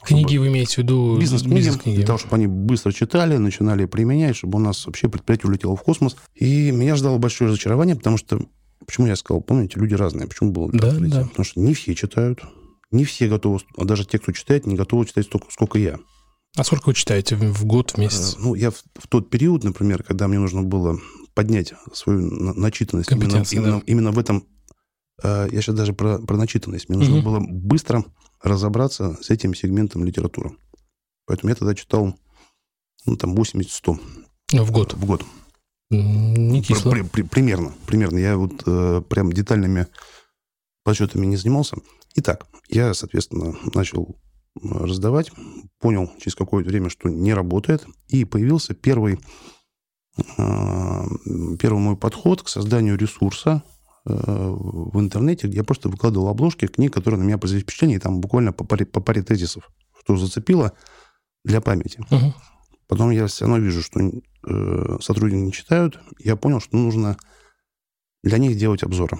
Книги 0.04 0.36
вы 0.36 0.46
имеете 0.46 0.76
в 0.76 0.78
виду? 0.78 1.18
Бизнес-книги, 1.18 1.56
бизнес 1.56 1.82
для 1.82 2.06
того, 2.06 2.18
чтобы 2.18 2.36
они 2.36 2.46
быстро 2.46 2.92
читали, 2.92 3.36
начинали 3.36 3.84
применять, 3.84 4.36
чтобы 4.36 4.58
у 4.58 4.62
нас 4.62 4.86
вообще 4.86 5.08
предприятие 5.08 5.50
улетело 5.50 5.76
в 5.76 5.82
космос. 5.82 6.16
И 6.34 6.70
меня 6.70 6.94
ждало 6.94 7.18
большое 7.18 7.50
разочарование, 7.50 7.96
потому 7.96 8.16
что 8.16 8.40
Почему 8.88 9.06
я 9.06 9.16
сказал, 9.16 9.42
помните, 9.42 9.78
люди 9.78 9.92
разные. 9.92 10.26
Почему 10.26 10.50
было 10.50 10.70
да, 10.72 10.92
да. 10.92 11.24
Потому 11.26 11.44
что 11.44 11.60
не 11.60 11.74
все 11.74 11.94
читают, 11.94 12.40
не 12.90 13.04
все 13.04 13.28
готовы, 13.28 13.60
а 13.76 13.84
даже 13.84 14.06
те, 14.06 14.18
кто 14.18 14.32
читает, 14.32 14.66
не 14.66 14.76
готовы 14.76 15.04
читать 15.04 15.26
столько, 15.26 15.46
сколько 15.50 15.78
я. 15.78 15.98
А 16.58 16.64
сколько 16.64 16.88
вы 16.88 16.94
читаете 16.94 17.36
в 17.36 17.64
год, 17.64 17.92
в 17.92 17.98
месяц? 17.98 18.36
Ну, 18.38 18.54
я 18.54 18.72
в, 18.72 18.82
в 18.94 19.06
тот 19.08 19.30
период, 19.30 19.62
например, 19.62 20.02
когда 20.02 20.26
мне 20.26 20.40
нужно 20.40 20.62
было 20.62 20.98
поднять 21.34 21.72
свою 21.92 22.20
начитанность 22.54 23.12
именно, 23.12 23.44
именно, 23.50 23.78
да. 23.78 23.82
именно 23.86 24.10
в 24.10 24.18
этом... 24.18 24.44
Э, 25.22 25.46
я 25.52 25.62
сейчас 25.62 25.76
даже 25.76 25.92
про, 25.92 26.18
про 26.18 26.36
начитанность. 26.36 26.88
Мне 26.88 26.98
нужно 26.98 27.18
угу. 27.18 27.24
было 27.24 27.40
быстро 27.40 28.04
разобраться 28.42 29.16
с 29.22 29.30
этим 29.30 29.54
сегментом 29.54 30.04
литературы. 30.04 30.56
Поэтому 31.26 31.50
я 31.50 31.54
тогда 31.54 31.76
читал, 31.76 32.18
ну, 33.06 33.16
там, 33.16 33.34
80-100. 33.34 34.00
В 34.54 34.70
год? 34.72 34.94
В 34.94 35.04
год. 35.04 35.24
Не 35.90 36.60
кисло. 36.60 36.90
При, 36.90 37.02
при, 37.02 37.22
примерно, 37.22 37.72
примерно. 37.86 38.18
Я 38.18 38.36
вот 38.36 38.64
э, 38.66 39.02
прям 39.08 39.32
детальными 39.32 39.86
подсчетами 40.82 41.24
не 41.24 41.36
занимался. 41.36 41.76
Итак, 42.16 42.46
я, 42.68 42.94
соответственно, 42.94 43.54
начал 43.74 44.18
раздавать, 44.62 45.30
понял 45.80 46.10
через 46.18 46.34
какое-то 46.34 46.68
время, 46.70 46.90
что 46.90 47.08
не 47.08 47.34
работает, 47.34 47.86
и 48.08 48.24
появился 48.24 48.74
первый, 48.74 49.20
э, 50.16 51.04
первый 51.58 51.78
мой 51.78 51.96
подход 51.96 52.42
к 52.42 52.48
созданию 52.48 52.96
ресурса 52.96 53.62
э, 54.04 54.12
в 54.12 54.98
интернете, 55.00 55.46
где 55.46 55.58
я 55.58 55.64
просто 55.64 55.88
выкладывал 55.88 56.28
обложки 56.28 56.66
книг, 56.66 56.92
которые 56.92 57.20
на 57.20 57.24
меня 57.24 57.38
произвели 57.38 57.62
впечатление, 57.62 57.98
и 57.98 58.00
там 58.00 58.20
буквально 58.20 58.52
по 58.52 58.64
паре, 58.64 58.86
по 58.86 59.00
паре 59.00 59.22
тезисов, 59.22 59.70
что 60.00 60.16
зацепило 60.16 60.72
для 61.44 61.60
памяти. 61.60 62.00
Угу. 62.10 62.34
Потом 62.88 63.10
я 63.10 63.26
все 63.26 63.44
равно 63.44 63.58
вижу, 63.58 63.82
что 63.82 64.00
э, 64.00 64.98
сотрудники 65.00 65.42
не 65.42 65.52
читают. 65.52 66.00
Я 66.18 66.36
понял, 66.36 66.60
что 66.60 66.76
нужно 66.76 67.16
для 68.22 68.38
них 68.38 68.56
делать 68.56 68.82
обзоры. 68.82 69.18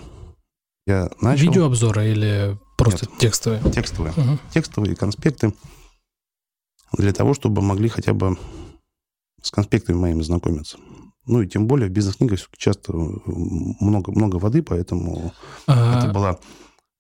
Я 0.87 1.11
начал... 1.21 1.45
Видеообзоры 1.45 2.11
или 2.11 2.59
просто 2.79 3.07
Нет, 3.11 3.19
текстовые? 3.19 3.63
Текстовые. 3.73 4.13
Угу. 4.17 4.39
Текстовые 4.55 4.97
конспекты. 4.97 5.53
Для 6.97 7.13
того, 7.13 7.35
чтобы 7.35 7.61
могли 7.61 7.89
хотя 7.89 8.15
бы 8.15 8.39
с 9.43 9.51
конспектами 9.51 9.97
моими 9.97 10.23
знакомиться. 10.23 10.79
Ну 11.27 11.43
и 11.43 11.47
тем 11.47 11.67
более 11.67 11.89
в 11.89 11.93
бизнес-книгах 11.93 12.39
часто 12.57 12.93
много-много 12.95 14.37
воды, 14.37 14.63
поэтому 14.63 15.35
а... 15.67 15.99
это 15.99 16.13
была 16.13 16.39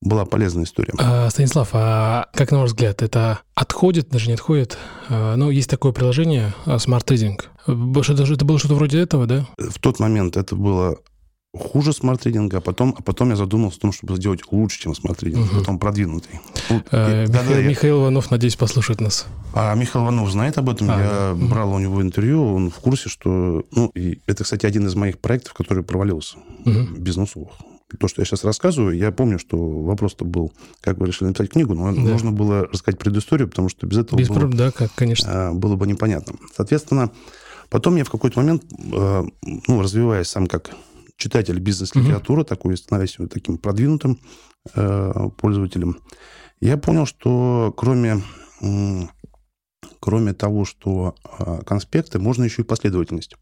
была 0.00 0.24
полезная 0.24 0.64
история. 0.64 0.94
А, 0.98 1.28
Станислав, 1.28 1.70
а 1.72 2.28
как 2.32 2.52
на 2.52 2.60
ваш 2.60 2.70
взгляд, 2.70 3.02
это 3.02 3.40
отходит, 3.54 4.10
даже 4.10 4.28
не 4.28 4.34
отходит? 4.34 4.78
А, 5.08 5.34
ну, 5.34 5.50
есть 5.50 5.68
такое 5.68 5.92
приложение 5.92 6.54
а, 6.66 6.76
Smart 6.76 7.04
Reading. 7.06 7.40
Это, 7.66 8.32
это 8.32 8.44
было 8.44 8.58
что-то 8.58 8.74
вроде 8.74 9.00
этого, 9.00 9.26
да? 9.26 9.48
В 9.58 9.80
тот 9.80 9.98
момент 9.98 10.36
это 10.36 10.54
было 10.54 10.98
хуже 11.56 11.92
смарт-ридинга, 11.92 12.58
а 12.58 12.60
потом, 12.60 12.94
а 12.98 13.02
потом 13.02 13.30
я 13.30 13.36
задумался 13.36 13.78
о 13.78 13.80
том, 13.80 13.92
чтобы 13.92 14.16
сделать 14.16 14.40
лучше, 14.50 14.80
чем 14.80 14.94
Smart 14.94 15.16
Reading, 15.16 15.50
угу. 15.50 15.60
потом 15.60 15.78
продвинутый. 15.78 16.40
Ну, 16.68 16.82
а, 16.90 17.24
Михаил, 17.24 17.48
да, 17.48 17.58
я... 17.58 17.68
Михаил 17.68 18.02
Иванов, 18.02 18.30
надеюсь, 18.30 18.56
послушает 18.56 19.00
нас. 19.00 19.26
А 19.54 19.74
Михаил 19.74 20.04
Иванов 20.04 20.30
знает 20.30 20.58
об 20.58 20.68
этом, 20.68 20.90
а, 20.90 21.00
я 21.00 21.08
да. 21.08 21.34
брал 21.34 21.72
у 21.72 21.78
него 21.78 22.02
интервью, 22.02 22.54
он 22.54 22.70
в 22.70 22.76
курсе, 22.76 23.08
что... 23.08 23.64
Ну, 23.72 23.90
и 23.94 24.20
это, 24.26 24.44
кстати, 24.44 24.66
один 24.66 24.86
из 24.86 24.94
моих 24.94 25.18
проектов, 25.18 25.54
который 25.54 25.82
провалился, 25.82 26.36
угу. 26.64 26.96
бизнесовых 26.98 27.50
то, 27.98 28.06
что 28.06 28.20
я 28.20 28.26
сейчас 28.26 28.44
рассказываю, 28.44 28.96
я 28.96 29.10
помню, 29.12 29.38
что 29.38 29.56
вопрос-то 29.56 30.26
был, 30.26 30.52
как 30.82 30.98
вы 30.98 31.06
решили 31.06 31.28
написать 31.28 31.50
книгу, 31.50 31.74
но 31.74 31.94
да. 31.94 31.98
нужно 31.98 32.32
было 32.32 32.66
рассказать 32.66 32.98
предысторию, 32.98 33.48
потому 33.48 33.70
что 33.70 33.86
без 33.86 33.98
этого 33.98 34.18
без 34.18 34.28
было, 34.28 34.46
да, 34.48 34.70
как, 34.70 34.92
конечно. 34.94 35.48
А, 35.48 35.52
было 35.54 35.76
бы 35.76 35.86
непонятно. 35.86 36.34
Соответственно, 36.54 37.10
потом 37.70 37.96
я 37.96 38.04
в 38.04 38.10
какой-то 38.10 38.40
момент, 38.40 38.62
а, 38.92 39.24
ну, 39.42 39.80
развиваясь 39.80 40.28
сам 40.28 40.46
как 40.48 40.72
читатель 41.18 41.58
бизнес-литературы, 41.58 42.42
угу. 42.42 42.48
такой, 42.48 42.76
становясь 42.76 43.18
таким 43.30 43.58
продвинутым 43.58 44.20
а, 44.74 45.28
пользователем, 45.30 45.98
я 46.60 46.76
понял, 46.76 47.06
что 47.06 47.74
кроме, 47.76 48.22
кроме 50.00 50.32
того, 50.32 50.64
что 50.64 51.14
конспекты, 51.66 52.18
можно 52.18 52.44
еще 52.44 52.62
и 52.62 52.64
последовательность. 52.64 53.36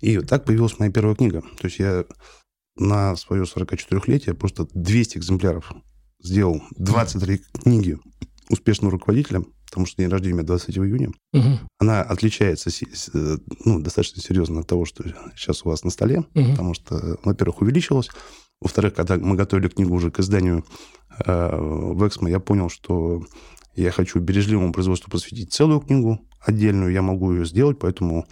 И 0.00 0.18
так 0.18 0.44
появилась 0.44 0.78
моя 0.78 0.92
первая 0.92 1.16
книга. 1.16 1.40
То 1.40 1.66
есть 1.66 1.78
я 1.78 2.04
на 2.76 3.16
свое 3.16 3.44
44-летие 3.44 4.34
просто 4.34 4.68
200 4.74 5.18
экземпляров 5.18 5.72
сделал 6.22 6.62
23 6.76 7.38
книги 7.62 7.98
успешного 8.48 8.92
руководителя, 8.92 9.42
потому 9.66 9.86
что 9.86 9.96
день 9.96 10.10
рождения 10.10 10.34
у 10.34 10.36
меня 10.38 10.46
23 10.46 10.82
июня. 10.82 11.12
Угу. 11.32 11.58
Она 11.78 12.02
отличается 12.02 12.70
ну, 13.64 13.80
достаточно 13.80 14.22
серьезно 14.22 14.60
от 14.60 14.66
того, 14.66 14.84
что 14.84 15.04
сейчас 15.36 15.64
у 15.64 15.68
вас 15.68 15.84
на 15.84 15.90
столе, 15.90 16.20
угу. 16.34 16.50
потому 16.50 16.74
что, 16.74 17.18
во-первых, 17.24 17.62
увеличилось. 17.62 18.10
Во-вторых, 18.60 18.94
когда 18.94 19.16
мы 19.16 19.36
готовили 19.36 19.68
книгу 19.68 19.94
уже 19.94 20.10
к 20.10 20.20
изданию 20.20 20.64
э, 21.24 21.56
в 21.56 22.06
Эксмо, 22.06 22.30
я 22.30 22.40
понял, 22.40 22.70
что 22.70 23.22
я 23.74 23.90
хочу 23.90 24.20
бережливому 24.20 24.72
производству 24.72 25.10
посвятить 25.10 25.52
целую 25.52 25.80
книгу 25.80 26.20
отдельную, 26.40 26.92
я 26.92 27.02
могу 27.02 27.32
ее 27.32 27.44
сделать, 27.44 27.78
поэтому 27.78 28.26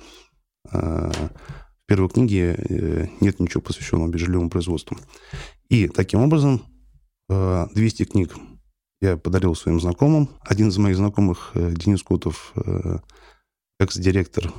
э, 0.70 1.10
в 1.10 1.86
первой 1.86 2.08
книге 2.08 2.54
э, 2.56 3.06
нет 3.20 3.40
ничего 3.40 3.60
посвященного 3.60 4.08
бережливому 4.08 4.50
производству. 4.50 4.96
И 5.68 5.88
таким 5.88 6.20
образом 6.20 6.62
200 7.28 8.02
э, 8.02 8.06
книг 8.06 8.36
я 9.02 9.16
подарил 9.16 9.54
своим 9.54 9.80
знакомым. 9.80 10.30
Один 10.40 10.68
из 10.68 10.78
моих 10.78 10.96
знакомых, 10.96 11.50
э, 11.54 11.74
Денис 11.74 12.02
Котов, 12.02 12.54
экс-директор 13.78 14.52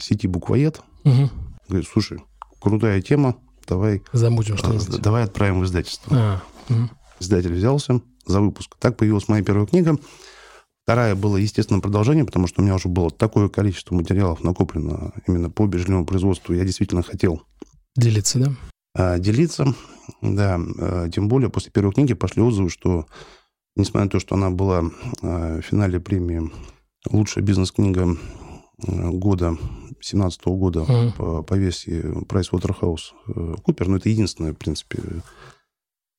сети 0.00 0.26
«Буквоед», 0.26 0.80
угу. 1.04 1.30
говорит, 1.68 1.88
слушай, 1.88 2.22
крутая 2.60 3.00
тема, 3.00 3.36
давай... 3.66 4.02
Замутим 4.12 4.56
что-нибудь. 4.58 5.00
Давай 5.00 5.24
отправим 5.24 5.60
в 5.60 5.64
издательство. 5.64 6.16
А, 6.16 6.42
угу. 6.68 6.90
Издатель 7.20 7.54
взялся 7.54 8.00
за 8.26 8.40
выпуск. 8.40 8.76
Так 8.78 8.96
появилась 8.96 9.28
моя 9.28 9.42
первая 9.42 9.66
книга. 9.66 9.98
Вторая 10.82 11.14
была, 11.14 11.38
естественно, 11.38 11.80
продолжение, 11.80 12.24
потому 12.24 12.46
что 12.46 12.60
у 12.60 12.64
меня 12.64 12.74
уже 12.74 12.88
было 12.88 13.10
такое 13.10 13.48
количество 13.48 13.94
материалов 13.94 14.44
накоплено 14.44 15.14
именно 15.26 15.48
по 15.48 15.66
бережливому 15.66 16.04
производству. 16.04 16.52
Я 16.52 16.64
действительно 16.64 17.02
хотел... 17.02 17.42
Делиться, 17.96 18.38
да? 18.38 18.52
А, 18.94 19.18
делиться, 19.18 19.74
да. 20.22 20.60
А, 20.78 21.08
тем 21.10 21.28
более 21.28 21.50
после 21.50 21.72
первой 21.72 21.92
книги 21.92 22.14
пошли 22.14 22.42
отзывы, 22.42 22.70
что, 22.70 23.06
несмотря 23.76 24.04
на 24.04 24.10
то, 24.10 24.20
что 24.20 24.36
она 24.36 24.50
была 24.50 24.84
а, 25.22 25.60
в 25.60 25.62
финале 25.62 26.00
премии 26.00 26.50
«Лучшая 27.10 27.44
бизнес-книга 27.44 28.16
года 28.78 29.50
2017 29.50 30.46
года 30.46 30.80
mm. 30.80 31.12
по, 31.16 31.42
по 31.42 31.54
версии 31.54 32.02
Pricewaterhouse 32.24 33.12
Cooper, 33.26 33.84
ну, 33.86 33.96
это 33.96 34.08
единственная, 34.08 34.52
в 34.52 34.56
принципе, 34.56 34.98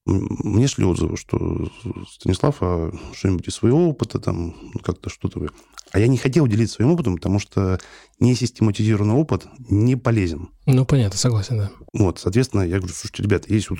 мне 0.05 0.67
шли 0.67 0.85
отзывы, 0.85 1.17
что 1.17 1.67
Станислав, 2.07 2.57
а 2.61 2.91
что-нибудь 3.13 3.47
из 3.47 3.55
своего 3.55 3.89
опыта, 3.89 4.19
там, 4.19 4.55
как-то 4.83 5.09
что-то 5.09 5.39
вы... 5.39 5.49
А 5.91 5.99
я 5.99 6.07
не 6.07 6.17
хотел 6.17 6.47
делиться 6.47 6.75
своим 6.75 6.91
опытом, 6.91 7.15
потому 7.15 7.39
что 7.39 7.79
несистематизированный 8.19 9.15
опыт 9.15 9.47
не 9.69 9.95
полезен. 9.95 10.49
Ну, 10.65 10.85
понятно, 10.85 11.17
согласен, 11.17 11.57
да. 11.57 11.71
Вот, 11.93 12.19
соответственно, 12.19 12.61
я 12.61 12.77
говорю, 12.77 12.93
слушайте, 12.93 13.23
ребята, 13.23 13.53
есть 13.53 13.69
вот 13.69 13.79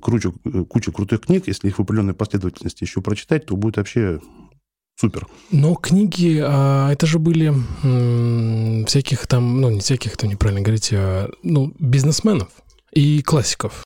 куча, 0.00 0.30
куча 0.68 0.92
крутых 0.92 1.22
книг, 1.22 1.48
если 1.48 1.68
их 1.68 1.78
в 1.78 1.82
определенной 1.82 2.14
последовательности 2.14 2.84
еще 2.84 3.00
прочитать, 3.00 3.46
то 3.46 3.56
будет 3.56 3.78
вообще 3.78 4.20
супер. 5.00 5.26
Но 5.50 5.74
книги, 5.74 6.40
а, 6.44 6.92
это 6.92 7.06
же 7.06 7.18
были 7.18 7.54
м, 7.82 8.84
всяких 8.86 9.26
там, 9.26 9.60
ну, 9.60 9.70
не 9.70 9.80
всяких, 9.80 10.14
это 10.14 10.26
неправильно 10.26 10.62
говорить, 10.62 10.90
а, 10.92 11.30
ну, 11.42 11.74
бизнесменов 11.78 12.48
и 12.92 13.22
классиков. 13.22 13.84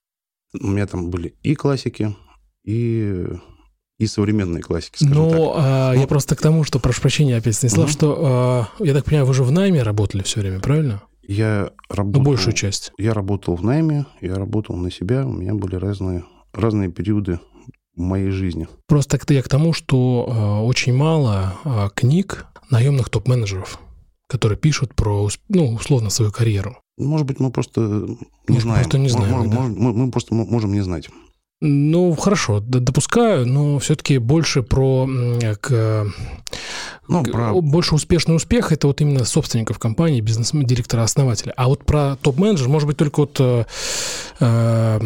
У 0.58 0.66
меня 0.66 0.86
там 0.86 1.10
были 1.10 1.34
и 1.42 1.54
классики, 1.54 2.14
и 2.64 3.26
и 3.98 4.06
современные 4.06 4.62
классики, 4.62 4.96
скажем 4.96 5.14
Но 5.14 5.30
так. 5.30 5.38
А, 5.56 5.92
ну, 5.94 6.00
я 6.00 6.06
просто 6.08 6.34
к 6.34 6.40
тому, 6.40 6.64
что, 6.64 6.80
прошу 6.80 7.00
прощения 7.00 7.36
опять, 7.36 7.54
Станислав, 7.54 7.84
угу. 7.84 7.92
что, 7.92 8.18
а, 8.20 8.68
я 8.80 8.94
так 8.94 9.04
понимаю, 9.04 9.26
вы 9.26 9.34
же 9.34 9.44
в 9.44 9.52
найме 9.52 9.82
работали 9.82 10.22
все 10.22 10.40
время, 10.40 10.58
правильно? 10.58 11.02
Я 11.22 11.70
работал... 11.88 12.22
Ну, 12.22 12.28
большую 12.28 12.54
часть. 12.54 12.90
Я 12.98 13.14
работал 13.14 13.54
в 13.54 13.62
найме, 13.62 14.06
я 14.20 14.34
работал 14.34 14.76
на 14.76 14.90
себя, 14.90 15.24
у 15.24 15.32
меня 15.32 15.54
были 15.54 15.76
разные, 15.76 16.24
разные 16.52 16.90
периоды 16.90 17.38
в 17.94 18.00
моей 18.00 18.30
жизни. 18.30 18.66
Просто 18.88 19.20
я 19.28 19.42
к 19.42 19.48
тому, 19.48 19.72
что 19.72 20.26
э, 20.28 20.66
очень 20.66 20.94
мало 20.94 21.54
э, 21.64 21.88
книг 21.94 22.46
наемных 22.70 23.08
топ-менеджеров, 23.08 23.78
которые 24.26 24.58
пишут 24.58 24.94
про, 24.94 25.28
ну, 25.48 25.74
условно, 25.74 26.10
свою 26.10 26.32
карьеру. 26.32 26.81
Может 26.98 27.26
быть, 27.26 27.40
мы 27.40 27.50
просто 27.50 27.80
не 27.80 28.16
Может, 28.48 28.62
знаем. 28.62 28.80
Просто 28.82 28.98
не 28.98 29.08
знаем. 29.08 29.38
Мы, 29.38 29.48
да. 29.48 29.60
мы, 29.60 29.92
мы 29.92 30.10
просто 30.10 30.34
можем 30.34 30.72
не 30.72 30.82
знать. 30.82 31.08
Ну, 31.64 32.12
хорошо, 32.16 32.58
допускаю, 32.58 33.46
но 33.46 33.78
все-таки 33.78 34.18
больше 34.18 34.64
про, 34.64 35.08
к, 35.60 36.06
ну, 37.06 37.22
про... 37.22 37.52
больше 37.60 37.94
успешный 37.94 38.34
успех 38.34 38.72
это 38.72 38.88
вот 38.88 39.00
именно 39.00 39.24
собственников 39.24 39.78
компании, 39.78 40.20
бизнесмен, 40.20 40.66
директора, 40.66 41.04
основателя. 41.04 41.52
А 41.56 41.68
вот 41.68 41.84
про 41.84 42.16
топ-менеджер, 42.16 42.68
может 42.68 42.88
быть, 42.88 42.96
только 42.96 43.20
вот 43.20 43.36
э, 43.38 43.64
э, 44.40 45.00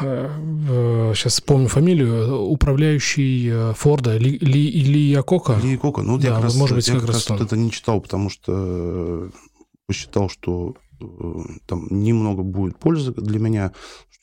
э, 0.00 1.12
сейчас 1.14 1.34
вспомню 1.34 1.68
фамилию, 1.68 2.46
управляющий 2.46 3.50
э, 3.52 3.74
Форда 3.76 4.16
Ли, 4.16 4.38
Ли, 4.38 4.70
Ли 4.70 5.10
Якока. 5.10 5.58
Ли 5.62 5.72
Якока, 5.72 6.00
ну, 6.00 6.16
да, 6.16 6.28
я 6.28 6.34
как 6.34 6.44
раз, 6.44 6.56
может 6.56 6.76
быть, 6.76 6.88
я 6.88 6.94
как, 6.94 7.02
как 7.02 7.10
раз 7.10 7.28
вот 7.28 7.42
это 7.42 7.58
не 7.58 7.70
читал, 7.70 8.00
потому 8.00 8.30
что 8.30 8.52
э, 8.56 9.30
посчитал, 9.86 10.30
что 10.30 10.76
э, 10.76 10.89
там 11.66 11.86
немного 11.90 12.42
будет 12.42 12.78
пользы 12.78 13.12
для 13.12 13.38
меня. 13.38 13.72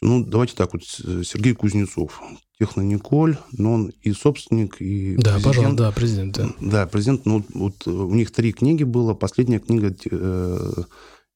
Ну, 0.02 0.24
давайте 0.24 0.56
так 0.56 0.74
вот, 0.74 0.84
Сергей 0.84 1.54
Кузнецов, 1.54 2.22
Технониколь, 2.60 3.38
но 3.52 3.74
он 3.74 3.92
и 4.02 4.12
собственник, 4.12 4.82
и 4.82 5.16
Да, 5.16 5.34
президент. 5.34 5.44
пожалуйста, 5.44 5.78
да, 5.78 5.92
президент. 5.92 6.38
Да, 6.38 6.54
да 6.60 6.88
президент. 6.88 7.26
Ну, 7.26 7.44
вот 7.54 7.88
у 7.88 8.14
них 8.14 8.32
три 8.32 8.52
книги 8.52 8.84
было. 8.84 9.14
Последняя 9.14 9.60
книга 9.60 9.96
э, 10.12 10.84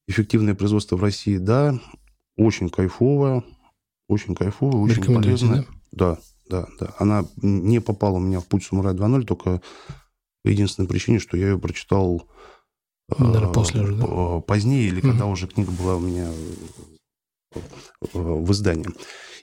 «Эффективное 0.08 0.56
производство 0.56 0.96
в 0.96 1.04
России», 1.04 1.38
да, 1.38 1.80
очень 2.38 2.70
кайфовая, 2.70 3.44
очень 4.08 4.36
кайфовая, 4.36 4.82
очень 4.82 5.04
полезная. 5.04 5.66
Да? 5.92 6.18
да, 6.50 6.66
да, 6.66 6.68
да. 6.80 6.96
Она 6.98 7.26
не 7.42 7.82
попала 7.82 8.18
у 8.18 8.20
меня 8.20 8.40
в 8.40 8.48
«Путь 8.48 8.64
самурая 8.64 8.94
2.0», 8.94 9.24
только 9.24 9.62
по 10.44 10.48
единственной 10.48 10.88
причине, 10.88 11.20
что 11.20 11.38
я 11.38 11.50
ее 11.50 11.60
прочитал 11.60 12.28
Наверное, 13.18 13.54
после 13.54 13.82
уже, 13.82 13.96
да? 13.96 14.40
позднее, 14.42 14.88
или 14.88 15.02
когда 15.02 15.26
угу. 15.26 15.34
уже 15.34 15.48
книга 15.48 15.72
была 15.72 15.96
у 15.96 16.00
меня 16.00 16.30
в 18.14 18.52
издании. 18.52 18.88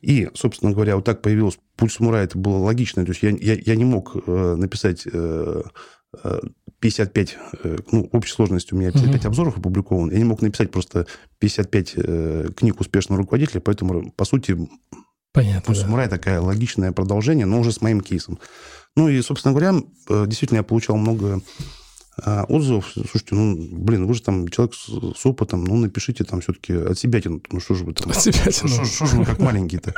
И, 0.00 0.28
собственно 0.34 0.72
говоря, 0.72 0.96
вот 0.96 1.04
так 1.04 1.22
появилось 1.22 1.58
«Путь 1.76 1.92
самурая», 1.92 2.24
это 2.24 2.38
было 2.38 2.58
логично. 2.58 3.04
То 3.04 3.10
есть 3.10 3.22
я, 3.22 3.30
я, 3.30 3.54
я 3.54 3.76
не 3.76 3.84
мог 3.84 4.16
э, 4.16 4.54
написать 4.56 5.06
55, 6.80 7.36
э, 7.64 7.78
ну, 7.90 8.08
общей 8.12 8.32
сложности 8.32 8.74
у 8.74 8.76
меня 8.76 8.92
55 8.92 9.20
угу. 9.20 9.28
обзоров 9.28 9.58
опубликовано. 9.58 10.12
Я 10.12 10.18
не 10.18 10.24
мог 10.24 10.40
написать 10.40 10.70
просто 10.70 11.06
55 11.40 11.94
э, 11.96 12.48
книг 12.56 12.80
успешного 12.80 13.20
руководителя, 13.20 13.60
поэтому, 13.60 14.12
по 14.12 14.24
сути, 14.24 14.56
Понятно, 15.32 15.62
«Путь 15.62 15.76
да. 15.76 15.82
самурая» 15.82 16.08
такое 16.08 16.40
логичное 16.40 16.92
продолжение, 16.92 17.46
но 17.46 17.60
уже 17.60 17.72
с 17.72 17.80
моим 17.80 18.00
кейсом. 18.00 18.38
Ну 18.96 19.08
и, 19.08 19.20
собственно 19.20 19.52
говоря, 19.52 19.74
действительно, 20.26 20.58
я 20.58 20.64
получал 20.64 20.96
много 20.96 21.42
а 22.22 22.44
отзывов, 22.44 22.92
слушайте, 22.92 23.34
ну, 23.34 23.56
блин, 23.56 24.06
вы 24.06 24.14
же 24.14 24.22
там 24.22 24.48
человек 24.48 24.74
с, 24.74 24.88
с 24.88 25.26
опытом, 25.26 25.64
ну, 25.64 25.76
напишите 25.76 26.24
там 26.24 26.40
все-таки 26.40 26.72
от 26.72 26.98
себя, 26.98 27.20
ну, 27.24 27.60
что 27.60 27.74
же 27.74 27.84
вы 27.84 27.94
там... 27.94 28.10
От 28.10 28.20
себя 28.20 28.50
что, 28.50 28.68
что 28.84 29.06
же 29.06 29.16
вы 29.16 29.24
как 29.24 29.38
маленький-то? 29.38 29.94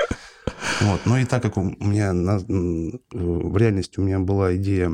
Вот. 0.81 1.01
Но 1.07 1.19
и 1.19 1.25
так 1.25 1.43
как 1.43 1.57
у 1.57 1.63
меня 1.63 2.13
на, 2.13 2.39
в 2.39 3.57
реальности 3.57 4.01
у 4.01 4.03
меня 4.03 4.19
была 4.19 4.57
идея 4.57 4.93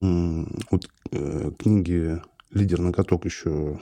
вот, 0.00 0.88
э, 1.10 1.52
книги 1.58 2.20
«Лидер 2.50 2.80
на 2.80 2.92
каток» 2.92 3.24
еще 3.24 3.80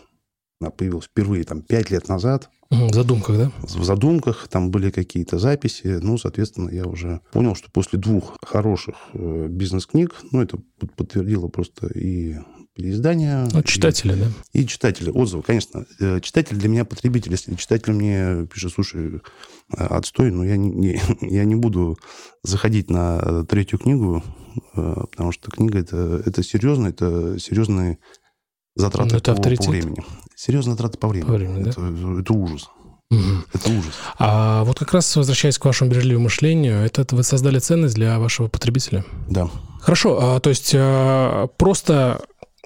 она 0.60 0.70
появилась 0.70 1.06
впервые 1.06 1.44
там 1.44 1.62
пять 1.62 1.90
лет 1.90 2.08
назад. 2.08 2.50
В 2.70 2.92
задумках, 2.92 3.36
да? 3.36 3.52
В 3.62 3.82
задумках, 3.82 4.46
там 4.48 4.70
были 4.70 4.90
какие-то 4.90 5.38
записи. 5.38 5.98
Ну, 6.02 6.18
соответственно, 6.18 6.68
я 6.70 6.84
уже 6.84 7.20
понял, 7.32 7.54
что 7.56 7.70
после 7.72 7.98
двух 7.98 8.36
хороших 8.44 8.94
э, 9.14 9.46
бизнес-книг, 9.48 10.14
ну, 10.30 10.42
это 10.42 10.58
подтвердило 10.96 11.48
просто 11.48 11.88
и 11.88 12.36
переиздание. 12.74 13.48
Ну, 13.52 13.62
читатели, 13.62 14.12
и, 14.12 14.16
да? 14.16 14.26
И 14.52 14.66
читатели, 14.66 15.10
отзывы, 15.10 15.42
конечно. 15.42 15.86
Э, 15.98 16.20
читатель 16.20 16.56
для 16.56 16.68
меня 16.68 16.84
потребитель. 16.84 17.32
Если 17.32 17.54
читатель 17.54 17.92
мне 17.92 18.46
пишет, 18.46 18.72
слушай, 18.72 19.16
э, 19.16 19.20
отстой, 19.76 20.30
но 20.30 20.44
я 20.44 20.56
не, 20.56 20.68
не, 20.68 21.00
я 21.22 21.44
не 21.44 21.56
буду 21.56 21.98
заходить 22.44 22.90
на 22.90 23.44
третью 23.46 23.78
книгу, 23.78 24.22
потому 24.74 25.32
что 25.32 25.50
книга 25.50 25.78
это, 25.78 26.22
это 26.24 26.42
серьезно, 26.42 26.88
это 26.88 27.38
серьезные 27.38 27.98
затраты 28.76 29.16
это 29.16 29.34
по, 29.34 29.42
по 29.42 29.70
времени. 29.70 30.04
Серьезные 30.40 30.74
траты 30.74 30.96
по 30.96 31.06
времени. 31.06 31.26
По 31.26 31.34
времени 31.34 31.68
это, 31.68 31.82
да? 31.82 32.20
это 32.22 32.32
ужас. 32.32 32.70
Угу. 33.10 33.20
Это 33.52 33.68
ужас. 33.68 33.92
А 34.18 34.64
вот 34.64 34.78
как 34.78 34.94
раз 34.94 35.14
возвращаясь 35.14 35.58
к 35.58 35.64
вашему 35.66 35.90
бережливому 35.90 36.24
мышлению, 36.24 36.78
это 36.78 37.04
вы 37.14 37.24
создали 37.24 37.58
ценность 37.58 37.94
для 37.94 38.18
вашего 38.18 38.48
потребителя? 38.48 39.04
Да. 39.28 39.50
Хорошо, 39.82 40.18
а, 40.18 40.40
то 40.40 40.48
есть 40.48 40.72
а, 40.74 41.48
просто 41.58 42.22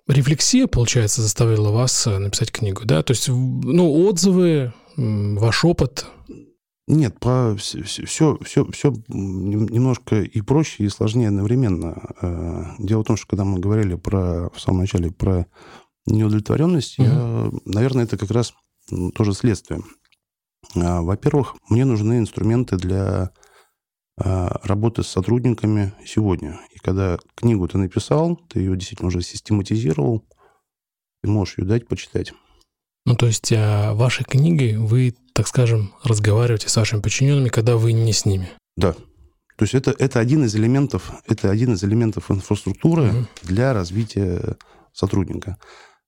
рефлексия, 0.07 0.69
получается, 0.69 1.21
заставила 1.21 1.73
вас 1.73 2.07
э, 2.07 2.17
написать 2.17 2.53
книгу, 2.53 2.83
да? 2.85 3.03
То 3.03 3.11
есть, 3.11 3.27
ну, 3.29 4.07
отзывы, 4.07 4.73
ваш 4.97 5.65
опыт. 5.65 6.07
Нет, 6.87 7.19
по 7.19 7.57
все, 7.59 7.83
все, 7.83 8.39
все, 8.45 8.71
все 8.71 8.95
немножко 9.09 10.21
и 10.21 10.41
проще, 10.43 10.85
и 10.85 10.89
сложнее 10.89 11.27
одновременно. 11.29 12.15
Э, 12.23 12.65
дело 12.79 13.01
в 13.01 13.07
том, 13.07 13.17
что 13.17 13.27
когда 13.27 13.45
мы 13.45 13.59
говорили 13.59 13.97
про 13.97 14.51
в 14.55 14.61
самом 14.61 14.81
начале 14.81 15.11
про 15.11 15.47
неудовлетворенность, 16.07 16.99
угу. 16.99 17.07
я, 17.07 17.51
наверное, 17.65 18.05
это 18.05 18.17
как 18.17 18.31
раз 18.31 18.55
тоже 19.15 19.33
следствие. 19.33 19.83
А, 20.77 21.03
во-первых, 21.03 21.57
мне 21.69 21.85
нужны 21.85 22.19
инструменты 22.19 22.77
для 22.77 23.31
а, 24.17 24.61
работы 24.63 25.03
с 25.03 25.09
сотрудниками 25.09 25.93
сегодня. 26.05 26.61
И 26.75 26.79
когда 26.79 27.19
книгу 27.35 27.67
ты 27.69 27.79
написал, 27.79 28.37
ты 28.49 28.61
ее 28.61 28.77
действительно 28.77 29.09
уже 29.09 29.23
систематизировал, 29.23 30.25
ты 31.23 31.31
можешь 31.31 31.59
ее 31.59 31.65
дать 31.65 31.89
почитать. 31.89 32.33
Ну, 33.07 33.17
то 33.17 33.27
есть 33.27 33.53
а 33.53 33.93
вашей 33.95 34.25
книгой 34.25 34.79
вы, 34.79 35.15
так 35.35 35.47
скажем, 35.47 35.93
разговариваете 36.03 36.69
с 36.69 36.77
вашими 36.77 37.01
подчиненными, 37.01 37.49
когда 37.49 37.77
вы 37.77 37.93
не 37.93 38.13
с 38.13 38.25
ними? 38.25 38.51
Да. 38.77 38.93
То 39.57 39.63
есть 39.63 39.75
это, 39.75 39.95
это 39.99 40.21
один 40.21 40.45
из 40.45 40.57
элементов, 40.57 41.13
это 41.27 41.51
один 41.51 41.75
из 41.75 41.85
элементов 41.85 42.31
инфраструктуры 42.31 43.11
угу. 43.11 43.27
для 43.43 43.73
развития 43.73 44.57
сотрудника. 44.93 45.59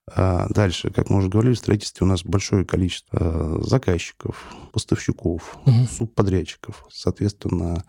А 0.09 0.47
дальше, 0.51 0.91
как 0.91 1.11
мы 1.11 1.19
уже 1.19 1.29
говорили, 1.29 1.55
в 1.55 1.59
строительстве 1.59 2.05
у 2.05 2.09
нас 2.09 2.25
большое 2.25 2.65
количество 2.65 3.19
э, 3.19 3.63
заказчиков, 3.63 4.55
поставщиков, 4.73 5.59
угу. 5.65 5.85
субподрядчиков, 5.87 6.87
соответственно, 6.91 7.85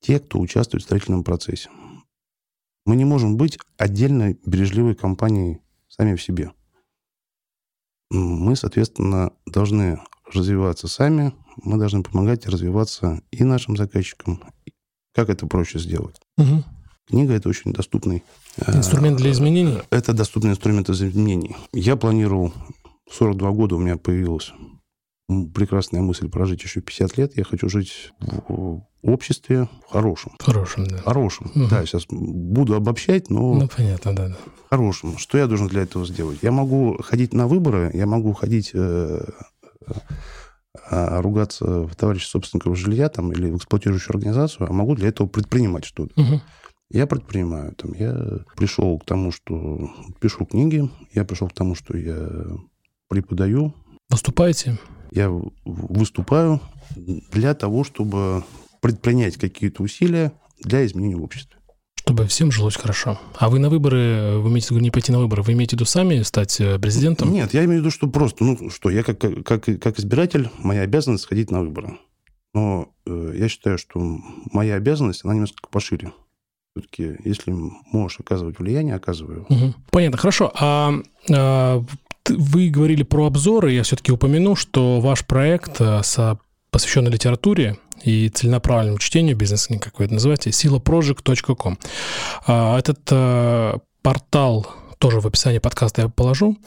те, 0.00 0.20
кто 0.20 0.38
участвует 0.38 0.82
в 0.82 0.86
строительном 0.86 1.24
процессе. 1.24 1.68
Мы 2.84 2.94
не 2.94 3.04
можем 3.04 3.36
быть 3.36 3.58
отдельной 3.76 4.38
бережливой 4.46 4.94
компанией 4.94 5.60
сами 5.88 6.14
в 6.14 6.22
себе. 6.22 6.52
Мы, 8.10 8.54
соответственно, 8.54 9.32
должны 9.44 10.00
развиваться 10.32 10.86
сами, 10.86 11.32
мы 11.56 11.78
должны 11.78 12.04
помогать 12.04 12.46
развиваться 12.46 13.22
и 13.32 13.42
нашим 13.42 13.76
заказчикам. 13.76 14.40
Как 15.12 15.30
это 15.30 15.48
проще 15.48 15.80
сделать? 15.80 16.20
Угу. 16.38 16.64
Книга– 17.08 17.34
это 17.34 17.48
очень 17.48 17.72
доступный... 17.72 18.24
Э, 18.56 18.76
инструмент 18.76 19.16
для 19.18 19.30
изменений? 19.30 19.78
Это 19.90 20.12
доступный 20.12 20.50
инструмент 20.50 20.90
для 20.90 21.08
изменений. 21.08 21.56
Я 21.72 21.96
планировал... 21.96 22.52
42 23.08 23.50
года 23.52 23.76
у 23.76 23.78
меня 23.78 23.96
появилась 23.96 24.52
прекрасная 25.28 26.02
мысль 26.02 26.28
прожить 26.28 26.62
еще 26.62 26.80
50 26.80 27.18
лет. 27.18 27.36
Я 27.36 27.44
хочу 27.44 27.68
жить 27.68 28.12
в 28.20 28.82
обществе 29.02 29.68
хорошем. 29.88 30.32
Хорошем, 30.40 30.86
да. 30.86 30.98
Хорошем. 30.98 31.50
Угу. 31.54 31.68
Да, 31.68 31.84
сейчас 31.84 32.06
буду 32.08 32.74
обобщать, 32.74 33.30
но... 33.30 33.54
Ну, 33.54 33.68
понятно, 33.68 34.14
да, 34.14 34.28
да. 34.28 34.36
Хорошем. 34.70 35.18
Что 35.18 35.38
я 35.38 35.46
должен 35.46 35.68
для 35.68 35.82
этого 35.82 36.06
сделать? 36.06 36.38
Я 36.42 36.52
могу 36.52 37.00
ходить 37.02 37.32
на 37.32 37.46
выборы, 37.46 37.90
я 37.94 38.06
могу 38.06 38.32
ходить... 38.32 38.70
Э, 38.74 39.24
а, 40.88 41.22
ругаться 41.22 41.64
в 41.64 41.96
товарища 41.96 42.28
собственников 42.28 42.76
жилья 42.76 43.08
там, 43.08 43.32
или 43.32 43.50
в 43.50 43.56
эксплуатирующую 43.56 44.14
организацию, 44.14 44.68
а 44.68 44.72
могу 44.72 44.94
для 44.94 45.08
этого 45.08 45.26
предпринимать 45.26 45.84
что-то. 45.84 46.12
Мгм. 46.20 46.42
Я 46.90 47.06
предпринимаю. 47.06 47.74
Там, 47.74 47.92
я 47.94 48.40
пришел 48.56 48.98
к 48.98 49.04
тому, 49.04 49.32
что 49.32 49.90
пишу 50.20 50.46
книги, 50.46 50.88
я 51.12 51.24
пришел 51.24 51.48
к 51.48 51.54
тому, 51.54 51.74
что 51.74 51.96
я 51.96 52.28
преподаю, 53.08 53.74
Выступаете? 54.08 54.78
я 55.10 55.30
выступаю 55.64 56.60
для 56.94 57.54
того, 57.54 57.82
чтобы 57.84 58.44
предпринять 58.80 59.36
какие-то 59.36 59.82
усилия 59.82 60.32
для 60.62 60.86
изменения 60.86 61.16
в 61.16 61.24
обществе. 61.24 61.56
Чтобы 61.96 62.26
всем 62.26 62.52
жилось 62.52 62.76
хорошо. 62.76 63.18
А 63.36 63.48
вы 63.48 63.58
на 63.58 63.68
выборы, 63.68 64.38
вы 64.38 64.48
имеете 64.50 64.68
в 64.68 64.70
виду 64.70 64.80
не 64.80 64.92
пойти 64.92 65.10
на 65.10 65.18
выборы, 65.18 65.42
вы 65.42 65.54
имеете 65.54 65.70
в 65.70 65.80
виду 65.80 65.86
сами 65.86 66.22
стать 66.22 66.60
э, 66.60 66.78
президентом? 66.78 67.32
Нет, 67.32 67.52
я 67.52 67.64
имею 67.64 67.80
в 67.80 67.84
виду, 67.84 67.90
что 67.90 68.06
просто, 68.06 68.44
ну 68.44 68.70
что, 68.70 68.90
я 68.90 69.02
как, 69.02 69.18
как, 69.18 69.64
как 69.64 69.98
избиратель, 69.98 70.48
моя 70.58 70.82
обязанность 70.82 71.24
сходить 71.24 71.50
на 71.50 71.62
выборы. 71.62 71.98
Но 72.54 72.92
э, 73.06 73.34
я 73.36 73.48
считаю, 73.48 73.76
что 73.76 73.98
моя 74.52 74.76
обязанность, 74.76 75.24
она 75.24 75.34
немножко 75.34 75.68
пошире. 75.68 76.12
Все-таки, 76.76 77.16
если 77.24 77.54
можешь 77.90 78.20
оказывать 78.20 78.58
влияние, 78.58 78.96
оказываю. 78.96 79.46
Мгм. 79.48 79.74
Понятно, 79.90 80.18
хорошо. 80.18 80.52
А, 80.54 80.92
а, 81.30 81.82
вы 82.28 82.68
говорили 82.68 83.02
про 83.02 83.26
обзоры, 83.26 83.72
я 83.72 83.82
все-таки 83.82 84.12
упомяну, 84.12 84.56
что 84.56 85.00
ваш 85.00 85.24
проект, 85.24 85.80
а, 85.80 86.02
посвященный 86.70 87.10
литературе 87.10 87.78
и 88.04 88.28
целенаправленному 88.28 88.98
чтению, 88.98 89.36
бизнес-книг, 89.36 89.82
как 89.82 89.98
вы 89.98 90.04
это 90.04 90.14
называете, 90.14 90.50
silaproject.com. 90.50 91.78
А, 92.46 92.78
Этот 92.78 93.00
а, 93.10 93.78
портал 94.02 94.66
тоже 94.98 95.20
в 95.20 95.26
описании 95.26 95.58
подкаста 95.58 96.02
я 96.02 96.08
положу. 96.08 96.58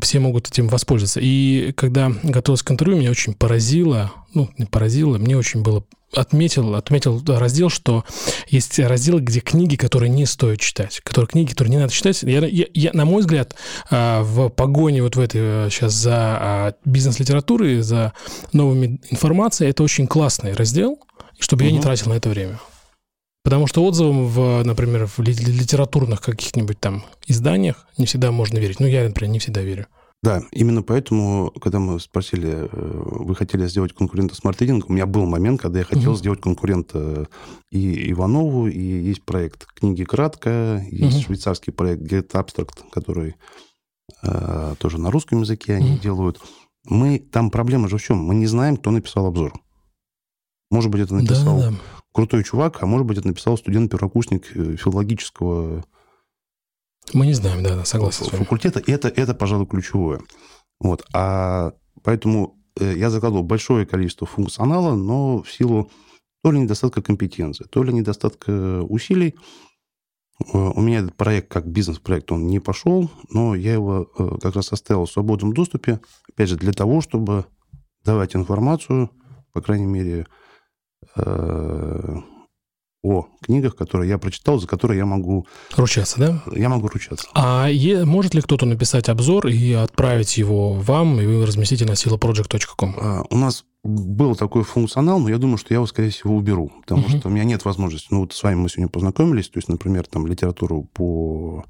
Все 0.00 0.20
могут 0.20 0.48
этим 0.48 0.68
воспользоваться. 0.68 1.20
И 1.22 1.72
когда 1.72 2.12
готовился 2.22 2.64
к 2.64 2.70
интервью, 2.70 2.98
меня 2.98 3.10
очень 3.10 3.34
поразило, 3.34 4.12
ну, 4.32 4.48
не 4.56 4.64
поразило, 4.64 5.18
мне 5.18 5.36
очень 5.36 5.62
было 5.62 5.84
отметил, 6.16 6.74
отметил 6.74 7.22
раздел, 7.26 7.68
что 7.70 8.04
есть 8.48 8.78
разделы, 8.78 9.20
где 9.20 9.40
книги, 9.40 9.76
которые 9.76 10.08
не 10.10 10.26
стоит 10.26 10.60
читать, 10.60 11.00
которые 11.04 11.28
книги, 11.28 11.50
которые 11.50 11.70
не 11.72 11.78
надо 11.78 11.92
читать. 11.92 12.22
Я, 12.22 12.44
я- 12.46 12.66
я, 12.74 12.90
на 12.92 13.04
мой 13.04 13.20
взгляд, 13.20 13.54
а, 13.90 14.22
в 14.22 14.48
погоне 14.48 15.02
вот 15.02 15.16
в 15.16 15.20
этой 15.20 15.70
сейчас 15.70 15.92
за 15.94 16.14
а, 16.16 16.74
бизнес-литературой, 16.84 17.80
за 17.82 18.12
новыми 18.52 19.00
информацией, 19.10 19.70
это 19.70 19.82
очень 19.82 20.06
классный 20.06 20.52
раздел, 20.54 20.98
чтобы 21.38 21.64
я 21.64 21.70
не 21.70 21.80
тратил 21.80 22.10
на 22.10 22.14
это 22.14 22.28
время. 22.28 22.58
Потому 23.44 23.68
что 23.68 23.84
отзывам, 23.84 24.26
в, 24.26 24.64
например, 24.64 25.06
в 25.06 25.20
ли- 25.20 25.32
литературных 25.32 26.20
каких-нибудь 26.20 26.80
там 26.80 27.04
изданиях 27.28 27.86
не 27.96 28.06
всегда 28.06 28.32
можно 28.32 28.58
верить. 28.58 28.80
Ну, 28.80 28.86
я, 28.88 29.04
например, 29.04 29.30
не 29.32 29.38
всегда 29.38 29.60
верю. 29.60 29.86
Да, 30.26 30.42
именно 30.50 30.82
поэтому, 30.82 31.52
когда 31.60 31.78
мы 31.78 32.00
спросили, 32.00 32.50
э, 32.50 32.68
вы 32.72 33.36
хотели 33.36 33.64
сделать 33.68 33.92
конкурента 33.92 34.34
Reading, 34.34 34.82
у 34.88 34.92
меня 34.92 35.06
был 35.06 35.24
момент, 35.24 35.60
когда 35.60 35.78
я 35.78 35.84
хотел 35.84 36.10
Мгм. 36.10 36.16
сделать 36.16 36.40
конкурента 36.40 37.28
и 37.70 38.10
Иванову, 38.10 38.66
и 38.66 38.80
есть 38.80 39.24
проект 39.24 39.66
«Книги 39.66 40.02
кратко», 40.02 40.84
есть 40.90 41.18
Мгм. 41.18 41.26
швейцарский 41.26 41.72
проект 41.72 42.02
Get 42.02 42.32
Abstract, 42.32 42.90
который 42.90 43.36
э, 44.24 44.74
тоже 44.80 44.98
на 44.98 45.12
русском 45.12 45.42
языке 45.42 45.74
они 45.74 45.92
Мгм. 45.92 46.00
делают. 46.00 46.40
Мы, 46.86 47.20
там 47.20 47.52
проблема 47.52 47.88
же 47.88 47.98
в 47.98 48.02
чем? 48.02 48.18
Мы 48.18 48.34
не 48.34 48.46
знаем, 48.46 48.78
кто 48.78 48.90
написал 48.90 49.26
обзор. 49.26 49.52
Может 50.72 50.90
быть, 50.90 51.02
это 51.02 51.14
написал 51.14 51.60
Да, 51.60 51.70
да. 51.70 51.76
крутой 52.12 52.42
чувак, 52.42 52.82
а 52.82 52.86
может 52.86 53.06
быть, 53.06 53.18
это 53.18 53.28
написал 53.28 53.56
студент-первокурсник 53.56 54.56
э, 54.56 54.74
филологического 54.74 55.84
Мы 57.12 57.26
не 57.26 57.34
знаем, 57.34 57.62
да, 57.62 57.76
да, 57.76 57.84
согласен 57.84 58.26
факультета. 58.26 58.82
Это, 58.86 59.08
это, 59.08 59.34
пожалуй, 59.34 59.66
ключевое. 59.66 60.20
Вот. 60.80 61.04
А 61.14 61.72
поэтому 62.02 62.58
э, 62.78 62.94
я 62.96 63.10
закладывал 63.10 63.44
большое 63.44 63.86
количество 63.86 64.26
функционала, 64.26 64.94
но 64.94 65.42
в 65.42 65.50
силу 65.50 65.90
то 66.42 66.50
ли 66.50 66.60
недостатка 66.60 67.02
компетенции, 67.02 67.64
то 67.64 67.82
ли 67.82 67.92
недостатка 67.92 68.82
усилий, 68.82 69.34
э, 70.40 70.58
у 70.58 70.80
меня 70.80 70.98
этот 70.98 71.16
проект 71.16 71.50
как 71.50 71.66
бизнес-проект, 71.66 72.30
он 72.32 72.46
не 72.48 72.60
пошел, 72.60 73.10
но 73.30 73.54
я 73.54 73.72
его 73.72 74.10
э, 74.18 74.38
как 74.42 74.56
раз 74.56 74.72
оставил 74.72 75.06
в 75.06 75.10
свободном 75.10 75.52
доступе, 75.52 76.00
опять 76.28 76.48
же, 76.48 76.56
для 76.56 76.72
того, 76.72 77.00
чтобы 77.00 77.46
давать 78.04 78.36
информацию, 78.36 79.10
по 79.52 79.60
крайней 79.60 79.86
мере, 79.86 80.26
о 83.02 83.26
книгах, 83.42 83.76
которые 83.76 84.08
я 84.08 84.18
прочитал, 84.18 84.58
за 84.58 84.66
которые 84.66 84.98
я 84.98 85.06
могу, 85.06 85.46
Ручаться, 85.76 86.18
да? 86.18 86.42
я 86.54 86.68
могу 86.68 86.88
ручаться. 86.88 87.28
А 87.34 87.68
е- 87.68 88.04
может 88.04 88.34
ли 88.34 88.40
кто-то 88.40 88.66
написать 88.66 89.08
обзор 89.08 89.46
и 89.46 89.72
отправить 89.72 90.36
его 90.38 90.72
вам, 90.72 91.20
и 91.20 91.26
вы 91.26 91.46
разместите 91.46 91.84
на 91.84 91.92
silaproject.com? 91.92 92.94
А, 93.00 93.22
У 93.30 93.36
нас 93.36 93.64
был 93.84 94.34
такой 94.34 94.64
функционал, 94.64 95.20
но 95.20 95.28
я 95.28 95.38
думаю, 95.38 95.58
что 95.58 95.72
я 95.72 95.76
его, 95.76 95.86
скорее 95.86 96.10
всего, 96.10 96.34
уберу, 96.34 96.72
потому 96.80 97.02
Мгм. 97.02 97.18
что 97.20 97.28
у 97.28 97.30
меня 97.30 97.44
нет 97.44 97.64
возможности. 97.64 98.08
Ну, 98.10 98.20
вот 98.20 98.32
с 98.32 98.42
вами 98.42 98.56
мы 98.56 98.68
сегодня 98.68 98.88
познакомились, 98.88 99.48
то 99.48 99.58
есть, 99.58 99.68
например, 99.68 100.06
там 100.06 100.26
литературу 100.26 100.88
по, 100.92 101.64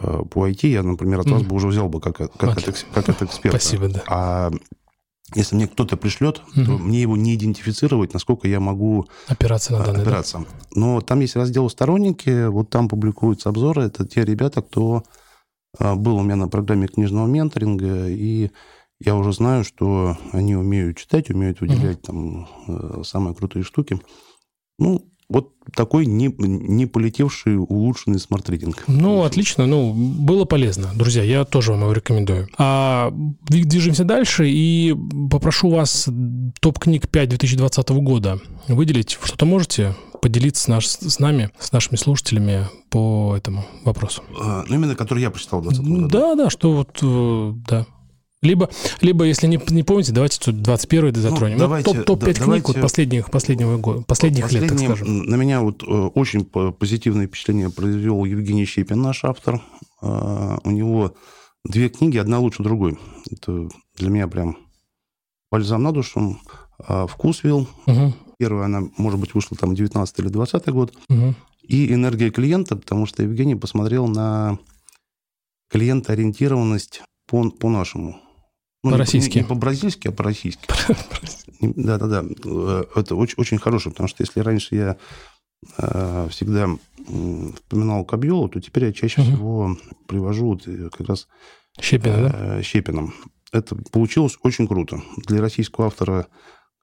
э, 0.00 0.22
по 0.30 0.48
IT 0.48 0.66
я, 0.68 0.82
например, 0.82 1.20
от 1.20 1.28
вас 1.30 1.42
бы 1.42 1.54
уже 1.56 1.66
взял 1.66 1.90
бы 1.90 2.00
как, 2.00 2.16
как, 2.16 2.32
от, 2.32 2.84
как 2.94 3.08
от 3.10 3.22
эксперта. 3.22 3.58
Спасибо, 3.58 3.88
да. 3.88 4.02
А 4.06 4.50
если 5.34 5.56
мне 5.56 5.68
кто-то 5.68 5.96
пришлет, 5.96 6.42
то 6.54 6.60
Мгм. 6.60 6.88
мне 6.88 7.02
его 7.02 7.16
не 7.16 7.34
идентифицировать, 7.34 8.12
насколько 8.12 8.48
я 8.48 8.60
могу 8.60 9.06
Опираться 9.28 9.72
на 9.72 9.78
а, 9.82 9.86
данные, 9.86 9.96
да? 9.96 10.02
опираться. 10.02 10.44
Но 10.74 11.00
там 11.00 11.20
есть 11.20 11.36
раздел 11.36 11.68
«Сторонники», 11.70 12.46
вот 12.48 12.70
там 12.70 12.88
публикуются 12.88 13.48
обзоры. 13.48 13.82
Это 13.84 14.06
те 14.06 14.24
ребята, 14.24 14.62
кто 14.62 15.04
а, 15.78 15.94
был 15.94 16.16
у 16.16 16.22
меня 16.22 16.36
на 16.36 16.48
программе 16.48 16.88
книжного 16.88 17.26
менторинга, 17.26 18.08
и 18.08 18.50
я 19.00 19.16
уже 19.16 19.32
знаю, 19.32 19.64
что 19.64 20.18
они 20.32 20.56
умеют 20.56 20.98
читать, 20.98 21.30
умеют 21.30 21.60
выделять 21.60 22.02
там 22.02 22.48
э, 22.68 23.02
самые 23.02 23.34
крутые 23.34 23.62
штуки. 23.62 23.98
Ну, 24.78 25.09
вот 25.30 25.52
такой 25.74 26.04
не, 26.06 26.34
не 26.38 26.86
полетевший 26.86 27.56
улучшенный 27.56 28.18
Smart 28.18 28.43
Reading. 28.43 28.84
Ну, 28.88 29.22
отлично, 29.22 29.66
ну, 29.66 29.92
было 29.94 30.44
полезно. 30.44 30.90
Друзья, 30.94 31.22
я 31.22 31.44
тоже 31.44 31.70
вам 31.72 31.82
его 31.82 31.92
рекомендую. 31.92 32.48
А, 32.58 33.12
ви- 33.48 33.64
движемся 33.64 34.04
дальше 34.04 34.48
и 34.50 34.94
попрошу 35.30 35.70
вас 35.70 36.08
топ-книг 36.60 37.08
5 37.08 37.28
2020 37.28 37.88
года 37.90 38.40
выделить. 38.68 39.18
Что-то 39.22 39.46
можете 39.46 39.94
поделиться 40.20 40.64
с, 40.64 40.68
наш, 40.68 40.86
с 40.86 41.18
нами, 41.18 41.50
с 41.58 41.72
нашими 41.72 41.96
слушателями 41.96 42.66
по 42.90 43.34
этому 43.36 43.64
вопросу? 43.84 44.22
А, 44.42 44.64
Ну, 44.68 44.74
именно 44.74 44.94
который 44.96 45.22
я 45.22 45.30
прочитал 45.30 45.60
в 45.60 45.62
2020 45.68 46.02
году. 46.02 46.18
Да, 46.18 46.34
да, 46.34 46.50
что 46.50 46.72
вот, 46.74 46.98
э, 47.02 47.52
да. 47.68 47.86
Либо, 48.42 48.70
либо 49.02 49.24
если 49.24 49.46
не, 49.46 49.60
не 49.68 49.82
помните, 49.82 50.12
давайте 50.12 50.38
тут 50.40 50.62
21 50.62 51.14
затронем. 51.16 51.58
Ну, 51.58 51.64
давайте, 51.64 51.92
топ, 51.92 52.04
топ-5 52.20 52.38
да, 52.38 52.44
книг 52.46 52.68
вот 52.68 52.80
последних, 52.80 53.30
последнего 53.30 53.76
года, 53.76 54.02
последних 54.02 54.50
лет, 54.50 54.66
так 54.66 54.78
скажем. 54.78 55.24
На 55.24 55.34
меня 55.34 55.60
вот 55.60 55.82
э, 55.82 55.86
очень 55.86 56.46
по- 56.46 56.72
позитивное 56.72 57.26
впечатление 57.26 57.68
произвел 57.68 58.24
Евгений 58.24 58.64
Щепин, 58.64 59.02
наш 59.02 59.24
автор. 59.24 59.60
А, 60.00 60.56
У 60.64 60.70
него 60.70 61.14
две 61.66 61.90
книги, 61.90 62.16
одна 62.16 62.38
лучше 62.38 62.62
другой. 62.62 62.98
Это 63.30 63.68
для 63.96 64.08
меня 64.08 64.26
прям 64.26 64.56
бальзам 65.52 65.82
на 65.82 65.92
душу. 65.92 66.40
А, 66.78 67.06
«Вкусвилл». 67.06 67.68
Мгм, 67.84 68.14
Первая, 68.38 68.64
она, 68.64 68.84
может 68.96 69.20
быть, 69.20 69.34
вышла 69.34 69.54
там 69.54 69.74
19 69.74 70.18
или 70.18 70.28
20 70.28 70.66
год. 70.70 70.94
мгм. 71.10 71.34
И 71.62 71.92
«Энергия 71.92 72.30
клиента», 72.30 72.74
потому 72.74 73.04
что 73.04 73.22
Евгений 73.22 73.54
посмотрел 73.54 74.06
на 74.08 74.58
клиентоориентированность 75.68 77.02
по- 77.28 77.50
по-нашему. 77.50 78.16
Ну, 78.82 78.92
По-российски. 78.92 79.38
Не, 79.38 79.42
не 79.42 79.48
по-бразильски, 79.48 80.08
а 80.08 80.12
по-российски. 80.12 80.66
Да-да-да. 81.60 82.24
Э, 82.44 82.84
Это 82.94 83.14
очень, 83.14 83.34
очень 83.36 83.58
хорошо, 83.58 83.90
потому 83.90 84.08
что 84.08 84.22
если 84.22 84.40
раньше 84.40 84.74
я 84.74 84.96
э, 85.76 86.28
всегда 86.30 86.68
вспоминал 86.96 88.04
Кобьелу, 88.04 88.48
то 88.48 88.60
теперь 88.60 88.86
я 88.86 88.92
чаще 88.92 89.22
всего 89.22 89.76
привожу 90.06 90.46
вот 90.46 90.66
э, 90.66 90.88
как 90.90 91.08
раз 91.08 91.28
Щепина, 91.78 92.30
да? 92.30 92.58
э, 92.58 92.62
Щепиным. 92.62 93.14
Это 93.52 93.76
получилось 93.92 94.38
очень 94.42 94.66
круто. 94.66 95.02
Для 95.26 95.40
российского 95.40 95.88
автора, 95.88 96.28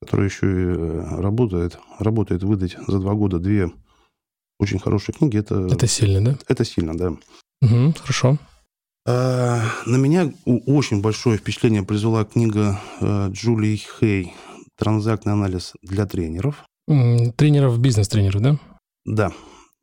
который 0.01 0.25
еще 0.25 0.45
и 0.45 1.21
работает, 1.21 1.79
работает 1.97 2.43
выдать 2.43 2.77
за 2.87 2.99
два 2.99 3.13
года 3.15 3.39
две 3.39 3.71
очень 4.59 4.79
хорошие 4.79 5.15
книги, 5.15 5.37
это, 5.37 5.65
это... 5.65 5.75
Это 5.75 5.87
сильно, 5.87 6.21
да? 6.21 6.63
сильно, 6.63 6.97
да. 6.97 7.13
Мгм, 7.61 7.93
хорошо. 7.93 8.37
А, 9.09 9.61
На 9.85 9.95
меня 9.95 10.33
очень 10.45 11.01
большое 11.01 11.37
впечатление 11.37 11.81
произвела 11.81 12.25
книга 12.25 12.81
э, 12.99 13.29
Джулии 13.29 13.77
Хей 13.77 14.33
«Транзактный 14.75 15.31
анализ 15.31 15.73
для 15.81 16.05
тренеров». 16.05 16.65
Тренеров, 16.85 17.79
бизнес-тренеров, 17.79 18.41
да? 18.41 18.59
Да. 19.05 19.31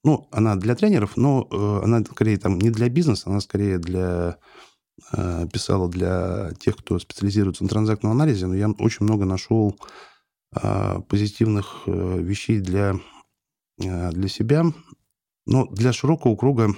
Ну, 0.05 0.29
она 0.31 0.57
для 0.57 0.75
тренеров, 0.75 1.17
но 1.17 1.49
э, 1.51 1.81
она 1.85 2.01
скорее 2.05 2.37
там 2.37 2.59
не 2.59 2.69
для 2.69 2.91
бизнеса, 2.91 3.31
она 3.31 3.41
скорее 3.41 3.79
для 3.79 4.37
э, 5.13 5.47
писала 5.51 5.89
для 5.89 6.51
тех, 6.61 6.77
кто 6.77 6.99
специализируется 6.99 7.63
на 7.63 7.71
транзактном 7.71 8.13
анализе, 8.13 8.47
но 8.47 8.55
я 8.55 8.69
очень 8.73 9.07
много 9.07 9.25
нашел 9.25 9.75
э, 10.55 11.01
позитивных 11.09 11.85
вещей 11.87 12.61
для, 12.61 12.97
для 13.79 14.29
себя. 14.29 14.67
Но 15.47 15.67
для 15.67 15.95
широкого 15.95 16.37
круга 16.37 16.75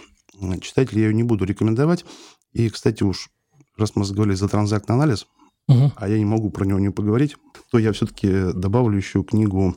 читателей 0.61 1.03
я 1.03 1.09
ее 1.09 1.15
не 1.15 1.23
буду 1.23 1.45
рекомендовать. 1.45 2.05
И, 2.57 2.71
кстати, 2.71 3.03
уж 3.03 3.29
раз 3.77 3.97
мы 3.97 4.07
заговорили 4.07 4.35
за 4.35 4.49
транзактный 4.49 4.95
анализ, 4.95 5.27
угу. 5.69 5.93
а 5.95 6.09
я 6.09 6.17
не 6.17 6.25
могу 6.25 6.49
про 6.49 6.65
него 6.65 6.79
не 6.79 6.91
поговорить, 6.91 7.37
то 7.71 7.79
я 7.79 7.93
все-таки 7.93 8.53
добавлю 8.55 8.97
еще 8.97 9.23
книгу 9.23 9.77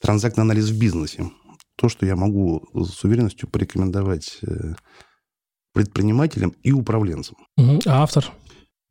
«Транзактный 0.00 0.42
анализ 0.42 0.68
в 0.68 0.78
бизнесе». 0.78 1.30
То, 1.74 1.88
что 1.88 2.06
я 2.06 2.14
могу 2.14 2.64
с 2.74 3.02
уверенностью 3.02 3.48
порекомендовать 3.48 4.38
э, 4.42 4.74
предпринимателям 5.72 6.50
и 6.62 6.70
управленцам. 6.70 7.36
Угу. 7.56 7.80
А 7.86 8.04
автор? 8.04 8.30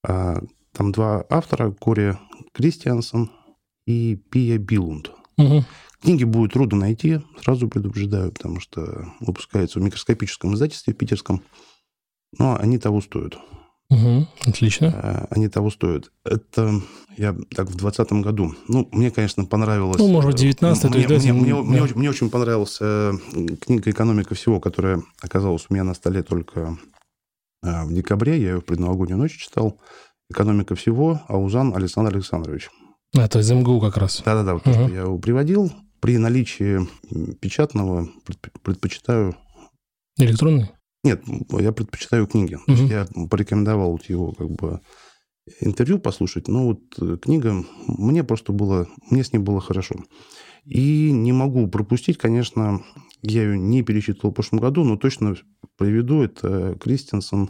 А, 0.05 0.41
там 0.73 0.91
два 0.91 1.25
автора, 1.29 1.71
Кори 1.71 2.17
Кристиансон 2.51 3.31
и 3.85 4.17
Пия 4.17 4.57
Билунд. 4.57 5.11
Угу. 5.37 5.63
Книги 6.01 6.25
будет 6.25 6.51
трудно 6.51 6.79
найти, 6.79 7.21
сразу 7.41 7.69
предупреждаю, 7.69 8.33
потому 8.33 8.59
что 8.59 9.05
выпускаются 9.21 9.79
в 9.79 9.83
микроскопическом 9.83 10.53
издательстве 10.55 10.93
питерском, 10.93 11.43
но 12.37 12.57
они 12.59 12.77
того 12.77 13.01
стоят. 13.01 13.37
Угу, 13.89 14.27
отлично. 14.47 14.91
А, 14.93 15.27
они 15.31 15.49
того 15.49 15.69
стоят. 15.69 16.11
Это 16.23 16.81
я 17.17 17.35
так 17.53 17.67
в 17.67 17.75
2020 17.75 18.11
году. 18.23 18.55
Ну, 18.69 18.87
мне, 18.93 19.11
конечно, 19.11 19.43
понравилось... 19.43 19.97
Ну, 19.97 20.07
может 20.07 20.31
быть, 20.31 20.39
19 20.39 20.83
мне, 20.89 21.07
то 21.07 21.13
есть, 21.13 21.25
мне, 21.25 21.33
мне, 21.33 21.53
да. 21.53 21.61
мне, 21.61 21.81
мне, 21.95 22.09
очень 22.09 22.29
понравилась 22.29 22.77
э, 22.79 23.13
книга 23.59 23.91
«Экономика 23.91 24.33
всего», 24.33 24.61
которая 24.61 25.01
оказалась 25.21 25.65
у 25.69 25.73
меня 25.73 25.83
на 25.83 25.93
столе 25.93 26.23
только 26.23 26.77
э, 27.63 27.83
в 27.83 27.93
декабре. 27.93 28.41
Я 28.41 28.51
ее 28.51 28.61
в 28.61 28.65
предновогоднюю 28.65 29.17
ночь 29.17 29.37
читал. 29.37 29.77
«Экономика 30.29 30.75
всего», 30.75 31.21
Аузан 31.27 31.75
Александр 31.75 32.15
Александрович. 32.15 32.69
А, 33.17 33.27
то 33.27 33.39
есть 33.39 33.51
МГУ 33.51 33.81
как 33.81 33.97
раз. 33.97 34.21
Да-да-да, 34.23 34.53
вот 34.53 34.65
угу. 34.65 34.73
то, 34.73 34.85
что 34.85 34.93
я 34.93 35.01
его 35.01 35.17
приводил. 35.19 35.69
При 35.99 36.17
наличии 36.17 36.87
печатного 37.35 38.07
предпочитаю... 38.63 39.35
Электронный? 40.17 40.71
Нет, 41.03 41.23
я 41.59 41.71
предпочитаю 41.71 42.27
книги. 42.27 42.55
Угу. 42.55 42.71
Есть 42.71 42.89
я 42.89 43.07
порекомендовал 43.29 43.99
его 44.07 44.33
как 44.33 44.51
бы 44.51 44.81
интервью 45.59 45.99
послушать, 45.99 46.47
но 46.47 46.65
вот 46.65 46.81
э, 46.99 47.17
книга, 47.17 47.65
мне 47.87 48.23
просто 48.23 48.51
было, 48.51 48.87
мне 49.09 49.23
с 49.23 49.33
ней 49.33 49.39
было 49.39 49.59
хорошо. 49.59 49.95
И 50.65 51.11
не 51.11 51.33
могу 51.33 51.67
пропустить, 51.67 52.17
конечно, 52.17 52.83
я 53.21 53.43
ее 53.43 53.57
не 53.57 53.81
перечитывал 53.81 54.29
в 54.29 54.35
прошлом 54.35 54.59
году, 54.59 54.83
но 54.83 54.97
точно 54.97 55.35
приведу, 55.77 56.21
это 56.21 56.77
Кристенсен, 56.79 57.49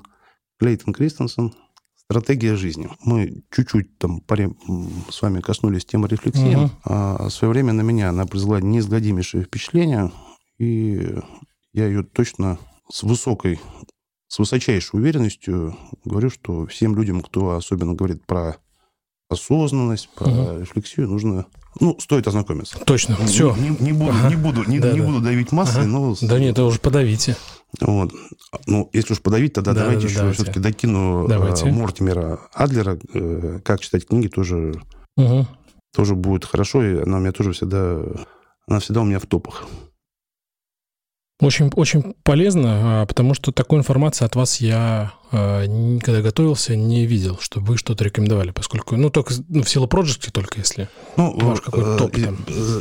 Клейтон 0.57 0.93
Кристенсен, 0.93 1.53
«Стратегия 1.95 2.55
жизни». 2.55 2.89
Мы 3.03 3.43
чуть-чуть 3.51 3.97
там 3.97 4.21
паре, 4.21 4.53
с 5.09 5.21
вами 5.21 5.41
коснулись 5.41 5.85
темы 5.85 6.07
рефлексии. 6.07 6.55
Угу. 6.55 6.71
А 6.85 7.27
в 7.27 7.31
свое 7.31 7.51
время 7.51 7.73
на 7.73 7.81
меня 7.81 8.09
она 8.09 8.25
произвела 8.25 8.61
неизгладимейшее 8.61 9.43
впечатление, 9.43 10.11
и 10.57 11.15
я 11.73 11.87
ее 11.87 12.03
точно 12.03 12.59
с 12.91 13.03
высокой, 13.03 13.59
с 14.27 14.39
высочайшей 14.39 14.99
уверенностью 14.99 15.77
говорю, 16.05 16.29
что 16.29 16.65
всем 16.67 16.95
людям, 16.95 17.21
кто 17.21 17.51
особенно 17.51 17.93
говорит 17.93 18.25
про 18.25 18.57
осознанность, 19.29 20.09
про 20.09 20.29
угу. 20.29 20.59
рефлексию, 20.59 21.07
нужно 21.07 21.45
ну, 21.79 21.97
стоит 21.99 22.27
ознакомиться. 22.27 22.77
Точно. 22.79 23.15
Все. 23.25 23.55
Не, 23.55 23.69
не, 23.79 23.93
буду, 23.93 24.11
ага. 24.11 24.29
не, 24.29 24.35
буду, 24.35 24.63
не, 24.69 24.79
да, 24.79 24.91
не 24.91 24.99
да. 24.99 25.05
буду 25.05 25.21
давить 25.21 25.53
массой, 25.53 25.83
ага. 25.83 25.87
но... 25.87 26.15
Да 26.21 26.37
нет, 26.37 26.51
это 26.51 26.65
уже 26.65 26.79
подавите. 26.79 27.37
Вот. 27.79 28.11
Ну, 28.67 28.89
если 28.91 29.13
уж 29.13 29.21
подавить, 29.21 29.53
тогда 29.53 29.73
да, 29.73 29.81
давайте 29.81 30.01
да, 30.03 30.07
еще 30.07 30.17
давайте. 30.17 30.43
все-таки 30.43 30.59
докину 30.59 31.27
давайте. 31.29 31.69
Э, 31.69 31.71
Мортимера 31.71 32.41
Адлера. 32.53 32.99
Э, 33.13 33.59
как 33.63 33.79
читать 33.79 34.05
книги 34.05 34.27
тоже, 34.27 34.81
угу. 35.15 35.47
тоже 35.95 36.15
будет 36.15 36.43
хорошо. 36.43 36.83
И 36.83 37.01
она 37.01 37.17
у 37.17 37.21
меня 37.21 37.31
тоже 37.31 37.53
всегда... 37.53 38.01
Она 38.67 38.79
всегда 38.79 39.01
у 39.01 39.05
меня 39.05 39.19
в 39.19 39.25
топах. 39.25 39.65
Очень, 41.41 41.71
очень 41.75 42.15
полезно, 42.23 43.01
а, 43.01 43.05
потому 43.07 43.33
что 43.33 43.51
такой 43.51 43.79
информации 43.79 44.25
от 44.25 44.35
вас 44.35 44.61
я, 44.61 45.13
а, 45.31 45.65
когда 45.99 46.21
готовился, 46.21 46.75
не 46.75 47.07
видел, 47.07 47.39
что 47.41 47.59
вы 47.59 47.77
что-то 47.77 48.03
рекомендовали, 48.03 48.51
поскольку, 48.51 48.95
ну, 48.95 49.09
только 49.09 49.33
ну, 49.49 49.63
в 49.63 49.69
силу 49.69 49.87
Project 49.87 50.29
только 50.31 50.59
если 50.59 50.87
ну, 51.17 51.35
ваш 51.39 51.61
какой-то 51.61 51.97
топ 51.97 52.11
там. 52.15 52.37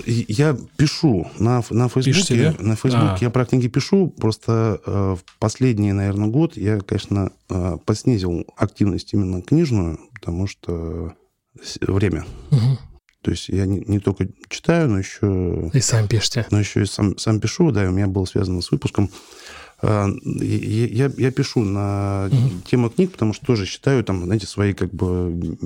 Я 0.06 0.56
пишу 0.76 1.30
на, 1.38 1.62
на 1.70 1.88
Фейсбуке, 1.88 2.20
Пишите, 2.20 2.54
да? 2.58 2.64
на 2.64 2.76
Фейсбуке 2.76 3.04
а. 3.12 3.18
я 3.20 3.30
про 3.30 3.46
книги 3.46 3.68
пишу, 3.68 4.08
просто 4.08 4.80
э, 4.84 5.16
в 5.16 5.38
последний, 5.38 5.92
наверное, 5.92 6.28
год 6.28 6.56
я, 6.58 6.80
конечно, 6.80 7.32
э, 7.48 7.78
поснизил 7.86 8.44
активность 8.56 9.14
именно 9.14 9.40
книжную, 9.40 9.98
потому 10.12 10.46
что 10.46 11.14
время. 11.80 12.26
Угу. 12.50 12.89
То 13.22 13.30
есть 13.30 13.48
я 13.48 13.66
не, 13.66 13.80
не 13.86 13.98
только 13.98 14.28
читаю, 14.48 14.88
но 14.88 14.98
еще... 14.98 15.70
И 15.74 15.80
сам 15.80 16.08
пишете. 16.08 16.46
Но 16.50 16.58
еще 16.58 16.82
и 16.82 16.86
сам, 16.86 17.18
сам 17.18 17.40
пишу, 17.40 17.70
да, 17.70 17.84
и 17.84 17.88
у 17.88 17.92
меня 17.92 18.06
было 18.06 18.24
связано 18.24 18.62
с 18.62 18.70
выпуском. 18.70 19.10
А, 19.82 20.08
я, 20.24 20.86
я, 20.86 21.12
я 21.16 21.30
пишу 21.30 21.60
на 21.60 22.28
угу. 22.30 22.60
тему 22.70 22.88
книг, 22.88 23.12
потому 23.12 23.34
что 23.34 23.44
тоже 23.44 23.66
считаю 23.66 24.02
там, 24.04 24.24
знаете, 24.24 24.46
свои 24.46 24.72
как 24.72 24.92
бы, 24.92 25.58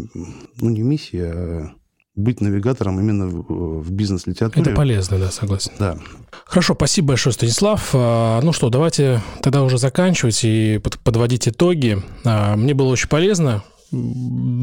ну, 0.60 0.70
не 0.70 0.82
миссии, 0.82 1.20
а 1.20 1.72
быть 2.16 2.40
навигатором 2.40 3.00
именно 3.00 3.26
в, 3.26 3.82
в 3.82 3.90
бизнес-литературе. 3.90 4.62
Это 4.62 4.74
полезно, 4.74 5.18
да, 5.18 5.30
согласен. 5.30 5.72
Да. 5.78 5.98
Хорошо, 6.44 6.74
спасибо 6.74 7.08
большое, 7.08 7.32
Станислав. 7.32 7.90
А, 7.92 8.40
ну 8.42 8.52
что, 8.52 8.68
давайте 8.68 9.20
тогда 9.42 9.62
уже 9.62 9.78
заканчивать 9.78 10.40
и 10.44 10.80
подводить 11.02 11.48
итоги. 11.48 12.02
А, 12.24 12.56
мне 12.56 12.74
было 12.74 12.88
очень 12.88 13.08
полезно 13.08 13.62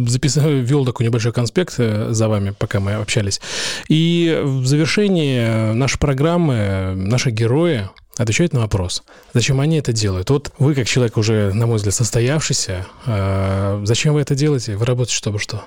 записал, 0.08 0.50
вел 0.50 0.86
такой 0.86 1.06
небольшой 1.06 1.34
конспект 1.34 1.76
э, 1.78 2.12
за 2.12 2.28
вами, 2.28 2.54
пока 2.58 2.80
мы 2.80 2.94
общались. 2.94 3.42
И 3.88 4.42
в 4.44 4.66
завершении 4.66 5.74
нашей 5.74 6.00
программы 6.00 6.94
наши 6.96 7.32
герои 7.32 7.90
отвечают 8.18 8.54
на 8.54 8.60
вопрос, 8.60 9.04
зачем 9.34 9.60
они 9.60 9.78
это 9.78 9.94
делают. 9.94 10.30
Вот 10.30 10.54
вы, 10.60 10.76
как 10.76 10.88
человек 10.88 11.18
уже, 11.18 11.54
на 11.54 11.66
мой 11.68 11.78
взгляд, 11.78 11.94
состоявшийся, 11.94 12.86
э, 13.06 13.82
зачем 13.84 14.14
вы 14.14 14.22
это 14.22 14.36
делаете? 14.36 14.76
Вы 14.76 14.86
работаете, 14.86 15.16
чтобы 15.16 15.40
что? 15.40 15.66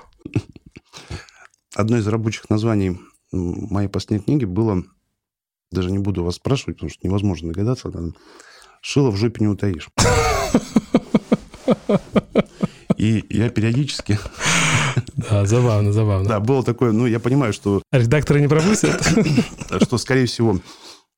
Одно 1.75 1.97
из 1.97 2.07
рабочих 2.07 2.49
названий 2.49 2.97
моей 3.31 3.89
последней 3.89 4.23
книги 4.23 4.45
было, 4.45 4.83
даже 5.71 5.91
не 5.91 5.99
буду 5.99 6.23
вас 6.23 6.35
спрашивать, 6.35 6.77
потому 6.77 6.89
что 6.89 6.99
невозможно 7.05 7.49
догадаться, 7.51 7.91
«Шило 8.81 9.09
в 9.09 9.17
жопе 9.17 9.37
не 9.41 9.47
утаишь». 9.47 9.89
И 12.97 13.25
я 13.29 13.49
периодически... 13.49 14.19
Да, 15.15 15.45
забавно, 15.45 15.91
забавно. 15.91 16.27
Да, 16.27 16.39
было 16.39 16.63
такое, 16.63 16.91
ну, 16.91 17.05
я 17.05 17.19
понимаю, 17.19 17.51
что... 17.53 17.81
Редакторы 17.91 18.39
не 18.39 18.47
пропустят? 18.47 19.01
Что, 19.81 19.97
скорее 19.97 20.25
всего, 20.25 20.59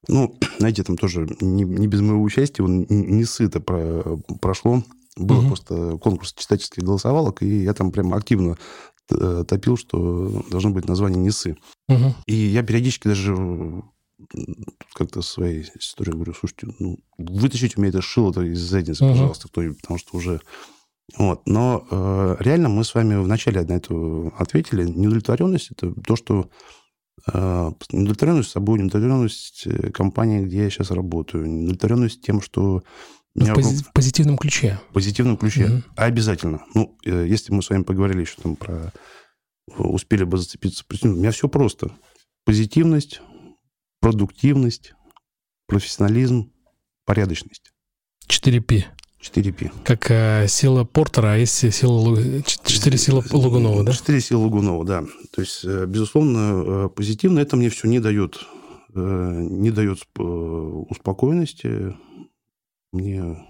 ну, 0.08 0.38
знаете, 0.60 0.84
там 0.84 0.98
тоже 0.98 1.28
не, 1.41 1.64
не 1.64 1.88
без 1.88 2.02
моего 2.02 2.22
участия, 2.22 2.64
он 2.64 2.86
не 2.90 3.26
сыто 3.26 3.60
про, 3.60 4.18
прошло. 4.41 4.84
Был 5.16 5.40
угу. 5.40 5.48
просто 5.48 5.98
конкурс 5.98 6.34
читательских 6.34 6.84
голосовалок, 6.84 7.41
и 7.41 7.64
я 7.64 7.74
там 7.74 7.91
прям 7.91 8.14
активно 8.14 8.58
э, 9.10 9.44
топил, 9.48 9.76
что 9.76 10.44
должно 10.52 10.70
быть 10.70 10.88
название 10.88 11.22
«Несы». 11.22 11.58
Угу. 11.90 12.16
И 12.28 12.36
я 12.36 12.62
периодически 12.62 13.08
даже 13.08 13.36
как-то 14.94 15.22
своей 15.22 15.66
историей 15.80 16.14
говорю, 16.14 16.34
слушайте, 16.34 16.68
ну, 16.80 16.99
вытащите 17.18 17.76
у 17.78 17.82
меня 17.82 17.90
это 17.90 18.02
шило 18.02 18.32
из 18.41 18.60
задницы, 18.60 19.04
угу. 19.04 19.14
пожалуйста, 19.14 19.48
кто 19.48 19.62
потому 19.62 19.98
что 19.98 20.18
уже 20.18 20.40
вот. 21.16 21.48
Но 21.48 21.88
э, 21.90 22.36
реально 22.40 22.70
мы 22.70 22.84
с 22.84 22.94
вами 22.94 23.16
вначале 23.16 23.62
на 23.62 23.74
это 23.74 24.32
ответили. 24.38 24.84
Неудовлетворенность– 24.84 25.72
это 25.72 25.94
то, 25.94 26.16
что 26.16 26.50
э, 27.32 27.72
неудовлетворенность 27.92 28.50
собой, 28.50 28.80
неудовлетворенность 28.80 29.64
э, 29.66 29.92
компании, 29.92 30.44
где 30.44 30.64
я 30.64 30.70
сейчас 30.70 30.92
работаю, 30.92 31.46
неудовлетворенность 31.48 32.22
тем, 32.22 32.42
что... 32.42 32.84
В, 33.36 33.54
пози- 33.54 33.84
в 33.84 33.94
позитивном 33.94 34.38
ключе. 34.38 34.80
В 34.90 34.94
позитивном 34.94 35.38
ключе. 35.38 35.68
Mm-hmm. 35.68 35.84
Обязательно. 35.96 36.66
Ну, 36.74 36.98
э, 37.06 37.26
если 37.28 37.54
мы 37.54 37.62
с 37.62 37.70
вами 37.70 37.84
поговорили 37.84 38.22
еще 38.22 38.42
там 38.42 38.56
про... 38.56 38.92
Успели 39.78 40.24
бы 40.24 40.38
зацепиться. 40.38 40.86
У 41.04 41.08
меня 41.08 41.32
все 41.32 41.50
просто. 41.50 41.92
Позитивность, 42.46 43.22
продуктивность, 44.00 44.94
профессионализм, 45.68 46.54
порядочность. 47.06 47.74
4P. 48.30 48.86
4P. 49.22 49.72
Как 49.84 50.11
э, 50.11 50.48
сила 50.48 50.84
Портера, 50.84 51.34
а 51.34 51.38
есть 51.38 51.73
сила... 51.73 52.15
Четыре 52.44 52.98
силы 52.98 53.23
Лугунова, 53.31 53.84
да? 53.84 53.91
Четыре 53.91 54.22
силы 54.22 54.44
Лугунова, 54.44 54.85
да. 54.85 55.03
То 55.31 55.41
есть, 55.41 55.65
э, 55.65 55.85
безусловно, 55.85 56.85
э, 56.85 56.89
позитивно 56.89 57.39
это 57.39 57.56
мне 57.56 57.69
все 57.69 57.88
не 57.88 57.99
дает, 57.99 58.39
не 58.94 59.69
дает 59.69 60.07
успокоенности. 60.15 61.95
Мне 62.91 63.45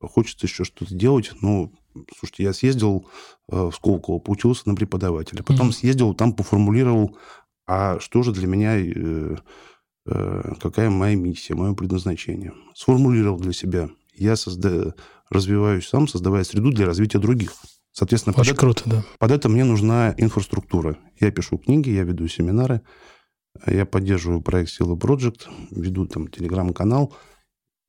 хочется 0.00 0.46
еще 0.46 0.64
что-то 0.64 0.94
делать. 0.94 1.32
Ну, 1.40 1.72
слушайте, 2.18 2.42
я 2.42 2.52
съездил 2.52 3.06
в 3.48 3.72
Сколково, 3.72 4.18
поучился 4.18 4.68
на 4.68 4.74
преподавателя. 4.74 5.42
Потом 5.42 5.68
mm-hmm. 5.68 5.72
съездил, 5.72 6.14
там 6.14 6.34
поформулировал, 6.34 7.16
а 7.66 8.00
что 8.00 8.22
же 8.22 8.32
для 8.32 8.46
меня, 8.46 9.40
какая 10.04 10.90
моя 10.90 11.16
миссия, 11.16 11.54
мое 11.54 11.72
предназначение. 11.72 12.52
Сформулировал 12.74 13.38
для 13.38 13.52
себя– 13.52 13.88
я 14.20 14.36
созда... 14.36 14.94
развиваюсь 15.30 15.88
сам, 15.88 16.06
создавая 16.06 16.44
среду 16.44 16.70
для 16.70 16.86
развития 16.86 17.18
других. 17.18 17.54
Соответственно, 17.92 18.34
Очень 18.36 18.52
под 18.52 18.60
круто, 18.60 18.82
это, 18.86 18.90
да. 18.90 19.04
Под 19.18 19.30
это 19.32 19.48
мне 19.48 19.64
нужна 19.64 20.14
инфраструктура. 20.16 20.96
Я 21.18 21.30
пишу 21.32 21.58
книги, 21.58 21.90
я 21.90 22.04
веду 22.04 22.28
семинары, 22.28 22.82
я 23.66 23.84
поддерживаю 23.84 24.42
проект 24.42 24.70
Сила 24.70 24.94
Project, 24.94 25.48
веду 25.70 26.06
там 26.06 26.28
телеграм-канал 26.28 27.12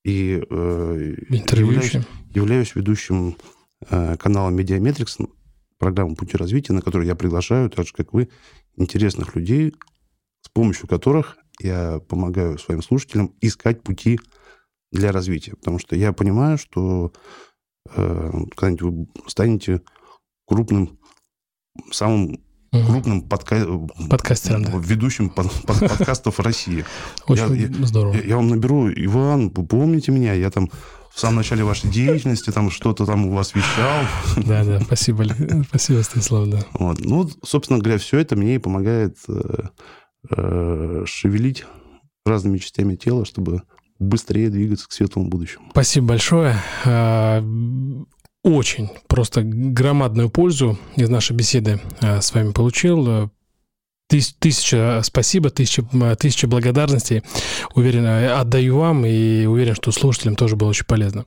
и 0.04 0.42
э, 0.50 1.16
являюсь, 1.30 1.98
являюсь 2.34 2.76
ведущим 2.76 3.38
э, 3.90 4.18
канала 4.18 4.50
Mediametrics, 4.50 5.18
программа 5.78 6.16
«Пути 6.16 6.38
развития», 6.38 6.74
на 6.74 6.82
которую 6.82 7.08
я 7.08 7.16
приглашаю, 7.16 7.70
так 7.70 7.86
же, 7.86 7.94
как 7.94 8.14
вы, 8.14 8.30
интересных 8.76 9.36
людей, 9.36 9.76
с 10.42 10.50
помощью 10.50 10.88
которых 10.88 11.38
я 11.60 12.00
помогаю 12.00 12.58
своим 12.58 12.82
слушателям 12.82 13.36
искать 13.42 13.84
пути 13.84 14.20
для 14.92 15.12
развития. 15.12 15.56
Потому 15.56 15.80
что 15.80 15.96
я 15.96 16.14
понимаю, 16.14 16.58
что 16.58 17.14
э, 17.96 18.32
когда-нибудь 18.56 18.82
вы 18.82 19.08
станете 19.28 19.82
крупным, 20.46 21.00
самым 21.92 22.42
угу. 22.72 22.86
крупным 22.86 23.22
подка... 23.22 23.66
подкастером, 24.10 24.64
да. 24.64 24.72
ведущим 24.78 25.30
под... 25.30 25.52
Под... 25.64 25.80
подкастов 25.80 26.40
России. 26.40 26.86
Очень 27.28 27.56
я, 27.56 27.86
здорово. 27.86 28.14
Я, 28.14 28.22
я 28.22 28.36
вам 28.36 28.50
наберу, 28.50 28.90
Иван, 28.92 29.50
помните 29.50 30.12
меня, 30.12 30.34
я 30.34 30.50
там 30.50 30.70
в 31.14 31.20
самом 31.20 31.38
начале 31.38 31.64
вашей 31.64 31.90
деятельности, 31.90 32.52
там 32.52 32.72
что-то 32.72 33.06
там 33.06 33.26
у 33.26 33.32
вас 33.32 33.54
вещал. 33.54 34.06
Да, 34.46 34.64
да, 34.64 34.80
спасибо, 34.80 35.26
спасибо, 35.70 36.02
Станислав, 36.02 36.48
да. 36.48 36.60
Вот. 36.74 37.00
Ну, 37.00 37.30
собственно 37.44 37.80
говоря, 37.80 37.98
все 37.98 38.20
это 38.20 38.36
мне 38.36 38.56
и 38.56 38.60
помогает 38.60 39.18
э, 39.28 39.68
э, 40.30 41.04
шевелить 41.06 41.66
разными 42.26 42.58
частями 42.60 42.96
тела, 42.96 43.26
чтобы 43.26 43.64
быстрее 44.02 44.50
двигаться 44.50 44.88
к 44.88 44.92
светлому 44.92 45.30
будущему. 45.30 45.68
Спасибо 45.72 46.08
большое. 46.08 46.56
А, 46.86 47.44
очень 48.44 48.90
просто 49.08 49.42
громадную 49.44 50.30
пользу 50.30 50.78
из 50.96 51.10
нашей 51.10 51.36
беседы 51.36 51.80
а, 52.02 52.22
с 52.22 52.34
вами 52.34 52.52
получил. 52.52 53.32
Тысяча 54.10 55.00
спасибо, 55.04 55.52
тысяча, 55.52 55.84
тысяча 56.20 56.46
благодарностей. 56.46 57.24
Уверен, 57.76 58.06
отдаю 58.06 58.78
вам 58.78 59.06
и 59.06 59.46
уверен, 59.46 59.74
что 59.74 59.94
слушателям 59.94 60.36
тоже 60.36 60.58
было 60.58 60.70
очень 60.70 60.86
полезно. 60.86 61.24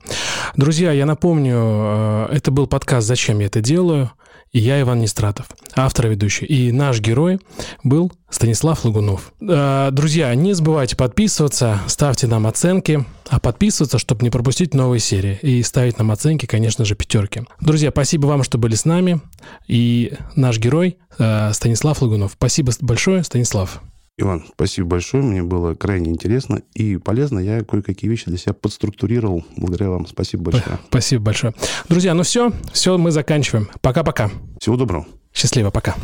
Друзья, 0.55 0.91
я 0.91 1.07
напомню, 1.07 1.55
а, 1.57 2.29
это 2.31 2.51
был 2.51 2.67
подкаст 2.67 3.07
«Зачем 3.07 3.39
я 3.39 3.47
это 3.47 3.61
делаю?» 3.61 4.11
И 4.55 4.59
я 4.59 4.79
Иван 4.79 5.01
Нестратов, 5.01 5.47
автор 5.75 6.07
и 6.07 6.09
ведущий. 6.11 6.45
И 6.45 6.71
наш 6.71 7.01
герой 7.01 7.41
был 7.83 8.13
Станислав 8.29 8.85
Лагунов. 8.85 9.33
А, 9.41 9.91
друзья, 9.91 10.33
не 10.33 10.53
забывайте 10.53 10.95
подписываться, 10.95 11.81
ставьте 11.87 12.27
нам 12.27 12.47
оценки, 12.47 13.03
а 13.27 13.41
подписываться, 13.41 13.99
чтобы 13.99 14.23
не 14.23 14.29
пропустить 14.29 14.73
новые 14.73 15.01
серии. 15.01 15.37
И 15.41 15.61
ставить 15.61 15.97
нам 15.97 16.09
оценки, 16.09 16.45
конечно 16.45 16.85
же, 16.85 16.95
пятерки. 16.95 17.43
Друзья, 17.59 17.91
спасибо 17.91 18.27
вам, 18.27 18.43
что 18.43 18.57
были 18.57 18.75
с 18.75 18.85
нами. 18.85 19.19
И 19.67 20.13
наш 20.37 20.57
герой 20.57 20.99
а, 21.19 21.51
Станислав 21.51 22.01
Лагунов. 22.01 22.31
Спасибо 22.37 22.71
большое, 22.79 23.25
Станислав. 23.25 23.81
Иван, 24.17 24.45
спасибо 24.47 24.87
большое. 24.89 25.23
Мне 25.23 25.43
было 25.43 25.75
крайне 25.75 26.09
интересно 26.11 26.61
и 26.73 26.95
полезно. 26.95 27.39
Я 27.39 27.63
кое-какие 27.63 28.09
вещи 28.09 28.25
для 28.27 28.37
себя 28.37 28.53
подструктурировал. 28.53 29.43
Благодаря 29.57 29.89
вам. 29.89 30.07
Спасибо 30.07 30.43
большое. 30.51 30.79
Спасибо 30.87 31.23
большое. 31.23 31.53
Друзья, 31.89 32.13
ну 32.13 32.23
все. 32.23 32.53
Все, 32.71 32.97
мы 32.97 33.11
заканчиваем. 33.11 33.67
Пока-пока. 33.81 34.31
Всего 34.59 34.77
доброго. 34.77 35.05
Счастливо. 35.33 35.69
Пока. 35.69 35.95